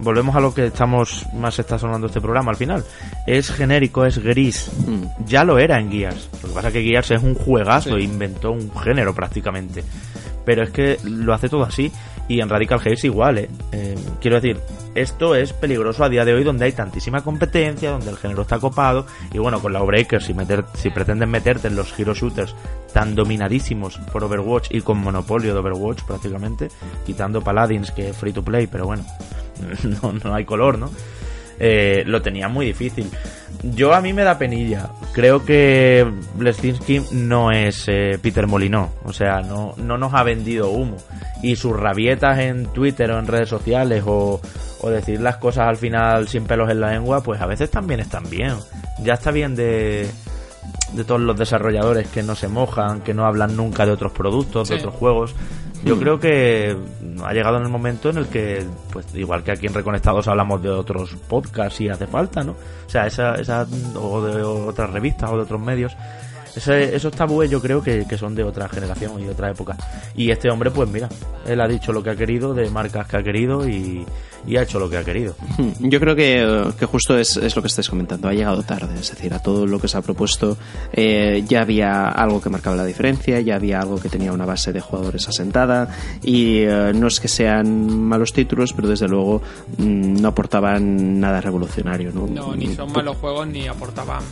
volvemos 0.00 0.34
a 0.36 0.40
lo 0.40 0.54
que 0.54 0.66
estamos 0.66 1.26
más 1.34 1.58
está 1.58 1.78
sonando 1.78 2.06
este 2.06 2.20
programa 2.20 2.50
al 2.50 2.56
final. 2.56 2.84
Es 3.26 3.50
genérico, 3.50 4.04
es 4.04 4.18
gris. 4.18 4.70
Mm. 4.86 5.26
Ya 5.26 5.44
lo 5.44 5.58
era 5.58 5.78
en 5.78 5.90
Gears. 5.90 6.28
Lo 6.42 6.48
que 6.48 6.54
pasa 6.54 6.68
es 6.68 6.74
que 6.74 6.82
Gears 6.82 7.10
es 7.12 7.22
un 7.22 7.34
juegazo, 7.34 7.98
inventó 7.98 8.52
un 8.52 8.72
género 8.76 9.14
prácticamente. 9.14 9.84
Pero 10.44 10.64
es 10.64 10.70
que 10.70 10.98
lo 11.04 11.32
hace 11.32 11.48
todo 11.48 11.64
así 11.64 11.90
y 12.28 12.40
en 12.40 12.48
Radical 12.48 12.80
Haze 12.80 13.06
igual, 13.06 13.38
¿eh? 13.38 13.50
¿eh? 13.72 13.94
Quiero 14.20 14.40
decir, 14.40 14.58
esto 14.94 15.34
es 15.34 15.52
peligroso 15.52 16.04
a 16.04 16.08
día 16.08 16.24
de 16.24 16.32
hoy 16.32 16.44
donde 16.44 16.64
hay 16.64 16.72
tantísima 16.72 17.22
competencia, 17.22 17.90
donde 17.90 18.10
el 18.10 18.16
género 18.16 18.42
está 18.42 18.58
copado 18.58 19.06
y 19.32 19.38
bueno, 19.38 19.60
con 19.60 19.72
la 19.72 19.82
Breakers 19.82 20.24
si, 20.24 20.34
meter, 20.34 20.64
si 20.74 20.90
pretenden 20.90 21.30
meterte 21.30 21.68
en 21.68 21.76
los 21.76 21.98
hero 21.98 22.14
shooters 22.14 22.54
tan 22.92 23.14
dominadísimos 23.14 23.98
por 24.12 24.24
Overwatch 24.24 24.68
y 24.70 24.80
con 24.80 24.98
monopolio 24.98 25.52
de 25.52 25.60
Overwatch 25.60 26.02
prácticamente, 26.04 26.68
quitando 27.04 27.42
Paladins 27.42 27.90
que 27.90 28.10
es 28.10 28.16
free 28.16 28.32
to 28.32 28.42
play, 28.42 28.66
pero 28.66 28.86
bueno, 28.86 29.04
no, 30.02 30.12
no 30.12 30.34
hay 30.34 30.44
color, 30.44 30.78
¿no? 30.78 30.90
Eh, 31.58 32.02
lo 32.06 32.20
tenía 32.20 32.48
muy 32.48 32.66
difícil. 32.66 33.10
Yo 33.72 33.94
a 33.94 34.00
mí 34.00 34.12
me 34.12 34.24
da 34.24 34.36
penilla. 34.36 34.90
Creo 35.12 35.44
que 35.44 36.06
Blesinski 36.34 37.00
no 37.12 37.50
es 37.50 37.86
eh, 37.88 38.18
Peter 38.20 38.46
Molino. 38.46 38.92
O 39.04 39.12
sea, 39.12 39.40
no, 39.40 39.74
no 39.78 39.96
nos 39.96 40.12
ha 40.12 40.22
vendido 40.22 40.70
humo. 40.70 40.96
Y 41.42 41.56
sus 41.56 41.74
rabietas 41.74 42.38
en 42.40 42.66
Twitter 42.66 43.10
o 43.10 43.18
en 43.18 43.26
redes 43.26 43.48
sociales 43.48 44.04
o, 44.06 44.40
o 44.80 44.90
decir 44.90 45.20
las 45.20 45.38
cosas 45.38 45.68
al 45.68 45.76
final 45.76 46.28
sin 46.28 46.44
pelos 46.44 46.70
en 46.70 46.80
la 46.80 46.92
lengua, 46.92 47.22
pues 47.22 47.40
a 47.40 47.46
veces 47.46 47.70
también 47.70 48.00
están 48.00 48.28
bien. 48.28 48.54
Ya 49.02 49.14
está 49.14 49.30
bien 49.30 49.56
de, 49.56 50.10
de 50.94 51.04
todos 51.04 51.20
los 51.20 51.36
desarrolladores 51.36 52.08
que 52.08 52.22
no 52.22 52.34
se 52.34 52.48
mojan, 52.48 53.00
que 53.00 53.14
no 53.14 53.26
hablan 53.26 53.56
nunca 53.56 53.84
de 53.86 53.92
otros 53.92 54.12
productos, 54.12 54.68
de 54.68 54.76
otros 54.76 54.94
juegos. 54.94 55.34
Yo 55.84 55.98
creo 55.98 56.18
que 56.18 56.74
ha 57.22 57.32
llegado 57.34 57.58
en 57.58 57.64
el 57.64 57.68
momento 57.68 58.08
en 58.08 58.16
el 58.16 58.26
que, 58.28 58.64
pues 58.90 59.14
igual 59.14 59.42
que 59.42 59.52
aquí 59.52 59.66
en 59.66 59.74
Reconectados 59.74 60.26
hablamos 60.28 60.62
de 60.62 60.70
otros 60.70 61.14
podcasts 61.28 61.80
y 61.82 61.90
hace 61.90 62.06
falta, 62.06 62.42
¿no? 62.42 62.52
O 62.52 62.88
sea, 62.88 63.06
esa, 63.06 63.34
esa 63.34 63.66
o 63.94 64.22
de 64.22 64.42
otras 64.42 64.90
revistas 64.90 65.30
o 65.30 65.36
de 65.36 65.42
otros 65.42 65.60
medios 65.60 65.94
ese, 66.56 66.94
esos 66.94 67.12
tabúes 67.12 67.50
yo 67.50 67.60
creo 67.60 67.82
que, 67.82 68.04
son 68.18 68.34
de 68.34 68.44
otra 68.44 68.68
generación 68.68 69.20
y 69.20 69.24
de 69.24 69.30
otra 69.30 69.50
época. 69.50 69.76
Y 70.14 70.30
este 70.30 70.50
hombre, 70.50 70.70
pues 70.70 70.88
mira, 70.88 71.08
él 71.46 71.60
ha 71.60 71.66
dicho 71.66 71.92
lo 71.92 72.02
que 72.02 72.10
ha 72.10 72.16
querido, 72.16 72.54
de 72.54 72.70
marcas 72.70 73.06
que 73.08 73.16
ha 73.16 73.22
querido 73.22 73.68
y, 73.68 74.06
ha 74.56 74.62
hecho 74.62 74.78
lo 74.78 74.88
que 74.88 74.98
ha 74.98 75.04
querido. 75.04 75.34
Yo 75.80 75.98
creo 75.98 76.14
que, 76.14 76.86
justo 76.86 77.18
es, 77.18 77.36
lo 77.56 77.62
que 77.62 77.68
estáis 77.68 77.88
comentando, 77.88 78.28
ha 78.28 78.32
llegado 78.32 78.62
tarde, 78.62 78.94
es 79.00 79.10
decir, 79.10 79.34
a 79.34 79.40
todo 79.40 79.66
lo 79.66 79.80
que 79.80 79.88
se 79.88 79.98
ha 79.98 80.02
propuesto 80.02 80.56
eh, 80.92 81.42
ya 81.48 81.62
había 81.62 82.08
algo 82.08 82.40
que 82.40 82.50
marcaba 82.50 82.76
la 82.76 82.84
diferencia, 82.84 83.40
ya 83.40 83.56
había 83.56 83.80
algo 83.80 83.98
que 83.98 84.08
tenía 84.08 84.32
una 84.32 84.44
base 84.44 84.72
de 84.72 84.80
jugadores 84.80 85.28
asentada 85.28 85.88
y 86.22 86.58
eh, 86.58 86.92
no 86.94 87.08
es 87.08 87.20
que 87.20 87.28
sean 87.28 88.04
malos 88.06 88.32
títulos, 88.32 88.72
pero 88.72 88.88
desde 88.88 89.08
luego 89.08 89.42
mm, 89.78 90.20
no 90.20 90.28
aportaban 90.28 91.18
nada 91.18 91.40
revolucionario. 91.40 92.12
No, 92.12 92.26
no 92.26 92.54
ni 92.54 92.74
son 92.74 92.92
malos 92.92 93.16
juegos 93.16 93.48
ni 93.48 93.66
aportaban 93.66 94.22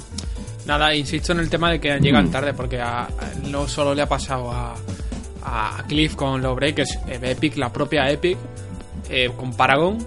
Nada, 0.67 0.95
insisto 0.95 1.33
en 1.33 1.41
el 1.41 1.51
tema 1.51 1.71
de 1.71 1.81
que 1.81 1.99
llegan 1.99 2.27
mm. 2.27 2.31
tarde, 2.31 2.55
porque 2.55 2.81
no 3.51 3.67
solo 3.69 3.95
le 3.95 4.03
ha 4.03 4.09
pasado 4.09 4.51
a, 4.51 4.75
a 5.45 5.85
Cliff 5.89 6.15
con 6.15 6.41
los 6.41 6.55
Breakers, 6.55 6.99
eh, 7.09 7.19
Epic, 7.23 7.57
la 7.57 7.73
propia 7.73 8.09
Epic, 8.11 8.39
eh, 9.11 9.31
con 9.37 9.53
Paragon, 9.55 9.99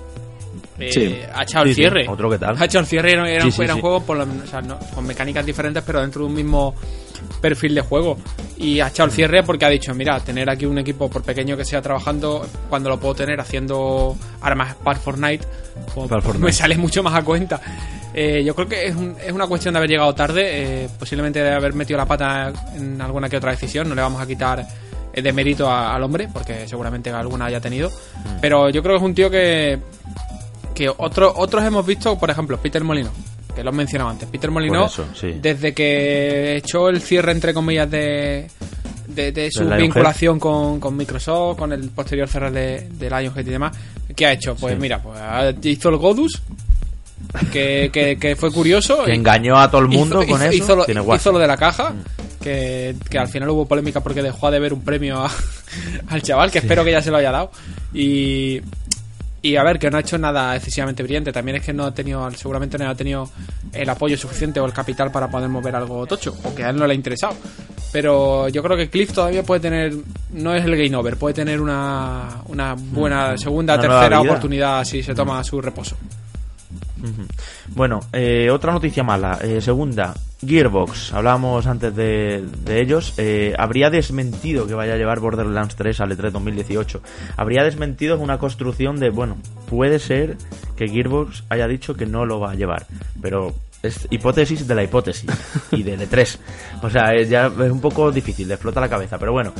eh, 0.77 1.27
ha 1.33 1.43
echado 1.43 1.65
el 1.65 1.75
cierre. 1.75 2.05
Otro 2.07 2.29
que 2.29 2.37
tal. 2.37 2.55
Ha 2.59 2.65
echado 2.65 2.81
el 2.81 2.87
cierre, 2.87 3.13
era, 3.13 3.29
era, 3.29 3.45
un 3.45 3.81
juego 3.81 4.03
con 4.05 5.05
mecánicas 5.05 5.45
diferentes, 5.45 5.83
pero 5.85 6.01
dentro 6.01 6.21
de 6.23 6.27
un 6.27 6.33
mismo 6.33 6.75
perfil 7.39 7.75
de 7.75 7.81
juego. 7.81 8.17
Y 8.57 8.79
ha 8.79 8.87
echado 8.87 9.07
el 9.07 9.13
cierre 9.13 9.43
porque 9.43 9.65
ha 9.65 9.69
dicho, 9.69 9.93
mira, 9.93 10.19
tener 10.19 10.49
aquí 10.49 10.65
un 10.65 10.77
equipo, 10.77 11.09
por 11.09 11.23
pequeño 11.23 11.55
que 11.55 11.63
sea 11.63 11.81
trabajando, 11.81 12.45
cuando 12.69 12.89
lo 12.89 12.99
puedo 12.99 13.15
tener 13.15 13.39
haciendo 13.39 14.17
armas 14.41 14.75
para 14.75 14.99
Fortnite, 14.99 15.45
pues, 15.93 16.09
pues 16.23 16.39
me 16.39 16.51
sale 16.51 16.77
mucho 16.77 17.03
más 17.03 17.13
a 17.13 17.23
cuenta. 17.23 17.61
Eh, 18.17 18.45
yo 18.45 18.55
creo 18.55 18.69
que 18.69 18.87
es, 18.87 18.95
es, 19.25 19.33
una 19.33 19.45
cuestión 19.45 19.73
de 19.73 19.79
haber 19.79 19.89
llegado 19.89 20.15
tarde, 20.15 20.85
eh, 20.85 20.89
posiblemente 20.97 21.41
de 21.41 21.51
haber 21.51 21.73
metido 21.73 21.97
la 21.97 22.05
pata 22.05 22.53
en 22.73 23.01
alguna 23.01 23.27
que 23.27 23.35
otra 23.35 23.51
decisión. 23.51 23.89
No 23.89 23.93
le 23.93 24.01
vamos 24.01 24.21
a 24.21 24.25
quitar 24.25 24.65
eh, 25.13 25.21
de 25.21 25.33
mérito 25.33 25.69
al 25.69 26.01
hombre, 26.01 26.29
porque 26.31 26.65
seguramente 26.65 27.09
alguna 27.09 27.47
haya 27.47 27.59
tenido. 27.59 27.89
Mm. 27.89 28.39
Pero 28.39 28.69
yo 28.69 28.81
creo 28.81 28.93
que 28.93 28.97
es 28.99 29.03
un 29.03 29.13
tío 29.13 29.29
que, 29.29 29.79
que 30.73 30.87
otro, 30.87 31.33
otros 31.35 31.61
hemos 31.65 31.85
visto, 31.85 32.17
por 32.17 32.29
ejemplo, 32.29 32.57
Peter 32.57 32.81
Molino, 32.85 33.11
que 33.53 33.61
lo 33.65 33.71
he 33.71 33.73
mencionado 33.73 34.11
antes. 34.11 34.29
Peter 34.29 34.49
Molino, 34.49 34.89
desde 35.41 35.73
que 35.73 36.55
echó 36.55 36.87
el 36.87 37.01
cierre, 37.01 37.33
entre 37.33 37.53
comillas, 37.53 37.91
de, 37.91 38.47
de, 39.07 39.49
su 39.51 39.67
vinculación 39.67 40.39
con, 40.39 40.79
con, 40.79 40.95
Microsoft, 40.95 41.57
con 41.57 41.73
el 41.73 41.89
posterior 41.89 42.29
cierre 42.29 42.51
de, 42.51 42.89
de 42.91 43.09
Lionhead 43.09 43.45
y 43.45 43.49
demás, 43.49 43.77
¿qué 44.15 44.25
ha 44.25 44.31
hecho? 44.31 44.55
Pues 44.55 44.79
mira, 44.79 45.01
pues 45.01 45.19
hizo 45.63 45.89
el 45.89 45.97
Godus, 45.97 46.41
que, 47.51 48.17
que, 48.19 48.35
fue 48.35 48.51
curioso. 48.51 49.03
Que 49.03 49.13
engañó 49.13 49.57
a 49.57 49.69
todo 49.69 49.81
el 49.81 49.87
mundo 49.87 50.25
con 50.25 50.41
eso. 50.41 50.53
Hizo 50.53 50.75
lo, 50.75 50.85
hizo 51.15 51.31
lo, 51.31 51.39
de 51.39 51.47
la 51.47 51.57
caja. 51.57 51.93
Que, 52.41 52.95
que, 53.09 53.17
al 53.17 53.27
final 53.27 53.49
hubo 53.49 53.65
polémica 53.65 54.01
porque 54.01 54.21
dejó 54.21 54.51
de 54.51 54.59
ver 54.59 54.73
un 54.73 54.81
premio 54.83 55.25
al 56.09 56.21
chaval, 56.21 56.51
que 56.51 56.59
espero 56.59 56.83
que 56.83 56.91
ya 56.91 57.01
se 57.01 57.11
lo 57.11 57.17
haya 57.17 57.31
dado. 57.31 57.51
Y, 57.93 58.61
y 59.45 59.57
a 59.57 59.63
ver, 59.63 59.77
que 59.77 59.91
no 59.91 59.97
ha 59.97 60.01
hecho 60.01 60.17
nada 60.17 60.55
excesivamente 60.55 61.03
brillante. 61.03 61.31
También 61.31 61.57
es 61.57 61.63
que 61.63 61.71
no 61.71 61.85
ha 61.85 61.93
tenido, 61.93 62.29
seguramente 62.31 62.79
no 62.79 62.89
ha 62.89 62.95
tenido 62.95 63.29
el 63.71 63.87
apoyo 63.87 64.17
suficiente 64.17 64.59
o 64.59 64.65
el 64.65 64.73
capital 64.73 65.11
para 65.11 65.29
poder 65.29 65.49
mover 65.49 65.75
algo 65.75 66.05
tocho, 66.07 66.35
o 66.43 66.55
que 66.55 66.63
a 66.63 66.71
él 66.71 66.77
no 66.77 66.87
le 66.87 66.93
ha 66.93 66.95
interesado. 66.95 67.35
Pero 67.91 68.49
yo 68.49 68.63
creo 68.63 68.75
que 68.75 68.89
Cliff 68.89 69.13
todavía 69.13 69.43
puede 69.43 69.61
tener, 69.61 69.93
no 70.33 70.53
es 70.53 70.65
el 70.65 70.75
game 70.75 70.95
over, 70.95 71.15
puede 71.15 71.35
tener 71.35 71.61
una, 71.61 72.41
una 72.47 72.75
buena 72.75 73.33
mm, 73.33 73.37
segunda, 73.37 73.79
tercera 73.79 74.19
oportunidad 74.19 74.83
si 74.83 75.03
se 75.03 75.13
toma 75.13 75.43
su 75.43 75.61
reposo. 75.61 75.95
Bueno, 77.73 77.99
eh, 78.13 78.49
otra 78.51 78.71
noticia 78.71 79.03
mala. 79.03 79.39
Eh, 79.41 79.61
segunda, 79.61 80.13
Gearbox. 80.45 81.13
Hablábamos 81.13 81.67
antes 81.67 81.95
de, 81.95 82.43
ellos. 82.69 83.13
Eh, 83.17 83.53
habría 83.57 83.89
desmentido 83.89 84.67
que 84.67 84.73
vaya 84.73 84.93
a 84.93 84.97
llevar 84.97 85.19
Borderlands 85.19 85.75
3 85.75 86.01
al 86.01 86.17
E3 86.17 86.31
2018. 86.31 87.01
Habría 87.37 87.63
desmentido 87.63 88.19
una 88.19 88.37
construcción 88.37 88.99
de, 88.99 89.09
bueno, 89.09 89.37
puede 89.69 89.99
ser 89.99 90.37
que 90.75 90.87
Gearbox 90.87 91.43
haya 91.49 91.67
dicho 91.67 91.95
que 91.95 92.05
no 92.05 92.25
lo 92.25 92.39
va 92.39 92.51
a 92.51 92.55
llevar. 92.55 92.87
Pero 93.21 93.53
es 93.85 94.07
hipótesis 94.09 94.67
de 94.67 94.75
la 94.75 94.83
hipótesis 94.83 95.29
y 95.71 95.83
de 95.83 95.97
E3. 95.97 96.37
O 96.81 96.89
sea, 96.89 97.21
ya 97.23 97.47
es 97.47 97.71
un 97.71 97.81
poco 97.81 98.11
difícil, 98.11 98.47
le 98.47 98.55
explota 98.55 98.81
la 98.81 98.89
cabeza. 98.89 99.17
Pero 99.17 99.31
bueno, 99.31 99.53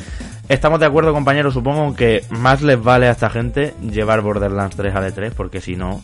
estamos 0.50 0.80
de 0.80 0.86
acuerdo, 0.86 1.14
compañeros. 1.14 1.54
Supongo 1.54 1.96
que 1.96 2.24
más 2.30 2.62
les 2.62 2.82
vale 2.82 3.08
a 3.08 3.12
esta 3.12 3.30
gente 3.30 3.74
llevar 3.82 4.22
Borderlands 4.22 4.76
3 4.76 4.96
al 4.96 5.14
E3 5.14 5.32
porque 5.32 5.62
si 5.62 5.76
no, 5.76 6.02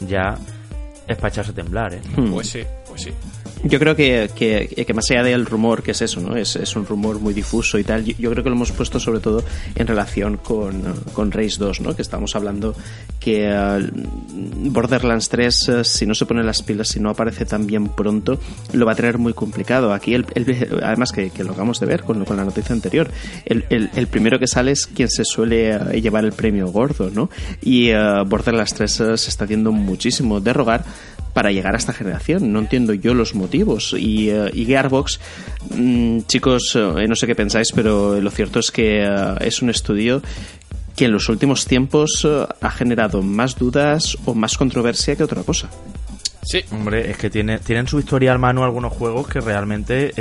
ya 0.00 0.36
es 1.06 1.16
para 1.16 1.28
echarse 1.28 1.50
a 1.50 1.54
temblar, 1.54 1.94
¿eh? 1.94 2.00
Pues 2.32 2.48
sí, 2.48 2.62
pues 2.88 3.02
sí. 3.02 3.12
Yo 3.64 3.78
creo 3.78 3.96
que, 3.96 4.30
que, 4.36 4.94
más 4.94 5.10
allá 5.10 5.22
del 5.22 5.46
rumor, 5.46 5.82
que 5.82 5.92
es 5.92 6.02
eso, 6.02 6.20
¿no? 6.20 6.36
Es, 6.36 6.54
es 6.54 6.76
un 6.76 6.84
rumor 6.84 7.18
muy 7.18 7.32
difuso 7.32 7.78
y 7.78 7.84
tal, 7.84 8.04
yo, 8.04 8.30
creo 8.30 8.44
que 8.44 8.50
lo 8.50 8.56
hemos 8.56 8.72
puesto 8.72 9.00
sobre 9.00 9.20
todo 9.20 9.42
en 9.74 9.86
relación 9.86 10.36
con, 10.36 10.82
con 11.14 11.32
Race 11.32 11.56
2, 11.58 11.80
¿no? 11.80 11.96
Que 11.96 12.02
estamos 12.02 12.36
hablando 12.36 12.74
que 13.18 13.48
uh, 13.48 14.70
Borderlands 14.70 15.30
3, 15.30 15.68
uh, 15.68 15.84
si 15.84 16.04
no 16.04 16.14
se 16.14 16.26
pone 16.26 16.42
las 16.42 16.62
pilas, 16.62 16.88
si 16.88 17.00
no 17.00 17.08
aparece 17.08 17.46
tan 17.46 17.66
bien 17.66 17.88
pronto, 17.88 18.38
lo 18.72 18.84
va 18.84 18.92
a 18.92 18.96
tener 18.96 19.16
muy 19.16 19.32
complicado. 19.32 19.94
Aquí, 19.94 20.14
el, 20.14 20.26
además 20.82 21.12
que, 21.12 21.30
lo 21.38 21.52
acabamos 21.52 21.80
de 21.80 21.86
ver 21.86 22.02
con, 22.02 22.22
con 22.26 22.36
la 22.36 22.44
noticia 22.44 22.74
anterior, 22.74 23.10
el, 23.46 23.64
el, 23.70 24.06
primero 24.08 24.38
que 24.38 24.46
sale 24.46 24.72
es 24.72 24.86
quien 24.86 25.08
se 25.08 25.24
suele 25.24 25.74
uh, 25.74 25.90
llevar 25.92 26.26
el 26.26 26.32
premio 26.32 26.68
gordo, 26.68 27.10
¿no? 27.10 27.30
Y 27.62 27.92
Borderlands 27.92 28.74
3 28.74 28.92
se 28.92 29.14
está 29.14 29.44
haciendo 29.44 29.72
muchísimo 29.72 30.40
de 30.40 30.52
rogar 30.52 30.84
para 31.34 31.50
llegar 31.50 31.74
a 31.74 31.78
esta 31.78 31.92
generación. 31.92 32.52
No 32.52 32.60
entiendo 32.60 32.94
yo 32.94 33.12
los 33.12 33.34
motivos. 33.34 33.94
Y, 33.98 34.32
uh, 34.32 34.48
Gearbox, 34.54 35.20
mm, 35.74 36.20
chicos, 36.26 36.74
eh, 36.76 37.06
no 37.06 37.16
sé 37.16 37.26
qué 37.26 37.34
pensáis, 37.34 37.72
pero 37.74 38.18
lo 38.20 38.30
cierto 38.30 38.60
es 38.60 38.70
que 38.70 39.02
eh, 39.04 39.34
es 39.40 39.60
un 39.60 39.68
estudio 39.68 40.22
que 40.96 41.06
en 41.06 41.12
los 41.12 41.28
últimos 41.28 41.66
tiempos 41.66 42.24
ha 42.60 42.70
generado 42.70 43.20
más 43.20 43.58
dudas 43.58 44.16
o 44.26 44.34
más 44.34 44.56
controversia 44.56 45.16
que 45.16 45.24
otra 45.24 45.42
cosa. 45.42 45.68
Sí. 46.44 46.60
Hombre, 46.70 47.10
es 47.10 47.16
que 47.16 47.30
tiene, 47.30 47.58
tienen 47.58 47.88
su 47.88 47.98
historia 47.98 48.30
al 48.30 48.38
mano 48.38 48.62
algunos 48.62 48.92
juegos 48.92 49.26
que 49.26 49.40
realmente 49.40 50.12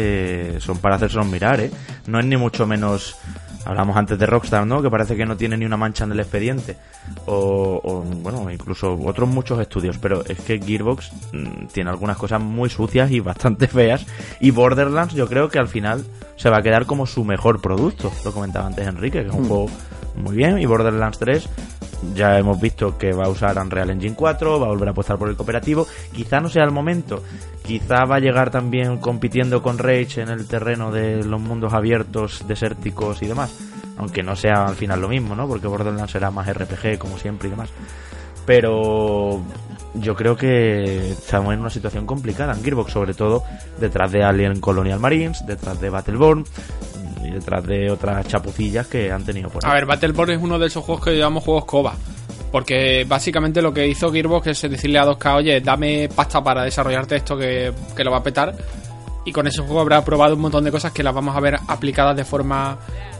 son 0.59 0.79
para 0.79 0.95
hacerse 0.95 1.19
mirar, 1.25 1.59
¿eh? 1.59 1.69
No 2.07 2.19
es 2.19 2.25
ni 2.25 2.37
mucho 2.37 2.65
menos 2.65 3.15
Hablamos 3.65 3.95
antes 3.95 4.19
de 4.19 4.25
Rockstar, 4.25 4.65
¿no? 4.67 4.81
Que 4.81 4.89
parece 4.89 5.15
que 5.15 5.25
no 5.25 5.37
tiene 5.37 5.57
ni 5.57 5.65
una 5.65 5.77
mancha 5.77 6.03
en 6.03 6.11
el 6.11 6.19
expediente. 6.19 6.75
O, 7.25 8.03
bueno, 8.21 8.49
incluso 8.51 8.97
otros 9.05 9.29
muchos 9.29 9.59
estudios. 9.59 9.97
Pero 9.97 10.23
es 10.25 10.39
que 10.41 10.59
Gearbox 10.59 11.11
mm, 11.31 11.67
tiene 11.71 11.89
algunas 11.89 12.17
cosas 12.17 12.41
muy 12.41 12.69
sucias 12.69 13.11
y 13.11 13.19
bastante 13.19 13.67
feas. 13.67 14.05
Y 14.39 14.51
Borderlands 14.51 15.13
yo 15.13 15.27
creo 15.27 15.49
que 15.49 15.59
al 15.59 15.67
final 15.67 16.03
se 16.35 16.49
va 16.49 16.57
a 16.57 16.61
quedar 16.61 16.85
como 16.85 17.05
su 17.05 17.23
mejor 17.23 17.61
producto. 17.61 18.11
Lo 18.25 18.33
comentaba 18.33 18.67
antes 18.67 18.87
Enrique, 18.87 19.21
que 19.21 19.29
es 19.29 19.33
un 19.33 19.43
hmm. 19.43 19.47
juego 19.47 19.69
muy 20.15 20.35
bien. 20.35 20.59
Y 20.59 20.65
Borderlands 20.65 21.19
3 21.19 21.49
ya 22.13 22.37
hemos 22.37 22.59
visto 22.59 22.97
que 22.97 23.13
va 23.13 23.25
a 23.25 23.29
usar 23.29 23.57
Unreal 23.57 23.91
Engine 23.91 24.15
4, 24.15 24.59
va 24.59 24.67
a 24.67 24.69
volver 24.69 24.89
a 24.89 24.91
apostar 24.91 25.17
por 25.17 25.29
el 25.29 25.35
cooperativo. 25.35 25.87
Quizá 26.11 26.39
no 26.39 26.49
sea 26.49 26.63
el 26.63 26.71
momento, 26.71 27.23
quizá 27.63 28.05
va 28.05 28.17
a 28.17 28.19
llegar 28.19 28.51
también 28.51 28.97
compitiendo 28.97 29.61
con 29.61 29.77
Rage 29.77 30.21
en 30.21 30.29
el 30.29 30.47
terreno 30.47 30.91
de 30.91 31.23
los 31.23 31.41
mundos 31.41 31.73
abiertos, 31.73 32.45
desérticos 32.47 33.21
y 33.21 33.27
demás. 33.27 33.53
Aunque 33.97 34.23
no 34.23 34.35
sea 34.35 34.65
al 34.65 34.75
final 34.75 35.01
lo 35.01 35.07
mismo, 35.07 35.35
¿no? 35.35 35.47
Porque 35.47 35.67
Borderlands 35.67 36.11
será 36.11 36.31
más 36.31 36.51
RPG, 36.51 36.97
como 36.97 37.17
siempre 37.17 37.47
y 37.47 37.51
demás. 37.51 37.69
Pero 38.45 39.41
yo 39.93 40.15
creo 40.15 40.35
que 40.35 41.11
estamos 41.11 41.53
en 41.53 41.59
una 41.59 41.69
situación 41.69 42.05
complicada 42.05 42.53
en 42.53 42.63
Gearbox, 42.63 42.91
sobre 42.91 43.13
todo 43.13 43.43
detrás 43.79 44.11
de 44.11 44.23
Alien 44.23 44.59
Colonial 44.59 44.99
Marines, 44.99 45.45
detrás 45.45 45.79
de 45.79 45.89
Battleborn, 45.89 46.43
y 47.23 47.31
detrás 47.31 47.65
de 47.65 47.89
otras 47.89 48.27
chapucillas 48.27 48.87
que 48.87 49.11
han 49.11 49.23
tenido 49.23 49.49
por 49.49 49.65
ahí. 49.65 49.71
A 49.71 49.73
ver, 49.73 49.85
Battleborn 49.85 50.31
es 50.31 50.41
uno 50.41 50.59
de 50.59 50.67
esos 50.67 50.83
juegos 50.83 51.05
que 51.05 51.17
llamamos 51.17 51.43
juegos 51.43 51.65
COBA. 51.65 51.95
Porque 52.51 53.03
básicamente 53.07 53.63
lo 53.63 53.73
que 53.73 53.87
hizo 53.87 54.11
Gearbox 54.11 54.45
es 54.47 54.61
decirle 54.61 54.99
a 54.99 55.05
2K, 55.05 55.37
oye, 55.37 55.61
dame 55.61 56.07
pasta 56.15 56.43
para 56.43 56.63
desarrollarte 56.63 57.15
esto 57.15 57.35
que, 57.35 57.73
lo 57.97 58.11
va 58.11 58.17
a 58.17 58.23
petar. 58.23 58.53
Y 59.25 59.31
con 59.31 59.47
ese 59.47 59.61
juego 59.61 59.79
habrá 59.79 60.05
probado 60.05 60.35
un 60.35 60.41
montón 60.41 60.63
de 60.63 60.71
cosas 60.71 60.91
que 60.91 61.01
las 61.01 61.15
vamos 61.15 61.35
a 61.35 61.39
ver 61.39 61.57
aplicadas 61.67 62.15
de 62.15 62.25
forma 62.25 62.77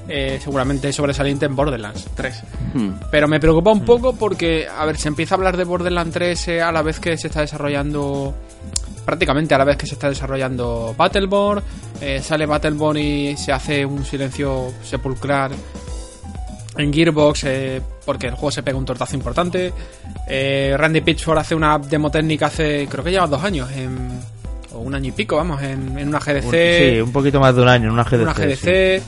eh, 0.08 0.38
seguramente 0.40 0.94
sobresaliente 0.94 1.48
en 1.48 1.56
Borderlands 1.56 2.10
3. 2.14 2.44
Hmm. 2.76 2.90
Pero 3.10 3.28
me 3.28 3.40
preocupa 3.40 3.72
un 3.72 3.84
poco 3.84 4.14
porque, 4.14 4.68
a 4.68 4.86
ver, 4.86 4.98
se 4.98 5.08
empieza 5.08 5.34
a 5.34 5.38
hablar 5.38 5.58
de 5.58 5.64
Borderlands 5.64 6.14
3 6.14 6.48
eh, 6.50 6.62
a 6.62 6.72
la 6.72 6.84
vez 6.84 7.00
que 7.00 7.18
se 7.18 7.28
está 7.28 7.42
desarrollando 7.42 8.36
prácticamente 9.06 9.54
a 9.54 9.58
la 9.58 9.66
vez 9.66 9.78
que 9.78 9.86
se 9.86 9.96
está 9.96 10.10
desarrollando 10.10 10.94
Battleborn. 10.98 11.62
Eh, 12.02 12.22
sale 12.22 12.46
Battleborn 12.46 12.98
y 12.98 13.38
se 13.38 13.52
hace 13.52 13.86
un 13.86 14.04
silencio 14.06 14.74
sepulcral 14.84 15.52
en 16.78 16.92
Gearbox 16.92 17.44
eh, 17.44 17.82
porque 18.06 18.28
el 18.28 18.34
juego 18.34 18.52
se 18.52 18.64
pega 18.64 18.78
un 18.78 18.86
tortazo 18.86 19.16
importante. 19.16 19.74
Eh, 20.28 20.76
Randy 20.78 21.02
Pitchford 21.02 21.38
hace 21.38 21.56
una 21.56 21.78
demo 21.78 22.10
técnica 22.10 22.48
hace, 22.48 22.88
creo 22.90 23.04
que 23.04 23.12
lleva 23.12 23.28
dos 23.28 23.44
años, 23.44 23.70
o 24.74 24.80
un 24.80 24.96
año 24.96 25.10
y 25.10 25.12
pico, 25.12 25.36
vamos, 25.36 25.62
en, 25.62 26.08
una 26.08 26.20
GDC. 26.20 26.52
sí, 26.52 27.02
un 27.02 27.12
poquito 27.12 27.40
más 27.40 27.56
de 27.56 27.62
un 27.62 27.68
año 27.68 27.86
en 27.88 27.92
una 27.92 28.04
GDC. 28.04 28.22
Una 28.22 28.34
GDC. 28.34 29.04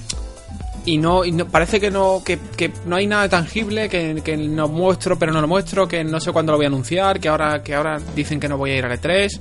Y 0.86 0.98
no, 0.98 1.24
parece 1.52 1.80
que 1.80 1.90
no 1.90 2.22
que, 2.24 2.40
no 2.86 2.96
hay 2.96 3.08
nada 3.08 3.28
tangible 3.28 3.90
que, 3.90 4.22
que 4.24 4.38
no 4.38 4.68
muestro 4.68 5.18
pero 5.18 5.32
no 5.32 5.42
lo 5.42 5.48
muestro 5.48 5.88
que 5.88 6.04
no 6.04 6.20
sé 6.20 6.32
cuándo 6.32 6.52
lo 6.52 6.60
voy 6.60 6.66
a 6.66 6.68
anunciar 6.68 7.20
que 7.20 7.28
ahora 7.28 7.64
que 7.64 7.74
ahora 7.74 8.00
dicen 8.16 8.40
que 8.40 8.48
no 8.48 8.58
voy 8.58 8.72
a 8.72 8.78
ir 8.78 8.86
al 8.86 8.92
E3 8.92 9.40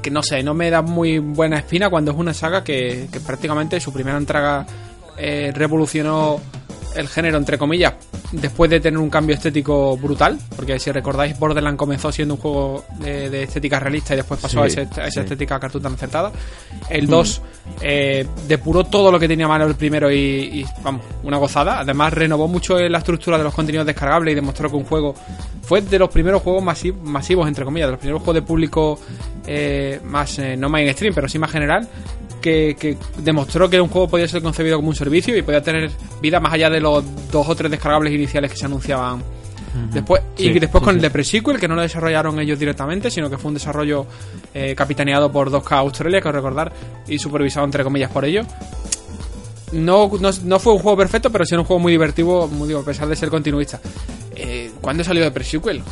que 0.00 0.10
no 0.10 0.22
sé, 0.22 0.42
no 0.42 0.54
me 0.54 0.70
da 0.70 0.82
muy 0.82 1.18
buena 1.18 1.58
espina 1.58 1.90
cuando 1.90 2.12
es 2.12 2.16
una 2.16 2.34
saga 2.34 2.64
que, 2.64 3.08
prácticamente 3.26 3.80
su 3.80 3.92
primera 3.92 4.16
entrega 4.16 4.66
eh, 5.16 5.52
revolucionó 5.54 6.40
el 6.96 7.08
género, 7.08 7.38
entre 7.38 7.56
comillas, 7.56 7.94
después 8.32 8.70
de 8.70 8.80
tener 8.80 8.98
un 8.98 9.10
cambio 9.10 9.36
estético 9.36 9.96
brutal, 9.96 10.38
porque 10.56 10.78
si 10.78 10.90
recordáis, 10.90 11.38
Borderlands 11.38 11.78
comenzó 11.78 12.10
siendo 12.10 12.34
un 12.34 12.40
juego 12.40 12.84
de, 12.98 13.44
estética 13.44 13.78
realista 13.78 14.14
y 14.14 14.16
después 14.16 14.40
pasó 14.40 14.62
a, 14.62 14.66
esa 14.66 14.82
estética 14.82 15.60
cartoon 15.60 15.82
tan 15.82 15.94
acertada. 15.94 16.32
El 16.88 17.06
2 17.06 17.40
mm. 17.40 17.59
Eh, 17.80 18.26
depuró 18.46 18.84
todo 18.84 19.10
lo 19.10 19.18
que 19.18 19.26
tenía 19.26 19.48
malo 19.48 19.66
el 19.66 19.74
primero 19.74 20.12
y, 20.12 20.64
vamos, 20.82 21.02
una 21.22 21.38
gozada. 21.38 21.80
Además, 21.80 22.12
renovó 22.12 22.48
mucho 22.48 22.78
la 22.78 22.98
estructura 22.98 23.38
de 23.38 23.44
los 23.44 23.54
contenidos 23.54 23.86
descargables 23.86 24.32
y 24.32 24.34
demostró 24.34 24.68
que 24.68 24.76
un 24.76 24.84
juego 24.84 25.14
fue 25.62 25.80
de 25.82 25.98
los 25.98 26.10
primeros 26.10 26.42
juegos 26.42 26.62
masivos, 26.62 27.48
entre 27.48 27.64
comillas, 27.64 27.88
de 27.88 27.92
los 27.92 28.00
primeros 28.00 28.22
juegos 28.22 28.34
de 28.34 28.42
público 28.42 28.98
eh, 29.46 30.00
más, 30.04 30.38
eh, 30.38 30.56
no 30.56 30.68
mainstream, 30.68 31.14
pero 31.14 31.28
sí 31.28 31.38
más 31.38 31.50
general, 31.50 31.88
que, 32.40 32.96
demostró 33.18 33.68
que 33.70 33.80
un 33.80 33.88
juego 33.88 34.08
podía 34.08 34.26
ser 34.26 34.42
concebido 34.42 34.76
como 34.76 34.88
un 34.88 34.94
servicio 34.94 35.36
y 35.36 35.42
podía 35.42 35.62
tener 35.62 35.90
vida 36.20 36.40
más 36.40 36.52
allá 36.52 36.70
de 36.70 36.80
los 36.80 37.04
dos 37.30 37.48
o 37.48 37.54
tres 37.54 37.70
descargables 37.70 38.12
iniciales 38.12 38.50
que 38.50 38.56
se 38.56 38.66
anunciaban. 38.66 39.22
Después, 39.92 40.22
y 40.36 40.58
después 40.58 40.82
con 40.82 40.96
el 40.96 41.00
de 41.00 41.10
Pre-Sequel, 41.10 41.58
que 41.58 41.68
no 41.68 41.74
lo 41.74 41.82
desarrollaron 41.82 42.38
ellos 42.40 42.58
directamente, 42.58 43.10
sino 43.10 43.30
que 43.30 43.38
fue 43.38 43.48
un 43.48 43.54
desarrollo 43.54 44.06
eh, 44.52 44.74
capitaneado 44.74 45.30
por 45.30 45.50
2K 45.50 45.72
Australia, 45.78 46.20
que 46.20 46.32
recordar, 46.32 46.72
y 47.06 47.18
supervisado 47.18 47.66
entre 47.66 47.84
comillas 47.84 48.10
por 48.10 48.24
ellos. 48.24 48.46
No, 49.72 50.10
no, 50.44 50.58
fue 50.58 50.72
un 50.72 50.80
juego 50.80 50.96
perfecto, 50.96 51.30
pero 51.30 51.44
sí 51.44 51.54
un 51.54 51.64
juego 51.64 51.78
muy 51.78 51.92
divertido, 51.92 52.48
muy, 52.48 52.66
digo, 52.66 52.80
a 52.80 52.84
pesar 52.84 53.06
de 53.06 53.14
ser 53.14 53.28
continuista. 53.28 53.80
Eh, 54.34 54.72
¿Cuándo 54.80 55.04
salió 55.04 55.22
de 55.22 55.30
Pre-Sequel? 55.30 55.82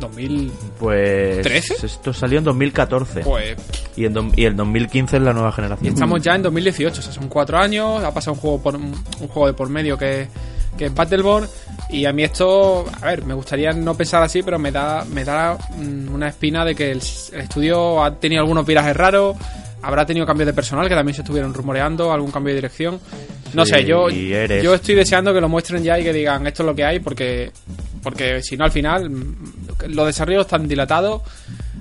2013. 0.00 0.54
Pues 0.78 1.84
esto 1.84 2.12
salió 2.12 2.38
en 2.38 2.44
2014. 2.44 3.20
Pues 3.20 3.56
y, 3.96 4.04
en 4.04 4.32
y 4.36 4.44
el 4.44 4.56
2015 4.56 5.16
es 5.16 5.22
la 5.22 5.32
nueva 5.32 5.52
generación. 5.52 5.94
Estamos 5.94 6.22
ya 6.22 6.34
en 6.34 6.42
2018, 6.42 6.98
o 6.98 7.02
sea, 7.02 7.12
son 7.12 7.28
cuatro 7.28 7.58
años, 7.58 8.02
ha 8.02 8.12
pasado 8.12 8.34
un 8.34 8.40
juego 8.40 8.62
por 8.62 8.76
un, 8.76 8.94
juego 9.28 9.46
de 9.46 9.52
por 9.54 9.68
medio 9.68 9.96
que, 9.96 10.28
que 10.76 10.86
es 10.86 10.94
Battleborn 10.94 11.48
y 11.90 12.06
a 12.06 12.12
mí 12.12 12.24
esto, 12.24 12.84
a 13.00 13.06
ver, 13.06 13.24
me 13.24 13.34
gustaría 13.34 13.72
no 13.72 13.94
pensar 13.94 14.22
así, 14.22 14.42
pero 14.42 14.58
me 14.58 14.72
da 14.72 15.04
me 15.04 15.24
da 15.24 15.56
mm, 15.76 16.12
una 16.12 16.28
espina 16.28 16.64
de 16.64 16.74
que 16.74 16.90
el, 16.90 16.98
estudio 16.98 18.02
ha 18.02 18.18
tenido 18.18 18.40
algunos 18.40 18.66
virajes 18.66 18.96
raros, 18.96 19.36
habrá 19.82 20.06
tenido 20.06 20.26
cambios 20.26 20.46
de 20.46 20.52
personal 20.52 20.88
que 20.88 20.94
también 20.94 21.14
se 21.14 21.22
estuvieron 21.22 21.52
rumoreando, 21.54 22.12
algún 22.12 22.30
cambio 22.30 22.52
de 22.52 22.56
dirección. 22.56 23.00
No 23.52 23.64
sé, 23.64 23.84
yo, 23.84 24.08
yo 24.08 24.74
estoy 24.74 24.96
deseando 24.96 25.32
que 25.32 25.40
lo 25.40 25.48
muestren 25.48 25.84
ya 25.84 25.98
y 25.98 26.02
que 26.02 26.12
digan 26.12 26.44
esto 26.46 26.64
es 26.64 26.66
lo 26.66 26.74
que 26.74 26.84
hay 26.84 26.98
porque 26.98 27.52
porque 28.04 28.42
si 28.42 28.56
no 28.56 28.64
al 28.64 28.70
final 28.70 29.10
los 29.88 30.06
desarrollos 30.06 30.42
están 30.42 30.68
dilatados, 30.68 31.22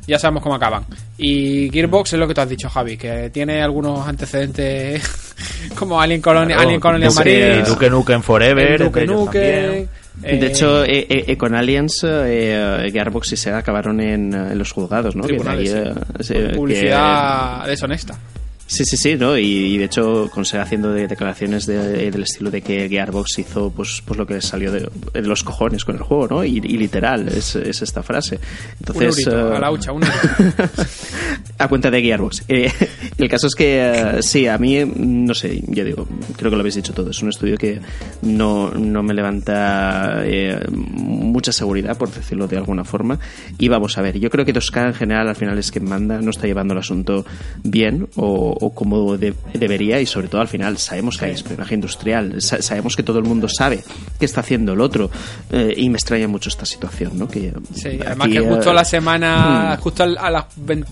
ya 0.07 0.17
sabemos 0.17 0.41
cómo 0.41 0.55
acaban. 0.55 0.85
Y 1.17 1.69
Gearbox 1.69 2.13
es 2.13 2.19
lo 2.19 2.27
que 2.27 2.33
tú 2.33 2.41
has 2.41 2.49
dicho, 2.49 2.69
Javi, 2.69 2.97
que 2.97 3.29
tiene 3.29 3.61
algunos 3.61 4.07
antecedentes 4.07 5.03
como 5.77 6.01
Alien 6.01 6.21
Colonial, 6.21 6.59
Alien 6.59 6.79
Colonial 6.79 7.13
Marine, 7.13 7.63
Duke 7.63 7.89
Nukem 7.89 8.23
Forever, 8.23 8.85
Duke 8.85 9.05
Nukem, 9.05 9.87
de 10.21 10.47
hecho, 10.47 10.83
eh, 10.83 11.07
eh, 11.09 11.25
eh, 11.27 11.37
con 11.37 11.55
Aliens, 11.55 12.01
Gearbox 12.01 13.33
y 13.33 13.37
Sega 13.37 13.57
acabaron 13.57 13.99
en, 13.99 14.57
los 14.57 14.71
juzgados, 14.71 15.15
¿no? 15.15 15.23
Publicidad 15.23 17.67
deshonesta. 17.67 18.17
Sí, 18.65 18.85
sí, 18.85 18.97
sí, 18.97 19.15
¿no? 19.15 19.37
Y, 19.37 19.77
de 19.77 19.85
hecho, 19.85 20.29
con 20.31 20.43
haciendo 20.43 20.93
declaraciones 20.93 21.65
del 21.65 22.23
estilo 22.23 22.49
de 22.49 22.61
que 22.61 22.89
Gearbox 22.89 23.39
hizo 23.39 23.69
pues, 23.69 24.01
pues 24.05 24.17
lo 24.17 24.25
que 24.25 24.41
salió 24.41 24.71
de, 24.71 24.89
los 25.21 25.43
cojones 25.43 25.85
con 25.85 25.95
el 25.95 26.01
juego, 26.01 26.27
¿no? 26.27 26.43
Y, 26.43 26.59
literal, 26.59 27.27
es, 27.27 27.55
esta 27.55 28.01
frase. 28.03 28.39
Entonces, 28.79 29.27
un 29.27 29.33
a 29.33 29.59
la 29.59 29.71
hucha, 29.71 29.91
un 29.91 30.03
a 31.57 31.67
cuenta 31.67 31.91
de 31.91 32.01
Gearbox. 32.01 32.43
Eh, 32.47 32.71
el 33.17 33.29
caso 33.29 33.47
es 33.47 33.55
que, 33.55 33.91
eh, 33.91 34.21
sí, 34.21 34.47
a 34.47 34.57
mí, 34.57 34.83
no 34.85 35.33
sé, 35.33 35.61
yo 35.67 35.83
digo, 35.83 36.07
creo 36.35 36.49
que 36.49 36.55
lo 36.55 36.61
habéis 36.61 36.75
dicho 36.75 36.93
todo. 36.93 37.11
Es 37.11 37.21
un 37.21 37.29
estudio 37.29 37.57
que 37.57 37.79
no, 38.21 38.71
no 38.71 39.03
me 39.03 39.13
levanta 39.13 40.23
eh, 40.23 40.59
mucha 40.71 41.51
seguridad, 41.51 41.97
por 41.97 42.11
decirlo 42.11 42.47
de 42.47 42.57
alguna 42.57 42.83
forma. 42.83 43.19
Y 43.57 43.67
vamos 43.67 43.97
a 43.97 44.01
ver, 44.01 44.19
yo 44.19 44.29
creo 44.29 44.45
que 44.45 44.53
2K 44.53 44.87
en 44.87 44.93
general 44.93 45.27
al 45.27 45.35
final 45.35 45.57
es 45.57 45.71
quien 45.71 45.85
manda, 45.85 46.19
no 46.21 46.31
está 46.31 46.47
llevando 46.47 46.73
el 46.73 46.79
asunto 46.79 47.25
bien 47.63 48.07
o 48.15 48.52
o 48.59 48.73
como 48.73 49.17
debería 49.17 49.99
y 49.99 50.05
sobre 50.05 50.27
todo 50.27 50.41
al 50.41 50.47
final 50.47 50.77
sabemos 50.77 51.17
que 51.17 51.25
hay 51.25 51.31
espionaje 51.31 51.75
industrial, 51.75 52.41
sabemos 52.41 52.95
que 52.95 53.03
todo 53.03 53.19
el 53.19 53.25
mundo 53.25 53.47
sabe 53.49 53.83
qué 54.19 54.25
está 54.25 54.41
haciendo 54.41 54.73
el 54.73 54.81
otro 54.81 55.09
eh, 55.51 55.73
y 55.75 55.89
me 55.89 55.97
extraña 55.97 56.27
mucho 56.27 56.49
esta 56.49 56.65
situación, 56.65 57.17
¿no? 57.17 57.27
Que 57.27 57.53
sí, 57.73 57.99
además 58.05 58.29
que 58.29 58.39
justo 58.39 58.69
a 58.69 58.73
la 58.73 58.85
semana, 58.85 59.75
hmm. 59.77 59.81
justo 59.81 60.03
a 60.03 60.29
las, 60.29 60.45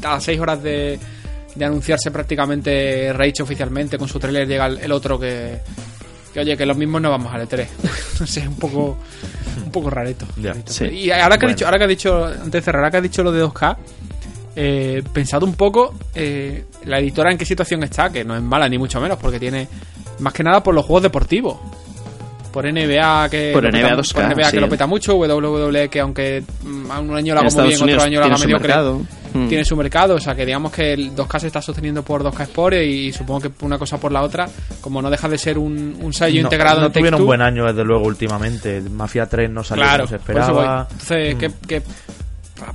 a 0.04 0.20
6 0.20 0.40
horas 0.40 0.64
de, 0.64 1.00
de 1.56 1.66
anunciarse 1.66 2.12
prácticamente 2.12 3.14
Rage 3.14 3.44
oficialmente 3.44 3.98
con 3.98 4.08
su 4.08 4.20
trailer 4.20 4.48
llega 4.48 4.68
el, 4.68 4.92
otro 4.92 5.20
que, 5.20 5.60
que 6.34 6.40
oye 6.40 6.56
que 6.56 6.66
los 6.66 6.78
mismos 6.78 7.02
no 7.02 7.10
vamos 7.10 7.34
a 7.34 7.44
E3 7.44 7.68
no 8.20 8.28
sé 8.28 8.48
un 8.48 8.56
poco 8.56 8.98
un 9.64 9.72
poco 9.72 9.90
rareto, 9.90 10.26
y 10.38 11.12
ahora 11.12 11.38
que, 11.38 11.46
ha 11.46 11.50
dicho, 11.50 11.66
ahora 11.66 11.78
que 11.78 11.84
ha 11.84 11.88
dicho 11.88 12.26
antes 12.26 12.52
de 12.52 12.62
cerrar 12.62 12.82
ahora 12.82 12.92
que 12.92 12.98
ha 12.98 13.02
dicho 13.02 13.24
lo 13.24 13.32
de 13.32 13.44
2K 13.44 13.78
eh, 14.56 15.04
pensado 15.14 15.46
un 15.46 15.54
poco 15.54 15.96
eh, 16.14 16.66
la 16.86 17.00
editora 17.00 17.32
en 17.32 17.38
qué 17.38 17.46
situación 17.46 17.84
está, 17.84 18.10
que 18.10 18.24
no 18.24 18.36
es 18.36 18.42
mala 18.42 18.68
ni 18.68 18.78
mucho 18.78 19.00
menos, 19.00 19.18
porque 19.18 19.40
tiene 19.40 19.68
más 20.20 20.34
que 20.34 20.44
nada 20.44 20.62
por 20.62 20.74
los 20.74 20.86
juegos 20.86 21.04
deportivos. 21.04 21.58
Por 22.52 22.66
NBA 22.66 23.30
que, 23.30 23.52
por 23.54 23.64
NBA, 23.64 23.96
2K, 23.96 24.52
que 24.52 24.60
lo 24.60 24.68
peta 24.68 24.86
mucho, 24.86 25.16
WWE 25.16 25.88
que 25.88 26.02
aunque 26.02 26.44
mm, 26.64 26.92
un 27.00 27.16
año 27.16 27.34
lo 27.34 27.40
haga 27.40 27.50
muy 27.50 27.68
bien, 27.70 27.84
otro 27.84 28.02
año 28.04 28.20
lo 28.20 28.26
haga 28.26 28.38
medio 28.38 28.60
mercado. 28.60 29.02
Mm. 29.34 29.48
tiene 29.48 29.64
su 29.64 29.78
mercado, 29.78 30.16
o 30.16 30.20
sea 30.20 30.36
que 30.36 30.46
digamos 30.46 30.74
que 30.74 30.92
el 30.92 31.16
2K 31.16 31.40
se 31.40 31.48
está 31.48 31.62
sosteniendo 31.62 32.04
por 32.04 32.22
2K 32.22 32.42
Sport 32.42 32.76
y, 32.76 33.14
supongo 33.14 33.40
que 33.40 33.52
una 33.66 33.78
cosa 33.78 33.98
por 33.98 34.12
la 34.12 34.22
otra, 34.22 34.50
como 34.82 35.02
no 35.02 35.10
deja 35.10 35.30
de 35.30 35.38
ser 35.38 35.58
un, 35.58 35.98
un 36.02 36.12
sello 36.12 36.42
integrado 36.42 36.82
no 36.82 36.92
tuvieron 36.92 37.22
un 37.22 37.28
buen 37.28 37.42
año 37.42 37.66
desde 37.66 37.86
luego 37.86 38.06
últimamente, 38.06 38.82
Mafia 38.82 39.28
3 39.28 39.50
no 39.50 39.64
salió 39.64 39.86
como 39.90 40.08
se 40.08 40.16
esperaba. 40.18 40.88
Entonces, 40.92 41.36
mm. 41.36 41.66
que 41.66 41.82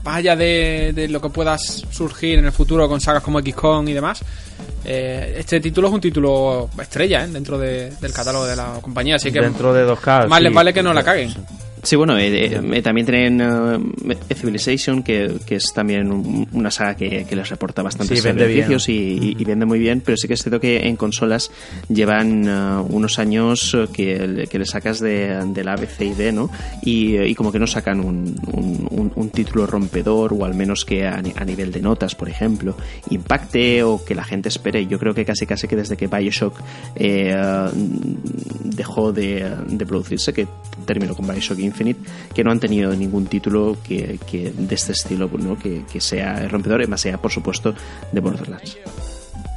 vaya 0.02 0.36
de, 0.36 0.92
de, 0.94 1.08
lo 1.08 1.20
que 1.20 1.28
pueda 1.30 1.56
surgir 1.58 2.38
en 2.38 2.46
el 2.46 2.52
futuro 2.52 2.88
con 2.88 3.00
sagas 3.00 3.22
como 3.22 3.40
XCOM 3.40 3.88
y 3.88 3.92
demás, 3.92 4.20
este 4.84 5.60
título 5.60 5.88
es 5.88 5.94
un 5.94 6.00
título 6.00 6.70
estrella 6.80 7.26
dentro 7.26 7.58
del 7.58 8.12
catálogo 8.14 8.46
de 8.46 8.56
la 8.56 8.78
compañía, 8.80 9.16
así 9.16 9.32
que 9.32 9.40
dentro 9.40 9.72
de 9.72 9.86
2K, 9.86 10.28
más 10.28 10.40
les 10.40 10.52
vale 10.52 10.72
que 10.72 10.82
no 10.82 10.92
la 10.94 11.02
caguen. 11.02 11.34
Sí, 11.86 11.94
bueno, 11.94 12.18
eh, 12.18 12.46
eh, 12.52 12.82
también 12.82 13.06
tienen 13.06 13.40
uh, 13.40 14.14
Civilization, 14.34 15.04
que, 15.04 15.38
es 15.48 15.72
también 15.72 16.10
una 16.50 16.68
saga 16.68 16.96
que, 16.96 17.24
les 17.30 17.48
reporta 17.48 17.80
bastantes 17.80 18.24
beneficios 18.24 18.88
y, 18.88 19.36
vende 19.44 19.66
muy 19.66 19.78
bien, 19.78 20.02
pero 20.04 20.16
sí 20.16 20.26
que 20.26 20.34
es 20.34 20.42
cierto 20.42 20.58
que 20.58 20.88
en 20.88 20.96
consolas 20.96 21.52
llevan 21.88 22.48
uh, 22.48 22.82
unos 22.90 23.20
años 23.20 23.76
que, 23.92 24.48
que 24.50 24.58
le 24.58 24.66
sacas 24.66 24.98
de, 24.98 25.44
de, 25.46 25.62
la 25.62 25.74
ABC 25.74 26.00
y 26.00 26.14
D, 26.14 26.32
¿no? 26.32 26.50
Y, 26.82 27.32
como 27.36 27.52
que 27.52 27.60
no 27.60 27.68
sacan 27.68 28.00
un, 28.00 28.34
un, 29.14 29.30
título 29.30 29.64
rompedor, 29.64 30.32
o 30.32 30.44
al 30.44 30.54
menos 30.54 30.84
que 30.84 31.06
a, 31.06 31.20
nivel 31.20 31.70
de 31.70 31.80
notas, 31.80 32.16
por 32.16 32.28
ejemplo, 32.28 32.76
impacte 33.10 33.84
o 33.84 34.04
que 34.04 34.16
la 34.16 34.24
gente 34.24 34.48
espere. 34.48 34.88
Yo 34.88 34.98
creo 34.98 35.14
que 35.14 35.24
casi 35.24 35.46
casi 35.46 35.68
que 35.68 35.76
desde 35.76 35.96
que 35.96 36.08
Bioshock 36.08 36.60
eh, 36.96 37.36
dejó 38.64 39.12
de, 39.12 39.54
de 39.68 39.86
producirse, 39.86 40.32
que 40.32 40.48
terminó 40.84 41.14
con 41.14 41.28
Bioshock 41.28 41.60
Que 42.34 42.44
no 42.44 42.50
han 42.50 42.60
tenido 42.60 42.94
ningún 42.94 43.26
título 43.26 43.76
que, 43.86 44.18
de 44.32 44.74
este 44.74 44.92
estilo, 44.92 45.30
¿no? 45.38 45.58
que, 45.58 45.84
que 45.90 46.00
sea 46.00 46.48
rompedor, 46.48 46.82
y 46.82 46.86
más 46.86 47.04
allá, 47.06 47.18
por 47.18 47.30
supuesto, 47.30 47.74
de 48.12 48.20
Borderlands. 48.20 48.78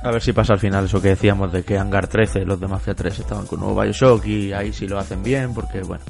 A 0.01 0.11
ver 0.11 0.21
si 0.21 0.31
pasa 0.31 0.53
al 0.53 0.59
final 0.59 0.85
eso 0.85 1.01
que 1.01 1.09
decíamos 1.09 1.51
de 1.51 1.63
que 1.63 1.77
Hangar 1.77 2.07
13, 2.07 2.45
los 2.45 2.59
de 2.59 2.67
Mafia 2.67 2.93
3 2.93 3.19
estaban 3.19 3.45
con 3.45 3.59
nuevo 3.59 3.81
Bioshock 3.81 4.25
y 4.27 4.53
ahí 4.53 4.71
sí 4.71 4.87
lo 4.87 4.97
hacen 4.97 5.21
bien, 5.21 5.53
porque 5.53 5.81
bueno, 5.81 6.03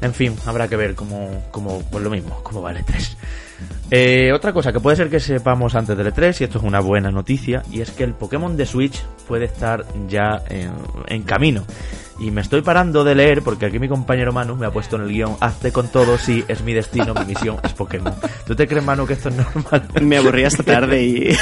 en 0.00 0.14
fin, 0.14 0.36
habrá 0.46 0.68
que 0.68 0.76
ver 0.76 0.94
cómo, 0.94 1.42
cómo 1.50 1.82
pues 1.90 2.04
lo 2.04 2.10
mismo, 2.10 2.40
cómo 2.44 2.62
vale 2.62 2.84
3. 2.84 3.16
Eh, 3.90 4.32
otra 4.32 4.52
cosa 4.52 4.72
que 4.72 4.78
puede 4.78 4.96
ser 4.96 5.10
que 5.10 5.18
sepamos 5.18 5.74
antes 5.74 5.96
del 5.96 6.12
E3, 6.12 6.40
y 6.40 6.44
esto 6.44 6.58
es 6.58 6.64
una 6.64 6.80
buena 6.80 7.10
noticia, 7.10 7.62
y 7.72 7.80
es 7.80 7.90
que 7.90 8.04
el 8.04 8.14
Pokémon 8.14 8.56
de 8.56 8.66
Switch 8.66 9.02
puede 9.26 9.46
estar 9.46 9.84
ya 10.08 10.42
en, 10.48 11.22
camino. 11.22 11.64
Y 12.18 12.30
me 12.30 12.40
estoy 12.42 12.62
parando 12.62 13.02
de 13.02 13.14
leer 13.14 13.42
porque 13.42 13.66
aquí 13.66 13.78
mi 13.78 13.88
compañero 13.88 14.32
Manu 14.32 14.54
me 14.54 14.66
ha 14.66 14.70
puesto 14.70 14.96
en 14.96 15.02
el 15.02 15.08
guion, 15.08 15.36
hazte 15.40 15.72
con 15.72 15.88
todo, 15.88 16.16
sí, 16.16 16.44
es 16.46 16.62
mi 16.62 16.72
destino, 16.72 17.12
mi 17.14 17.24
misión 17.26 17.56
es 17.64 17.72
Pokémon. 17.72 18.14
¿Tú 18.46 18.54
te 18.54 18.68
crees, 18.68 18.84
Manu, 18.84 19.06
que 19.06 19.14
esto 19.14 19.30
es 19.30 19.36
normal? 19.36 19.88
Me 20.00 20.18
aburrí 20.18 20.44
esta 20.44 20.62
tarde 20.62 21.02
y... 21.02 21.28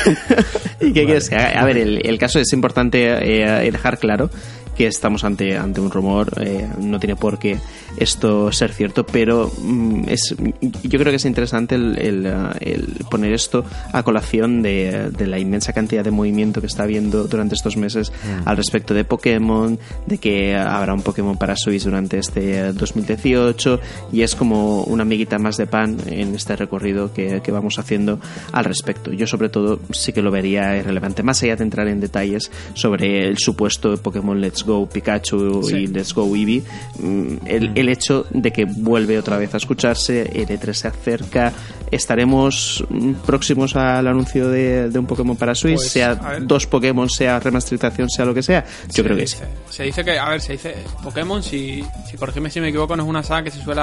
¿Y 0.80 0.92
qué 0.92 1.04
quieres? 1.04 1.30
A, 1.32 1.64
ver, 1.64 1.76
el, 1.78 2.18
caso 2.18 2.38
es 2.38 2.52
importante 2.52 3.06
eh, 3.06 3.70
dejar 3.70 3.98
claro 3.98 4.30
que 4.76 4.86
estamos 4.86 5.24
ante, 5.24 5.56
ante 5.56 5.80
un 5.80 5.90
rumor, 5.90 6.32
eh, 6.40 6.68
no 6.78 6.98
tiene 6.98 7.16
por 7.16 7.38
qué 7.38 7.58
esto 7.96 8.50
ser 8.52 8.72
cierto, 8.72 9.04
pero 9.04 9.50
mm, 9.58 10.08
es, 10.08 10.34
yo 10.60 10.98
creo 10.98 11.10
que 11.10 11.16
es 11.16 11.24
interesante 11.24 11.74
el, 11.74 11.98
el, 11.98 13.04
poner 13.10 13.32
esto 13.32 13.64
a 13.92 14.02
colación 14.02 14.62
de, 14.62 15.10
de, 15.10 15.26
la 15.26 15.38
inmensa 15.38 15.72
cantidad 15.72 16.04
de 16.04 16.10
movimiento 16.10 16.60
que 16.60 16.66
está 16.66 16.84
habiendo 16.84 17.24
durante 17.24 17.54
estos 17.54 17.76
meses 17.76 18.12
mm. 18.12 18.48
al 18.48 18.56
respecto 18.56 18.94
de 18.94 19.04
Pokémon, 19.04 19.78
de 20.06 20.18
que 20.18 20.56
habrá 20.56 20.94
un 20.94 21.02
Pokémon 21.02 21.36
para 21.36 21.56
Switch 21.56 21.84
durante 21.84 22.18
este 22.18 22.72
2018 22.72 23.80
y 24.12 24.22
es 24.22 24.34
como 24.34 24.84
una 24.84 25.02
amiguita 25.02 25.38
más 25.38 25.56
de 25.56 25.66
pan 25.66 25.98
en 26.06 26.34
este 26.34 26.56
recorrido 26.56 27.12
que, 27.12 27.40
que 27.42 27.52
vamos 27.52 27.78
haciendo 27.78 28.20
al 28.52 28.64
respecto. 28.64 29.12
Yo 29.12 29.26
sobre 29.26 29.48
todo 29.48 29.80
sí 29.90 30.12
que 30.12 30.22
lo 30.22 30.30
vería 30.30 30.76
irrelevante, 30.76 31.22
más 31.22 31.42
allá 31.42 31.56
de 31.56 31.64
entrar 31.64 31.88
en 31.88 32.00
detalles 32.00 32.50
sobre 32.74 33.26
el 33.26 33.38
supuesto 33.38 33.96
Pokémon 33.98 34.40
Let's 34.40 34.61
Go 34.64 34.88
Pikachu 34.88 35.68
y 35.70 35.86
Let's 35.86 36.14
Go 36.14 36.34
Eevee, 36.34 36.62
mm, 36.98 37.46
el, 37.46 37.72
el, 37.74 37.88
hecho 37.88 38.26
de 38.30 38.50
que 38.50 38.64
vuelve 38.64 39.18
otra 39.18 39.36
vez 39.36 39.54
a 39.54 39.56
escucharse, 39.56 40.22
el 40.22 40.48
E3 40.48 40.72
se 40.72 40.88
acerca, 40.88 41.52
estaremos 41.90 42.84
mm, 42.88 43.12
próximos 43.26 43.76
al 43.76 44.06
anuncio 44.06 44.48
de, 44.48 44.90
un 44.94 45.06
Pokémon 45.06 45.36
para 45.36 45.54
Switch, 45.54 45.76
pues, 45.76 45.90
sea 45.90 46.38
dos 46.40 46.66
Pokémon, 46.66 47.08
sea 47.08 47.38
remasterización, 47.38 48.08
sea 48.08 48.24
lo 48.24 48.34
que 48.34 48.42
sea, 48.42 48.64
yo 48.92 49.04
creo 49.04 49.16
que 49.16 49.26
sí. 49.26 49.38
Se 49.70 49.84
dice 49.84 50.04
que, 50.04 50.18
a 50.18 50.28
ver, 50.28 50.40
se 50.40 50.52
dice 50.52 50.74
Pokémon, 51.02 51.42
si, 51.42 51.84
si 52.08 52.16
corrígeme 52.16 52.50
si 52.50 52.60
me 52.60 52.68
equivoco, 52.68 52.96
no 52.96 53.02
es 53.02 53.08
una 53.08 53.22
saga 53.22 53.44
que 53.44 53.50
se 53.50 53.62
suele 53.62 53.82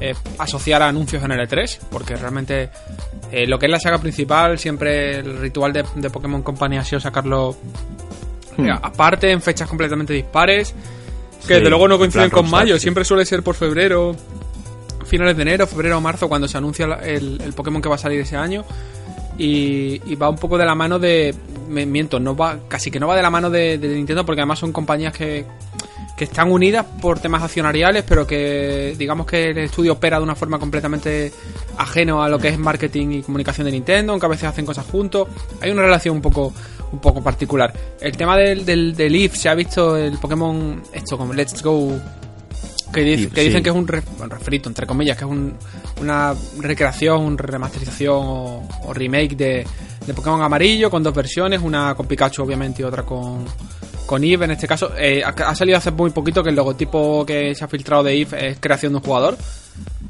eh, 0.00 0.14
asociar 0.38 0.82
a 0.82 0.88
anuncios 0.88 1.22
en 1.24 1.32
el 1.32 1.48
E3, 1.48 1.78
porque 1.90 2.14
realmente 2.16 2.70
eh, 3.32 3.46
lo 3.46 3.58
que 3.58 3.66
es 3.66 3.72
la 3.72 3.80
saga 3.80 3.98
principal, 3.98 4.58
siempre 4.58 5.18
el 5.18 5.38
ritual 5.38 5.72
de, 5.72 5.84
de 5.96 6.10
Pokémon 6.10 6.42
Company 6.42 6.78
ha 6.78 6.84
sido 6.84 7.00
sacarlo 7.00 7.56
Hmm. 8.58 8.70
aparte 8.82 9.30
en 9.30 9.40
fechas 9.40 9.68
completamente 9.68 10.12
dispares, 10.12 10.74
que 11.46 11.54
de 11.54 11.60
desde 11.60 11.70
luego 11.70 11.86
no 11.86 11.96
coinciden 11.96 12.28
con 12.28 12.50
mayo, 12.50 12.76
siempre 12.78 13.04
suele 13.04 13.24
ser 13.24 13.44
por 13.44 13.54
febrero, 13.54 14.16
finales 15.08 15.36
de 15.36 15.42
enero, 15.42 15.66
febrero 15.66 15.98
o 15.98 16.00
marzo, 16.00 16.28
cuando 16.28 16.48
se 16.48 16.58
anuncia 16.58 16.86
el, 17.02 17.52
Pokémon 17.54 17.80
que 17.80 17.88
va 17.88 17.94
a 17.94 17.98
salir 17.98 18.20
ese 18.20 18.36
año. 18.36 18.64
Y, 19.38 20.16
va 20.16 20.28
un 20.28 20.36
poco 20.36 20.58
de 20.58 20.66
la 20.66 20.74
mano 20.74 20.98
de. 20.98 21.32
Me 21.68 21.86
miento, 21.86 22.18
no 22.18 22.34
va, 22.34 22.58
casi 22.66 22.90
que 22.90 22.98
no 22.98 23.06
va 23.06 23.14
de 23.14 23.22
la 23.22 23.30
mano 23.30 23.50
de, 23.50 23.78
Nintendo, 23.78 24.26
porque 24.26 24.40
además 24.40 24.58
son 24.58 24.72
compañías 24.72 25.12
que, 25.12 25.46
que 26.16 26.24
están 26.24 26.50
unidas 26.50 26.84
por 27.00 27.20
temas 27.20 27.44
accionariales, 27.44 28.02
pero 28.02 28.26
que 28.26 28.96
digamos 28.98 29.26
que 29.26 29.50
el 29.50 29.58
estudio 29.58 29.92
opera 29.92 30.16
de 30.16 30.24
una 30.24 30.34
forma 30.34 30.58
completamente 30.58 31.32
ajeno 31.76 32.20
a 32.20 32.28
lo 32.28 32.40
que 32.40 32.48
es 32.48 32.58
marketing 32.58 33.12
y 33.12 33.22
comunicación 33.22 33.66
de 33.66 33.70
Nintendo, 33.70 34.12
aunque 34.12 34.26
a 34.26 34.30
veces 34.30 34.48
hacen 34.48 34.66
cosas 34.66 34.86
juntos. 34.86 35.28
Hay 35.60 35.70
una 35.70 35.82
relación 35.82 36.16
un 36.16 36.22
poco 36.22 36.52
un 36.92 36.98
poco 36.98 37.22
particular. 37.22 37.72
El 38.00 38.16
tema 38.16 38.36
del, 38.36 38.64
del, 38.64 38.96
del 38.96 39.16
If 39.16 39.36
se 39.36 39.48
ha 39.48 39.54
visto 39.54 39.96
el 39.96 40.18
Pokémon, 40.18 40.82
esto 40.92 41.16
como 41.16 41.32
Let's 41.34 41.62
Go, 41.62 41.98
que, 42.92 43.02
dicen 43.02 43.62
que 43.62 43.70
es 43.70 43.76
un, 43.76 43.86
refrito, 43.86 44.68
entre 44.68 44.86
comillas, 44.86 45.16
que 45.16 45.24
es 45.24 45.30
una 46.00 46.34
recreación, 46.58 47.22
una 47.22 47.36
remasterización 47.36 48.16
o, 48.16 48.92
remake 48.92 49.36
de, 49.36 49.66
de, 50.06 50.14
Pokémon 50.14 50.40
amarillo 50.40 50.90
con 50.90 51.02
dos 51.02 51.14
versiones, 51.14 51.60
una 51.62 51.94
con 51.94 52.06
Pikachu 52.06 52.42
obviamente 52.42 52.82
y 52.82 52.84
otra 52.84 53.02
con, 53.02 53.44
con 54.06 54.24
Eve 54.24 54.46
en 54.46 54.52
este 54.52 54.66
caso. 54.66 54.92
Eh, 54.96 55.22
ha, 55.22 55.54
salido 55.54 55.76
hace 55.76 55.90
muy 55.90 56.10
poquito 56.10 56.42
que 56.42 56.50
el 56.50 56.56
logotipo 56.56 57.26
que 57.26 57.54
se 57.54 57.62
ha 57.62 57.68
filtrado 57.68 58.02
de 58.02 58.22
Eve 58.22 58.48
es 58.50 58.58
creación 58.58 58.92
de 58.92 58.98
un 58.98 59.04
jugador. 59.04 59.36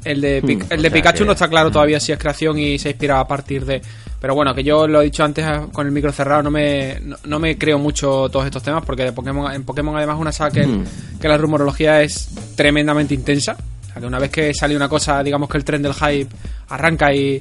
El 0.05 0.21
de, 0.21 0.41
hmm, 0.41 0.71
el 0.71 0.81
de 0.81 0.91
Pikachu 0.91 1.25
no 1.25 1.33
está 1.33 1.49
claro 1.49 1.69
todavía 1.69 1.99
si 1.99 2.13
es 2.13 2.17
creación 2.17 2.57
y 2.57 2.79
se 2.79 2.89
inspira 2.91 3.19
a 3.19 3.27
partir 3.27 3.65
de... 3.65 3.81
Pero 4.19 4.35
bueno, 4.35 4.53
que 4.53 4.63
yo 4.63 4.87
lo 4.87 5.01
he 5.01 5.05
dicho 5.05 5.23
antes 5.23 5.45
con 5.71 5.85
el 5.85 5.93
micro 5.93 6.11
cerrado, 6.11 6.43
no 6.43 6.51
me, 6.51 6.99
no, 7.25 7.39
me 7.39 7.57
creo 7.57 7.79
mucho 7.79 8.27
todos 8.29 8.45
estos 8.45 8.61
temas 8.61 8.83
porque 8.85 9.03
de 9.03 9.13
Pokémon, 9.13 9.51
en 9.53 9.63
Pokémon 9.63 9.95
además 9.95 10.17
una 10.19 10.31
saga 10.31 10.51
que, 10.51 10.67
hmm. 10.67 10.85
que 11.21 11.27
la 11.27 11.37
rumorología 11.37 12.01
es 12.01 12.29
tremendamente 12.55 13.13
intensa. 13.13 13.53
O 13.53 13.91
sea, 13.91 14.01
que 14.01 14.05
una 14.05 14.19
vez 14.19 14.29
que 14.29 14.53
sale 14.53 14.75
una 14.75 14.89
cosa, 14.89 15.23
digamos 15.23 15.49
que 15.49 15.57
el 15.57 15.63
tren 15.63 15.81
del 15.81 15.93
hype 15.93 16.29
arranca 16.67 17.13
y, 17.13 17.39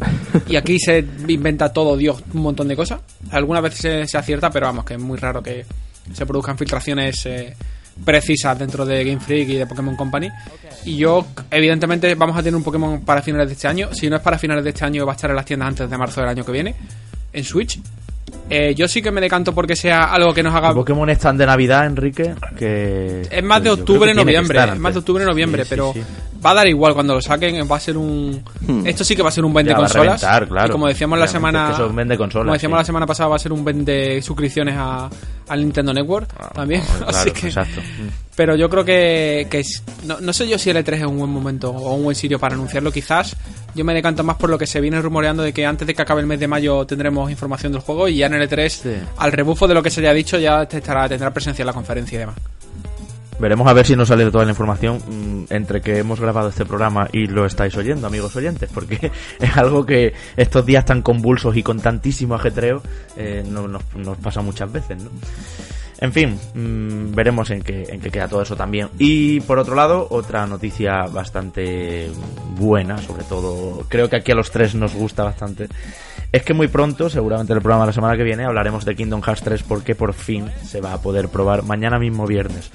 y 0.49 0.57
aquí 0.57 0.79
se 0.79 1.05
inventa 1.27 1.73
todo, 1.73 1.97
Dios, 1.97 2.23
un 2.33 2.43
montón 2.43 2.69
de 2.69 2.77
cosas. 2.77 3.01
Algunas 3.31 3.63
veces 3.63 4.11
se, 4.11 4.17
acierta, 4.17 4.51
pero 4.51 4.67
vamos, 4.67 4.85
que 4.85 4.95
es 4.95 5.01
muy 5.01 5.19
raro 5.19 5.43
que 5.43 5.67
se 6.13 6.25
produzcan 6.25 6.57
filtraciones 6.57 7.27
eh, 7.27 7.55
precisas 8.05 8.59
dentro 8.59 8.85
de 8.85 9.05
Game 9.05 9.21
Freak 9.21 9.49
y 9.49 9.55
de 9.57 9.67
Pokémon 9.67 9.97
Company. 9.97 10.29
Y 10.85 10.97
yo, 10.97 11.27
evidentemente, 11.51 12.15
vamos 12.15 12.37
a 12.37 12.43
tener 12.43 12.57
un 12.57 12.63
Pokémon 12.63 13.01
para 13.03 13.23
finales 13.23 13.49
de 13.49 13.55
este 13.55 13.69
año. 13.69 13.93
Si 13.93 14.09
no 14.09 14.17
es 14.17 14.23
para 14.23 14.39
finales 14.39 14.65
de 14.65 14.71
este 14.71 14.85
año, 14.85 15.05
va 15.05 15.13
a 15.13 15.17
estar 15.17 15.31
en 15.31 15.37
las 15.37 15.45
tiendas 15.45 15.69
antes 15.69 15.91
de 15.91 15.99
marzo 15.99 16.21
del 16.21 16.31
año 16.31 16.45
que 16.45 16.53
viene, 16.53 16.75
en 17.33 17.45
Switch. 17.45 17.81
Eh, 18.51 18.75
yo 18.75 18.89
sí 18.89 19.03
que 19.03 19.11
me 19.11 19.21
decanto 19.21 19.55
porque 19.55 19.77
sea 19.77 20.05
algo 20.05 20.33
que 20.33 20.43
nos 20.43 20.55
haga. 20.55 20.73
Pokémon 20.73 21.09
están 21.11 21.37
de 21.37 21.47
Navidad, 21.47 21.87
Enrique. 21.87 22.35
Que. 22.57 23.23
Es 23.31 23.45
más 23.45 23.63
de 23.63 23.71
octubre, 23.71 24.15
noviembre. 24.15 24.59
Es 24.59 24.79
más 24.79 24.95
de 24.95 24.99
octubre, 25.01 25.25
noviembre. 25.25 25.65
pero 25.69 25.93
va 26.45 26.51
a 26.53 26.55
dar 26.55 26.67
igual 26.67 26.95
cuando 26.95 27.15
lo 27.15 27.21
saquen. 27.21 27.69
Va 27.71 27.77
a 27.77 27.81
ser 27.81 27.97
un. 27.97 28.43
Hmm. 28.67 28.87
Esto 28.87 29.05
sí 29.05 29.15
que 29.15 29.23
va 29.23 29.29
a 29.29 29.33
ser 29.33 29.45
un 29.45 29.53
vende 29.53 29.75
consolas. 29.75 30.21
claro. 30.21 30.67
Y 30.67 30.71
como 30.71 30.89
decíamos 30.89 31.19
la 31.19 31.29
semana. 31.29 31.73
como 31.77 32.53
decíamos 32.53 32.79
la 32.79 32.85
semana 32.85 33.07
pasada, 33.07 33.29
va 33.29 33.37
a 33.37 33.41
ser 33.41 33.53
un 33.53 33.65
vende 33.65 34.23
suscripciones 34.23 34.75
a, 34.79 35.11
al 35.49 35.61
Nintendo 35.61 35.93
Network 35.93 36.31
ah, 36.39 36.51
también. 36.55 36.83
Así 37.07 37.31
que. 37.31 37.49
Exacto. 37.49 37.81
Pero 38.39 38.55
yo 38.55 38.71
creo 38.71 38.85
que, 38.85 39.49
que 39.51 39.65
no, 40.07 40.21
no, 40.21 40.33
sé 40.33 40.47
yo 40.47 40.59
si 40.59 40.71
el 40.71 40.77
E3 40.77 40.99
es 40.99 41.07
un 41.07 41.19
buen 41.19 41.29
momento 41.29 41.71
o 41.71 41.97
un 41.97 42.05
buen 42.05 42.15
sitio 42.15 42.39
para 42.39 42.55
anunciarlo. 42.55 42.93
Quizás 42.93 43.35
yo 43.75 43.85
me 43.85 43.93
decanto 43.93 44.23
más 44.23 44.37
por 44.37 44.49
lo 44.49 44.57
que 44.57 44.65
se 44.65 44.81
viene 44.81 45.03
rumoreando 45.03 45.43
de 45.43 45.53
que 45.53 45.67
antes 45.67 45.89
de 45.89 45.93
que 45.93 46.03
acabe 46.03 46.21
el 46.21 46.29
mes 46.29 46.39
de 46.39 46.47
mayo 46.47 46.87
tendremos 46.87 47.29
información 47.33 47.73
del 47.73 47.81
juego 47.81 48.07
y 48.07 48.19
ya 48.19 48.27
en 48.27 48.35
el 48.35 48.49
E3, 48.49 49.01
al 49.17 49.33
rebufo 49.33 49.67
de 49.67 49.75
lo 49.75 49.83
que 49.83 49.91
se 49.91 50.03
haya 50.03 50.13
dicho, 50.13 50.39
ya 50.39 50.63
estará, 50.63 51.09
tendrá 51.09 51.33
presencia 51.33 51.65
en 51.65 51.67
la 51.67 51.73
conferencia 51.73 52.15
y 52.15 52.19
demás. 52.21 52.37
Veremos 53.41 53.67
a 53.67 53.73
ver 53.73 53.85
si 53.85 53.97
nos 53.97 54.07
sale 54.07 54.31
toda 54.31 54.45
la 54.45 54.51
información 54.51 54.99
mm, 54.99 55.53
entre 55.53 55.81
que 55.81 55.99
hemos 55.99 56.21
grabado 56.21 56.51
este 56.51 56.65
programa 56.65 57.09
y 57.13 57.27
lo 57.27 57.45
estáis 57.45 57.77
oyendo, 57.77 58.07
amigos 58.07 58.37
oyentes, 58.37 58.71
porque 58.73 59.11
es 59.41 59.57
algo 59.57 59.85
que 59.85 60.15
estos 60.37 60.65
días 60.65 60.85
tan 60.85 61.03
convulsos 61.03 61.57
y 61.57 61.65
con 61.65 61.81
tantísimo 61.81 62.37
ajetreo 62.37 62.83
eh, 63.17 63.43
no, 63.45 63.67
nos, 63.67 63.83
nos, 63.97 64.17
pasa 64.19 64.43
muchas 64.43 64.71
veces, 64.71 65.03
¿no? 65.03 65.11
En 66.01 66.13
fin, 66.13 66.39
mmm, 66.55 67.13
veremos 67.15 67.51
en 67.51 67.63
qué, 67.63 67.85
en 67.89 68.01
qué 68.01 68.11
queda 68.11 68.29
todo 68.29 68.43
eso 68.43 68.57
también. 68.57 68.89
Y 68.99 69.41
por 69.41 69.59
otro 69.59 69.75
lado, 69.75 70.07
otra 70.11 70.47
noticia 70.47 71.07
bastante 71.07 72.11
buena, 72.57 72.99
sobre 72.99 73.25
todo 73.25 73.85
creo 73.89 74.09
que 74.09 74.17
aquí 74.17 74.33
a 74.33 74.37
los 74.37 74.51
tres 74.51 74.75
nos 74.75 74.95
gusta 74.95 75.25
bastante, 75.25 75.69
es 76.31 76.43
que 76.43 76.55
muy 76.55 76.69
pronto, 76.69 77.09
seguramente 77.09 77.53
en 77.53 77.57
el 77.57 77.63
programa 77.63 77.85
de 77.85 77.89
la 77.89 77.93
semana 77.95 78.17
que 78.17 78.23
viene, 78.23 78.45
hablaremos 78.45 78.85
de 78.85 78.95
Kingdom 78.95 79.23
Hearts 79.23 79.43
3 79.43 79.63
porque 79.63 79.95
por 79.95 80.13
fin 80.13 80.51
se 80.63 80.81
va 80.81 80.93
a 80.93 81.01
poder 81.01 81.31
probar 81.31 81.63
mañana 81.63 81.99
mismo 81.99 82.27
viernes 82.27 82.71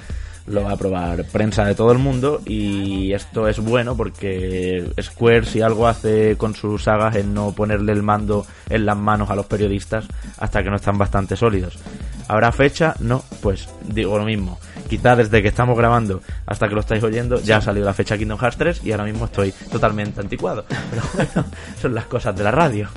lo 0.45 0.63
va 0.63 0.73
a 0.73 0.77
probar 0.77 1.23
prensa 1.25 1.63
de 1.65 1.75
todo 1.75 1.91
el 1.91 1.99
mundo 1.99 2.41
y 2.45 3.13
esto 3.13 3.47
es 3.47 3.59
bueno 3.59 3.95
porque 3.95 4.91
Square 5.01 5.45
si 5.45 5.61
algo 5.61 5.87
hace 5.87 6.35
con 6.37 6.53
sus 6.53 6.83
sagas 6.83 7.15
es 7.15 7.25
no 7.25 7.53
ponerle 7.53 7.93
el 7.93 8.03
mando 8.03 8.45
en 8.69 8.85
las 8.85 8.97
manos 8.97 9.29
a 9.29 9.35
los 9.35 9.45
periodistas 9.45 10.05
hasta 10.37 10.63
que 10.63 10.69
no 10.69 10.75
están 10.75 10.97
bastante 10.97 11.35
sólidos. 11.35 11.79
¿Habrá 12.27 12.51
fecha? 12.51 12.95
No, 12.99 13.23
pues 13.41 13.67
digo 13.87 14.17
lo 14.17 14.25
mismo. 14.25 14.59
Quizá 14.89 15.15
desde 15.15 15.41
que 15.41 15.47
estamos 15.47 15.77
grabando 15.77 16.21
hasta 16.45 16.67
que 16.67 16.75
lo 16.75 16.81
estáis 16.81 17.03
oyendo 17.03 17.41
ya 17.41 17.57
ha 17.57 17.61
salido 17.61 17.85
la 17.85 17.93
fecha 17.93 18.17
Kingdom 18.17 18.37
Hearts 18.37 18.57
3 18.57 18.81
y 18.83 18.91
ahora 18.91 19.05
mismo 19.05 19.25
estoy 19.25 19.51
totalmente 19.71 20.21
anticuado. 20.21 20.65
Pero 20.67 21.01
bueno, 21.13 21.49
son 21.81 21.95
las 21.95 22.05
cosas 22.05 22.35
de 22.35 22.43
la 22.43 22.51
radio. 22.51 22.89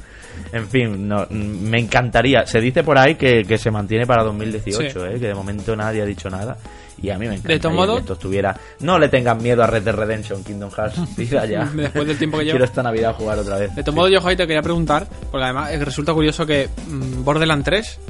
En 0.53 0.69
fin, 0.69 1.09
no, 1.09 1.27
me 1.31 1.79
encantaría. 1.79 2.47
Se 2.47 2.61
dice 2.61 2.83
por 2.83 2.99
ahí 2.99 3.15
que, 3.15 3.45
que 3.45 3.59
se 3.59 3.71
mantiene 3.71 4.07
para 4.07 4.23
2018, 4.23 5.07
¿eh? 5.07 5.21
que 5.21 5.29
de 5.29 5.35
momento 5.35 5.75
nadie 5.75 6.03
ha 6.03 6.05
dicho 6.05 6.29
nada. 6.31 6.57
Y 7.03 7.11
a 7.11 7.19
mí 7.19 7.27
me 7.27 7.35
encanta. 7.35 7.53
De 7.53 7.59
todo 7.59 7.73
modo, 7.73 7.99
esto 7.99 8.15
estuviera. 8.15 8.59
No 8.81 8.99
le 8.99 9.09
tengan 9.09 9.43
miedo 9.43 9.63
a 9.63 9.67
Red 9.67 9.83
Dead 9.83 9.95
Redemption, 9.95 10.43
Kingdom 10.43 10.71
Hearts. 10.71 10.99
ya. 11.49 11.67
Después 11.67 12.07
del 12.07 12.17
tiempo 12.19 12.39
que 12.39 12.45
llevo. 12.45 12.55
Quiero 12.55 12.65
esta 12.65 12.83
Navidad 12.83 13.15
jugar 13.15 13.39
otra 13.39 13.59
vez. 13.59 13.75
De 13.75 13.83
todo 13.83 13.95
modo, 13.95 14.09
yo, 14.09 14.21
Javi, 14.21 14.37
te 14.37 14.47
quería 14.47 14.63
preguntar, 14.63 15.07
porque 15.31 15.45
además 15.45 15.79
resulta 15.81 16.15
curioso 16.15 16.47
que 16.47 16.69
mm, 16.89 17.23
Borderlands 17.23 17.65
3, 17.65 18.01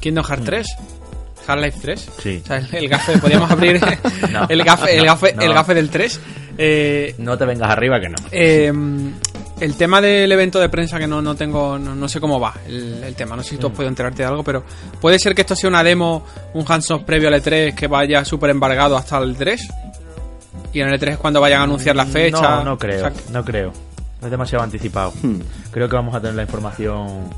Kingdom 0.00 0.24
Hearts 0.24 0.44
3, 0.44 0.66
mm. 0.78 1.50
Half-Life 1.50 1.78
3. 1.82 2.10
Sí. 2.18 2.40
O 2.42 2.46
sea, 2.46 2.56
el, 2.72 2.88
gafe, 2.88 3.18
podríamos 3.18 3.50
abrir 3.50 3.76
el 4.48 4.64
gafe, 4.64 4.96
el 4.96 5.04
gafe, 5.04 5.34
el 5.38 5.52
gafe 5.52 5.74
del 5.74 5.90
3. 5.90 6.20
Eh, 6.58 7.14
no 7.18 7.38
te 7.38 7.44
vengas 7.44 7.70
arriba 7.70 8.00
que 8.00 8.08
no. 8.08 8.16
Eh, 8.32 8.72
el 9.60 9.74
tema 9.76 10.00
del 10.00 10.30
evento 10.32 10.58
de 10.58 10.68
prensa 10.68 10.98
que 10.98 11.06
no, 11.06 11.20
no 11.20 11.34
tengo, 11.34 11.78
no, 11.78 12.08
sé 12.08 12.18
cómo 12.20 12.40
va 12.40 12.54
el, 12.66 13.14
tema, 13.14 13.36
no 13.36 13.42
sé 13.42 13.50
si 13.50 13.56
tú 13.56 13.66
has 13.66 13.72
mm. 13.72 13.76
podido 13.76 13.88
enterarte 13.90 14.22
de 14.22 14.28
algo, 14.28 14.42
pero 14.42 14.64
puede 15.00 15.18
ser 15.18 15.34
que 15.34 15.42
esto 15.42 15.54
sea 15.54 15.68
una 15.68 15.84
demo, 15.84 16.24
un 16.54 16.64
hands-off 16.66 17.02
previo 17.04 17.28
al 17.28 17.34
E3 17.34 17.74
que 17.74 17.86
vaya 17.86 18.24
súper 18.24 18.50
embargado 18.50 18.96
hasta 18.96 19.18
el 19.18 19.36
3 19.36 19.68
y 20.72 20.80
en 20.80 20.88
el 20.88 20.98
E3 20.98 21.12
es 21.12 21.18
cuando 21.18 21.40
vayan 21.40 21.60
a 21.60 21.64
anunciar 21.64 21.96
la 21.96 22.06
fecha. 22.06 22.40
No, 22.40 22.64
no 22.64 22.78
creo, 22.78 23.10
no 23.32 23.44
creo. 23.44 23.72
Es 24.22 24.30
demasiado 24.30 24.64
anticipado. 24.64 25.12
Hmm. 25.22 25.40
Creo 25.70 25.88
que 25.88 25.96
vamos 25.96 26.14
a 26.14 26.20
tener 26.20 26.36
la 26.36 26.42
información. 26.42 27.30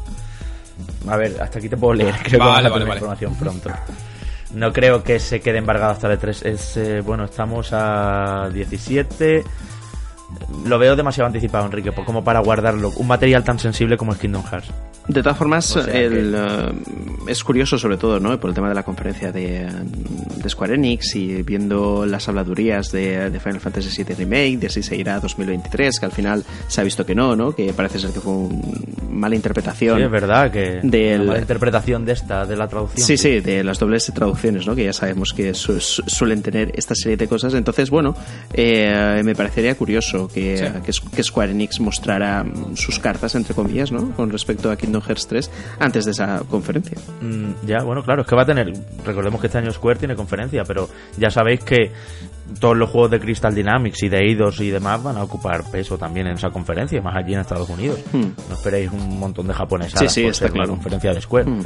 A 1.08 1.16
ver, 1.16 1.40
hasta 1.40 1.58
aquí 1.58 1.68
te 1.68 1.76
puedo 1.76 1.94
leer. 1.94 2.14
Creo 2.22 2.30
que 2.30 2.36
vamos 2.38 2.58
a 2.58 2.72
tener 2.72 2.88
la 2.88 2.94
información 2.94 3.34
pronto. 3.36 3.70
No 4.54 4.72
creo 4.72 5.02
que 5.02 5.18
se 5.18 5.40
quede 5.40 5.58
embargado 5.58 5.92
hasta 5.92 6.12
el 6.12 6.18
E3. 6.18 6.46
Es, 6.46 6.76
eh, 6.76 7.00
bueno, 7.00 7.24
estamos 7.24 7.70
a 7.72 8.50
17 8.52 9.44
lo 10.64 10.78
veo 10.78 10.96
demasiado 10.96 11.26
anticipado, 11.26 11.66
Enrique, 11.66 11.92
como 11.92 12.24
para 12.24 12.40
guardarlo. 12.40 12.90
Un 12.96 13.06
material 13.06 13.44
tan 13.44 13.58
sensible 13.58 13.96
como 13.96 14.12
es 14.12 14.18
Kingdom 14.18 14.44
Hearts. 14.44 14.70
De 15.08 15.22
todas 15.22 15.36
formas, 15.36 15.76
el, 15.76 16.34
eh, 16.34 16.72
es 17.26 17.42
curioso 17.42 17.76
sobre 17.76 17.96
todo, 17.96 18.20
¿no? 18.20 18.38
Por 18.38 18.50
el 18.50 18.54
tema 18.54 18.68
de 18.68 18.74
la 18.74 18.84
conferencia 18.84 19.32
de, 19.32 19.68
Square 20.48 20.74
Enix 20.74 21.16
y 21.16 21.42
viendo 21.42 22.06
las 22.06 22.28
habladurías 22.28 22.92
de, 22.92 23.30
Final 23.42 23.60
Fantasy 23.60 24.02
VII 24.04 24.14
Remake, 24.14 24.58
de 24.58 24.68
si 24.68 24.82
se 24.82 24.96
irá 24.96 25.16
a 25.16 25.20
2023, 25.20 25.98
que 25.98 26.06
al 26.06 26.12
final 26.12 26.44
se 26.68 26.80
ha 26.80 26.84
visto 26.84 27.04
que 27.04 27.14
no, 27.14 27.34
¿no? 27.34 27.54
Que 27.54 27.72
parece 27.72 27.98
ser 27.98 28.10
que 28.10 28.20
fue 28.20 28.32
una 28.32 28.62
mala 29.10 29.34
interpretación. 29.34 29.98
Sí, 29.98 30.04
es 30.04 30.10
verdad, 30.10 30.50
que 30.50 30.80
de 30.82 31.18
mala 31.18 31.40
interpretación 31.40 32.04
de 32.04 32.12
esta, 32.12 32.46
de 32.46 32.56
la 32.56 32.68
traducción. 32.68 33.06
Sí, 33.06 33.16
sí, 33.16 33.40
de 33.40 33.64
las 33.64 33.78
dobles 33.78 34.10
traducciones, 34.14 34.66
¿no? 34.66 34.74
Que 34.74 34.84
ya 34.84 34.92
sabemos 34.92 35.32
que 35.32 35.52
suelen 35.54 36.42
tener 36.42 36.72
esta 36.74 36.94
serie 36.94 37.16
de 37.16 37.26
cosas. 37.26 37.54
Entonces, 37.54 37.90
bueno, 37.90 38.14
eh, 38.52 39.20
me 39.24 39.34
parecería 39.34 39.74
curioso 39.74 40.28
que, 40.28 40.72
que, 40.84 41.22
Square 41.22 41.52
Enix 41.52 41.80
mostrara 41.80 42.44
sus 42.74 42.98
cartas, 42.98 43.34
entre 43.34 43.54
comillas, 43.54 43.90
¿no? 43.90 44.12
Con 44.12 44.30
respecto 44.30 44.70
a 44.70 44.76
Kingdom 44.92 45.02
Hearts 45.02 45.26
3 45.26 45.50
antes 45.80 46.04
de 46.04 46.10
esa 46.10 46.42
conferencia. 46.50 46.98
Mm, 47.20 47.66
ya, 47.66 47.82
bueno, 47.82 48.02
claro, 48.02 48.22
es 48.22 48.28
que 48.28 48.36
va 48.36 48.42
a 48.42 48.46
tener. 48.46 48.72
Recordemos 49.04 49.40
que 49.40 49.46
este 49.46 49.58
año 49.58 49.70
Square 49.70 49.98
tiene 49.98 50.14
conferencia, 50.14 50.64
pero 50.64 50.88
ya 51.16 51.30
sabéis 51.30 51.60
que 51.64 51.92
todos 52.60 52.76
los 52.76 52.90
juegos 52.90 53.10
de 53.10 53.20
Crystal 53.20 53.54
Dynamics 53.54 54.02
y 54.02 54.08
de 54.08 54.18
Eidos 54.18 54.60
y 54.60 54.70
demás 54.70 55.02
van 55.02 55.16
a 55.16 55.22
ocupar 55.22 55.62
peso 55.70 55.98
también 55.98 56.26
en 56.26 56.34
esa 56.34 56.50
conferencia, 56.50 57.00
más 57.00 57.16
allí 57.16 57.34
en 57.34 57.40
Estados 57.40 57.68
Unidos. 57.68 58.00
Hmm. 58.12 58.28
No 58.48 58.54
esperéis 58.54 58.90
un 58.92 59.18
montón 59.18 59.46
de 59.46 59.54
japoneses 59.54 60.12
sí, 60.12 60.32
sí, 60.32 60.44
por 60.44 60.56
la 60.56 60.66
conferencia 60.66 61.12
de 61.12 61.20
Square. 61.20 61.50
Hmm. 61.50 61.62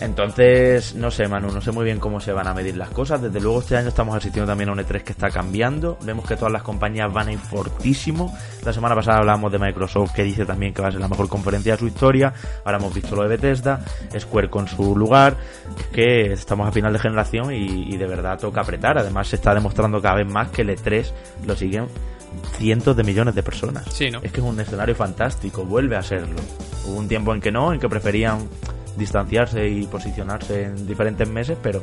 Entonces, 0.00 0.94
no 0.94 1.10
sé, 1.10 1.26
Manu, 1.26 1.50
no 1.50 1.60
sé 1.60 1.72
muy 1.72 1.84
bien 1.84 1.98
cómo 1.98 2.20
se 2.20 2.32
van 2.32 2.46
a 2.46 2.54
medir 2.54 2.76
las 2.76 2.90
cosas. 2.90 3.22
Desde 3.22 3.40
luego, 3.40 3.60
este 3.60 3.76
año 3.76 3.88
estamos 3.88 4.14
asistiendo 4.14 4.46
también 4.50 4.68
a 4.68 4.72
un 4.72 4.78
E3 4.78 5.02
que 5.02 5.12
está 5.12 5.30
cambiando. 5.30 5.96
Vemos 6.02 6.26
que 6.26 6.36
todas 6.36 6.52
las 6.52 6.62
compañías 6.62 7.10
van 7.12 7.28
a 7.28 7.32
ir 7.32 7.38
fortísimo. 7.38 8.36
La 8.64 8.72
semana 8.72 8.94
pasada 8.94 9.18
hablamos 9.18 9.50
de 9.50 9.58
Microsoft, 9.58 10.12
que 10.12 10.22
dice 10.22 10.44
también 10.44 10.74
que 10.74 10.82
va 10.82 10.88
a 10.88 10.92
ser 10.92 11.00
la 11.00 11.08
mejor 11.08 11.28
conferencia 11.28 11.72
de 11.72 11.78
su 11.78 11.86
historia. 11.86 12.32
Ahora 12.64 12.78
hemos 12.78 12.94
visto 12.94 13.16
lo 13.16 13.22
de 13.22 13.28
Bethesda, 13.28 13.80
Square 14.18 14.50
con 14.50 14.68
su 14.68 14.94
lugar. 14.94 15.36
Que 15.92 16.32
estamos 16.32 16.68
a 16.68 16.72
final 16.72 16.92
de 16.92 16.98
generación 16.98 17.52
y, 17.52 17.96
de 17.96 18.06
verdad 18.06 18.38
toca 18.38 18.60
apretar. 18.60 18.98
Además, 18.98 19.28
se 19.28 19.36
está 19.36 19.54
demostrando 19.54 20.00
cada 20.02 20.15
vez 20.16 20.26
más 20.26 20.50
que 20.50 20.62
el 20.62 20.70
E3 20.70 21.10
lo 21.46 21.56
siguen 21.56 21.86
cientos 22.58 22.96
de 22.96 23.02
millones 23.02 23.34
de 23.34 23.42
personas. 23.42 23.84
Sí, 23.92 24.10
¿no? 24.10 24.20
Es 24.22 24.32
que 24.32 24.40
es 24.40 24.46
un 24.46 24.58
escenario 24.60 24.94
fantástico, 24.94 25.64
vuelve 25.64 25.96
a 25.96 26.02
serlo. 26.02 26.40
Hubo 26.86 26.96
un 26.96 27.08
tiempo 27.08 27.34
en 27.34 27.40
que 27.40 27.52
no, 27.52 27.72
en 27.72 27.80
que 27.80 27.88
preferían 27.88 28.48
distanciarse 28.96 29.68
y 29.68 29.86
posicionarse 29.86 30.64
en 30.64 30.86
diferentes 30.86 31.28
meses, 31.28 31.56
pero 31.62 31.82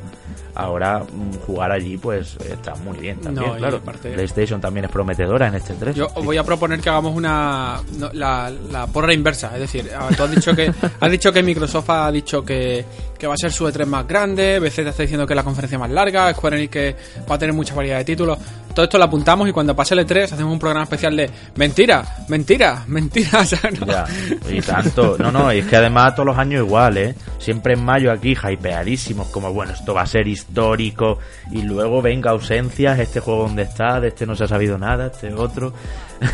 ahora 0.55 0.99
mm, 0.99 1.45
jugar 1.45 1.71
allí 1.71 1.97
pues 1.97 2.37
está 2.37 2.75
muy 2.75 2.97
bien 2.97 3.19
también, 3.19 3.55
claro. 3.55 3.81
PlayStation 3.81 4.59
también 4.59 4.85
es 4.85 4.91
prometedora 4.91 5.47
en 5.47 5.55
este 5.55 5.73
3. 5.73 5.95
Yo 5.95 6.07
voy 6.23 6.37
a 6.37 6.43
proponer 6.43 6.79
que 6.79 6.89
hagamos 6.89 7.15
una 7.15 7.81
la, 8.13 8.51
la 8.71 8.87
porra 8.87 9.13
inversa, 9.13 9.51
es 9.53 9.59
decir, 9.59 9.89
ah, 9.95 10.09
tú 10.15 10.23
has 10.23 10.31
dicho 10.31 10.55
que 10.55 10.73
has 10.99 11.11
dicho 11.11 11.31
que 11.31 11.43
Microsoft 11.43 11.89
ha 11.89 12.11
dicho 12.11 12.43
que, 12.43 12.83
que 13.23 13.27
va 13.27 13.35
a 13.35 13.37
ser 13.37 13.53
su 13.53 13.65
E3 13.65 13.85
más 13.85 14.05
grande, 14.05 14.59
Bethesda 14.59 14.89
está 14.89 15.03
diciendo 15.03 15.25
que 15.25 15.31
es 15.31 15.37
la 15.37 15.45
conferencia 15.45 15.79
más 15.79 15.89
larga, 15.89 16.33
Square 16.33 16.57
Enix 16.57 16.69
que 16.69 16.95
va 17.21 17.35
a 17.35 17.37
tener 17.37 17.55
mucha 17.55 17.73
variedad 17.73 17.99
de 17.99 18.03
títulos. 18.03 18.37
Todo 18.75 18.83
esto 18.83 18.97
lo 18.97 19.05
apuntamos 19.05 19.47
y 19.47 19.53
cuando 19.53 19.73
pase 19.73 19.93
el 19.93 20.05
E3 20.05 20.23
hacemos 20.33 20.51
un 20.51 20.59
programa 20.59 20.83
especial 20.83 21.15
de 21.15 21.29
mentira, 21.55 22.03
mentira, 22.27 22.83
mentira. 22.87 23.45
Ya, 23.45 24.05
y 24.51 24.59
tanto. 24.59 25.15
No, 25.17 25.31
no, 25.31 25.53
y 25.53 25.59
es 25.59 25.67
que 25.67 25.77
además 25.77 26.15
todos 26.15 26.25
los 26.25 26.37
años 26.37 26.65
igual, 26.65 26.97
¿eh? 26.97 27.15
Siempre 27.39 27.75
en 27.75 27.85
mayo 27.85 28.11
aquí, 28.11 28.35
hypeadísimos, 28.35 29.27
como 29.27 29.53
bueno, 29.53 29.71
esto 29.71 29.93
va 29.93 30.01
a 30.01 30.05
ser 30.05 30.27
histórico. 30.27 31.19
Y 31.49 31.61
luego 31.61 32.01
venga 32.01 32.31
ausencias, 32.31 32.99
este 32.99 33.21
juego 33.21 33.43
donde 33.43 33.63
está, 33.63 34.01
de 34.01 34.09
este 34.09 34.25
no 34.25 34.35
se 34.35 34.43
ha 34.43 34.47
sabido 34.47 34.77
nada, 34.77 35.07
este 35.07 35.33
otro. 35.33 35.71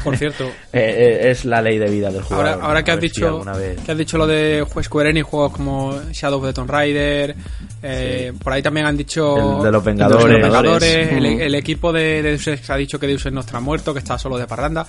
Por 0.04 0.18
cierto, 0.18 0.46
eh, 0.74 1.22
eh, 1.24 1.32
es 1.32 1.46
la 1.46 1.62
ley 1.62 1.78
de 1.78 1.90
vida 1.90 2.12
del 2.12 2.22
juego. 2.22 2.42
Ahora, 2.42 2.60
ahora 2.62 2.84
que 2.84 2.92
has 2.92 3.00
dicho 3.00 3.42
que 3.86 3.92
has 3.92 3.98
dicho 3.98 4.18
lo 4.18 4.28
de 4.28 4.66
Square 4.82 5.10
Enix, 5.10 5.26
juegos 5.26 5.54
como 5.54 6.00
Shadow 6.12 6.40
of 6.40 6.46
the 6.46 6.54
Tomb 6.54 6.70
Raider, 6.70 7.36
eh, 7.82 8.34
por 8.44 8.54
ahí 8.54 8.62
también 8.62 8.86
han 8.86 8.98
dicho 8.98 9.58
el 9.58 9.64
de 9.64 9.72
los 9.72 9.84
Vengadores, 9.84 11.12
el, 11.12 11.56
equipo 11.56 11.92
de, 11.92 12.22
Deus 12.22 12.48
Ex 12.48 12.70
ha 12.70 12.76
dicho 12.76 13.00
que 13.00 13.08
Deus 13.08 13.26
Ex 13.26 13.34
no 13.34 13.42
está 13.42 13.60
muerto, 13.60 13.94
que 13.94 14.00
está 14.00 14.18
solo 14.18 14.38
de 14.38 14.48
parranda. 14.48 14.86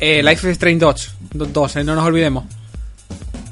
Life 0.00 0.50
is 0.50 0.52
Strange 0.52 0.80
2, 0.80 1.14
2 1.32 1.76
no 1.84 1.94
nos 1.94 2.04
olvidemos 2.04 2.44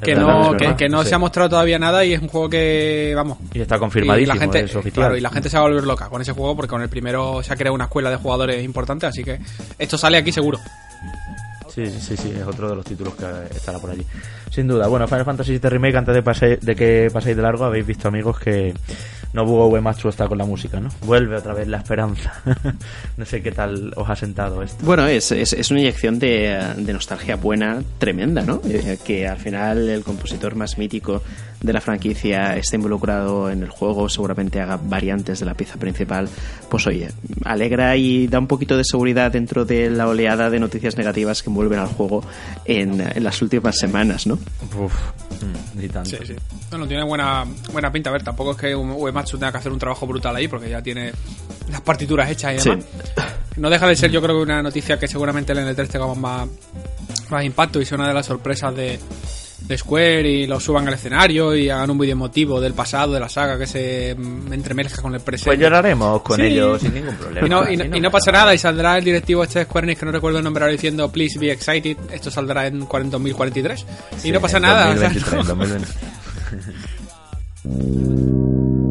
que 0.03 0.15
no, 0.15 0.55
que, 0.77 0.89
no 0.89 1.03
se 1.03 1.15
ha 1.15 1.19
mostrado 1.19 1.49
todavía 1.49 1.79
nada 1.79 2.03
y 2.03 2.13
es 2.13 2.21
un 2.21 2.27
juego 2.27 2.49
que, 2.49 3.13
vamos. 3.15 3.37
Y 3.53 3.61
está 3.61 3.77
confirmadísimo, 3.79 4.33
y 4.33 4.37
la 4.37 4.41
gente, 4.41 4.59
es 4.61 4.75
oficial. 4.75 5.17
y 5.17 5.21
la 5.21 5.29
gente 5.29 5.49
se 5.49 5.57
va 5.57 5.63
a 5.63 5.67
volver 5.67 5.83
loca 5.83 6.09
con 6.09 6.21
ese 6.21 6.33
juego 6.33 6.55
porque 6.55 6.69
con 6.69 6.81
el 6.81 6.89
primero 6.89 7.41
se 7.43 7.53
ha 7.53 7.55
creado 7.55 7.75
una 7.75 7.85
escuela 7.85 8.09
de 8.09 8.17
jugadores 8.17 8.63
importante, 8.63 9.05
así 9.05 9.23
que 9.23 9.39
esto 9.77 9.97
sale 9.97 10.17
aquí 10.17 10.31
seguro. 10.31 10.59
Sí, 11.73 11.85
sí, 11.87 12.17
sí, 12.17 12.33
es 12.35 12.45
otro 12.45 12.69
de 12.69 12.75
los 12.75 12.85
títulos 12.85 13.15
que 13.15 13.25
estará 13.55 13.79
por 13.79 13.91
allí. 13.91 14.05
Sin 14.49 14.67
duda. 14.67 14.87
Bueno, 14.87 15.07
Final 15.07 15.23
Fantasy 15.23 15.57
VII 15.57 15.69
Remake, 15.69 15.95
antes 15.95 16.13
de, 16.13 16.57
de 16.57 16.75
que 16.75 17.09
paséis 17.11 17.35
de 17.37 17.41
largo, 17.41 17.63
habéis 17.63 17.85
visto, 17.85 18.09
amigos, 18.09 18.39
que 18.39 18.73
Nobuo 19.33 19.67
Uematsu 19.67 20.09
está 20.09 20.27
con 20.27 20.37
la 20.37 20.45
música, 20.45 20.79
¿no? 20.79 20.89
Vuelve 21.05 21.37
otra 21.37 21.53
vez 21.53 21.67
la 21.67 21.77
esperanza. 21.77 22.33
no 23.17 23.25
sé 23.25 23.41
qué 23.41 23.51
tal 23.51 23.93
os 23.95 24.09
ha 24.09 24.15
sentado 24.15 24.61
esto. 24.61 24.85
Bueno, 24.85 25.07
es, 25.07 25.31
es, 25.31 25.71
una 25.71 25.79
inyección 25.79 26.19
de, 26.19 26.73
de, 26.77 26.93
nostalgia 26.93 27.35
buena 27.35 27.81
tremenda, 27.97 28.41
¿no? 28.41 28.61
Eh, 28.65 28.97
que 29.03 29.27
al 29.27 29.37
final 29.37 29.89
el 29.89 30.03
compositor 30.03 30.55
más 30.55 30.77
mítico 30.77 31.21
de 31.61 31.73
la 31.73 31.81
franquicia 31.81 32.57
esté 32.57 32.75
involucrado 32.75 33.49
en 33.49 33.61
el 33.61 33.69
juego, 33.69 34.09
seguramente 34.09 34.59
haga 34.59 34.77
variantes 34.77 35.39
de 35.39 35.45
la 35.45 35.53
pieza 35.53 35.77
principal. 35.77 36.27
Pues 36.69 36.87
oye, 36.87 37.09
alegra 37.45 37.95
y 37.95 38.27
da 38.27 38.39
un 38.39 38.47
poquito 38.47 38.77
de 38.77 38.83
seguridad 38.83 39.31
dentro 39.31 39.63
de 39.63 39.89
la 39.89 40.07
oleada 40.07 40.49
de 40.49 40.59
noticias 40.59 40.97
negativas 40.97 41.43
que 41.43 41.49
envuelven 41.49 41.79
al 41.79 41.87
juego 41.87 42.23
en, 42.65 42.99
en 42.99 43.23
las 43.23 43.41
últimas 43.41 43.77
semanas, 43.77 44.25
¿no? 44.27 44.39
Uf, 44.77 44.93
ni 45.75 45.87
tanto. 45.87 46.09
Sí, 46.09 46.17
sí. 46.25 46.35
Bueno, 46.69 46.87
tiene 46.87 47.03
buena, 47.03 47.45
buena 47.71 47.91
pinta. 47.91 48.09
A 48.09 48.13
ver, 48.13 48.23
tampoco 48.23 48.51
es 48.51 48.57
que 48.57 48.75
Uematsu 48.75 49.20
tenga 49.23 49.51
que 49.51 49.57
hacer 49.57 49.71
un 49.71 49.79
trabajo 49.79 50.07
brutal 50.07 50.35
ahí, 50.35 50.47
porque 50.47 50.69
ya 50.69 50.81
tiene 50.81 51.11
las 51.69 51.81
partituras 51.81 52.29
hechas 52.29 52.53
y 52.53 52.69
demás. 52.69 52.85
No 53.57 53.69
deja 53.69 53.87
de 53.87 53.95
ser, 53.95 54.11
yo 54.11 54.21
creo 54.21 54.37
que 54.37 54.43
una 54.43 54.61
noticia 54.63 54.97
que 54.97 55.07
seguramente 55.07 55.51
el 55.51 55.59
N3 55.59 55.87
tenga 55.87 56.13
más, 56.15 56.47
más 57.29 57.43
impacto 57.43 57.81
y 57.81 57.85
sea 57.85 57.97
una 57.97 58.07
de 58.07 58.13
las 58.13 58.25
sorpresas 58.25 58.75
de, 58.75 58.97
de 59.67 59.77
Square 59.77 60.29
y 60.29 60.47
lo 60.47 60.59
suban 60.59 60.87
al 60.87 60.95
escenario 60.95 61.55
y 61.55 61.69
hagan 61.69 61.89
un 61.89 61.97
vídeo 61.97 62.13
emotivo 62.13 62.59
del 62.59 62.73
pasado 62.73 63.13
de 63.13 63.19
la 63.19 63.29
saga 63.29 63.57
que 63.57 63.67
se 63.67 64.11
entremezcla 64.11 65.01
con 65.01 65.13
el 65.13 65.21
presente. 65.21 65.51
Pues 65.51 65.59
lloraremos 65.59 66.21
con 66.21 66.41
ellos 66.41 66.81
sin 66.81 66.93
ningún 66.93 67.15
problema. 67.15 67.47
Y 67.47 67.49
no, 67.49 67.69
y, 67.97 67.99
no, 67.99 68.11
pasa 68.11 68.31
nada 68.31 68.53
y 68.53 68.57
saldrá 68.57 68.97
el 68.97 69.03
directivo 69.03 69.43
este 69.43 69.59
de 69.59 69.65
Square 69.65 69.85
Enix 69.85 69.99
que 69.99 70.05
no 70.05 70.11
recuerdo 70.11 70.39
el 70.39 70.43
nombre 70.43 70.63
ahora 70.63 70.71
diciendo 70.71 71.11
Please 71.11 71.39
be 71.39 71.51
excited. 71.51 71.97
Esto 72.11 72.31
saldrá 72.31 72.67
en 72.67 72.79
2043 72.79 73.85
y 74.23 74.31
no 74.31 74.41
pasa 74.41 74.59
nada. 74.59 74.93
2023, 74.95 75.95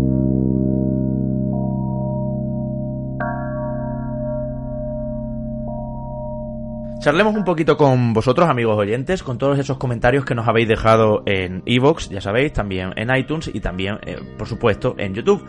Charlemos 7.00 7.34
un 7.34 7.44
poquito 7.44 7.78
con 7.78 8.12
vosotros, 8.12 8.50
amigos 8.50 8.76
oyentes, 8.76 9.22
con 9.22 9.38
todos 9.38 9.58
esos 9.58 9.78
comentarios 9.78 10.26
que 10.26 10.34
nos 10.34 10.46
habéis 10.46 10.68
dejado 10.68 11.22
en 11.24 11.62
Evox, 11.64 12.10
ya 12.10 12.20
sabéis, 12.20 12.52
también 12.52 12.92
en 12.94 13.08
iTunes 13.16 13.50
y 13.54 13.60
también, 13.60 13.98
eh, 14.02 14.18
por 14.36 14.46
supuesto, 14.46 14.94
en 14.98 15.14
YouTube 15.14 15.42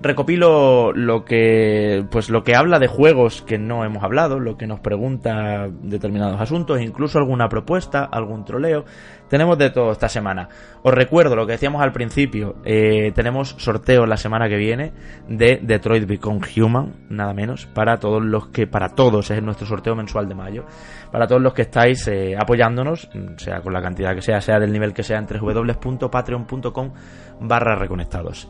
recopilo 0.00 0.92
lo 0.92 1.24
que 1.24 2.04
pues 2.10 2.30
lo 2.30 2.42
que 2.42 2.54
habla 2.54 2.78
de 2.78 2.86
juegos 2.86 3.42
que 3.42 3.58
no 3.58 3.84
hemos 3.84 4.02
hablado, 4.02 4.38
lo 4.38 4.56
que 4.56 4.66
nos 4.66 4.80
pregunta 4.80 5.68
determinados 5.82 6.40
asuntos, 6.40 6.80
incluso 6.80 7.18
alguna 7.18 7.48
propuesta, 7.48 8.04
algún 8.04 8.44
troleo. 8.44 8.84
Tenemos 9.28 9.58
de 9.58 9.70
todo 9.70 9.90
esta 9.90 10.08
semana. 10.08 10.48
Os 10.82 10.94
recuerdo 10.94 11.34
lo 11.34 11.46
que 11.46 11.52
decíamos 11.52 11.82
al 11.82 11.90
principio, 11.90 12.56
eh, 12.64 13.10
tenemos 13.12 13.56
sorteo 13.58 14.06
la 14.06 14.16
semana 14.16 14.48
que 14.48 14.56
viene 14.56 14.92
de 15.28 15.58
Detroit 15.60 16.06
Become 16.06 16.40
Human, 16.56 17.06
nada 17.08 17.34
menos, 17.34 17.66
para 17.66 17.98
todos 17.98 18.24
los 18.24 18.48
que, 18.48 18.68
para 18.68 18.90
todos, 18.90 19.30
es 19.32 19.42
nuestro 19.42 19.66
sorteo 19.66 19.96
mensual 19.96 20.28
de 20.28 20.36
mayo, 20.36 20.64
para 21.10 21.26
todos 21.26 21.42
los 21.42 21.54
que 21.54 21.62
estáis 21.62 22.06
eh, 22.06 22.36
apoyándonos, 22.38 23.10
sea 23.38 23.60
con 23.62 23.72
la 23.72 23.82
cantidad 23.82 24.14
que 24.14 24.22
sea, 24.22 24.40
sea 24.40 24.60
del 24.60 24.72
nivel 24.72 24.94
que 24.94 25.02
sea, 25.02 25.18
en 25.18 25.26
www.patreon.com 25.26 26.92
barra 27.40 27.74
reconectados. 27.74 28.48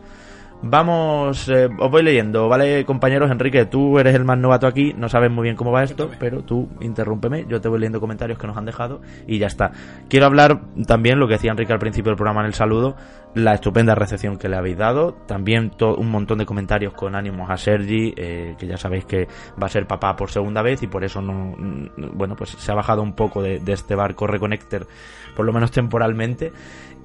Vamos, 0.63 1.49
eh, 1.49 1.69
os 1.79 1.91
voy 1.91 2.03
leyendo, 2.03 2.49
¿vale, 2.49 2.85
compañeros? 2.87 3.31
Enrique, 3.31 3.67
tú 3.67 3.99
eres 3.99 4.15
el 4.15 4.25
más 4.25 4.39
novato 4.39 4.67
aquí, 4.67 4.95
no 4.97 5.09
sabes 5.09 5.31
muy 5.31 5.45
bien 5.45 5.55
cómo 5.55 5.71
va 5.71 5.85
esto, 5.85 6.11
pero 6.19 6.43
tú 6.43 6.69
interrúmpeme, 6.81 7.45
yo 7.47 7.61
te 7.61 7.69
voy 7.69 7.79
leyendo 7.79 8.01
comentarios 8.01 8.39
que 8.39 8.47
nos 8.47 8.57
han 8.57 8.65
dejado 8.65 9.03
y 9.27 9.39
ya 9.39 9.49
está. 9.49 9.73
Quiero 10.09 10.27
hablar 10.27 10.63
también, 10.87 11.21
lo 11.21 11.29
que 11.29 11.35
decía 11.35 11.51
Enrique 11.51 11.73
al 11.73 11.79
principio 11.79 12.11
del 12.11 12.17
programa 12.17 12.41
en 12.41 12.47
el 12.47 12.55
saludo, 12.55 12.97
la 13.35 13.53
estupenda 13.53 13.95
recepción 13.95 14.39
que 14.39 14.49
le 14.49 14.57
habéis 14.57 14.79
dado, 14.79 15.13
también 15.27 15.73
un 15.79 16.11
montón 16.11 16.39
de 16.39 16.47
comentarios 16.47 16.95
con 16.95 17.15
ánimos 17.15 17.51
a 17.51 17.59
Sergi, 17.59 18.15
eh, 18.17 18.55
que 18.59 18.67
ya 18.67 18.79
sabéis 18.79 19.05
que 19.05 19.29
va 19.63 19.67
a 19.67 19.71
ser 19.71 19.87
papá 19.87 20.17
por 20.17 20.31
segunda 20.31 20.63
vez 20.63 20.83
y 20.83 20.87
por 20.87 21.05
eso 21.05 21.21
no, 21.21 21.55
bueno, 22.15 22.35
pues 22.35 22.51
se 22.51 22.73
ha 22.73 22.75
bajado 22.75 23.03
un 23.03 23.13
poco 23.13 23.43
de, 23.43 23.61
de 23.61 23.73
este 23.75 23.95
barco 23.95 24.27
Reconnector, 24.27 24.87
por 25.37 25.45
lo 25.45 25.53
menos 25.53 25.71
temporalmente. 25.71 26.51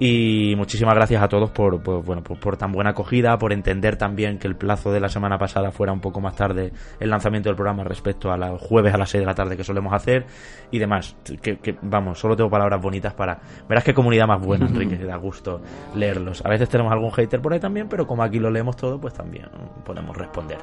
Y 0.03 0.55
muchísimas 0.55 0.95
gracias 0.95 1.21
a 1.21 1.27
todos 1.27 1.51
por, 1.51 1.79
bueno, 1.83 2.23
por, 2.23 2.57
tan 2.57 2.71
buena 2.71 2.89
acogida, 2.89 3.37
por 3.37 3.53
entender 3.53 3.97
también 3.97 4.39
que 4.39 4.47
el 4.47 4.55
plazo 4.55 4.91
de 4.91 4.99
la 4.99 5.09
semana 5.09 5.37
pasada 5.37 5.69
fuera 5.69 5.93
un 5.93 6.01
poco 6.01 6.19
más 6.19 6.35
tarde 6.35 6.73
el 6.99 7.11
lanzamiento 7.11 7.49
del 7.49 7.55
programa 7.55 7.83
respecto 7.83 8.31
a 8.31 8.37
los 8.37 8.59
jueves 8.59 8.95
a 8.95 8.97
las 8.97 9.11
6 9.11 9.21
de 9.21 9.25
la 9.27 9.35
tarde 9.35 9.55
que 9.55 9.63
solemos 9.63 9.93
hacer 9.93 10.25
y 10.71 10.79
demás. 10.79 11.15
Que, 11.43 11.77
vamos, 11.83 12.17
solo 12.17 12.35
tengo 12.35 12.49
palabras 12.49 12.81
bonitas 12.81 13.13
para. 13.13 13.41
Verás 13.69 13.83
qué 13.83 13.93
comunidad 13.93 14.25
más 14.25 14.43
buena, 14.43 14.65
Enrique, 14.69 14.97
que 14.97 15.05
da 15.05 15.17
gusto 15.17 15.61
leerlos. 15.93 16.43
A 16.43 16.49
veces 16.49 16.67
tenemos 16.67 16.91
algún 16.91 17.11
hater 17.11 17.39
por 17.39 17.53
ahí 17.53 17.59
también, 17.59 17.87
pero 17.87 18.07
como 18.07 18.23
aquí 18.23 18.39
lo 18.39 18.49
leemos 18.49 18.75
todo, 18.77 18.99
pues 18.99 19.13
también 19.13 19.49
podemos 19.85 20.17
responder. 20.17 20.57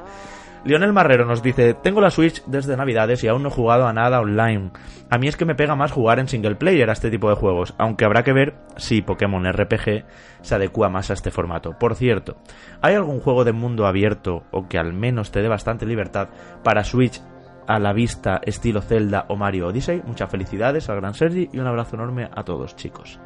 Lionel 0.65 0.91
Marrero 0.91 1.25
nos 1.25 1.41
dice, 1.41 1.73
tengo 1.73 2.01
la 2.01 2.11
Switch 2.11 2.43
desde 2.45 2.75
Navidades 2.75 3.23
y 3.23 3.27
aún 3.27 3.43
no 3.43 3.49
he 3.49 3.51
jugado 3.51 3.87
a 3.87 3.93
nada 3.93 4.19
online. 4.19 4.71
A 5.09 5.17
mí 5.17 5.27
es 5.27 5.37
que 5.37 5.45
me 5.45 5.55
pega 5.55 5.75
más 5.75 5.91
jugar 5.91 6.19
en 6.19 6.27
single 6.27 6.55
player 6.55 6.89
a 6.89 6.93
este 6.93 7.09
tipo 7.09 7.29
de 7.29 7.35
juegos, 7.35 7.73
aunque 7.77 8.03
habrá 8.03 8.23
que 8.23 8.33
ver 8.33 8.55
si 8.75 9.01
Pokémon 9.01 9.49
RPG 9.51 10.03
se 10.41 10.55
adecua 10.55 10.89
más 10.89 11.09
a 11.09 11.13
este 11.13 11.31
formato. 11.31 11.77
Por 11.79 11.95
cierto, 11.95 12.35
¿hay 12.81 12.95
algún 12.95 13.21
juego 13.21 13.45
de 13.45 13.53
mundo 13.53 13.87
abierto 13.87 14.43
o 14.51 14.67
que 14.67 14.77
al 14.77 14.93
menos 14.93 15.31
te 15.31 15.41
dé 15.41 15.47
bastante 15.47 15.85
libertad 15.85 16.27
para 16.61 16.83
Switch 16.83 17.21
a 17.65 17.79
la 17.79 17.93
vista 17.93 18.41
estilo 18.43 18.81
Zelda 18.81 19.25
o 19.29 19.37
Mario 19.37 19.67
Odyssey? 19.67 20.03
Muchas 20.05 20.29
felicidades 20.29 20.89
al 20.89 20.97
gran 20.97 21.13
Sergi 21.13 21.49
y 21.53 21.59
un 21.59 21.67
abrazo 21.67 21.95
enorme 21.95 22.29
a 22.35 22.43
todos 22.43 22.75
chicos. 22.75 23.19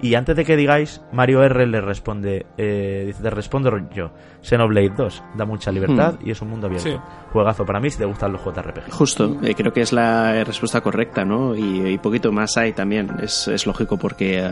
Y 0.00 0.14
antes 0.14 0.36
de 0.36 0.44
que 0.44 0.56
digáis, 0.56 1.00
Mario 1.12 1.42
R 1.42 1.66
le 1.66 1.80
responde, 1.80 2.46
eh, 2.56 3.04
dice, 3.06 3.22
te 3.22 3.30
respondo 3.30 3.70
yo, 3.92 4.12
Xenoblade 4.42 4.92
2, 4.96 5.24
da 5.36 5.44
mucha 5.44 5.72
libertad 5.72 6.14
hmm. 6.20 6.28
y 6.28 6.30
es 6.30 6.40
un 6.40 6.50
mundo 6.50 6.68
abierto. 6.68 7.02
Juegazo 7.32 7.66
para 7.66 7.80
mí 7.80 7.90
si 7.90 7.98
te 7.98 8.04
gustan 8.04 8.32
los 8.32 8.44
JRPG. 8.44 8.90
Justo, 8.90 9.36
eh, 9.42 9.54
creo 9.54 9.72
que 9.72 9.80
es 9.80 9.92
la 9.92 10.44
respuesta 10.44 10.80
correcta, 10.80 11.24
¿no? 11.24 11.54
Y, 11.56 11.98
poquito 11.98 12.30
más 12.30 12.56
hay 12.56 12.72
también, 12.72 13.10
es, 13.20 13.48
es 13.48 13.66
lógico 13.66 13.96
porque 13.96 14.38
eh, 14.38 14.50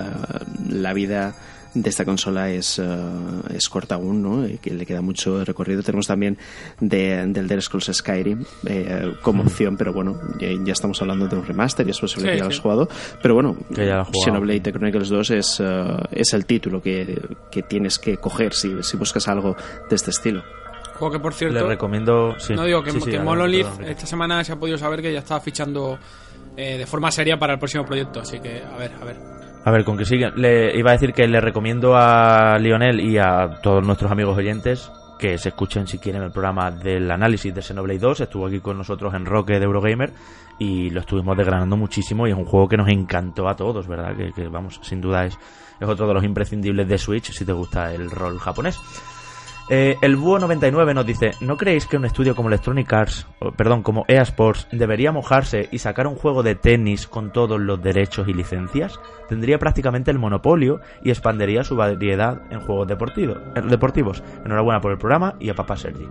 la 0.68 0.92
vida 0.92 1.34
de 1.82 1.90
esta 1.90 2.04
consola 2.04 2.50
es, 2.50 2.78
eh, 2.78 2.84
es 3.54 3.68
corta 3.68 3.96
aún, 3.96 4.22
¿no? 4.22 4.46
Y 4.46 4.58
que 4.58 4.70
le 4.70 4.86
queda 4.86 5.02
mucho 5.02 5.44
recorrido. 5.44 5.82
Tenemos 5.82 6.06
también 6.06 6.38
de, 6.80 7.26
del 7.26 7.44
Elder 7.44 7.62
Scrolls 7.62 7.90
Skyrim 7.92 8.44
eh, 8.66 9.14
como 9.22 9.42
opción, 9.42 9.76
pero 9.76 9.92
bueno, 9.92 10.18
ya, 10.38 10.72
estamos 10.72 11.00
hablando 11.02 11.28
de 11.28 11.36
un 11.36 11.46
remaster 11.46 11.86
y 11.86 11.90
es 11.90 12.00
posible 12.00 12.32
que 12.32 12.38
ya 12.38 12.44
lo 12.44 12.50
has 12.50 12.58
jugado. 12.58 12.88
Pero 13.20 13.34
bueno, 13.34 13.56
Xenoblade 14.24 14.72
Chronicles 14.72 15.08
2 15.08 15.30
es, 15.30 15.60
eh, 15.60 15.84
es 16.12 16.32
el 16.32 16.46
título 16.46 16.80
que, 16.80 17.20
que, 17.50 17.62
tienes 17.62 17.98
que 17.98 18.16
coger 18.16 18.54
si, 18.54 18.82
si 18.82 18.96
buscas 18.96 19.28
algo 19.28 19.54
de 19.88 19.96
este 19.96 20.10
estilo. 20.10 20.42
Juego 20.94 21.12
que 21.12 21.20
por 21.20 21.34
cierto. 21.34 21.58
Le 21.58 21.62
recomiendo. 21.62 22.34
No 22.50 22.64
digo 22.64 22.82
que, 22.82 22.92
que 22.92 23.90
esta 23.90 24.06
semana 24.06 24.42
se 24.44 24.52
ha 24.52 24.56
podido 24.56 24.78
saber 24.78 25.02
que 25.02 25.12
ya 25.12 25.18
estaba 25.18 25.40
fichando 25.40 25.98
de 26.56 26.86
forma 26.86 27.10
seria 27.10 27.38
para 27.38 27.52
el 27.52 27.58
próximo 27.58 27.84
proyecto. 27.84 28.20
Así 28.20 28.40
que, 28.40 28.62
a 28.62 28.78
ver, 28.78 28.92
a 28.98 29.04
ver. 29.04 29.36
A 29.66 29.72
ver, 29.72 29.84
con 29.84 29.98
que 29.98 30.04
sigan. 30.04 30.34
Le 30.36 30.78
iba 30.78 30.90
a 30.90 30.92
decir 30.92 31.12
que 31.12 31.26
le 31.26 31.40
recomiendo 31.40 31.96
a 31.96 32.56
Lionel 32.56 33.00
y 33.00 33.18
a 33.18 33.58
todos 33.60 33.84
nuestros 33.84 34.12
amigos 34.12 34.38
oyentes 34.38 34.92
que 35.18 35.38
se 35.38 35.48
escuchen 35.48 35.88
si 35.88 35.98
quieren 35.98 36.22
el 36.22 36.30
programa 36.30 36.70
del 36.70 37.10
análisis 37.10 37.52
de 37.52 37.62
Xenoblade 37.62 37.98
2. 37.98 38.20
Estuvo 38.20 38.46
aquí 38.46 38.60
con 38.60 38.78
nosotros 38.78 39.12
en 39.14 39.26
Roque 39.26 39.58
de 39.58 39.64
Eurogamer 39.64 40.12
y 40.60 40.90
lo 40.90 41.00
estuvimos 41.00 41.36
desgranando 41.36 41.76
muchísimo 41.76 42.28
y 42.28 42.30
es 42.30 42.36
un 42.36 42.44
juego 42.44 42.68
que 42.68 42.76
nos 42.76 42.88
encantó 42.88 43.48
a 43.48 43.56
todos, 43.56 43.88
¿verdad? 43.88 44.16
Que, 44.16 44.30
que 44.32 44.46
vamos, 44.46 44.78
sin 44.84 45.00
duda 45.00 45.24
es, 45.24 45.36
es 45.80 45.88
otro 45.88 46.06
de 46.06 46.14
los 46.14 46.22
imprescindibles 46.22 46.86
de 46.86 46.96
Switch 46.96 47.32
si 47.32 47.44
te 47.44 47.52
gusta 47.52 47.92
el 47.92 48.08
rol 48.08 48.38
japonés. 48.38 48.78
Eh, 49.68 49.96
el 50.00 50.14
Búho 50.14 50.38
99 50.38 50.94
nos 50.94 51.04
dice, 51.04 51.32
¿no 51.40 51.56
creéis 51.56 51.86
que 51.86 51.96
un 51.96 52.04
estudio 52.04 52.36
como 52.36 52.48
Electronic 52.48 52.92
Arts, 52.92 53.26
perdón, 53.56 53.82
como 53.82 54.04
EA 54.06 54.22
Sports, 54.22 54.68
debería 54.70 55.10
mojarse 55.10 55.68
y 55.72 55.78
sacar 55.78 56.06
un 56.06 56.14
juego 56.14 56.44
de 56.44 56.54
tenis 56.54 57.08
con 57.08 57.32
todos 57.32 57.60
los 57.60 57.82
derechos 57.82 58.28
y 58.28 58.32
licencias? 58.32 59.00
Tendría 59.28 59.58
prácticamente 59.58 60.12
el 60.12 60.20
monopolio 60.20 60.80
y 61.02 61.10
expandería 61.10 61.64
su 61.64 61.74
variedad 61.74 62.42
en 62.50 62.60
juegos 62.60 62.86
deportivos. 62.86 63.38
Eh, 63.56 63.62
deportivos. 63.62 64.22
Enhorabuena 64.44 64.80
por 64.80 64.92
el 64.92 64.98
programa 64.98 65.34
y 65.40 65.50
a 65.50 65.54
papá 65.54 65.76
Sergi. 65.76 66.06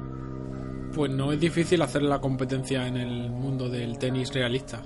Pues 0.93 1.11
no 1.11 1.31
es 1.31 1.39
difícil 1.39 1.81
hacer 1.81 2.01
la 2.01 2.19
competencia 2.19 2.85
en 2.87 2.97
el 2.97 3.29
mundo 3.29 3.69
del 3.69 3.97
tenis 3.97 4.33
realista 4.33 4.81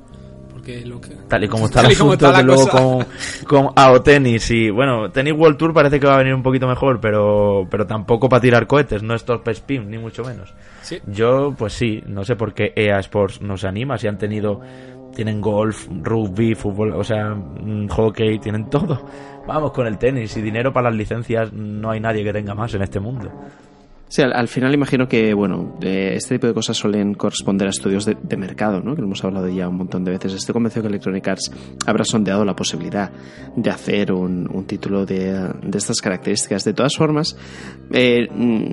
tal 1.27 1.43
y 1.43 1.47
como 1.47 1.65
está 1.67 1.81
el 1.81 1.87
asunto 1.87 2.33
que 2.33 2.43
luego 2.43 2.67
con, 2.67 3.05
con 3.45 3.73
AO 3.75 4.01
Tennis 4.01 4.51
y 4.51 4.69
bueno 4.69 5.11
Tennis 5.11 5.33
World 5.33 5.57
Tour 5.57 5.73
parece 5.73 5.99
que 5.99 6.07
va 6.07 6.15
a 6.15 6.17
venir 6.19 6.33
un 6.33 6.43
poquito 6.43 6.67
mejor 6.67 6.99
pero 6.99 7.67
pero 7.69 7.85
tampoco 7.85 8.29
para 8.29 8.41
tirar 8.41 8.67
cohetes 8.67 9.03
no 9.03 9.15
es 9.15 9.23
top 9.23 9.47
spin 9.49 9.89
ni 9.89 9.97
mucho 9.97 10.23
menos. 10.23 10.53
Yo 11.07 11.53
pues 11.57 11.73
sí 11.73 12.03
no 12.07 12.23
sé 12.23 12.35
por 12.35 12.53
qué 12.53 12.73
EA 12.75 12.99
Sports 12.99 13.41
no 13.41 13.57
se 13.57 13.67
anima 13.67 13.97
si 13.97 14.07
han 14.07 14.17
tenido 14.17 14.61
tienen 15.15 15.41
golf 15.41 15.87
rugby 15.89 16.55
fútbol 16.55 16.93
o 16.93 17.03
sea 17.03 17.33
mm, 17.33 17.87
hockey 17.87 18.39
tienen 18.39 18.69
todo. 18.69 19.05
Vamos 19.47 19.71
con 19.71 19.87
el 19.87 19.97
tenis 19.97 20.35
y 20.37 20.41
dinero 20.41 20.71
para 20.71 20.89
las 20.89 20.97
licencias 20.97 21.51
no 21.53 21.91
hay 21.91 21.99
nadie 21.99 22.23
que 22.23 22.33
tenga 22.33 22.53
más 22.53 22.73
en 22.73 22.83
este 22.83 22.99
mundo 22.99 23.31
Sí, 24.09 24.23
al, 24.23 24.47
final 24.47 24.73
imagino 24.73 25.07
que, 25.07 25.35
bueno, 25.35 25.77
este 25.81 26.35
tipo 26.35 26.47
de 26.47 26.55
cosas 26.55 26.75
suelen 26.75 27.13
corresponder 27.13 27.67
a 27.67 27.69
estudios 27.69 28.05
de, 28.05 28.37
mercado, 28.37 28.81
¿no? 28.81 28.95
Que 28.95 29.01
lo 29.01 29.05
hemos 29.05 29.23
hablado 29.23 29.47
ya 29.49 29.69
un 29.69 29.77
montón 29.77 30.03
de 30.03 30.09
veces. 30.09 30.33
Estoy 30.33 30.53
convencido 30.53 30.81
que 30.81 30.87
Electronic 30.87 31.27
Arts 31.27 31.51
habrá 31.85 32.03
sondeado 32.03 32.43
la 32.43 32.55
posibilidad 32.55 33.11
de 33.55 33.69
hacer 33.69 34.11
un, 34.11 34.49
un 34.51 34.65
título 34.65 35.05
de, 35.05 35.51
de, 35.61 35.77
estas 35.77 36.01
características. 36.01 36.63
De 36.63 36.73
todas 36.73 36.95
formas, 36.97 37.37
eh, 37.91 38.27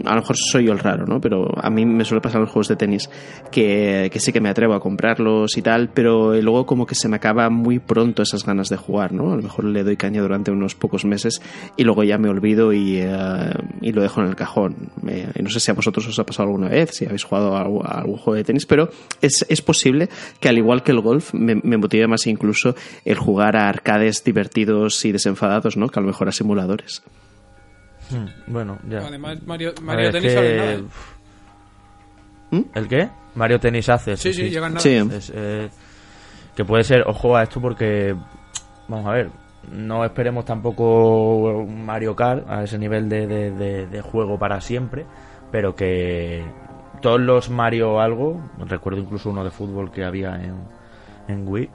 a 0.06 0.14
lo 0.14 0.20
mejor 0.20 0.36
soy 0.38 0.64
yo 0.64 0.72
el 0.72 0.78
raro, 0.78 1.04
¿no? 1.04 1.20
Pero 1.20 1.52
a 1.54 1.68
mí 1.68 1.84
me 1.84 2.06
suele 2.06 2.22
pasar 2.22 2.38
en 2.38 2.44
los 2.44 2.50
juegos 2.50 2.68
de 2.68 2.76
tenis 2.76 3.10
que, 3.52 4.08
que 4.10 4.20
sí 4.20 4.32
que 4.32 4.40
me 4.40 4.48
atrevo 4.48 4.72
a 4.72 4.80
comprarlos 4.80 5.58
y 5.58 5.60
tal, 5.60 5.90
pero 5.90 6.32
luego 6.40 6.64
como 6.64 6.86
que 6.86 6.94
se 6.94 7.10
me 7.10 7.16
acaba 7.16 7.50
muy 7.50 7.78
pronto 7.78 8.22
esas 8.22 8.46
ganas 8.46 8.70
de 8.70 8.78
jugar, 8.78 9.12
¿no? 9.12 9.34
A 9.34 9.36
lo 9.36 9.42
mejor 9.42 9.66
le 9.66 9.84
doy 9.84 9.98
caña 9.98 10.22
durante 10.22 10.50
unos 10.50 10.74
pocos 10.74 11.04
meses 11.04 11.42
y 11.76 11.84
luego 11.84 12.04
ya 12.04 12.16
me 12.16 12.30
olvido 12.30 12.72
y, 12.72 13.00
eh, 13.02 13.50
y 13.82 13.92
lo 13.92 14.00
dejo 14.00 14.22
en 14.22 14.28
el 14.28 14.34
cajón. 14.34 14.88
Eh, 15.35 15.43
no 15.43 15.51
sé 15.51 15.61
si 15.61 15.70
a 15.70 15.74
vosotros 15.74 16.07
os 16.07 16.19
ha 16.19 16.24
pasado 16.24 16.48
alguna 16.48 16.69
vez, 16.69 16.90
si 16.93 17.07
habéis 17.07 17.24
jugado 17.24 17.57
a, 17.57 17.62
algún 17.62 18.16
juego 18.16 18.35
de 18.35 18.44
tenis, 18.44 18.66
pero 18.66 18.89
es, 19.20 19.44
es, 19.48 19.62
posible 19.62 20.09
que 20.40 20.48
al 20.48 20.59
igual 20.59 20.82
que 20.82 20.93
el 20.93 21.01
golf 21.01 21.35
me, 21.35 21.55
motive 21.55 22.07
más 22.07 22.27
incluso 22.27 22.74
el 23.05 23.16
jugar 23.19 23.57
a 23.57 23.69
arcades 23.69 24.23
divertidos 24.24 25.05
y 25.05 25.12
desenfadados, 25.12 25.77
¿no? 25.77 25.89
Que 25.89 25.98
a 25.98 26.03
lo 26.03 26.09
mejor 26.09 26.28
a 26.28 26.32
simuladores. 26.32 27.03
Hmm, 28.11 28.53
bueno, 28.53 28.78
ya. 28.89 28.98
Además, 28.98 29.43
Mario, 29.44 29.74
Mario 29.82 30.11
Tennis 30.11 30.35
que... 30.35 30.85
¿Mm? 32.51 32.62
¿El 32.74 32.89
qué? 32.89 33.09
Mario 33.35 33.59
Tennis 33.59 33.89
hace. 33.89 34.16
Sí, 34.16 34.32
sí, 34.32 34.48
llegan 34.48 34.74
nada. 34.74 34.81
Sí. 34.81 34.98
Eh, 35.35 35.69
que 36.55 36.65
puede 36.65 36.85
ser, 36.85 37.03
ojo 37.07 37.36
a 37.36 37.43
esto 37.43 37.61
porque, 37.61 38.15
vamos 38.89 39.07
a 39.07 39.11
ver, 39.11 39.31
no 39.70 40.05
esperemos 40.05 40.44
tampoco 40.44 41.66
Mario 41.68 42.14
Kart 42.14 42.48
a 42.48 42.64
ese 42.64 42.78
nivel 42.78 43.09
de, 43.09 43.26
de, 43.26 44.01
juego 44.01 44.38
para 44.38 44.60
siempre, 44.60 45.06
pero 45.51 45.74
que 45.74 46.44
todos 47.01 47.20
los 47.20 47.51
Mario 47.51 48.01
algo, 48.01 48.40
recuerdo 48.59 49.01
incluso 49.01 49.30
uno 49.30 49.44
de 49.44 49.51
fútbol 49.51 49.90
que 49.90 50.05
había 50.05 50.34
en, 50.36 50.56
en 51.28 51.47
Wii, 51.47 51.70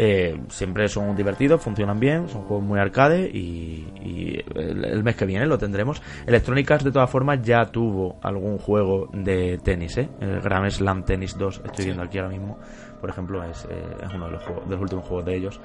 eh, 0.00 0.40
siempre 0.48 0.88
son 0.88 1.16
divertidos, 1.16 1.60
funcionan 1.60 1.98
bien, 1.98 2.28
son 2.28 2.42
juegos 2.42 2.64
muy 2.64 2.78
arcade 2.78 3.28
y, 3.28 4.44
el, 4.54 5.02
mes 5.02 5.16
que 5.16 5.26
viene 5.26 5.46
lo 5.46 5.58
tendremos. 5.58 6.00
Electronic 6.26 6.70
Arts 6.70 6.84
de 6.84 6.92
todas 6.92 7.10
formas 7.10 7.42
ya 7.42 7.66
tuvo 7.66 8.16
algún 8.22 8.58
juego 8.58 9.08
de 9.12 9.58
tenis, 9.58 9.98
¿eh? 9.98 10.08
el 10.20 10.40
Grand 10.40 10.70
Slam 10.70 11.04
Tennis 11.04 11.36
2, 11.36 11.62
estoy 11.64 11.86
viendo 11.86 12.02
aquí 12.02 12.18
ahora 12.18 12.30
mismo 12.30 12.58
por 13.00 13.10
ejemplo, 13.10 13.42
es, 13.44 13.64
eh, 13.70 13.96
es 14.02 14.14
uno 14.14 14.26
de 14.26 14.32
los, 14.32 14.46
de 14.46 14.70
los 14.70 14.80
últimos 14.80 15.04
juegos 15.04 15.26
de 15.26 15.36
ellos. 15.36 15.60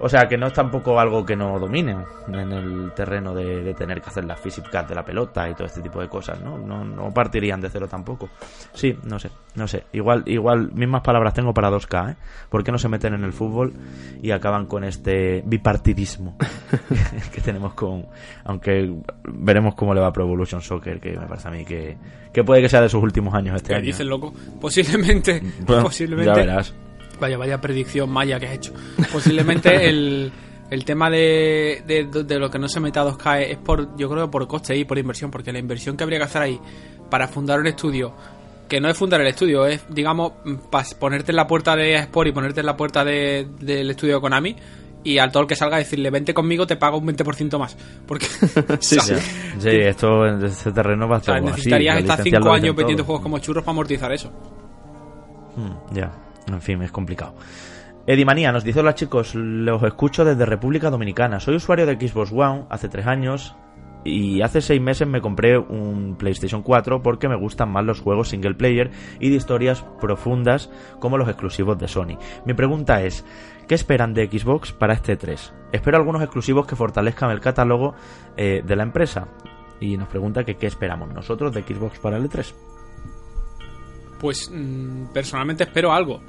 O 0.00 0.08
sea 0.08 0.28
que 0.28 0.36
no 0.36 0.46
es 0.46 0.52
tampoco 0.52 0.98
algo 1.00 1.24
que 1.26 1.34
no 1.34 1.58
dominen 1.58 2.04
en 2.28 2.52
el 2.52 2.92
terreno 2.92 3.34
de, 3.34 3.74
tener 3.74 4.00
que 4.00 4.08
hacer 4.08 4.24
las 4.24 4.38
físicas 4.38 4.88
de 4.88 4.94
la 4.94 5.04
pelota 5.04 5.48
y 5.48 5.54
todo 5.54 5.66
este 5.66 5.80
tipo 5.80 6.00
de 6.00 6.08
cosas, 6.08 6.40
¿no? 6.40 6.56
¿no? 6.56 6.84
No 6.84 7.12
partirían 7.12 7.60
de 7.60 7.68
cero 7.68 7.88
tampoco. 7.88 8.28
Sí, 8.72 8.96
no 9.04 9.18
sé, 9.18 9.30
no 9.56 9.66
sé. 9.66 9.84
Igual, 9.92 10.22
igual, 10.26 10.72
mismas 10.72 11.02
palabras 11.02 11.34
tengo 11.34 11.52
para 11.52 11.70
2K, 11.70 12.12
¿eh? 12.12 12.16
¿Por 12.48 12.62
qué 12.62 12.70
no 12.70 12.78
se 12.78 12.88
meten 12.88 13.14
en 13.14 13.24
el 13.24 13.32
fútbol 13.32 13.72
y 14.22 14.30
acaban 14.30 14.66
con 14.66 14.84
este 14.84 15.42
bipartidismo 15.44 16.36
que 17.32 17.40
tenemos 17.40 17.74
con... 17.74 18.06
Aunque 18.44 18.94
veremos 19.24 19.74
cómo 19.74 19.94
le 19.94 20.00
va 20.00 20.08
a 20.08 20.12
Pro 20.12 20.24
Evolution 20.24 20.60
Soccer, 20.60 21.00
que 21.00 21.18
me 21.18 21.26
parece 21.26 21.48
a 21.48 21.50
mí 21.50 21.64
que, 21.64 21.96
que 22.32 22.44
puede 22.44 22.62
que 22.62 22.68
sea 22.68 22.80
de 22.80 22.88
sus 22.88 23.02
últimos 23.02 23.34
años 23.34 23.56
este 23.56 23.74
año. 23.74 23.84
dice 23.84 24.04
loco? 24.04 24.32
Posiblemente, 24.60 25.42
posiblemente... 25.66 26.30
Ya 26.30 26.34
verás 26.34 26.74
Vaya, 27.20 27.36
vaya 27.36 27.60
predicción 27.60 28.10
maya 28.10 28.38
que 28.38 28.46
has 28.46 28.54
hecho. 28.54 28.72
Posiblemente 29.12 29.88
el, 29.88 30.32
el 30.70 30.84
tema 30.84 31.10
de, 31.10 31.82
de, 31.86 32.38
lo 32.38 32.50
que 32.50 32.58
no 32.58 32.68
se 32.68 32.80
meta 32.80 33.00
a 33.00 33.06
2K 33.06 33.42
es 33.42 33.58
por, 33.58 33.96
yo 33.96 34.08
creo, 34.08 34.30
por 34.30 34.46
coste 34.46 34.76
y 34.76 34.84
por 34.84 34.98
inversión, 34.98 35.30
porque 35.30 35.52
la 35.52 35.58
inversión 35.58 35.96
que 35.96 36.04
habría 36.04 36.18
que 36.18 36.24
hacer 36.24 36.42
ahí 36.42 36.60
para 37.10 37.26
fundar 37.28 37.58
un 37.58 37.66
estudio, 37.66 38.14
que 38.68 38.80
no 38.80 38.88
es 38.88 38.96
fundar 38.96 39.20
el 39.20 39.28
estudio, 39.28 39.66
es, 39.66 39.82
digamos, 39.88 40.32
ponerte 40.98 41.32
en 41.32 41.36
la 41.36 41.46
puerta 41.46 41.74
de 41.74 41.94
Sport 41.94 42.28
y 42.28 42.32
ponerte 42.32 42.60
en 42.60 42.66
la 42.66 42.76
puerta 42.76 43.04
de, 43.04 43.48
del 43.60 43.90
estudio 43.90 44.16
de 44.16 44.20
Konami 44.20 44.56
y 45.04 45.18
al 45.18 45.32
todo 45.32 45.44
el 45.44 45.48
que 45.48 45.56
salga 45.56 45.78
decirle, 45.78 46.10
vente 46.10 46.34
conmigo, 46.34 46.66
te 46.66 46.76
pago 46.76 46.98
un 46.98 47.06
20% 47.06 47.58
más. 47.58 47.76
Porque, 48.06 48.26
sí, 48.80 48.98
sí. 49.00 49.14
sí, 49.58 49.70
esto 49.70 50.26
en 50.26 50.44
este 50.44 50.72
terreno 50.72 51.08
va 51.08 51.16
a 51.16 51.18
estar 51.20 51.42
Necesitarías 51.42 51.98
estar 51.98 52.22
5 52.22 52.52
años 52.52 52.76
vendiendo 52.76 53.04
juegos 53.04 53.22
como 53.22 53.38
churros 53.38 53.64
para 53.64 53.72
amortizar 53.72 54.12
eso. 54.12 54.30
Hmm, 55.56 55.94
ya. 55.94 56.12
En 56.48 56.60
fin, 56.60 56.82
es 56.82 56.90
complicado. 56.90 57.34
Edimanía 58.06 58.52
nos 58.52 58.64
dice: 58.64 58.80
Hola 58.80 58.94
chicos, 58.94 59.34
los 59.34 59.82
escucho 59.82 60.24
desde 60.24 60.46
República 60.46 60.88
Dominicana. 60.88 61.40
Soy 61.40 61.56
usuario 61.56 61.84
de 61.84 61.94
Xbox 61.96 62.32
One 62.32 62.64
hace 62.70 62.88
tres 62.88 63.06
años 63.06 63.54
y 64.02 64.40
hace 64.40 64.62
seis 64.62 64.80
meses 64.80 65.06
me 65.06 65.20
compré 65.20 65.58
un 65.58 66.16
PlayStation 66.16 66.62
4 66.62 67.02
porque 67.02 67.28
me 67.28 67.36
gustan 67.36 67.70
más 67.70 67.84
los 67.84 68.00
juegos 68.00 68.30
single 68.30 68.54
player 68.54 68.90
y 69.20 69.28
de 69.28 69.36
historias 69.36 69.84
profundas 70.00 70.70
como 71.00 71.18
los 71.18 71.28
exclusivos 71.28 71.78
de 71.78 71.86
Sony. 71.86 72.16
Mi 72.46 72.54
pregunta 72.54 73.02
es: 73.02 73.26
¿qué 73.66 73.74
esperan 73.74 74.14
de 74.14 74.26
Xbox 74.26 74.72
para 74.72 74.94
este 74.94 75.18
3? 75.18 75.52
Espero 75.72 75.98
algunos 75.98 76.22
exclusivos 76.22 76.66
que 76.66 76.76
fortalezcan 76.76 77.30
el 77.30 77.40
catálogo 77.40 77.94
eh, 78.38 78.62
de 78.64 78.76
la 78.76 78.84
empresa. 78.84 79.28
Y 79.80 79.98
nos 79.98 80.08
pregunta 80.08 80.44
que 80.44 80.56
qué 80.56 80.66
esperamos 80.66 81.12
nosotros 81.12 81.52
de 81.52 81.62
Xbox 81.62 81.98
para 81.98 82.16
el 82.16 82.28
E3. 82.28 82.54
Pues 84.18 84.50
mm, 84.50 85.12
personalmente 85.12 85.64
espero 85.64 85.92
algo 85.92 86.20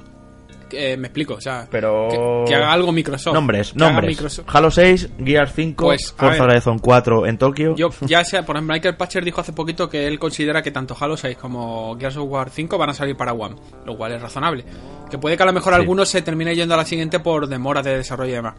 me 0.72 1.08
explico, 1.08 1.34
o 1.34 1.40
sea, 1.40 1.66
pero... 1.70 2.44
que, 2.46 2.54
haga 2.54 2.72
algo 2.72 2.92
Microsoft. 2.92 3.34
Nombres, 3.34 3.74
nombres. 3.74 4.42
Halo 4.46 4.70
6, 4.70 5.10
Gears 5.24 5.52
5, 5.54 5.84
pues, 5.84 6.12
Forza 6.16 6.44
Horizon 6.44 6.78
4 6.78 7.26
en 7.26 7.38
Tokio. 7.38 7.74
Yo 7.76 7.90
ya 8.02 8.24
sea, 8.24 8.44
por 8.44 8.56
ejemplo, 8.56 8.74
Michael 8.74 8.96
Patcher 8.96 9.24
dijo 9.24 9.40
hace 9.40 9.52
poquito 9.52 9.88
que 9.88 10.06
él 10.06 10.18
considera 10.18 10.62
que 10.62 10.70
tanto 10.70 10.96
Halo 10.98 11.16
6 11.16 11.36
como 11.36 11.96
Gears 11.98 12.16
of 12.16 12.30
War 12.30 12.50
5 12.50 12.78
van 12.78 12.90
a 12.90 12.94
salir 12.94 13.16
para 13.16 13.32
One, 13.32 13.56
lo 13.84 13.96
cual 13.96 14.12
es 14.12 14.22
razonable. 14.22 14.64
Que 15.10 15.18
puede 15.18 15.36
que 15.36 15.42
a 15.42 15.46
lo 15.46 15.52
mejor 15.52 15.74
algunos 15.74 16.08
se 16.08 16.22
termine 16.22 16.54
yendo 16.54 16.74
a 16.74 16.76
la 16.76 16.84
siguiente 16.84 17.20
por 17.20 17.48
demora 17.48 17.82
de 17.82 17.96
desarrollo 17.96 18.30
y 18.30 18.34
demás. 18.34 18.54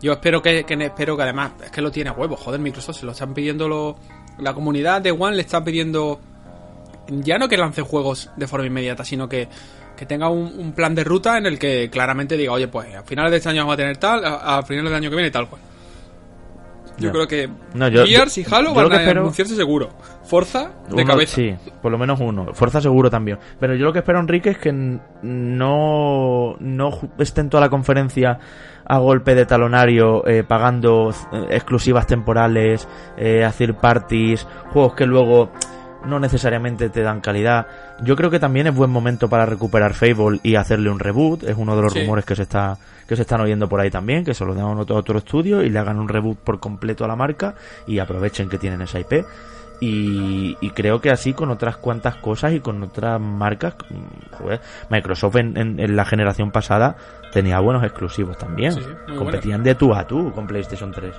Yo 0.00 0.12
espero 0.12 0.40
que, 0.42 0.64
espero 0.68 1.16
que 1.16 1.22
además, 1.22 1.52
es 1.64 1.70
que 1.70 1.80
lo 1.82 1.90
tiene 1.90 2.10
a 2.10 2.12
huevo, 2.12 2.36
joder, 2.36 2.60
Microsoft, 2.60 3.00
se 3.00 3.06
lo 3.06 3.12
están 3.12 3.34
pidiendo 3.34 3.68
lo, 3.68 3.96
la 4.38 4.54
comunidad 4.54 5.00
de 5.00 5.10
One 5.10 5.36
le 5.36 5.42
está 5.42 5.64
pidiendo 5.64 6.20
ya 7.08 7.38
no 7.38 7.48
que 7.48 7.56
lance 7.56 7.82
juegos 7.82 8.30
de 8.36 8.46
forma 8.46 8.66
inmediata, 8.66 9.04
sino 9.04 9.28
que 9.28 9.48
que 9.96 10.06
tenga 10.06 10.28
un, 10.28 10.72
plan 10.72 10.94
de 10.94 11.04
ruta 11.04 11.38
en 11.38 11.46
el 11.46 11.58
que 11.58 11.88
claramente 11.90 12.36
diga, 12.36 12.52
oye, 12.52 12.68
pues 12.68 12.94
a 12.94 13.02
finales 13.02 13.30
de 13.30 13.36
este 13.38 13.48
año 13.48 13.62
vamos 13.62 13.74
a 13.74 13.76
tener 13.78 13.96
tal, 13.96 14.22
a, 14.24 14.62
finales 14.62 14.90
del 14.90 14.96
año 14.96 15.10
que 15.10 15.16
viene 15.16 15.30
tal 15.30 15.48
cual. 15.48 15.62
Yo 16.98 17.12
creo 17.12 17.26
que 17.28 17.46
no, 17.74 17.88
yo, 17.88 18.06
Gears 18.06 18.38
y 18.38 18.46
Halo 18.50 18.72
van 18.72 18.90
a 18.90 19.10
anunciarse 19.10 19.54
seguro. 19.54 19.90
Forza 20.24 20.70
de 20.88 21.04
cabeza. 21.04 21.36
Sí, 21.36 21.54
por 21.82 21.92
lo 21.92 21.98
menos 21.98 22.18
uno. 22.20 22.54
Forza 22.54 22.80
seguro 22.80 23.10
también. 23.10 23.38
Pero 23.60 23.74
yo 23.74 23.84
lo 23.84 23.92
que 23.92 23.98
espero, 23.98 24.18
Enrique, 24.18 24.50
es 24.50 24.58
que 24.58 24.72
no, 24.72 26.56
no 26.58 27.00
estén 27.18 27.50
toda 27.50 27.60
la 27.60 27.68
conferencia 27.68 28.38
a 28.84 28.98
golpe 28.98 29.34
de 29.34 29.46
talonario 29.46 30.26
eh, 30.26 30.42
pagando 30.42 31.10
eh, 31.10 31.46
exclusivas 31.50 32.06
temporales, 32.06 32.88
eh, 33.16 33.44
hacer 33.44 33.74
parties, 33.74 34.46
juegos 34.72 34.94
que 34.94 35.06
luego 35.06 35.50
no 36.06 36.18
necesariamente 36.18 36.88
te 36.88 37.02
dan 37.02 37.20
calidad. 37.20 37.66
Yo 38.02 38.16
creo 38.16 38.30
que 38.30 38.38
también 38.38 38.66
es 38.66 38.74
buen 38.74 38.90
momento 38.90 39.28
para 39.28 39.46
recuperar 39.46 39.94
Fable 39.94 40.40
y 40.42 40.56
hacerle 40.56 40.90
un 40.90 40.98
reboot. 40.98 41.42
Es 41.44 41.56
uno 41.56 41.76
de 41.76 41.82
los 41.82 41.94
rumores 41.94 42.24
que 42.24 42.36
se 42.36 42.42
está 42.42 42.76
que 43.06 43.14
se 43.14 43.22
están 43.22 43.40
oyendo 43.40 43.68
por 43.68 43.80
ahí 43.80 43.90
también, 43.90 44.24
que 44.24 44.34
se 44.34 44.44
lo 44.44 44.54
den 44.54 44.64
a 44.64 44.70
otro, 44.70 44.96
otro 44.96 45.18
estudio 45.18 45.62
y 45.62 45.70
le 45.70 45.78
hagan 45.78 45.98
un 45.98 46.08
reboot 46.08 46.38
por 46.38 46.58
completo 46.58 47.04
a 47.04 47.08
la 47.08 47.16
marca 47.16 47.54
y 47.86 47.98
aprovechen 47.98 48.48
que 48.48 48.58
tienen 48.58 48.82
esa 48.82 48.98
IP. 48.98 49.24
Y, 49.80 50.70
creo 50.74 51.00
que 51.00 51.10
así 51.10 51.32
con 51.32 51.50
otras 51.50 51.76
cuantas 51.76 52.16
cosas 52.16 52.52
y 52.52 52.60
con 52.60 52.82
otras 52.82 53.20
marcas, 53.20 53.76
mm, 53.90 54.92
Microsoft 54.92 55.36
en, 55.36 55.96
la 55.96 56.04
generación 56.04 56.50
pasada 56.50 56.96
tenía 57.32 57.60
buenos 57.60 57.82
exclusivos 57.84 58.38
también. 58.38 58.74
Competían 59.18 59.62
de 59.62 59.74
tú 59.74 59.94
a 59.94 60.06
tú 60.06 60.32
con 60.32 60.46
PlayStation 60.46 60.92
3. 60.92 61.14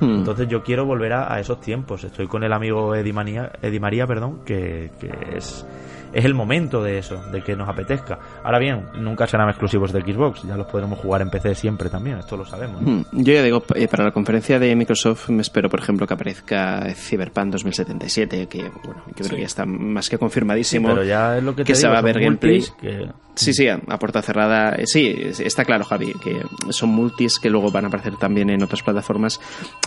Hmm. 0.00 0.18
Entonces 0.18 0.48
yo 0.48 0.62
quiero 0.62 0.84
volver 0.84 1.12
a, 1.12 1.38
esos 1.40 1.60
tiempos. 1.60 2.04
Estoy 2.04 2.26
con 2.26 2.42
el 2.42 2.52
amigo 2.52 2.94
Eddie, 2.94 3.12
María, 3.12 4.06
perdón, 4.06 4.40
que, 4.44 4.90
que 5.00 5.36
es 5.36 5.66
es 6.12 6.24
el 6.24 6.34
momento 6.34 6.82
de 6.82 6.98
eso, 6.98 7.22
de 7.30 7.42
que 7.42 7.56
nos 7.56 7.68
apetezca. 7.68 8.18
Ahora 8.42 8.58
bien, 8.58 8.86
nunca 8.94 9.26
serán 9.26 9.48
exclusivos 9.48 9.92
de 9.92 10.00
Xbox, 10.00 10.42
ya 10.42 10.56
los 10.56 10.66
podremos 10.66 10.98
jugar 10.98 11.22
en 11.22 11.30
PC 11.30 11.54
siempre 11.54 11.88
también, 11.88 12.18
esto 12.18 12.36
lo 12.36 12.44
sabemos. 12.44 12.82
Hmm. 12.82 13.02
Yo 13.12 13.32
ya 13.32 13.42
digo, 13.42 13.62
eh, 13.74 13.88
para 13.88 14.04
la 14.04 14.12
conferencia 14.12 14.58
de 14.58 14.74
Microsoft 14.74 15.28
me 15.30 15.42
espero, 15.42 15.68
por 15.68 15.80
ejemplo, 15.80 16.06
que 16.06 16.14
aparezca 16.14 16.86
Cyberpunk 16.94 17.52
2077, 17.52 18.46
que 18.46 18.70
bueno, 18.84 19.02
yo 19.06 19.14
creo 19.14 19.30
que 19.30 19.40
ya 19.40 19.46
está 19.46 19.64
más 19.66 20.08
que 20.08 20.18
confirmadísimo. 20.18 20.88
pero 20.88 21.04
ya 21.04 21.38
es 21.38 21.42
lo 21.42 21.54
que, 21.54 21.64
que 21.64 21.74
se 21.74 21.88
va 21.88 21.98
a 21.98 22.02
ver 22.02 22.20
gameplay. 22.20 22.62
Que... 22.80 23.08
Sí, 23.40 23.52
sí, 23.54 23.68
a, 23.68 23.78
puerta 23.98 24.22
cerrada. 24.22 24.74
Eh, 24.76 24.86
sí, 24.86 25.14
está 25.38 25.64
claro, 25.64 25.84
Javi, 25.84 26.12
que 26.14 26.42
son 26.70 26.90
multis 26.90 27.38
que 27.38 27.50
luego 27.50 27.70
van 27.70 27.84
a 27.84 27.88
aparecer 27.88 28.16
también 28.16 28.50
en 28.50 28.62
otras 28.62 28.82
plataformas. 28.82 29.40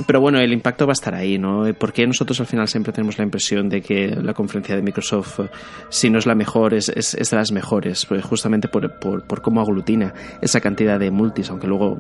Pero 0.06 0.22
bueno, 0.22 0.40
el 0.40 0.52
impacto 0.52 0.86
va 0.86 0.92
a 0.92 0.94
estar 0.94 1.14
ahí, 1.14 1.38
¿no? 1.38 1.66
Porque 1.78 2.06
nosotros 2.08 2.40
al 2.40 2.48
final 2.48 2.68
siempre 2.68 2.94
tenemos 2.94 3.18
la 3.18 3.24
impresión 3.24 3.70
de 3.70 3.82
que 3.82 4.08
la 4.08 4.34
conferencia 4.34 4.76
de 4.76 4.82
Microsoft, 4.82 5.42
si 5.90 6.10
no 6.10 6.20
es 6.20 6.26
la 6.26 6.36
mejor, 6.36 6.74
es, 6.74 6.90
es, 6.90 7.30
de 7.30 7.38
las 7.38 7.52
mejores, 7.52 8.06
pues 8.06 8.24
justamente 8.24 8.68
por, 8.68 9.00
por, 9.00 9.42
cómo 9.42 9.62
aglutina 9.62 10.14
esa 10.42 10.60
cantidad 10.62 11.00
de 11.00 11.12
multis, 11.12 11.50
aunque 11.50 11.68
luego 11.68 11.98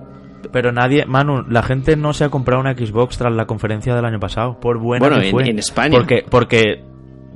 pero 0.52 0.74
nadie, 0.74 1.06
Manu, 1.06 1.44
la 1.48 1.64
gente 1.64 1.96
no 1.96 2.12
se 2.12 2.26
ha 2.26 2.30
comprado 2.30 2.60
una 2.60 2.74
Xbox 2.74 3.18
tras 3.18 3.34
la 3.34 3.46
conferencia 3.46 3.96
del 3.96 4.04
año 4.04 4.20
pasado, 4.20 4.60
por 4.60 4.78
buena 4.78 5.08
bueno, 5.08 5.22
que 5.22 5.32
fue. 5.32 5.50
En, 5.50 5.58
España. 5.58 5.98
Porque, 5.98 6.26
porque, 6.30 6.84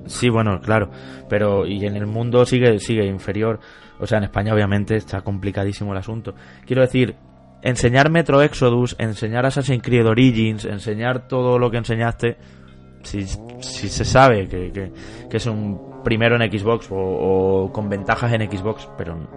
sí, 0.07 0.27
bueno, 0.27 0.59
claro, 0.59 0.89
pero 1.29 1.65
y 1.65 1.85
en 1.85 1.95
el 1.95 2.05
mundo 2.05 2.45
sigue, 2.45 2.79
sigue 2.79 3.05
inferior. 3.05 3.59
O 3.99 4.07
sea, 4.07 4.19
en 4.19 4.25
España 4.25 4.53
obviamente 4.53 4.95
está 4.95 5.21
complicadísimo 5.21 5.91
el 5.91 5.97
asunto. 5.97 6.35
Quiero 6.65 6.81
decir, 6.81 7.15
enseñar 7.61 8.09
Metro 8.09 8.41
Exodus, 8.41 8.95
enseñar 8.99 9.45
Assassin's 9.45 9.83
Creed 9.83 10.07
Origins, 10.07 10.65
enseñar 10.65 11.27
todo 11.27 11.57
lo 11.57 11.71
que 11.71 11.77
enseñaste, 11.77 12.37
si, 13.03 13.25
si 13.25 13.89
se 13.89 14.05
sabe 14.05 14.47
que, 14.47 14.71
que, 14.71 14.91
que, 15.29 15.37
es 15.37 15.45
un 15.45 16.03
primero 16.03 16.35
en 16.35 16.51
Xbox 16.51 16.89
o, 16.91 16.95
o 16.95 17.71
con 17.71 17.89
ventajas 17.89 18.33
en 18.33 18.49
Xbox, 18.49 18.87
pero 18.97 19.27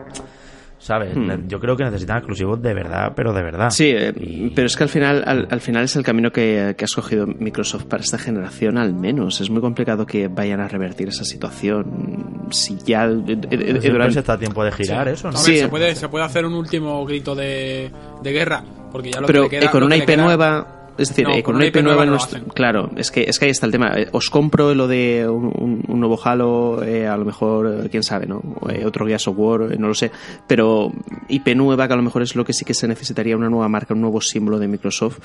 ¿sabes? 0.81 1.15
Hmm. 1.15 1.47
Yo 1.47 1.61
creo 1.61 1.77
que 1.77 1.85
necesitan 1.85 2.17
exclusivos 2.17 2.61
de 2.61 2.75
verdad, 2.75 3.13
pero 3.15 3.33
de 3.33 3.43
verdad. 3.43 3.71
Sí, 3.71 3.93
eh, 3.95 4.51
pero 4.55 4.67
es 4.67 4.77
que 4.77 4.85
al 4.85 4.89
final, 4.89 5.47
al, 5.49 5.61
final 5.61 5.85
es 5.85 5.95
el 5.95 6.03
camino 6.03 6.33
que, 6.33 6.75
que, 6.77 6.85
ha 6.85 6.87
escogido 6.87 7.27
Microsoft 7.27 7.85
para 7.85 8.03
esta 8.03 8.19
generación, 8.19 8.79
al 8.79 8.95
menos. 8.95 9.41
Es 9.41 9.51
muy 9.51 9.61
complicado 9.61 10.07
que 10.07 10.29
vayan 10.29 10.61
a 10.61 10.69
revertir 10.69 11.09
esa 11.09 11.25
situación. 11.25 12.49
Si 12.51 12.79
ya. 12.79 13.05
Eh, 13.05 13.39
eh, 13.51 13.91
durante... 13.91 14.19
está 14.19 14.33
a 14.33 14.39
tiempo 14.39 14.65
de 14.65 14.73
girar 14.73 15.07
eso, 15.09 15.31
¿no? 15.31 15.37
Sí, 15.37 15.59
se, 15.59 15.69
puede, 15.69 15.95
se 15.95 16.09
puede 16.09 16.25
hacer 16.25 16.47
un 16.47 16.55
último 16.55 17.05
grito 17.05 17.35
de, 17.35 17.91
de 18.23 18.33
guerra, 18.33 18.65
porque 18.91 19.13
ya 19.13 19.21
lo 19.21 19.27
pero 19.27 19.49
que 19.49 19.61
queda, 19.61 19.71
con 19.71 19.83
una 19.83 19.97
IP 19.97 20.17
nueva 20.17 20.80
es 21.01 21.09
decir, 21.09 21.27
eh, 21.35 21.43
con, 21.43 21.57
una 21.57 21.67
IP, 21.67 21.83
nueva 21.83 22.05
en 22.05 22.11
nuestro, 22.11 22.45
Claro, 22.49 22.91
es 22.97 23.11
que, 23.11 23.23
es 23.23 23.39
que 23.39 23.47
ahí 23.47 23.51
está 23.51 23.65
el 23.65 23.73
tema. 23.73 23.93
Eh, 23.97 24.09
os 24.13 24.29
compro 24.29 24.75
lo 24.75 24.87
de 24.87 25.27
un, 25.27 25.83
nuevo 25.89 26.21
Halo, 26.23 26.83
eh, 26.83 27.07
a 27.07 27.17
lo 27.17 27.25
mejor, 27.25 27.89
quién 27.91 28.03
sabe, 28.03 28.27
¿no? 28.27 28.43
otro 28.85 29.07
Gears 29.07 29.29
of 29.29 29.35
War, 29.39 29.79
no 29.79 29.89
lo 29.89 29.95
sé. 29.95 30.11
Pero 30.47 30.93
IP 31.29 31.55
nueva, 31.57 31.87
que 31.89 31.95
a 31.95 31.97
lo 31.97 32.03
mejor 32.03 32.23
es 32.23 32.37
lo 32.37 32.45
que 32.45 32.53
sí 32.53 32.65
que 32.65 32.75
se 32.75 32.87
necesitaría 32.87 33.37
una 33.37 33.49
nueva 33.49 33.69
marca, 33.69 33.95
un 33.95 34.03
nuevo 34.03 34.21
símbolo 34.21 34.59
de 34.59 34.69
Microsoft. 34.69 35.19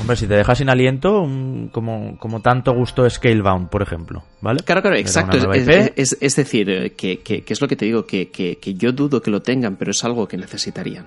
Hombre, 0.00 0.16
si 0.16 0.26
te 0.26 0.34
dejas 0.34 0.58
sin 0.58 0.68
aliento, 0.68 1.26
como, 1.72 2.18
como 2.18 2.40
tanto 2.40 2.72
gusto 2.74 3.08
Scalebound, 3.08 3.68
por 3.68 3.82
ejemplo, 3.82 4.24
¿vale? 4.40 4.60
Claro, 4.64 4.82
claro, 4.82 4.96
exacto. 4.96 5.52
Es, 5.52 6.16
es, 6.20 6.36
decir, 6.36 6.94
que, 6.96 7.20
que, 7.20 7.44
es 7.46 7.60
lo 7.60 7.68
que 7.68 7.76
te 7.76 7.84
digo, 7.84 8.04
que, 8.06 8.30
que 8.30 8.74
yo 8.74 8.92
dudo 8.92 9.22
que 9.22 9.30
lo 9.30 9.40
tengan, 9.40 9.76
pero 9.76 9.92
es 9.92 10.04
algo 10.04 10.26
que 10.28 10.36
necesitarían. 10.36 11.06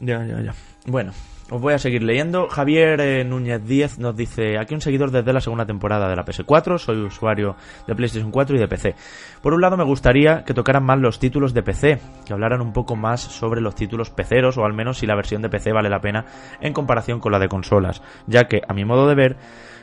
Ya, 0.00 0.24
ya, 0.24 0.40
ya. 0.40 0.54
Bueno, 0.86 1.12
os 1.50 1.60
voy 1.60 1.74
a 1.74 1.78
seguir 1.78 2.02
leyendo. 2.02 2.48
Javier 2.48 3.00
eh, 3.00 3.24
Núñez 3.24 3.64
Díez 3.64 3.98
nos 3.98 4.16
dice, 4.16 4.58
aquí 4.58 4.74
un 4.74 4.80
seguidor 4.80 5.10
desde 5.10 5.32
la 5.32 5.40
segunda 5.40 5.66
temporada 5.66 6.08
de 6.08 6.16
la 6.16 6.24
PS4, 6.24 6.78
soy 6.78 6.98
usuario 7.02 7.56
de 7.86 7.94
PlayStation 7.94 8.30
4 8.30 8.56
y 8.56 8.58
de 8.58 8.68
PC. 8.68 8.94
Por 9.42 9.54
un 9.54 9.60
lado 9.60 9.76
me 9.76 9.84
gustaría 9.84 10.44
que 10.44 10.54
tocaran 10.54 10.84
más 10.84 10.98
los 10.98 11.18
títulos 11.18 11.54
de 11.54 11.62
PC, 11.62 12.00
que 12.26 12.32
hablaran 12.32 12.60
un 12.60 12.72
poco 12.72 12.96
más 12.96 13.20
sobre 13.20 13.60
los 13.60 13.74
títulos 13.74 14.10
peceros 14.10 14.58
o 14.58 14.64
al 14.64 14.74
menos 14.74 14.98
si 14.98 15.06
la 15.06 15.14
versión 15.14 15.42
de 15.42 15.48
PC 15.48 15.72
vale 15.72 15.88
la 15.88 16.00
pena 16.00 16.26
en 16.60 16.72
comparación 16.72 17.20
con 17.20 17.32
la 17.32 17.38
de 17.38 17.48
consolas, 17.48 18.02
ya 18.26 18.44
que 18.44 18.62
a 18.68 18.74
mi 18.74 18.84
modo 18.84 19.08
de 19.08 19.14
ver 19.14 19.36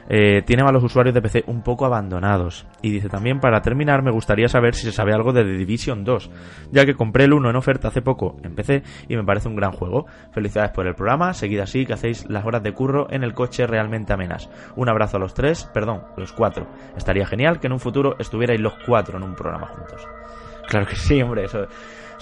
eh, 0.09 0.41
tiene 0.45 0.63
a 0.63 0.71
los 0.71 0.83
usuarios 0.83 1.13
de 1.13 1.21
PC 1.21 1.43
un 1.47 1.61
poco 1.61 1.85
abandonados. 1.85 2.65
Y 2.81 2.91
dice 2.91 3.09
también, 3.09 3.39
para 3.39 3.61
terminar, 3.61 4.03
me 4.03 4.11
gustaría 4.11 4.47
saber 4.47 4.75
si 4.75 4.83
se 4.83 4.91
sabe 4.91 5.13
algo 5.13 5.33
de 5.33 5.43
The 5.43 5.57
Division 5.57 6.03
2, 6.03 6.31
ya 6.71 6.85
que 6.85 6.93
compré 6.93 7.25
el 7.25 7.33
1 7.33 7.49
en 7.49 7.55
oferta 7.55 7.87
hace 7.87 8.01
poco 8.01 8.37
en 8.43 8.55
PC 8.55 8.83
y 9.07 9.15
me 9.15 9.23
parece 9.23 9.47
un 9.47 9.55
gran 9.55 9.71
juego. 9.71 10.05
Felicidades 10.31 10.71
por 10.71 10.87
el 10.87 10.95
programa, 10.95 11.33
seguid 11.33 11.59
así 11.59 11.85
que 11.85 11.93
hacéis 11.93 12.29
las 12.29 12.45
horas 12.45 12.63
de 12.63 12.73
curro 12.73 13.07
en 13.09 13.23
el 13.23 13.33
coche 13.33 13.67
realmente 13.67 14.13
amenas. 14.13 14.49
Un 14.75 14.89
abrazo 14.89 15.17
a 15.17 15.19
los 15.19 15.33
tres, 15.33 15.65
perdón, 15.73 16.03
los 16.17 16.31
cuatro. 16.31 16.67
Estaría 16.95 17.25
genial 17.25 17.59
que 17.59 17.67
en 17.67 17.73
un 17.73 17.79
futuro 17.79 18.15
estuvierais 18.19 18.59
los 18.59 18.73
cuatro 18.85 19.17
en 19.17 19.23
un 19.23 19.35
programa 19.35 19.67
juntos. 19.67 20.07
Claro 20.67 20.87
que 20.87 20.95
sí, 20.95 21.21
hombre, 21.21 21.45
eso 21.45 21.67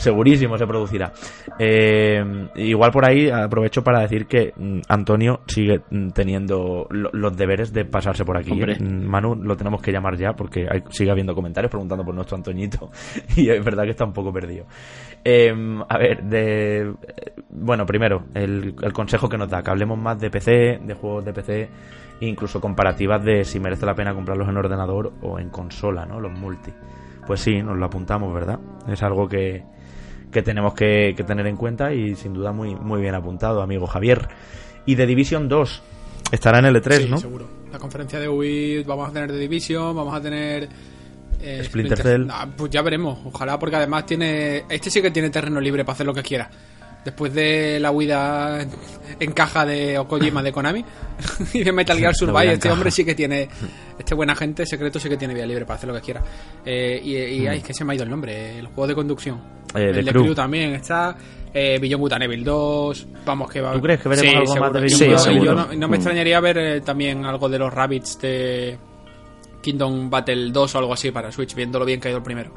segurísimo 0.04 0.58
se 0.58 0.68
producirá. 0.68 1.12
Eh, 1.58 2.22
igual 2.56 2.92
por 2.92 3.08
ahí 3.08 3.30
aprovecho 3.30 3.84
para 3.84 4.02
decir 4.02 4.28
que 4.28 4.54
mm, 4.56 4.82
Antonio 4.88 5.42
sigue 5.48 5.82
mm, 5.90 6.10
teniendo 6.10 6.88
los 6.90 7.36
deberes 7.36 7.74
de 7.74 7.86
pasarse 7.86 8.26
por 8.26 8.38
aquí. 8.38 8.60
¿eh? 8.62 8.78
Mm, 8.80 9.06
Manu 9.06 9.36
lo 9.36 9.56
tenemos 9.56 9.82
que 9.82 9.92
llamar 9.92 10.18
ya 10.18 10.34
porque 10.34 10.68
sigue 10.90 11.12
habiendo 11.12 11.34
comentarios 11.34 11.72
preguntando 11.72 12.04
por 12.04 12.14
nuestro 12.14 12.38
Antoñito 12.38 12.90
y 13.36 13.50
es 13.50 13.64
verdad 13.64 13.84
que 13.84 13.92
está 13.92 14.06
un 14.06 14.14
poco 14.14 14.32
perdido. 14.32 14.66
Em, 15.24 15.82
a 15.82 15.98
ver, 15.98 16.24
de 16.24 16.94
bueno, 17.50 17.86
primero, 17.86 18.26
el, 18.34 18.76
el 18.82 18.94
consejo 18.94 19.30
que 19.30 19.38
nos 19.38 19.50
da, 19.50 19.64
que 19.64 19.72
hablemos 19.72 19.98
más 19.98 20.20
de 20.20 20.30
PC, 20.30 20.80
de 20.84 20.94
juegos 20.94 21.24
de 21.26 21.34
PC 21.34 21.70
incluso 22.20 22.62
comparativas 22.62 23.24
de 23.24 23.44
si 23.44 23.60
merece 23.60 23.86
la 23.86 23.96
pena 23.96 24.14
comprarlos 24.14 24.48
en 24.48 24.58
ordenador 24.58 25.14
o 25.22 25.40
en 25.40 25.50
consola, 25.50 26.06
¿no? 26.06 26.20
Los 26.20 26.32
multi. 26.32 26.72
Pues 27.26 27.40
sí, 27.40 27.62
nos 27.62 27.78
lo 27.78 27.86
apuntamos, 27.86 28.34
¿verdad? 28.34 28.60
Es 28.88 29.02
algo 29.04 29.28
que, 29.28 29.64
que 30.34 30.42
tenemos 30.42 30.74
que, 30.74 31.16
tener 31.26 31.48
en 31.48 31.56
cuenta 31.56 31.94
y 31.94 32.16
sin 32.16 32.34
duda 32.34 32.52
muy, 32.52 32.76
muy 32.76 33.02
bien 33.02 33.16
apuntado, 33.16 33.62
amigo 33.62 33.88
Javier. 33.88 34.28
Y 34.86 34.96
de 34.96 35.06
Division 35.06 35.48
2 35.48 35.82
estará 36.32 36.60
en 36.60 36.66
el 36.66 36.76
E3, 36.76 36.98
sí, 36.98 37.10
¿no? 37.10 37.18
seguro. 37.18 37.48
La 37.72 37.80
conferencia 37.80 38.20
de 38.20 38.28
Wii 38.28 38.84
vamos 38.84 39.10
a 39.10 39.14
tener 39.14 39.32
de 39.32 39.40
Division, 39.40 39.96
vamos 39.96 40.14
a 40.14 40.22
tener 40.22 40.68
eh, 41.42 41.64
Splinter, 41.64 42.02
Cell. 42.02 42.28
Ah, 42.30 42.48
pues 42.56 42.72
ya 42.72 42.82
veremos, 42.82 43.20
ojalá 43.26 43.58
porque 43.58 43.76
además 43.76 44.06
tiene 44.06 44.66
este 44.70 44.90
sí 44.90 45.02
que 45.02 45.12
tiene 45.12 45.30
terreno 45.30 45.60
libre 45.60 45.84
para 45.84 45.94
hacer 45.94 46.06
lo 46.06 46.14
que 46.14 46.24
quiera. 46.24 46.50
Después 47.04 47.34
de 47.34 47.80
la 47.82 47.92
huida 47.92 48.66
en 49.20 49.32
caja 49.34 49.66
de 49.66 49.98
Okojima 50.00 50.42
de 50.42 50.54
Konami 50.54 50.86
y 51.54 51.64
de 51.64 51.72
Metal 51.72 51.98
Gear 51.98 52.16
Survive, 52.16 52.54
este 52.54 52.72
hombre 52.72 52.92
sí 52.92 53.04
que 53.04 53.14
tiene, 53.14 53.50
este 53.98 54.16
buen 54.16 54.30
agente 54.30 54.66
secreto 54.66 55.00
sí 55.00 55.10
que 55.10 55.18
tiene 55.18 55.34
vía 55.34 55.46
libre 55.46 55.66
para 55.66 55.76
hacer 55.78 55.90
lo 55.90 55.96
que 55.96 56.02
quiera. 56.02 56.22
Eh, 56.66 57.00
y, 57.04 57.16
y 57.16 57.48
ay, 57.48 57.58
es 57.60 57.64
que 57.64 57.74
se 57.74 57.84
me 57.86 57.94
ha 57.94 57.96
ido 57.96 58.04
el 58.04 58.10
nombre, 58.10 58.60
el 58.60 58.68
juego 58.68 58.88
de 58.88 58.96
conducción. 58.96 59.40
Eh, 59.76 59.92
el 59.96 60.06
de 60.06 60.12
Crew. 60.12 60.24
Crew 60.24 60.36
también 60.36 60.74
está. 60.76 61.16
Eh, 61.54 61.80
and 61.82 62.24
Evil 62.24 62.44
2. 62.44 63.08
Vamos, 63.26 63.52
que 63.52 63.62
va. 63.62 63.74
¿Tú 63.74 63.82
crees 63.82 64.02
que 64.02 64.10
veremos 64.10 64.32
Sí, 64.32 64.38
algo 64.38 64.56
más 64.58 64.74
de 64.74 64.80
Beyond 64.82 65.00
Sí, 65.00 65.06
Good 65.06 65.28
and 65.38 65.44
yo 65.46 65.54
no, 65.56 65.68
no 65.68 65.88
me 65.88 65.88
Mm. 65.88 65.94
extrañaría 65.96 66.40
ver 66.40 66.58
eh, 66.58 66.82
también 66.82 67.26
algo 67.26 67.48
de 67.50 67.60
los 67.60 67.72
Rabbits 67.74 68.20
de 68.20 68.78
Kingdom 69.62 70.10
Battle 70.10 70.52
2 70.52 70.76
o 70.76 70.78
algo 70.80 70.94
así 70.94 71.12
para 71.12 71.32
Switch, 71.32 71.54
viendo 71.56 71.78
lo 71.80 71.86
bien 71.86 72.00
que 72.00 72.08
ha 72.08 72.12
ido 72.12 72.18
el 72.18 72.24
primero. 72.24 72.52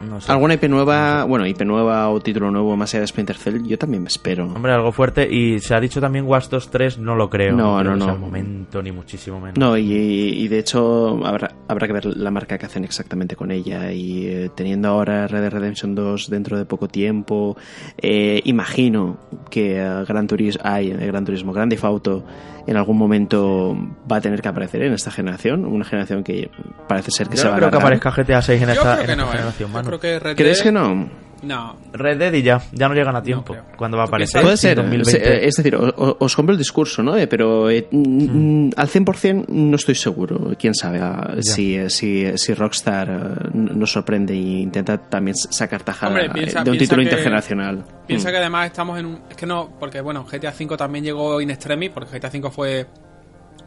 No 0.00 0.20
sé. 0.20 0.30
¿Alguna 0.30 0.54
IP 0.54 0.64
nueva, 0.64 1.24
bueno, 1.24 1.46
IP 1.46 1.62
nueva 1.62 2.08
o 2.10 2.20
título 2.20 2.50
nuevo 2.50 2.76
más 2.76 2.94
allá 2.94 3.00
de 3.00 3.06
Splinter 3.08 3.36
Cell? 3.36 3.62
Yo 3.64 3.78
también 3.78 4.02
me 4.02 4.08
espero. 4.08 4.46
Hombre, 4.46 4.72
algo 4.72 4.92
fuerte. 4.92 5.28
Y 5.28 5.60
se 5.60 5.74
ha 5.74 5.80
dicho 5.80 6.00
también 6.00 6.26
Watch 6.26 6.48
Dogs 6.48 6.70
3, 6.70 6.98
no 6.98 7.16
lo 7.16 7.28
creo. 7.28 7.56
No, 7.56 7.82
no, 7.82 7.96
no. 7.96 8.12
el 8.12 8.18
momento, 8.18 8.82
ni 8.82 8.92
muchísimo 8.92 9.40
menos. 9.40 9.58
No, 9.58 9.76
y, 9.76 9.92
y 9.92 10.48
de 10.48 10.58
hecho 10.58 11.20
habrá, 11.24 11.52
habrá 11.66 11.86
que 11.86 11.92
ver 11.92 12.06
la 12.06 12.30
marca 12.30 12.58
que 12.58 12.66
hacen 12.66 12.84
exactamente 12.84 13.36
con 13.36 13.50
ella. 13.50 13.92
Y 13.92 14.26
eh, 14.26 14.50
teniendo 14.54 14.88
ahora 14.88 15.26
Red 15.26 15.40
Dead 15.40 15.52
Redemption 15.52 15.94
2 15.94 16.30
dentro 16.30 16.56
de 16.58 16.64
poco 16.64 16.88
tiempo, 16.88 17.56
eh, 17.98 18.40
imagino 18.44 19.18
que 19.50 19.78
eh, 19.78 20.04
Gran 20.06 20.26
Turismo, 20.26 20.62
hay 20.64 20.90
Gran 20.90 21.24
Turismo, 21.24 21.52
Gran 21.52 21.68
Theft 21.68 21.84
Auto 21.84 22.24
en 22.68 22.76
algún 22.76 22.98
momento 22.98 23.74
va 24.10 24.16
a 24.16 24.20
tener 24.20 24.42
que 24.42 24.48
aparecer 24.48 24.82
en 24.82 24.92
esta 24.92 25.10
generación. 25.10 25.64
Una 25.64 25.86
generación 25.86 26.22
que 26.22 26.50
parece 26.86 27.10
ser 27.10 27.26
que 27.26 27.36
Yo 27.36 27.42
se 27.42 27.44
no 27.46 27.52
va 27.52 27.56
a 27.56 27.60
creo 27.60 27.70
que 27.70 27.76
aparezca 27.78 28.10
GTA 28.10 28.42
6 28.42 28.60
en 28.60 28.68
Yo 28.68 28.72
esta, 28.74 28.94
creo 28.96 29.06
que 29.06 29.12
en 29.12 29.18
no, 29.18 29.24
esta 29.24 29.34
eh. 29.34 29.38
generación. 29.38 29.72
Creo 29.88 30.00
que 30.00 30.18
Red 30.18 30.36
¿Crees 30.36 30.58
Dead- 30.58 30.64
que 30.64 30.72
no? 30.72 31.28
No. 31.40 31.76
Red 31.92 32.18
Dead 32.18 32.32
y 32.32 32.42
ya, 32.42 32.60
ya 32.72 32.88
no 32.88 32.94
llegan 32.96 33.14
a 33.14 33.22
tiempo. 33.22 33.52
creo. 33.52 33.64
¿Cuándo 33.76 33.96
va 33.96 34.02
a 34.02 34.06
¿Tú 34.06 34.10
aparecer? 34.10 34.42
Puede 34.42 34.56
ser, 34.56 34.76
2020. 34.78 35.22
eh, 35.34 35.46
es 35.46 35.54
decir, 35.54 35.76
os 35.76 36.34
compro 36.34 36.52
el 36.52 36.58
discurso, 36.58 37.00
¿no? 37.00 37.16
Eh, 37.16 37.28
Pero 37.28 37.70
eh, 37.70 37.86
mm, 37.92 38.70
al 38.76 38.88
100% 38.88 39.44
no 39.46 39.76
estoy 39.76 39.94
seguro. 39.94 40.56
Quién 40.58 40.74
sabe 40.74 40.98
ah, 41.00 41.36
si, 41.40 41.76
eh, 41.76 41.90
si, 41.90 42.26
si 42.36 42.54
Rockstar 42.54 43.08
eh, 43.08 43.48
nos 43.54 43.92
sorprende 43.92 44.32
e 44.34 44.36
intenta 44.36 44.98
también 44.98 45.36
sacar 45.36 45.84
tajada 45.84 46.08
Hombre, 46.10 46.26
eh, 46.26 46.30
piensa- 46.34 46.64
de 46.64 46.70
un 46.72 46.78
título 46.78 46.98
que- 46.98 47.04
intergeneracional. 47.04 47.84
Piensa 48.08 48.30
Mm. 48.30 48.32
que 48.32 48.38
además 48.38 48.66
estamos 48.66 48.98
en 48.98 49.06
un. 49.06 49.20
Es 49.30 49.36
que 49.36 49.46
no, 49.46 49.70
porque 49.78 50.00
bueno, 50.00 50.24
GTA 50.24 50.50
V 50.58 50.76
también 50.76 51.04
llegó 51.04 51.40
in 51.40 51.50
extremis, 51.50 51.90
porque 51.90 52.18
GTA 52.18 52.30
V 52.36 52.50
fue 52.50 52.86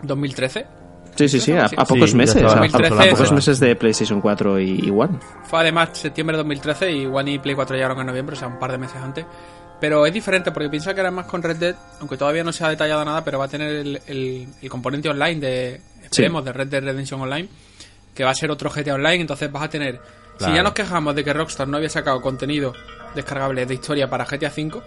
2013. 0.03 0.65
Sí, 1.15 1.27
sí, 1.27 1.39
sí, 1.39 1.51
a, 1.53 1.67
pocos 1.85 2.13
meses. 2.15 2.41
A, 2.43 2.61
pocos 3.11 3.31
meses 3.31 3.59
de 3.59 3.75
PlayStation 3.75 4.21
4 4.21 4.59
y, 4.59 4.79
y 4.85 4.89
One. 4.89 5.19
Fue 5.43 5.59
además 5.59 5.89
septiembre 5.93 6.35
de 6.35 6.43
2013 6.43 6.91
y 6.91 7.05
One 7.05 7.31
y 7.33 7.39
Play 7.39 7.53
4 7.55 7.75
llegaron 7.75 7.99
en 7.99 8.07
noviembre, 8.07 8.35
o 8.35 8.39
sea, 8.39 8.47
un 8.47 8.57
par 8.59 8.71
de 8.71 8.77
meses 8.77 8.97
antes. 8.97 9.25
Pero 9.79 10.05
es 10.05 10.13
diferente 10.13 10.51
porque 10.51 10.69
piensa 10.69 10.93
que 10.93 11.01
además 11.01 11.25
con 11.25 11.41
Red 11.41 11.57
Dead, 11.57 11.75
aunque 11.99 12.15
todavía 12.15 12.43
no 12.43 12.51
se 12.53 12.63
ha 12.63 12.69
detallado 12.69 13.03
nada, 13.03 13.23
pero 13.23 13.39
va 13.39 13.45
a 13.45 13.47
tener 13.47 13.69
el, 13.69 14.01
el- 14.07 14.47
el 14.61 14.69
componente 14.69 15.09
online 15.09 15.39
de, 15.39 15.81
esperemos, 16.03 16.45
de 16.45 16.53
Red 16.53 16.67
Dead 16.67 16.83
Redemption 16.83 17.19
Online, 17.21 17.47
que 18.13 18.23
va 18.23 18.29
a 18.29 18.35
ser 18.35 18.51
otro 18.51 18.69
GTA 18.69 18.93
Online, 18.93 19.21
entonces 19.21 19.51
vas 19.51 19.63
a 19.63 19.69
tener... 19.69 19.99
Si 20.39 20.51
ya 20.53 20.63
nos 20.63 20.73
quejamos 20.73 21.13
de 21.13 21.23
que 21.23 21.33
Rockstar 21.33 21.67
no 21.67 21.77
había 21.77 21.89
sacado 21.89 22.19
contenido 22.19 22.73
descargable 23.13 23.65
de 23.67 23.73
historia 23.75 24.09
para 24.09 24.25
GTA 24.25 24.49
V, 24.55 24.81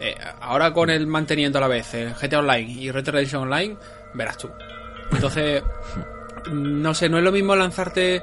eh, 0.00 0.14
ahora 0.40 0.72
con 0.72 0.88
el 0.90 1.06
manteniendo 1.06 1.58
a 1.58 1.62
la 1.62 1.68
vez 1.68 1.92
el 1.94 2.14
GTA 2.14 2.38
Online 2.38 2.70
y 2.72 2.90
Red 2.90 3.04
Dead 3.04 3.12
Redemption 3.14 3.42
Online, 3.42 3.76
verás 4.14 4.38
tú. 4.38 4.48
Entonces, 5.12 5.62
no 6.52 6.94
sé, 6.94 7.08
no 7.08 7.18
es 7.18 7.24
lo 7.24 7.32
mismo 7.32 7.54
lanzarte 7.56 8.22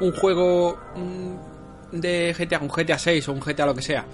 un 0.00 0.12
juego 0.12 0.78
mm, 0.96 1.96
de 1.98 2.34
GTA, 2.36 2.58
un 2.60 2.68
GTA 2.68 2.98
6 2.98 3.28
o 3.28 3.32
un 3.32 3.40
GTA 3.40 3.66
lo 3.66 3.74
que 3.74 3.82
sea, 3.82 4.04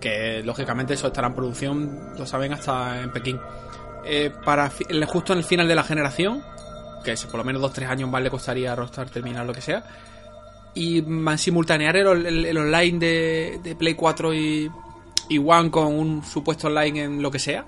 que 0.00 0.42
lógicamente 0.44 0.94
eso 0.94 1.06
estará 1.08 1.28
en 1.28 1.34
producción, 1.34 2.12
lo 2.18 2.26
saben 2.26 2.52
hasta 2.52 3.00
en 3.02 3.12
Pekín, 3.12 3.38
eh, 4.04 4.30
para 4.44 4.70
justo 5.06 5.32
en 5.32 5.38
el 5.38 5.44
final 5.44 5.68
de 5.68 5.74
la 5.74 5.82
generación, 5.84 6.42
que 7.04 7.12
es 7.12 7.24
por 7.26 7.38
lo 7.38 7.44
menos 7.44 7.62
2-3 7.62 7.88
años 7.88 8.10
más 8.10 8.22
le 8.22 8.30
costaría 8.30 8.72
a 8.72 8.76
Rockstar 8.76 9.10
terminar 9.10 9.46
lo 9.46 9.52
que 9.52 9.60
sea, 9.60 9.84
y 10.74 11.04
simultanear 11.36 11.96
el, 11.96 12.26
el- 12.26 12.46
el 12.46 12.56
online 12.58 12.98
de, 12.98 13.60
de 13.62 13.76
Play 13.76 13.94
4 13.94 14.32
y, 14.34 14.70
y 15.28 15.38
One 15.38 15.70
con 15.70 15.86
un 15.86 16.24
supuesto 16.24 16.68
online 16.68 17.02
en 17.04 17.22
lo 17.22 17.30
que 17.30 17.38
sea. 17.38 17.64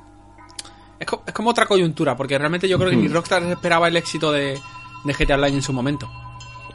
Es, 0.98 1.06
co- 1.06 1.22
es 1.26 1.32
como 1.34 1.50
otra 1.50 1.66
coyuntura, 1.66 2.16
porque 2.16 2.38
realmente 2.38 2.68
yo 2.68 2.78
creo 2.78 2.90
que 2.90 2.96
ni 2.96 3.08
Rockstar 3.08 3.42
esperaba 3.44 3.88
el 3.88 3.96
éxito 3.96 4.30
de, 4.32 4.58
de 5.04 5.12
GTA 5.12 5.34
Online 5.34 5.56
en 5.56 5.62
su 5.62 5.72
momento. 5.72 6.08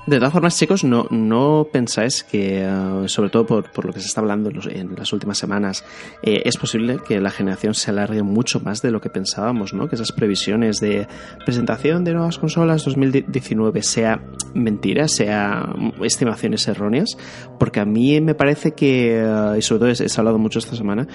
De 0.10 0.18
todas 0.18 0.34
formas, 0.34 0.58
chicos, 0.58 0.84
no, 0.84 1.06
no 1.12 1.68
pensáis 1.72 2.24
que, 2.24 2.64
eh, 2.64 2.70
sobre 3.08 3.30
todo 3.30 3.46
por, 3.46 3.70
por 3.72 3.86
lo 3.86 3.94
que 3.94 4.00
se 4.00 4.08
está 4.08 4.22
hablando 4.22 4.50
en, 4.50 4.56
los- 4.56 4.66
en 4.66 4.96
las 4.96 5.14
últimas 5.14 5.38
semanas, 5.38 5.84
eh, 6.24 6.42
es 6.46 6.58
posible 6.58 6.98
que 7.06 7.20
la 7.20 7.30
generación 7.30 7.74
se 7.76 7.92
alargue 7.92 8.24
mucho 8.24 8.60
más 8.60 8.82
de 8.82 8.90
lo 8.92 9.02
que 9.02 9.10
pensábamos, 9.10 9.74
¿no? 9.74 9.88
Que 9.88 9.96
esas 9.96 10.12
previsiones 10.12 10.80
de 10.80 11.08
presentación 11.46 12.04
de 12.06 12.14
nuevas 12.14 12.40
consolas 12.40 12.84
2019 12.86 13.84
sea 13.84 14.24
mentira, 14.56 15.08
sea 15.08 15.76
estimaciones 16.02 16.68
erróneas, 16.68 17.16
porque 17.60 17.80
a 17.80 17.86
mí 17.86 18.20
me 18.20 18.34
parece 18.34 18.72
que, 18.72 19.20
eh, 19.22 19.56
y 19.60 19.62
sobre 19.62 19.80
todo 19.80 19.90
he, 19.90 19.94
he 20.08 20.18
hablado 20.18 20.40
mucho 20.40 20.58
esta 20.58 20.76
semana, 20.76 21.08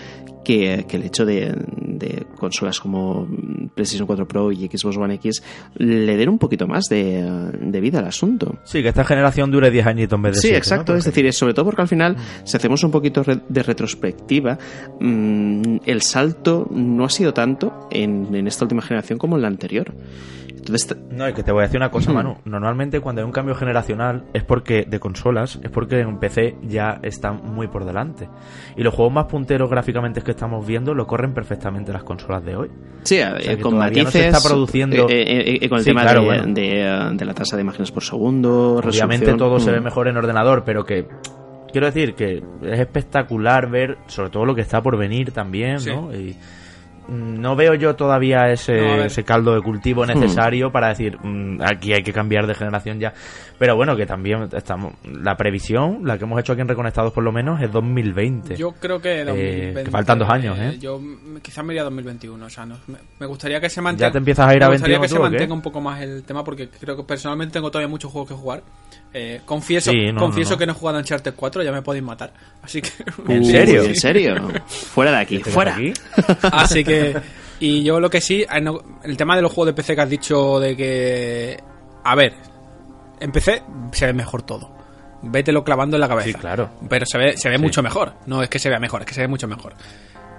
que, 0.44 0.84
que 0.86 0.98
el 0.98 1.04
hecho 1.04 1.24
de, 1.24 1.54
de 1.78 2.26
consolas 2.38 2.78
como 2.78 3.26
PlayStation 3.74 4.06
4 4.06 4.28
Pro 4.28 4.52
y 4.52 4.68
Xbox 4.68 4.98
One 4.98 5.14
X 5.14 5.42
le 5.76 6.16
den 6.18 6.28
un 6.28 6.38
poquito 6.38 6.66
más 6.68 6.84
de, 6.90 7.22
de 7.60 7.80
vida 7.80 8.00
al 8.00 8.04
asunto. 8.06 8.58
Sí, 8.64 8.83
que 8.84 8.90
esta 8.90 9.04
generación 9.04 9.50
dure 9.50 9.70
10 9.70 9.86
añitos 9.86 10.16
en 10.16 10.22
vez 10.22 10.34
de 10.34 10.40
Sí, 10.40 10.48
siete, 10.48 10.58
exacto. 10.58 10.92
¿no? 10.92 10.98
Es 10.98 11.04
decir, 11.04 11.26
es 11.26 11.36
sobre 11.36 11.54
todo 11.54 11.64
porque 11.64 11.82
al 11.82 11.88
final, 11.88 12.16
si 12.44 12.56
hacemos 12.56 12.84
un 12.84 12.90
poquito 12.92 13.22
de 13.24 13.62
retrospectiva, 13.62 14.58
mm, 15.00 15.78
el 15.84 16.02
salto 16.02 16.68
no 16.70 17.04
ha 17.04 17.10
sido 17.10 17.34
tanto 17.34 17.88
en, 17.90 18.34
en 18.34 18.46
esta 18.46 18.64
última 18.64 18.82
generación 18.82 19.18
como 19.18 19.36
en 19.36 19.42
la 19.42 19.48
anterior. 19.48 19.92
Entonces, 20.66 20.96
No, 21.10 21.28
y 21.28 21.32
que 21.34 21.42
te 21.42 21.52
voy 21.52 21.60
a 21.60 21.62
decir 21.64 21.78
una 21.78 21.90
cosa. 21.90 22.12
Manu. 22.12 22.36
Normalmente 22.44 23.00
cuando 23.00 23.20
hay 23.22 23.26
un 23.26 23.32
cambio 23.32 23.54
generacional 23.54 24.24
es 24.32 24.42
porque 24.44 24.84
de 24.88 24.98
consolas, 25.00 25.58
es 25.62 25.70
porque 25.70 26.00
en 26.00 26.18
PC 26.18 26.56
ya 26.62 26.98
están 27.02 27.40
muy 27.44 27.68
por 27.68 27.84
delante. 27.84 28.28
Y 28.76 28.82
los 28.82 28.94
juegos 28.94 29.12
más 29.14 29.26
punteros 29.26 29.68
gráficamente 29.70 30.22
que 30.22 30.30
estamos 30.32 30.66
viendo 30.66 30.94
lo 30.94 31.06
corren 31.06 31.34
perfectamente 31.34 31.92
las 31.92 32.04
consolas 32.04 32.44
de 32.44 32.56
hoy. 32.56 32.68
sí, 33.02 33.16
sea, 33.16 33.36
eh, 33.38 33.58
con 33.58 33.74
no 33.74 33.78
matices. 33.80 34.10
se 34.12 34.26
está 34.28 34.40
produciendo- 34.40 35.08
eh, 35.08 35.22
eh, 35.22 35.58
eh, 35.62 35.68
con 35.68 35.78
el 35.78 35.84
Sí, 35.84 35.90
tema 35.90 36.02
claro, 36.02 36.20
de, 36.20 36.26
bueno. 36.26 36.42
de, 36.54 37.10
de 37.16 37.24
la 37.24 37.34
tasa 37.34 37.56
de 37.56 37.62
imágenes 37.62 37.90
por 37.92 38.02
segundo. 38.02 38.76
Obviamente 38.76 39.26
resolución. 39.26 39.36
todo 39.38 39.60
se 39.60 39.70
Mm. 39.70 39.74
ve 39.74 39.80
mejor 39.80 40.08
en 40.08 40.16
ordenador, 40.16 40.64
pero 40.64 40.84
que 40.84 41.06
quiero 41.70 41.86
decir 41.86 42.14
que 42.14 42.42
es 42.62 42.80
espectacular 42.80 43.68
ver 43.68 43.98
sobre 44.06 44.30
todo 44.30 44.44
lo 44.44 44.54
que 44.54 44.60
está 44.62 44.82
por 44.82 44.96
venir 44.96 45.32
también, 45.32 45.78
¿no? 45.86 46.14
Y, 46.14 46.36
no 47.08 47.56
veo 47.56 47.74
yo 47.74 47.94
todavía 47.94 48.50
ese, 48.50 49.04
ese 49.04 49.24
caldo 49.24 49.54
de 49.54 49.60
cultivo 49.60 50.04
hmm. 50.04 50.08
necesario 50.08 50.70
para 50.70 50.88
decir 50.88 51.18
mm, 51.22 51.60
aquí 51.62 51.92
hay 51.92 52.02
que 52.02 52.12
cambiar 52.12 52.46
de 52.46 52.54
generación 52.54 52.98
ya. 52.98 53.12
Pero 53.58 53.76
bueno, 53.76 53.96
que 53.96 54.04
también 54.04 54.48
estamos. 54.52 54.94
La 55.04 55.36
previsión, 55.36 56.00
la 56.04 56.18
que 56.18 56.24
hemos 56.24 56.38
hecho 56.40 56.52
aquí 56.52 56.62
en 56.62 56.68
Reconectados 56.68 57.12
por 57.12 57.22
lo 57.22 57.30
menos, 57.30 57.60
es 57.62 57.70
2020. 57.70 58.56
Yo 58.56 58.72
creo 58.72 59.00
que, 59.00 59.24
2020, 59.24 59.80
eh, 59.80 59.84
faltan 59.90 60.18
dos 60.18 60.28
años, 60.28 60.58
¿eh? 60.58 60.76
Yo 60.78 61.00
quizás 61.40 61.64
me 61.64 61.72
iría 61.72 61.82
a 61.82 61.84
2021. 61.84 62.44
O 62.44 62.50
sea, 62.50 62.66
me, 62.66 63.26
gustaría 63.26 63.60
que 63.60 63.70
se 63.70 63.80
mantenga. 63.80 64.08
Ya 64.08 64.12
te 64.12 64.18
empiezas 64.18 64.48
a 64.48 64.56
ir 64.56 64.62
a 64.64 64.68
Me 64.68 64.74
gustaría 64.74 65.00
que 65.00 65.08
se 65.08 65.18
mantenga 65.18 65.54
un 65.54 65.62
poco 65.62 65.80
más 65.80 66.02
el 66.02 66.24
tema 66.24 66.42
porque 66.42 66.68
creo 66.68 66.96
que 66.96 67.04
personalmente 67.04 67.52
tengo 67.52 67.70
todavía 67.70 67.88
muchos 67.88 68.10
juegos 68.10 68.28
que 68.28 68.34
jugar. 68.34 68.62
Eh, 69.16 69.42
confieso 69.44 69.92
confieso 70.18 70.58
que 70.58 70.66
no 70.66 70.72
he 70.72 70.74
jugado 70.74 70.98
a 70.98 71.00
Uncharted 71.00 71.34
4, 71.36 71.62
ya 71.62 71.70
me 71.70 71.82
podéis 71.82 72.04
matar. 72.04 72.32
Así 72.62 72.82
que. 72.82 72.90
¿En 73.28 73.44
serio? 73.44 73.84
¿En 73.84 73.94
serio? 73.94 74.34
fuera 74.66 75.12
de 75.12 75.18
aquí, 75.18 75.38
fuera. 75.38 75.76
Aquí? 75.76 75.92
Así 76.42 76.82
que. 76.82 76.93
Y 77.60 77.82
yo 77.82 78.00
lo 78.00 78.10
que 78.10 78.20
sí, 78.20 78.42
eh, 78.42 78.64
el 79.04 79.16
tema 79.16 79.36
de 79.36 79.42
los 79.42 79.52
juegos 79.52 79.68
de 79.68 79.74
PC 79.74 79.94
que 79.94 80.02
has 80.02 80.10
dicho 80.10 80.58
de 80.60 80.76
que. 80.76 81.56
A 82.04 82.14
ver, 82.14 82.34
en 83.20 83.32
PC 83.32 83.62
se 83.92 84.06
ve 84.06 84.12
mejor 84.12 84.42
todo. 84.42 84.70
Vételo 85.22 85.64
clavando 85.64 85.96
en 85.96 86.00
la 86.00 86.08
cabeza. 86.08 86.28
Sí, 86.28 86.34
claro. 86.34 86.70
Pero 86.88 87.06
se 87.06 87.16
ve, 87.16 87.36
se 87.36 87.48
ve 87.48 87.58
mucho 87.58 87.82
mejor. 87.82 88.14
No 88.26 88.42
es 88.42 88.48
que 88.48 88.58
se 88.58 88.68
vea 88.68 88.78
mejor, 88.78 89.02
es 89.02 89.06
que 89.06 89.14
se 89.14 89.22
ve 89.22 89.28
mucho 89.28 89.48
mejor. 89.48 89.74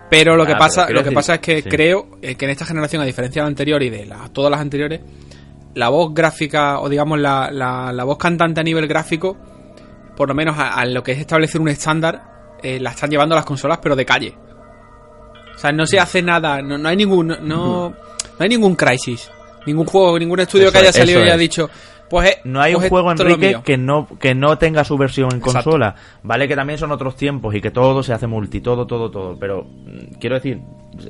Pero 0.10 0.36
lo 0.36 0.45
que 0.45 0.56
pasa, 0.56 0.90
lo 0.90 1.03
que 1.03 1.11
pasa 1.11 1.36
es 1.36 1.40
que 1.40 1.64
creo 1.64 2.19
eh, 2.22 2.36
que 2.36 2.45
en 2.45 2.52
esta 2.52 2.65
generación, 2.65 3.02
a 3.02 3.06
diferencia 3.06 3.41
de 3.41 3.45
la 3.45 3.49
anterior 3.49 3.82
y 3.82 3.90
de 3.90 4.14
todas 4.32 4.52
las 4.52 4.60
anteriores, 4.60 5.02
la 5.73 5.90
voz 5.90 6.14
gráfica 6.14 6.80
o 6.80 6.90
digamos 6.90 7.19
la, 7.19 7.49
la, 7.52 8.03
voz 8.03 8.18
cantante 8.18 8.61
a 8.61 8.64
nivel 8.64 8.88
gráfico, 8.88 9.36
por 10.15 10.30
lo 10.30 10.36
menos 10.36 10.56
a, 10.57 10.86
lo 10.86 11.02
que 11.03 11.14
es 11.14 11.19
establecer 11.19 11.60
un 11.60 11.69
estándar, 11.69 12.56
eh, 12.61 12.80
la 12.80 12.91
están 12.91 13.10
llevando 13.10 13.36
las 13.36 13.45
consolas 13.45 13.80
pero 13.82 13.95
de 13.95 14.06
calle. 14.06 14.38
O 15.56 15.57
sea, 15.57 15.72
no 15.72 15.86
se 15.86 15.99
hace 15.99 16.22
nada, 16.22 16.61
no, 16.61 16.88
hay 16.88 16.98
ningún 16.98 17.27
no, 17.27 17.38
no, 17.41 17.95
hay 18.38 18.49
ningún 18.49 18.76
crisis, 18.76 19.32
ningún 19.65 19.86
juego, 19.86 20.19
ningún 20.19 20.40
estudio 20.41 20.72
que 20.72 20.77
haya 20.80 20.91
salido 20.91 21.22
y 21.22 21.23
haya 21.23 21.38
dicho 21.38 21.69
pues 22.10 22.30
eh, 22.30 22.38
no 22.44 22.61
hay 22.61 22.73
un 22.73 22.82
pues 22.82 22.90
juego 22.90 23.11
Enrique 23.11 23.57
que 23.64 23.77
no 23.77 24.07
que 24.19 24.36
no 24.36 24.57
tenga 24.57 24.84
su 24.84 24.98
versión 24.98 25.30
en 25.34 25.40
consola 25.40 25.95
vale 26.23 26.48
que 26.48 26.56
también 26.56 26.77
son 26.77 26.91
otros 26.91 27.15
tiempos 27.15 27.56
y 27.56 27.61
que 27.61 27.72
todo 27.72 28.03
se 28.03 28.14
hace 28.14 28.27
multi 28.27 28.61
todo 28.61 28.86
todo 28.86 29.10
todo 29.10 29.38
pero 29.40 29.64
mm, 29.64 30.19
quiero 30.19 30.36
decir 30.36 30.61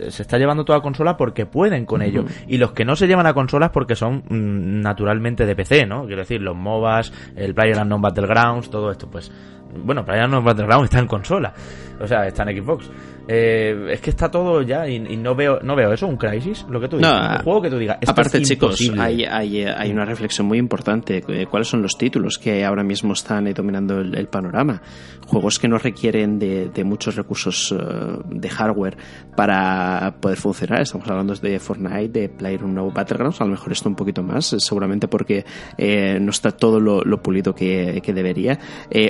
se 0.10 0.22
está 0.22 0.38
llevando 0.38 0.66
toda 0.66 0.82
consola 0.82 1.16
porque 1.16 1.46
pueden 1.46 1.86
con 1.86 2.02
ello. 2.02 2.26
Y 2.48 2.58
los 2.58 2.72
que 2.72 2.86
no 2.86 2.96
se 2.96 3.06
llevan 3.06 3.28
a 3.28 3.36
consolas 3.36 3.70
porque 3.70 3.96
son 3.96 4.24
mm, 4.28 4.82
naturalmente 4.82 5.46
de 5.46 5.56
PC 5.56 5.86
no 5.86 6.06
quiero 6.06 6.22
decir 6.22 6.42
los 6.42 6.56
MOBAs 6.56 7.12
el 7.36 7.54
PlayerUnknown 7.54 8.02
Battlegrounds 8.02 8.70
todo 8.70 8.92
esto 8.92 9.08
pues 9.10 9.32
bueno 9.78 10.06
PlayerUnknown 10.06 10.44
Battlegrounds 10.44 10.86
está 10.86 11.00
en 11.00 11.08
consola 11.08 11.54
o 12.00 12.08
sea 12.08 12.26
está 12.26 12.44
en 12.44 12.64
Xbox 12.64 12.90
eh, 13.28 13.88
es 13.92 14.02
que 14.02 14.12
está 14.12 14.30
todo 14.30 14.62
ya 14.62 14.88
y, 14.88 15.00
no 15.00 15.34
veo 15.34 15.60
no 15.64 15.76
veo 15.76 15.92
eso 15.94 16.06
un 16.06 16.18
crisis 16.18 16.64
lo 16.70 16.80
que 16.80 16.88
tú 16.88 16.98
dices 16.98 17.12
un 17.12 17.44
juego 17.44 17.62
que 17.62 17.70
tú 17.72 17.78
digas 17.80 17.98
aparte 18.06 18.42
chicos 18.44 18.92
hay, 19.00 19.24
hay, 19.24 19.64
hay, 19.64 19.92
una 19.92 20.06
reflexión 20.06 20.46
muy 20.46 20.60
importante 20.60 21.24
eh, 21.28 21.48
cuáles 21.50 21.68
son 21.68 21.82
los 21.82 21.98
títulos 21.98 22.38
que 22.38 22.64
ahora 22.64 22.84
mismo 22.84 23.14
están 23.14 23.52
dominando 23.54 24.00
el, 24.00 24.28
panorama 24.28 24.82
juegos 25.26 25.58
que 25.58 25.68
no 25.68 25.80
requieren 25.80 26.38
de, 26.38 26.70
de 26.70 26.84
muchos 26.84 27.16
recursos 27.16 27.72
eh, 27.72 27.84
de 28.30 28.50
hardware 28.50 28.98
para 29.36 30.16
poder 30.20 30.38
funcionar. 30.38 30.82
Estamos 30.82 31.08
hablando 31.08 31.34
de 31.36 31.60
Fortnite 31.60 32.10
de 32.10 32.30
Player 32.30 32.60
PlayerUnknown 32.60 32.94
Battlegrounds 32.94 33.42
a 33.42 33.46
lo 33.46 33.52
mejor 33.52 33.72
esto 33.72 33.90
un 33.90 33.96
poquito 33.96 34.22
más 34.24 34.56
seguramente 34.60 35.08
porque 35.08 35.46
no 35.78 36.30
está 36.30 36.52
todo 36.52 36.80
lo, 36.80 37.22
pulido 37.24 37.56
que, 37.56 38.02
que 38.04 38.14
debería. 38.14 38.60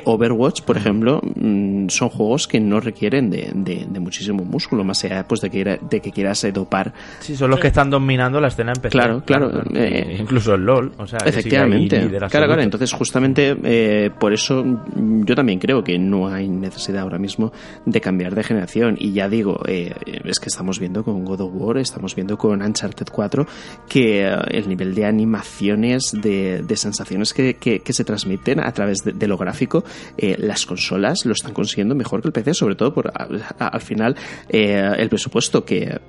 Overwatch 0.06 0.62
por 0.62 0.78
ejemplo 0.78 1.22
mm, 1.24 1.90
son 1.90 2.10
juegos 2.10 2.48
que 2.48 2.60
no 2.60 2.80
requieren 2.80 3.30
de, 3.30 3.52
de, 3.54 3.86
de 3.90 4.00
muchísimo 4.06 4.46
músculo, 4.46 4.84
más 4.84 5.04
allá 5.04 5.28
pues, 5.28 5.42
de, 5.42 5.50
que, 5.50 5.80
de 5.82 6.00
que 6.00 6.12
quieras 6.12 6.46
dopar. 6.54 6.94
Sí, 7.20 7.36
son 7.36 7.50
los 7.50 7.60
que 7.60 7.68
están 7.68 7.90
dominando 7.90 8.40
la 8.40 8.48
escena 8.48 8.72
en 8.74 8.82
PC. 8.82 8.92
Claro, 8.92 9.24
claro. 9.26 9.64
Eh, 9.74 10.18
incluso 10.20 10.56
el 10.56 10.62
LOL. 10.62 10.94
O 10.98 11.08
sea, 11.08 11.20
efectivamente. 11.26 12.00
Claro, 12.30 12.48
claro. 12.48 12.62
Entonces, 12.62 12.94
justamente 12.94 13.58
eh, 13.64 14.12
por 14.18 14.34
eso 14.34 14.64
yo 14.96 15.36
también 15.36 15.60
creo 15.60 15.84
que 15.84 15.98
no 15.98 16.28
hay 16.28 16.48
necesidad 16.48 17.02
ahora 17.02 17.18
mismo 17.18 17.52
de 17.86 18.00
cambiar 18.00 18.36
de 18.36 18.44
generación. 18.44 18.96
Y 19.00 19.12
ya 19.12 19.28
digo, 19.28 19.62
eh, 19.68 19.94
es 20.24 20.40
que 20.40 20.50
estamos 20.50 20.80
viendo 20.80 21.04
con 21.04 21.26
God 21.26 21.42
of 21.42 21.52
War, 21.54 21.78
estamos 21.78 22.16
viendo 22.16 22.38
con 22.38 22.62
Uncharted 22.62 23.08
4 23.12 23.46
que 23.90 24.26
el 24.26 24.70
nivel 24.70 24.94
de 24.96 25.06
animaciones, 25.06 26.12
de, 26.14 26.64
sensaciones 26.76 27.34
que, 27.34 27.56
que, 27.56 27.94
se 27.94 28.04
transmiten 28.04 28.60
a 28.60 28.72
través 28.74 29.04
de, 29.04 29.28
lo 29.28 29.38
gráfico, 29.38 29.84
las 30.18 30.66
consolas 30.66 31.26
lo 31.26 31.32
están 31.32 31.54
consiguiendo 31.54 31.96
mejor 31.96 32.22
que 32.22 32.28
el 32.28 32.34
PC, 32.34 32.54
sobre 32.54 32.76
todo 32.76 32.94
por 32.94 33.12
al 33.16 33.82
final 33.82 33.95
eh, 34.50 34.94
el 34.98 35.10
presupuesto 35.10 35.66
que 35.66 36.00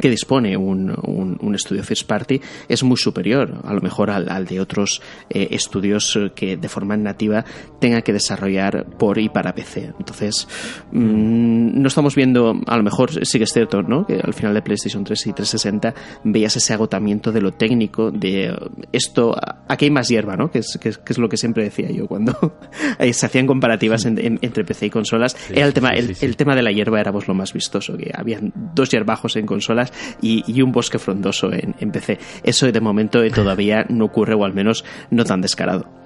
que 0.00 0.10
dispone 0.10 0.56
un, 0.56 0.90
un, 0.90 1.54
estudio 1.54 1.82
first 1.82 2.06
party 2.06 2.40
es 2.68 2.82
muy 2.82 2.96
superior 2.96 3.60
a 3.64 3.74
lo 3.74 3.80
mejor 3.80 4.10
al, 4.10 4.46
de 4.46 4.60
otros 4.60 5.02
eh, 5.28 5.48
estudios 5.50 6.16
eh, 6.16 6.32
que 6.34 6.56
de 6.56 6.68
forma 6.68 6.96
nativa 6.96 7.44
tenga 7.78 8.00
que 8.02 8.12
desarrollar 8.12 8.86
por 8.98 9.18
y 9.18 9.28
para 9.28 9.54
PC. 9.54 9.92
Entonces, 9.98 10.48
mm, 10.92 11.80
no 11.80 11.88
estamos 11.88 12.14
viendo, 12.14 12.54
a 12.66 12.76
lo 12.76 12.82
mejor 12.82 13.24
sí 13.26 13.38
que 13.38 13.44
es 13.44 13.52
cierto, 13.52 13.82
¿no? 13.82 14.06
Que 14.06 14.14
al 14.14 14.34
final 14.34 14.54
de 14.54 14.62
PlayStation 14.62 15.04
3 15.04 15.26
y 15.26 15.32
360 15.32 15.94
veías 16.24 16.56
ese 16.56 16.72
agotamiento 16.72 17.32
de 17.32 17.40
lo 17.40 17.52
técnico, 17.52 18.10
de 18.10 18.56
esto, 18.92 19.36
aquí 19.68 19.86
hay 19.86 19.90
más 19.90 20.08
hierba, 20.08 20.36
¿no? 20.36 20.50
Que 20.50 20.60
es, 20.60 20.78
que 20.80 20.88
es, 20.88 21.18
lo 21.18 21.28
que 21.28 21.36
siempre 21.36 21.64
decía 21.64 21.90
yo 21.90 22.06
cuando 22.06 22.32
se 23.12 23.26
hacían 23.26 23.46
comparativas 23.46 24.06
entre 24.06 24.64
PC 24.64 24.86
y 24.86 24.90
consolas. 24.90 25.36
era 25.50 25.66
el 25.66 25.74
tema, 25.74 25.90
el, 25.90 26.36
tema 26.36 26.54
de 26.54 26.62
la 26.62 26.72
hierba 26.72 27.00
era 27.00 27.12
pues, 27.12 27.28
lo 27.28 27.34
más 27.34 27.52
vistoso, 27.52 27.96
que 27.96 28.10
habían 28.14 28.52
dos 28.74 28.90
hierbajos 28.90 29.36
en 29.36 29.46
consolas 29.46 29.81
y, 30.20 30.62
un 30.62 30.72
bosque 30.72 30.98
frondoso 30.98 31.50
en, 31.52 31.90
PC. 31.90 32.18
Eso 32.42 32.70
de 32.70 32.80
momento 32.80 33.20
todavía 33.30 33.84
no 33.88 34.06
ocurre, 34.06 34.34
o 34.34 34.44
al 34.44 34.54
menos 34.54 34.84
no 35.10 35.24
tan 35.24 35.40
descarado. 35.40 36.02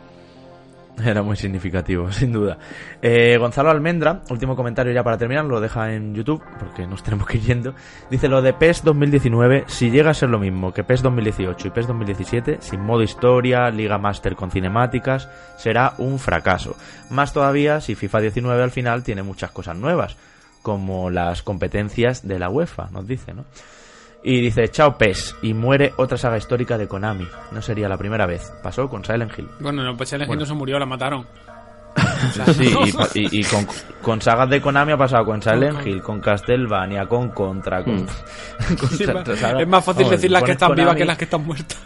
Era 1.05 1.23
muy 1.23 1.37
significativo, 1.37 2.11
sin 2.13 2.33
duda. 2.33 2.59
Eh, 3.03 3.37
Gonzalo 3.39 3.71
Almendra, 3.71 4.23
último 4.31 4.57
comentario 4.57 4.93
ya 4.93 5.03
para 5.05 5.19
terminar, 5.19 5.45
lo 5.45 5.61
deja 5.61 5.93
en 5.93 6.15
YouTube, 6.15 6.43
porque 6.59 6.87
nos 6.87 7.03
tenemos 7.05 7.27
que 7.27 7.39
ir 7.39 7.45
yendo. 7.45 7.75
Dice 8.11 8.29
lo 8.29 8.41
de 8.41 8.53
PES 8.55 8.85
2019, 8.85 9.65
si 9.67 9.91
llega 9.91 10.11
a 10.11 10.15
ser 10.15 10.31
lo 10.31 10.39
mismo 10.39 10.73
que 10.73 10.85
PES 10.85 11.03
2018 11.03 11.69
y 11.69 11.71
PES 11.71 11.87
2017, 11.89 12.59
sin 12.61 12.81
modo 12.81 13.03
historia, 13.03 13.71
Liga 13.71 13.99
Master 13.99 14.37
con 14.37 14.51
cinemáticas, 14.51 15.29
será 15.59 15.95
un 15.99 16.19
fracaso. 16.19 16.77
Más 17.11 17.33
todavía 17.33 17.81
si 17.81 17.95
FIFA 17.95 18.21
19 18.21 18.63
al 18.63 18.71
final 18.71 19.03
tiene 19.03 19.23
muchas 19.23 19.51
cosas 19.51 19.77
nuevas 19.77 20.17
como 20.67 21.11
las 21.11 21.45
competencias 21.45 22.27
de 22.27 22.41
la 22.41 22.51
UEFA, 22.51 22.89
nos 22.91 23.07
dice, 23.07 23.33
¿no? 23.33 23.45
Y 24.25 24.41
dice, 24.41 24.69
chao 24.69 24.99
PES, 24.99 25.37
y 25.43 25.55
muere 25.55 25.93
otra 25.97 26.19
saga 26.19 26.39
histórica 26.39 26.77
de 26.77 26.89
Konami. 26.89 27.25
No 27.53 27.63
sería 27.63 27.89
la 27.89 27.97
primera 27.97 28.27
vez. 28.27 28.53
Pasó 28.65 28.89
con 28.89 29.05
Silent 29.05 29.31
Hill. 29.39 29.49
Bueno, 29.61 29.85
no, 29.85 29.97
pues 29.97 30.09
Silent 30.09 30.29
Hill 30.29 30.41
no 30.41 30.45
se 30.45 30.55
murió, 30.55 30.77
la 30.81 30.87
mataron. 30.87 31.25
sí, 32.53 32.75
y, 33.15 33.45
con, 34.03 34.21
sagas 34.21 34.51
de 34.51 34.61
Konami 34.61 34.91
ha 34.91 34.97
pasado 34.97 35.25
con 35.25 35.41
Silent 35.41 35.87
Hill, 35.87 36.03
con 36.03 36.19
Castlevania, 36.19 37.07
con 37.07 37.29
Contra. 37.29 37.85
Con, 37.85 38.03
mm. 38.03 38.09
es 39.61 39.69
más 39.69 39.85
fácil 39.85 40.11
decir 40.11 40.33
las 40.33 40.43
que 40.43 40.51
están 40.51 40.75
vivas 40.75 40.97
que 40.97 41.05
las 41.05 41.17
que 41.17 41.25
están 41.27 41.47
muertas. 41.47 41.79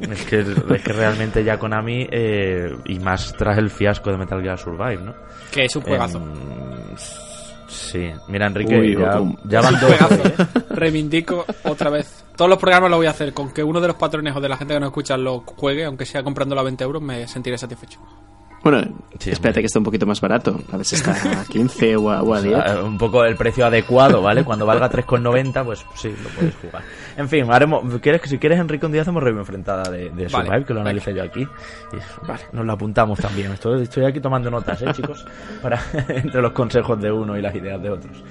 Es 0.00 0.24
que, 0.24 0.40
es 0.40 0.82
que 0.82 0.92
realmente 0.92 1.44
ya 1.44 1.60
Konami, 1.60 2.08
eh, 2.10 2.76
y 2.86 2.98
más 2.98 3.32
tras 3.34 3.56
el 3.56 3.70
fiasco 3.70 4.10
de 4.10 4.16
Metal 4.18 4.42
Gear 4.42 4.58
Survive, 4.58 4.98
¿no? 5.00 5.14
Que 5.52 5.66
es 5.66 5.76
un 5.76 5.82
juegazo. 5.82 6.18
Em, 6.18 7.27
Sí, 7.68 8.10
mira 8.28 8.46
Enrique, 8.46 8.96
ya, 8.98 9.60
van 9.60 9.78
dos. 9.80 9.92
¿eh? 9.92 10.34
Reivindico 10.70 11.44
otra 11.64 11.90
vez. 11.90 12.24
Todos 12.34 12.48
los 12.48 12.58
programas 12.58 12.90
lo 12.90 12.96
voy 12.96 13.06
a 13.06 13.10
hacer. 13.10 13.32
Con 13.34 13.52
que 13.52 13.62
uno 13.62 13.80
de 13.80 13.88
los 13.88 13.96
patrones 13.96 14.34
o 14.34 14.40
de 14.40 14.48
la 14.48 14.56
gente 14.56 14.74
que 14.74 14.80
nos 14.80 14.88
escucha 14.88 15.16
lo 15.16 15.40
juegue, 15.40 15.84
aunque 15.84 16.06
sea 16.06 16.22
comprándolo 16.22 16.60
a 16.62 16.64
20 16.64 16.82
euros, 16.84 17.02
me 17.02 17.28
sentiré 17.28 17.58
satisfecho. 17.58 18.00
Bueno, 18.62 18.82
espérate 19.18 19.60
que 19.60 19.66
esté 19.66 19.78
un 19.78 19.84
poquito 19.84 20.06
más 20.06 20.20
barato. 20.20 20.60
A 20.72 20.76
veces 20.76 21.00
está 21.00 21.40
a 21.40 21.44
15 21.48 21.96
o 21.96 22.10
a, 22.10 22.42
10. 22.42 22.58
un 22.84 22.98
poco 22.98 23.24
el 23.24 23.36
precio 23.36 23.66
adecuado, 23.66 24.20
¿vale? 24.20 24.44
Cuando 24.44 24.66
valga 24.66 24.90
3,90, 24.90 25.64
pues 25.64 25.86
sí, 25.94 26.12
lo 26.22 26.28
puedes 26.30 26.54
jugar. 26.62 26.82
En 27.16 27.28
fin, 27.28 27.46
haremos, 27.50 27.82
¿quieres, 28.00 28.22
si 28.24 28.38
quieres, 28.38 28.58
Enrique, 28.58 28.86
un 28.86 28.92
día 28.92 29.02
hacemos 29.02 29.22
review 29.22 29.40
enfrentada 29.40 29.90
de, 29.90 30.10
de 30.10 30.28
Survive, 30.28 30.64
que 30.64 30.74
lo 30.74 30.80
analicé 30.80 31.14
yo 31.14 31.22
aquí. 31.22 31.46
vale, 32.26 32.42
nos 32.52 32.66
lo 32.66 32.72
apuntamos 32.72 33.18
también. 33.18 33.52
Estoy, 33.52 33.82
estoy 33.82 34.04
aquí 34.04 34.20
tomando 34.20 34.50
notas, 34.50 34.82
¿eh, 34.82 34.86
chicos? 34.92 35.24
Para, 35.62 35.80
entre 36.08 36.42
los 36.42 36.52
consejos 36.52 37.00
de 37.00 37.12
uno 37.12 37.36
y 37.36 37.42
las 37.42 37.54
ideas 37.54 37.80
de 37.80 37.90
otros. 37.90 38.22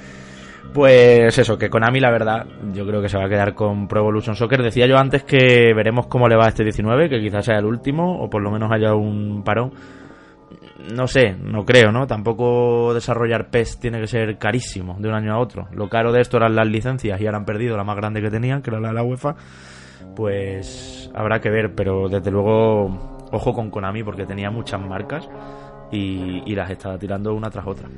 Pues 0.74 1.38
eso, 1.38 1.58
que 1.58 1.70
Konami 1.70 1.99
la 1.99 2.12
verdad 2.12 2.45
yo 2.74 2.86
creo 2.86 3.02
que 3.02 3.10
se 3.10 3.18
va 3.18 3.26
a 3.26 3.30
quedar 3.30 3.54
con 3.56 3.88
Pro 3.88 4.02
Evolution 4.02 4.36
Soccer. 4.36 4.62
Decía 4.62 4.86
yo 4.86 4.98
antes 4.98 5.24
que 5.24 5.74
veremos 5.74 6.08
cómo 6.08 6.28
le 6.28 6.36
va 6.36 6.45
a 6.45 6.49
este 6.49 6.64
19, 6.64 7.10
que 7.10 7.20
quizás 7.20 7.45
sea 7.45 7.58
el 7.58 7.66
último 7.66 8.22
o 8.22 8.30
por 8.30 8.41
lo 8.41 8.52
menos 8.52 8.70
haya 8.72 8.94
un 8.94 9.44
parón 9.44 9.72
no 10.94 11.08
sé, 11.08 11.34
no 11.34 11.66
creo, 11.66 11.91
¿no? 11.91 12.08
Tampoco 12.08 12.94
desarrollar 12.94 13.49
PES 13.49 13.80
tiene 13.80 13.99
que 13.99 14.08
ser 14.08 14.38
carísimo 14.38 14.95
de 14.99 15.10
un 15.10 15.16
año 15.16 15.34
a 15.34 15.40
otro. 15.40 15.68
Lo 15.72 15.90
caro 15.90 16.12
de 16.12 16.22
esto 16.22 16.38
eran 16.38 16.56
las 16.56 16.68
licencias 16.68 17.20
y 17.20 17.26
ahora 17.26 17.40
han 17.40 17.45
perdido 17.45 17.78
la 17.78 17.84
más 17.84 17.95
grande 17.95 18.22
que 18.22 18.30
tenían, 18.30 18.62
que 18.62 18.70
era 18.70 18.80
la 18.80 18.90
de 18.90 18.94
la 18.94 19.04
UEFA. 19.04 19.36
Pues 20.16 21.12
habrá 21.14 21.40
que 21.40 21.49
ver, 21.49 21.74
pero 21.76 22.08
desde 22.10 22.32
luego, 22.32 23.28
ojo 23.32 23.54
con 23.54 23.70
Konami 23.70 24.04
porque 24.04 24.26
tenía 24.26 24.52
muchas 24.52 24.80
marcas 24.82 25.28
y, 25.92 26.44
y 26.46 26.56
las 26.56 26.70
está 26.70 26.98
tirando 26.98 27.34
una 27.34 27.50
tras 27.50 27.68
otra. 27.68 27.90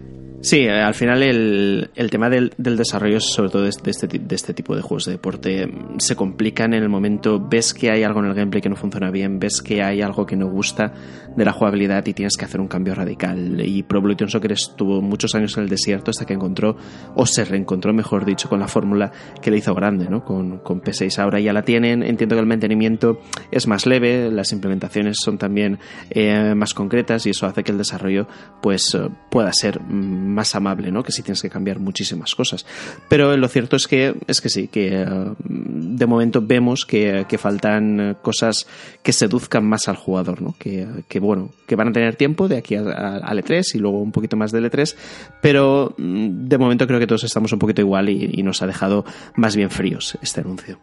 Sí, 0.41 0.59
eh, 0.59 0.71
al 0.71 0.93
final 0.93 1.21
el, 1.21 1.89
el 1.95 2.09
tema 2.09 2.29
del, 2.29 2.53
del, 2.57 2.77
desarrollo, 2.77 3.19
sobre 3.19 3.49
todo 3.49 3.63
de 3.63 3.69
este, 3.69 4.07
de 4.07 4.35
este 4.35 4.53
tipo 4.53 4.73
de 4.73 4.81
juegos 4.81 5.05
de 5.05 5.13
deporte, 5.13 5.69
se 5.97 6.15
complican 6.15 6.73
en 6.73 6.81
el 6.81 6.87
momento, 6.87 7.45
ves 7.45 7.73
que 7.73 7.91
hay 7.91 8.03
algo 8.03 8.21
en 8.21 8.27
el 8.27 8.33
gameplay 8.33 8.61
que 8.61 8.69
no 8.69 8.77
funciona 8.77 9.11
bien, 9.11 9.37
ves 9.37 9.61
que 9.61 9.83
hay 9.83 10.01
algo 10.01 10.25
que 10.25 10.37
no 10.37 10.47
gusta 10.47 10.93
de 11.35 11.43
la 11.43 11.51
jugabilidad 11.51 12.05
y 12.05 12.13
tienes 12.13 12.37
que 12.37 12.45
hacer 12.45 12.61
un 12.61 12.69
cambio 12.69 12.95
radical. 12.95 13.59
Y 13.59 13.83
Pro 13.83 13.99
Evolution 13.99 14.29
Soccer 14.29 14.53
estuvo 14.53 15.01
muchos 15.01 15.35
años 15.35 15.57
en 15.57 15.63
el 15.63 15.69
desierto 15.69 16.11
hasta 16.11 16.25
que 16.25 16.35
encontró, 16.35 16.77
o 17.15 17.25
se 17.25 17.43
reencontró, 17.43 17.93
mejor 17.93 18.23
dicho, 18.23 18.47
con 18.47 18.61
la 18.61 18.69
fórmula 18.69 19.11
que 19.41 19.51
le 19.51 19.57
hizo 19.57 19.75
grande, 19.75 20.07
¿no? 20.09 20.23
Con, 20.23 20.59
con 20.59 20.81
P6 20.81 21.19
ahora 21.19 21.41
ya 21.41 21.51
la 21.51 21.63
tienen, 21.63 22.01
entiendo 22.01 22.35
que 22.35 22.41
el 22.41 22.47
mantenimiento 22.47 23.19
es 23.51 23.67
más 23.67 23.85
leve, 23.85 24.31
las 24.31 24.53
implementaciones 24.53 25.17
son 25.21 25.37
también 25.37 25.79
eh, 26.11 26.55
más 26.55 26.73
concretas 26.73 27.25
y 27.25 27.31
eso 27.31 27.45
hace 27.45 27.61
que 27.61 27.73
el 27.73 27.77
desarrollo 27.79 28.27
pues 28.61 28.93
eh, 28.93 29.09
pueda 29.31 29.51
ser 29.53 29.81
más 29.81 30.53
amable, 30.53 30.91
¿no? 30.91 31.03
Que 31.03 31.11
si 31.11 31.23
tienes 31.23 31.41
que 31.41 31.49
cambiar 31.49 31.79
muchísimas 31.79 32.35
cosas. 32.35 32.65
Pero 33.07 33.35
lo 33.35 33.47
cierto 33.47 33.75
es 33.75 33.87
que, 33.87 34.15
es 34.27 34.41
que 34.41 34.49
sí, 34.49 34.67
que 34.67 35.03
uh, 35.03 35.35
de 35.39 36.05
momento 36.05 36.41
vemos 36.41 36.85
que, 36.85 37.25
faltan 37.39 38.17
cosas 38.21 38.67
que 39.01 39.13
seduzcan 39.13 39.65
más 39.65 39.87
al 39.87 39.95
jugador, 39.95 40.41
¿no? 40.41 40.55
Que, 40.59 41.19
bueno, 41.19 41.49
que 41.65 41.75
van 41.75 41.87
a 41.87 41.91
tener 41.91 42.15
tiempo 42.15 42.47
de 42.47 42.57
aquí 42.57 42.75
al 42.75 43.39
E3 43.39 43.75
y 43.75 43.79
luego 43.79 44.01
un 44.01 44.11
poquito 44.11 44.35
más 44.37 44.51
del 44.51 44.69
E3, 44.69 44.95
pero 45.41 45.95
mm, 45.97 46.47
de 46.47 46.57
momento 46.57 46.85
creo 46.85 46.99
que 46.99 47.07
todos 47.07 47.23
estamos 47.23 47.51
un 47.53 47.59
poquito 47.59 47.81
igual 47.81 48.09
y 48.09 48.43
nos 48.43 48.61
ha 48.61 48.67
dejado 48.67 49.05
más 49.35 49.55
bien 49.55 49.69
fríos 49.69 50.17
este 50.21 50.41
anuncio. 50.41 50.79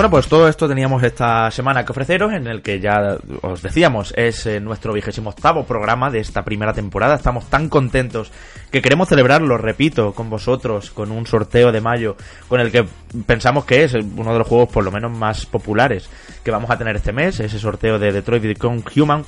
Bueno, 0.00 0.12
pues 0.12 0.28
todo 0.28 0.48
esto 0.48 0.66
teníamos 0.66 1.02
esta 1.02 1.50
semana 1.50 1.84
que 1.84 1.92
ofreceros, 1.92 2.32
en 2.32 2.46
el 2.46 2.62
que 2.62 2.80
ya 2.80 3.18
os 3.42 3.60
decíamos, 3.60 4.14
es 4.16 4.46
eh, 4.46 4.58
nuestro 4.58 4.94
vigésimo 4.94 5.28
octavo 5.28 5.64
programa 5.64 6.10
de 6.10 6.20
esta 6.20 6.42
primera 6.42 6.72
temporada. 6.72 7.16
Estamos 7.16 7.50
tan 7.50 7.68
contentos 7.68 8.32
que 8.70 8.80
queremos 8.80 9.10
celebrarlo, 9.10 9.58
repito, 9.58 10.14
con 10.14 10.30
vosotros, 10.30 10.90
con 10.90 11.10
un 11.12 11.26
sorteo 11.26 11.70
de 11.70 11.82
mayo, 11.82 12.16
con 12.48 12.60
el 12.60 12.72
que 12.72 12.86
pensamos 13.26 13.66
que 13.66 13.84
es 13.84 13.92
uno 13.92 14.32
de 14.32 14.38
los 14.38 14.48
juegos 14.48 14.70
por 14.70 14.84
lo 14.84 14.90
menos 14.90 15.12
más 15.12 15.44
populares 15.44 16.08
que 16.42 16.50
vamos 16.50 16.70
a 16.70 16.78
tener 16.78 16.96
este 16.96 17.12
mes, 17.12 17.38
ese 17.38 17.58
sorteo 17.58 17.98
de 17.98 18.10
Detroit 18.10 18.42
Become 18.42 18.82
Human. 18.96 19.22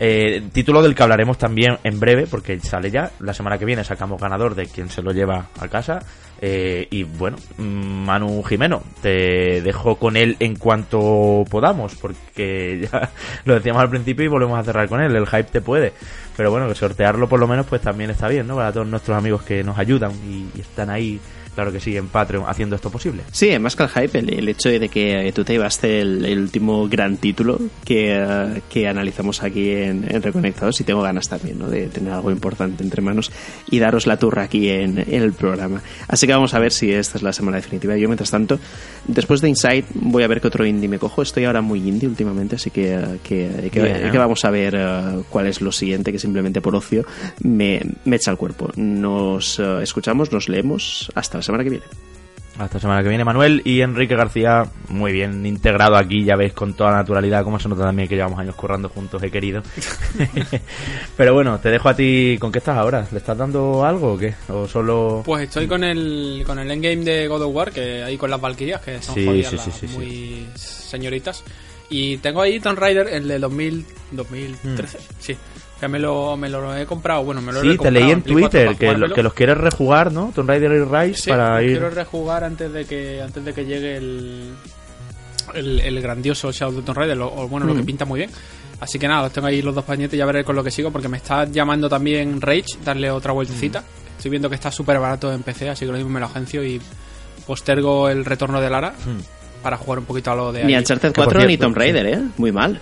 Eh, 0.00 0.42
título 0.52 0.80
del 0.80 0.94
que 0.94 1.02
hablaremos 1.02 1.38
también 1.38 1.78
en 1.82 1.98
breve, 1.98 2.26
porque 2.26 2.58
sale 2.60 2.90
ya. 2.90 3.10
La 3.20 3.34
semana 3.34 3.58
que 3.58 3.64
viene 3.64 3.84
sacamos 3.84 4.20
ganador 4.20 4.54
de 4.54 4.66
quien 4.66 4.88
se 4.90 5.02
lo 5.02 5.12
lleva 5.12 5.48
a 5.58 5.68
casa. 5.68 6.00
Eh, 6.40 6.86
y 6.90 7.02
bueno, 7.02 7.36
Manu 7.56 8.42
Jimeno, 8.44 8.82
te 9.02 9.60
dejo 9.60 9.96
con 9.96 10.16
él 10.16 10.36
en 10.38 10.54
cuanto 10.56 11.44
podamos, 11.50 11.96
porque 11.96 12.88
ya 12.92 13.10
lo 13.44 13.54
decíamos 13.54 13.82
al 13.82 13.90
principio 13.90 14.24
y 14.24 14.28
volvemos 14.28 14.58
a 14.58 14.64
cerrar 14.64 14.88
con 14.88 15.00
él. 15.00 15.14
El 15.16 15.26
hype 15.26 15.50
te 15.50 15.60
puede. 15.60 15.92
Pero 16.36 16.52
bueno, 16.52 16.72
sortearlo 16.74 17.28
por 17.28 17.40
lo 17.40 17.48
menos 17.48 17.66
pues 17.66 17.82
también 17.82 18.10
está 18.10 18.28
bien, 18.28 18.46
¿no? 18.46 18.54
Para 18.54 18.72
todos 18.72 18.86
nuestros 18.86 19.18
amigos 19.18 19.42
que 19.42 19.64
nos 19.64 19.76
ayudan 19.78 20.12
y 20.12 20.60
están 20.60 20.90
ahí 20.90 21.20
claro 21.58 21.72
que 21.72 21.80
sí, 21.80 21.96
en 21.96 22.06
Patreon 22.06 22.44
haciendo 22.46 22.76
esto 22.76 22.88
posible. 22.88 23.24
Sí, 23.32 23.58
más 23.58 23.74
que 23.74 23.82
el 23.82 23.88
hype, 23.88 24.16
el, 24.16 24.32
el 24.32 24.48
hecho 24.48 24.68
de 24.68 24.88
que 24.88 25.32
tú 25.34 25.42
te 25.42 25.54
llevaste 25.54 26.02
el, 26.02 26.24
el 26.24 26.38
último 26.38 26.88
gran 26.88 27.16
título 27.16 27.58
que, 27.84 28.16
uh, 28.16 28.60
que 28.72 28.86
analizamos 28.86 29.42
aquí 29.42 29.72
en, 29.72 30.06
en, 30.08 30.22
Reconectados 30.22 30.80
y 30.80 30.84
tengo 30.84 31.02
ganas 31.02 31.28
también 31.28 31.58
¿no? 31.58 31.68
de 31.68 31.88
tener 31.88 32.12
algo 32.12 32.30
importante 32.30 32.84
entre 32.84 33.02
manos 33.02 33.32
y 33.68 33.80
daros 33.80 34.06
la 34.06 34.18
turra 34.18 34.44
aquí 34.44 34.68
en, 34.68 35.00
en, 35.00 35.20
el 35.20 35.32
programa. 35.32 35.82
Así 36.06 36.28
que 36.28 36.32
vamos 36.32 36.54
a 36.54 36.60
ver 36.60 36.70
si 36.70 36.92
esta 36.92 37.18
es 37.18 37.24
la 37.24 37.32
semana 37.32 37.56
definitiva. 37.56 37.96
Yo, 37.96 38.06
mientras 38.06 38.30
tanto, 38.30 38.60
después 39.08 39.40
de 39.40 39.48
Inside, 39.48 39.86
voy 39.94 40.22
a 40.22 40.28
ver 40.28 40.40
qué 40.40 40.46
otro 40.46 40.64
indie 40.64 40.88
me 40.88 41.00
cojo. 41.00 41.22
Estoy 41.22 41.46
ahora 41.46 41.60
muy 41.60 41.80
indie 41.80 42.08
últimamente, 42.08 42.54
así 42.54 42.70
que, 42.70 43.18
que, 43.24 43.68
que, 43.72 44.10
que 44.12 44.18
vamos 44.18 44.44
a 44.44 44.50
ver 44.50 44.76
uh, 44.76 45.24
cuál 45.28 45.48
es 45.48 45.60
lo 45.60 45.72
siguiente 45.72 46.12
que 46.12 46.20
simplemente 46.20 46.60
por 46.60 46.76
ocio 46.76 47.04
me, 47.42 47.80
me 48.04 48.14
echa 48.14 48.30
el 48.30 48.36
cuerpo. 48.36 48.70
Nos 48.76 49.58
uh, 49.58 49.80
escuchamos, 49.80 50.30
nos 50.30 50.48
leemos. 50.48 51.10
Hasta 51.16 51.38
la 51.38 51.47
semana 51.48 51.64
que 51.64 51.70
viene. 51.70 51.84
Hasta 52.58 52.78
la 52.78 52.80
semana 52.80 53.02
que 53.04 53.08
viene, 53.08 53.24
Manuel 53.24 53.62
y 53.64 53.82
Enrique 53.82 54.16
García, 54.16 54.66
muy 54.88 55.12
bien 55.12 55.46
integrado 55.46 55.94
aquí, 55.94 56.24
ya 56.24 56.34
veis 56.34 56.52
con 56.52 56.74
toda 56.74 56.90
naturalidad, 56.90 57.44
como 57.44 57.60
se 57.60 57.68
nota 57.68 57.84
también 57.84 58.08
que 58.08 58.16
llevamos 58.16 58.40
años 58.40 58.56
currando 58.56 58.88
juntos, 58.88 59.22
he 59.22 59.30
querido. 59.30 59.62
Pero 61.16 61.34
bueno, 61.34 61.60
te 61.60 61.70
dejo 61.70 61.88
a 61.88 61.94
ti, 61.94 62.36
¿con 62.40 62.50
qué 62.50 62.58
estás 62.58 62.76
ahora? 62.76 63.06
¿Le 63.12 63.18
estás 63.18 63.38
dando 63.38 63.84
algo 63.84 64.14
o 64.14 64.18
qué? 64.18 64.34
¿O 64.48 64.66
solo...? 64.66 65.22
Pues 65.24 65.44
estoy 65.44 65.68
con 65.68 65.84
el, 65.84 66.42
con 66.44 66.58
el 66.58 66.68
endgame 66.68 67.04
de 67.04 67.28
God 67.28 67.42
of 67.42 67.54
War, 67.54 67.70
que 67.70 68.02
ahí 68.02 68.16
con 68.16 68.28
las 68.28 68.40
Valkyrias, 68.40 68.80
que 68.80 69.00
son 69.02 69.14
sí, 69.14 69.24
jodidas, 69.24 69.50
sí, 69.52 69.70
sí, 69.70 69.86
muy 69.94 70.06
sí. 70.06 70.88
señoritas. 70.90 71.44
Y 71.90 72.18
tengo 72.18 72.42
ahí 72.42 72.58
Tomb 72.58 72.78
Raider, 72.78 73.06
el 73.06 73.28
de 73.28 73.38
2000, 73.38 73.86
2013, 74.10 74.98
mm. 74.98 75.00
sí. 75.20 75.36
Que 75.80 75.86
me 75.86 75.98
lo, 75.98 76.36
me 76.36 76.48
lo 76.48 76.76
he 76.76 76.86
comprado, 76.86 77.22
bueno, 77.22 77.40
me 77.40 77.52
lo 77.52 77.60
sí, 77.60 77.70
he 77.70 77.78
te 77.78 77.90
leí 77.90 78.10
en 78.10 78.22
Twitter 78.22 78.76
que, 78.76 78.96
lo, 78.96 79.14
que 79.14 79.22
los 79.22 79.32
quieres 79.32 79.56
rejugar, 79.56 80.10
¿no? 80.10 80.32
Tomb 80.34 80.48
Raider 80.48 80.72
y 80.72 80.82
Rise 80.82 81.22
sí, 81.22 81.30
para 81.30 81.62
ir... 81.62 81.70
quiero 81.70 81.90
rejugar 81.90 82.42
antes 82.42 82.72
de 82.72 82.84
que 82.84 83.22
antes 83.22 83.44
de 83.44 83.54
que 83.54 83.64
llegue 83.64 83.96
el 83.96 84.54
el, 85.54 85.80
el 85.80 86.00
grandioso 86.02 86.50
Shadow 86.50 86.78
of 86.78 86.84
Tomb 86.84 86.98
Raider, 86.98 87.18
o, 87.20 87.48
bueno, 87.48 87.66
mm. 87.66 87.68
lo 87.68 87.74
que 87.76 87.82
pinta 87.82 88.04
muy 88.04 88.18
bien. 88.18 88.30
Así 88.80 88.98
que 88.98 89.08
nada, 89.08 89.22
los 89.22 89.32
tengo 89.32 89.46
ahí 89.46 89.62
los 89.62 89.74
dos 89.74 89.84
pañetes, 89.84 90.18
ya 90.18 90.26
veré 90.26 90.44
con 90.44 90.54
lo 90.56 90.62
que 90.62 90.70
sigo, 90.70 90.90
porque 90.90 91.08
me 91.08 91.16
está 91.16 91.44
llamando 91.44 91.88
también 91.88 92.40
Rage, 92.40 92.76
darle 92.84 93.10
otra 93.10 93.32
vueltecita. 93.32 93.80
Mm. 93.80 94.16
Estoy 94.16 94.30
viendo 94.30 94.48
que 94.48 94.56
está 94.56 94.70
súper 94.72 94.98
barato 94.98 95.32
en 95.32 95.42
PC, 95.42 95.70
así 95.70 95.84
que 95.84 95.92
lo 95.92 95.98
mismo 95.98 96.10
me 96.10 96.20
lo 96.20 96.26
agencio 96.26 96.64
y 96.64 96.80
postergo 97.46 98.08
el 98.08 98.24
retorno 98.24 98.60
de 98.60 98.70
Lara. 98.70 98.90
Mm 98.90 99.37
para 99.62 99.76
jugar 99.76 100.00
un 100.00 100.04
poquito 100.04 100.30
a 100.30 100.36
lo 100.36 100.52
de 100.52 100.64
Ni 100.64 100.76
Uncharted 100.76 101.12
4 101.14 101.44
ni 101.44 101.56
Tomb 101.56 101.76
Raider, 101.76 102.06
¿eh? 102.06 102.22
Muy 102.36 102.52
mal. 102.52 102.80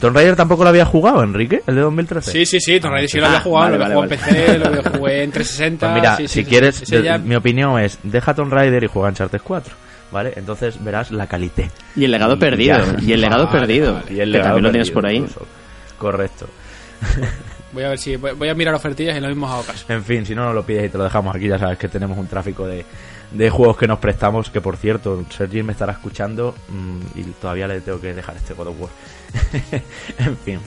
¿Tomb 0.00 0.16
Raider 0.16 0.36
tampoco 0.36 0.62
lo 0.62 0.70
había 0.70 0.84
jugado, 0.84 1.22
Enrique? 1.22 1.62
¿El 1.66 1.74
de 1.74 1.80
2013? 1.82 2.30
Sí, 2.30 2.46
sí, 2.46 2.60
sí, 2.60 2.80
Tomb 2.80 2.92
Raider 2.92 3.10
sí 3.10 3.18
lo 3.18 3.26
había 3.26 3.40
jugado, 3.40 3.64
vale, 3.64 3.78
lo 3.78 3.84
había 3.84 3.98
vale, 3.98 4.16
jugado 4.18 4.38
en 4.38 4.50
PC, 4.50 4.58
lo 4.58 4.98
jugué 4.98 5.22
en 5.22 5.30
360. 5.30 5.86
Pues 5.86 6.00
mira, 6.00 6.16
sí, 6.16 6.28
si 6.28 6.34
sí, 6.42 6.44
quieres, 6.44 6.76
sí, 6.76 7.02
ya... 7.02 7.18
mi 7.18 7.34
opinión 7.34 7.78
es, 7.80 7.98
deja 8.02 8.34
Tomb 8.34 8.52
Raider 8.52 8.84
y 8.84 8.86
juega 8.86 9.08
Uncharted 9.08 9.40
4. 9.42 9.74
¿Vale? 10.12 10.32
Entonces 10.36 10.82
verás 10.82 11.10
la 11.10 11.26
calité. 11.26 11.70
Y 11.96 12.04
el 12.04 12.12
legado 12.12 12.34
y 12.34 12.38
perdido. 12.38 12.78
Ya. 12.78 13.02
Y 13.02 13.12
el 13.14 13.20
legado 13.20 13.46
vale, 13.46 13.58
perdido. 13.58 14.00
Y 14.08 14.20
el 14.20 14.30
legado 14.30 14.50
también 14.50 14.64
lo 14.64 14.70
tienes 14.70 14.90
por 14.92 15.06
ahí. 15.06 15.16
Incluso. 15.16 15.44
Correcto. 15.98 16.46
Voy 17.72 17.82
a 17.82 17.88
ver 17.88 17.98
si 17.98 18.14
voy 18.14 18.48
a 18.48 18.54
mirar 18.54 18.72
ofertillas 18.72 19.16
y 19.16 19.20
lo 19.20 19.26
mismo 19.26 19.48
hago 19.48 19.64
caso. 19.64 19.84
En 19.88 20.04
fin, 20.04 20.24
si 20.24 20.32
no 20.32 20.44
nos 20.44 20.54
lo 20.54 20.64
pides 20.64 20.86
y 20.86 20.88
te 20.90 20.96
lo 20.96 21.02
dejamos 21.02 21.34
aquí, 21.34 21.48
ya 21.48 21.58
sabes 21.58 21.76
que 21.76 21.88
tenemos 21.88 22.16
un 22.16 22.28
tráfico 22.28 22.68
de, 22.68 22.84
de 23.34 23.50
juegos 23.50 23.76
que 23.76 23.88
nos 23.88 23.98
prestamos, 23.98 24.48
que 24.48 24.60
por 24.60 24.76
cierto, 24.76 25.24
Sergi 25.28 25.62
me 25.62 25.72
estará 25.72 25.92
escuchando 25.92 26.54
mmm, 26.68 27.18
y 27.18 27.22
todavía 27.40 27.66
le 27.66 27.80
tengo 27.80 28.00
que 28.00 28.14
dejar 28.14 28.36
este 28.36 28.54
God 28.54 28.68
of 28.68 28.80
War. 28.80 28.90
en 30.18 30.36
fin. 30.38 30.60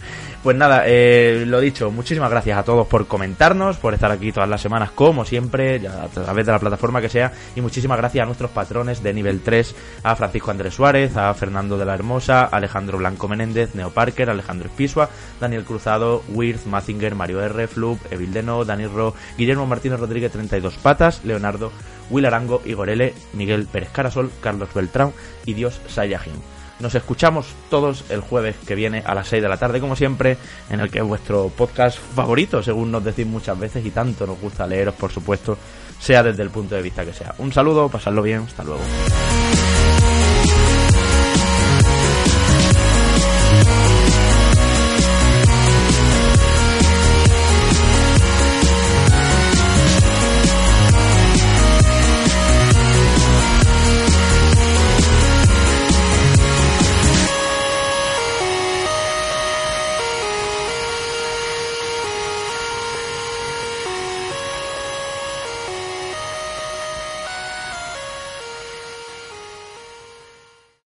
Pues 0.43 0.55
nada, 0.55 0.83
eh, 0.85 1.43
lo 1.45 1.59
dicho, 1.59 1.91
muchísimas 1.91 2.29
gracias 2.29 2.57
a 2.57 2.63
todos 2.63 2.87
por 2.87 3.07
comentarnos, 3.07 3.77
por 3.77 3.93
estar 3.93 4.11
aquí 4.11 4.31
todas 4.31 4.47
las 4.47 4.61
semanas, 4.61 4.91
como 4.91 5.25
siempre, 5.25 5.85
a 5.87 6.07
través 6.07 6.45
de 6.45 6.51
la 6.51 6.59
plataforma 6.59 7.01
que 7.01 7.09
sea, 7.09 7.33
y 7.55 7.61
muchísimas 7.61 7.97
gracias 7.97 8.23
a 8.23 8.25
nuestros 8.25 8.51
patrones 8.51 9.01
de 9.03 9.13
nivel 9.13 9.41
3, 9.41 9.75
a 10.03 10.15
Francisco 10.15 10.51
Andrés 10.51 10.73
Suárez, 10.73 11.17
a 11.17 11.33
Fernando 11.33 11.77
de 11.77 11.85
la 11.85 11.95
Hermosa, 11.95 12.45
Alejandro 12.45 12.97
Blanco 12.97 13.27
Menéndez, 13.27 13.75
Neo 13.75 13.89
Parker, 13.89 14.29
Alejandro 14.29 14.69
Espisua, 14.69 15.09
Daniel 15.41 15.65
Cruzado, 15.65 16.23
Wirth, 16.29 16.65
Mazinger, 16.65 17.15
Mario 17.15 17.41
R, 17.41 17.67
Flub, 17.67 17.99
Evil 18.11 18.31
Deno, 18.31 18.63
Dani 18.63 18.85
Ro, 18.85 19.15
Guillermo 19.37 19.65
Martínez 19.65 19.99
Rodríguez 19.99 20.31
32 20.31 20.77
Patas, 20.77 21.25
Leonardo, 21.25 21.71
Will 22.09 22.25
Arango, 22.25 22.61
Igorele, 22.65 23.13
Miguel 23.33 23.67
Pérez 23.67 23.89
Carasol, 23.91 24.31
Carlos 24.41 24.69
Beltrán 24.73 25.13
y 25.45 25.53
Dios 25.53 25.81
Sayajin. 25.87 26.33
Nos 26.79 26.93
escuchamos 26.93 27.47
todos 27.69 28.05
el 28.09 28.21
jueves 28.21 28.55
que 28.67 28.75
viene 28.75 29.01
a 29.05 29.15
las 29.15 29.27
6 29.29 29.41
de 29.41 29.49
la 29.49 29.57
tarde, 29.57 29.79
como 29.79 29.95
siempre, 29.95 30.37
en 30.69 30.79
el 30.79 30.91
que 30.91 30.99
es 30.99 31.05
vuestro 31.05 31.49
podcast 31.49 31.97
favorito, 31.97 32.61
según 32.61 32.91
nos 32.91 33.03
decís 33.03 33.25
muchas 33.25 33.57
veces, 33.57 33.83
y 33.83 33.89
tanto 33.89 34.27
nos 34.27 34.39
gusta 34.39 34.67
leeros, 34.67 34.93
por 34.93 35.11
supuesto, 35.11 35.57
sea 35.99 36.21
desde 36.21 36.43
el 36.43 36.51
punto 36.51 36.75
de 36.75 36.83
vista 36.83 37.03
que 37.03 37.13
sea. 37.13 37.33
Un 37.39 37.51
saludo, 37.51 37.89
pasadlo 37.89 38.21
bien, 38.21 38.41
hasta 38.41 38.63
luego. 38.63 38.81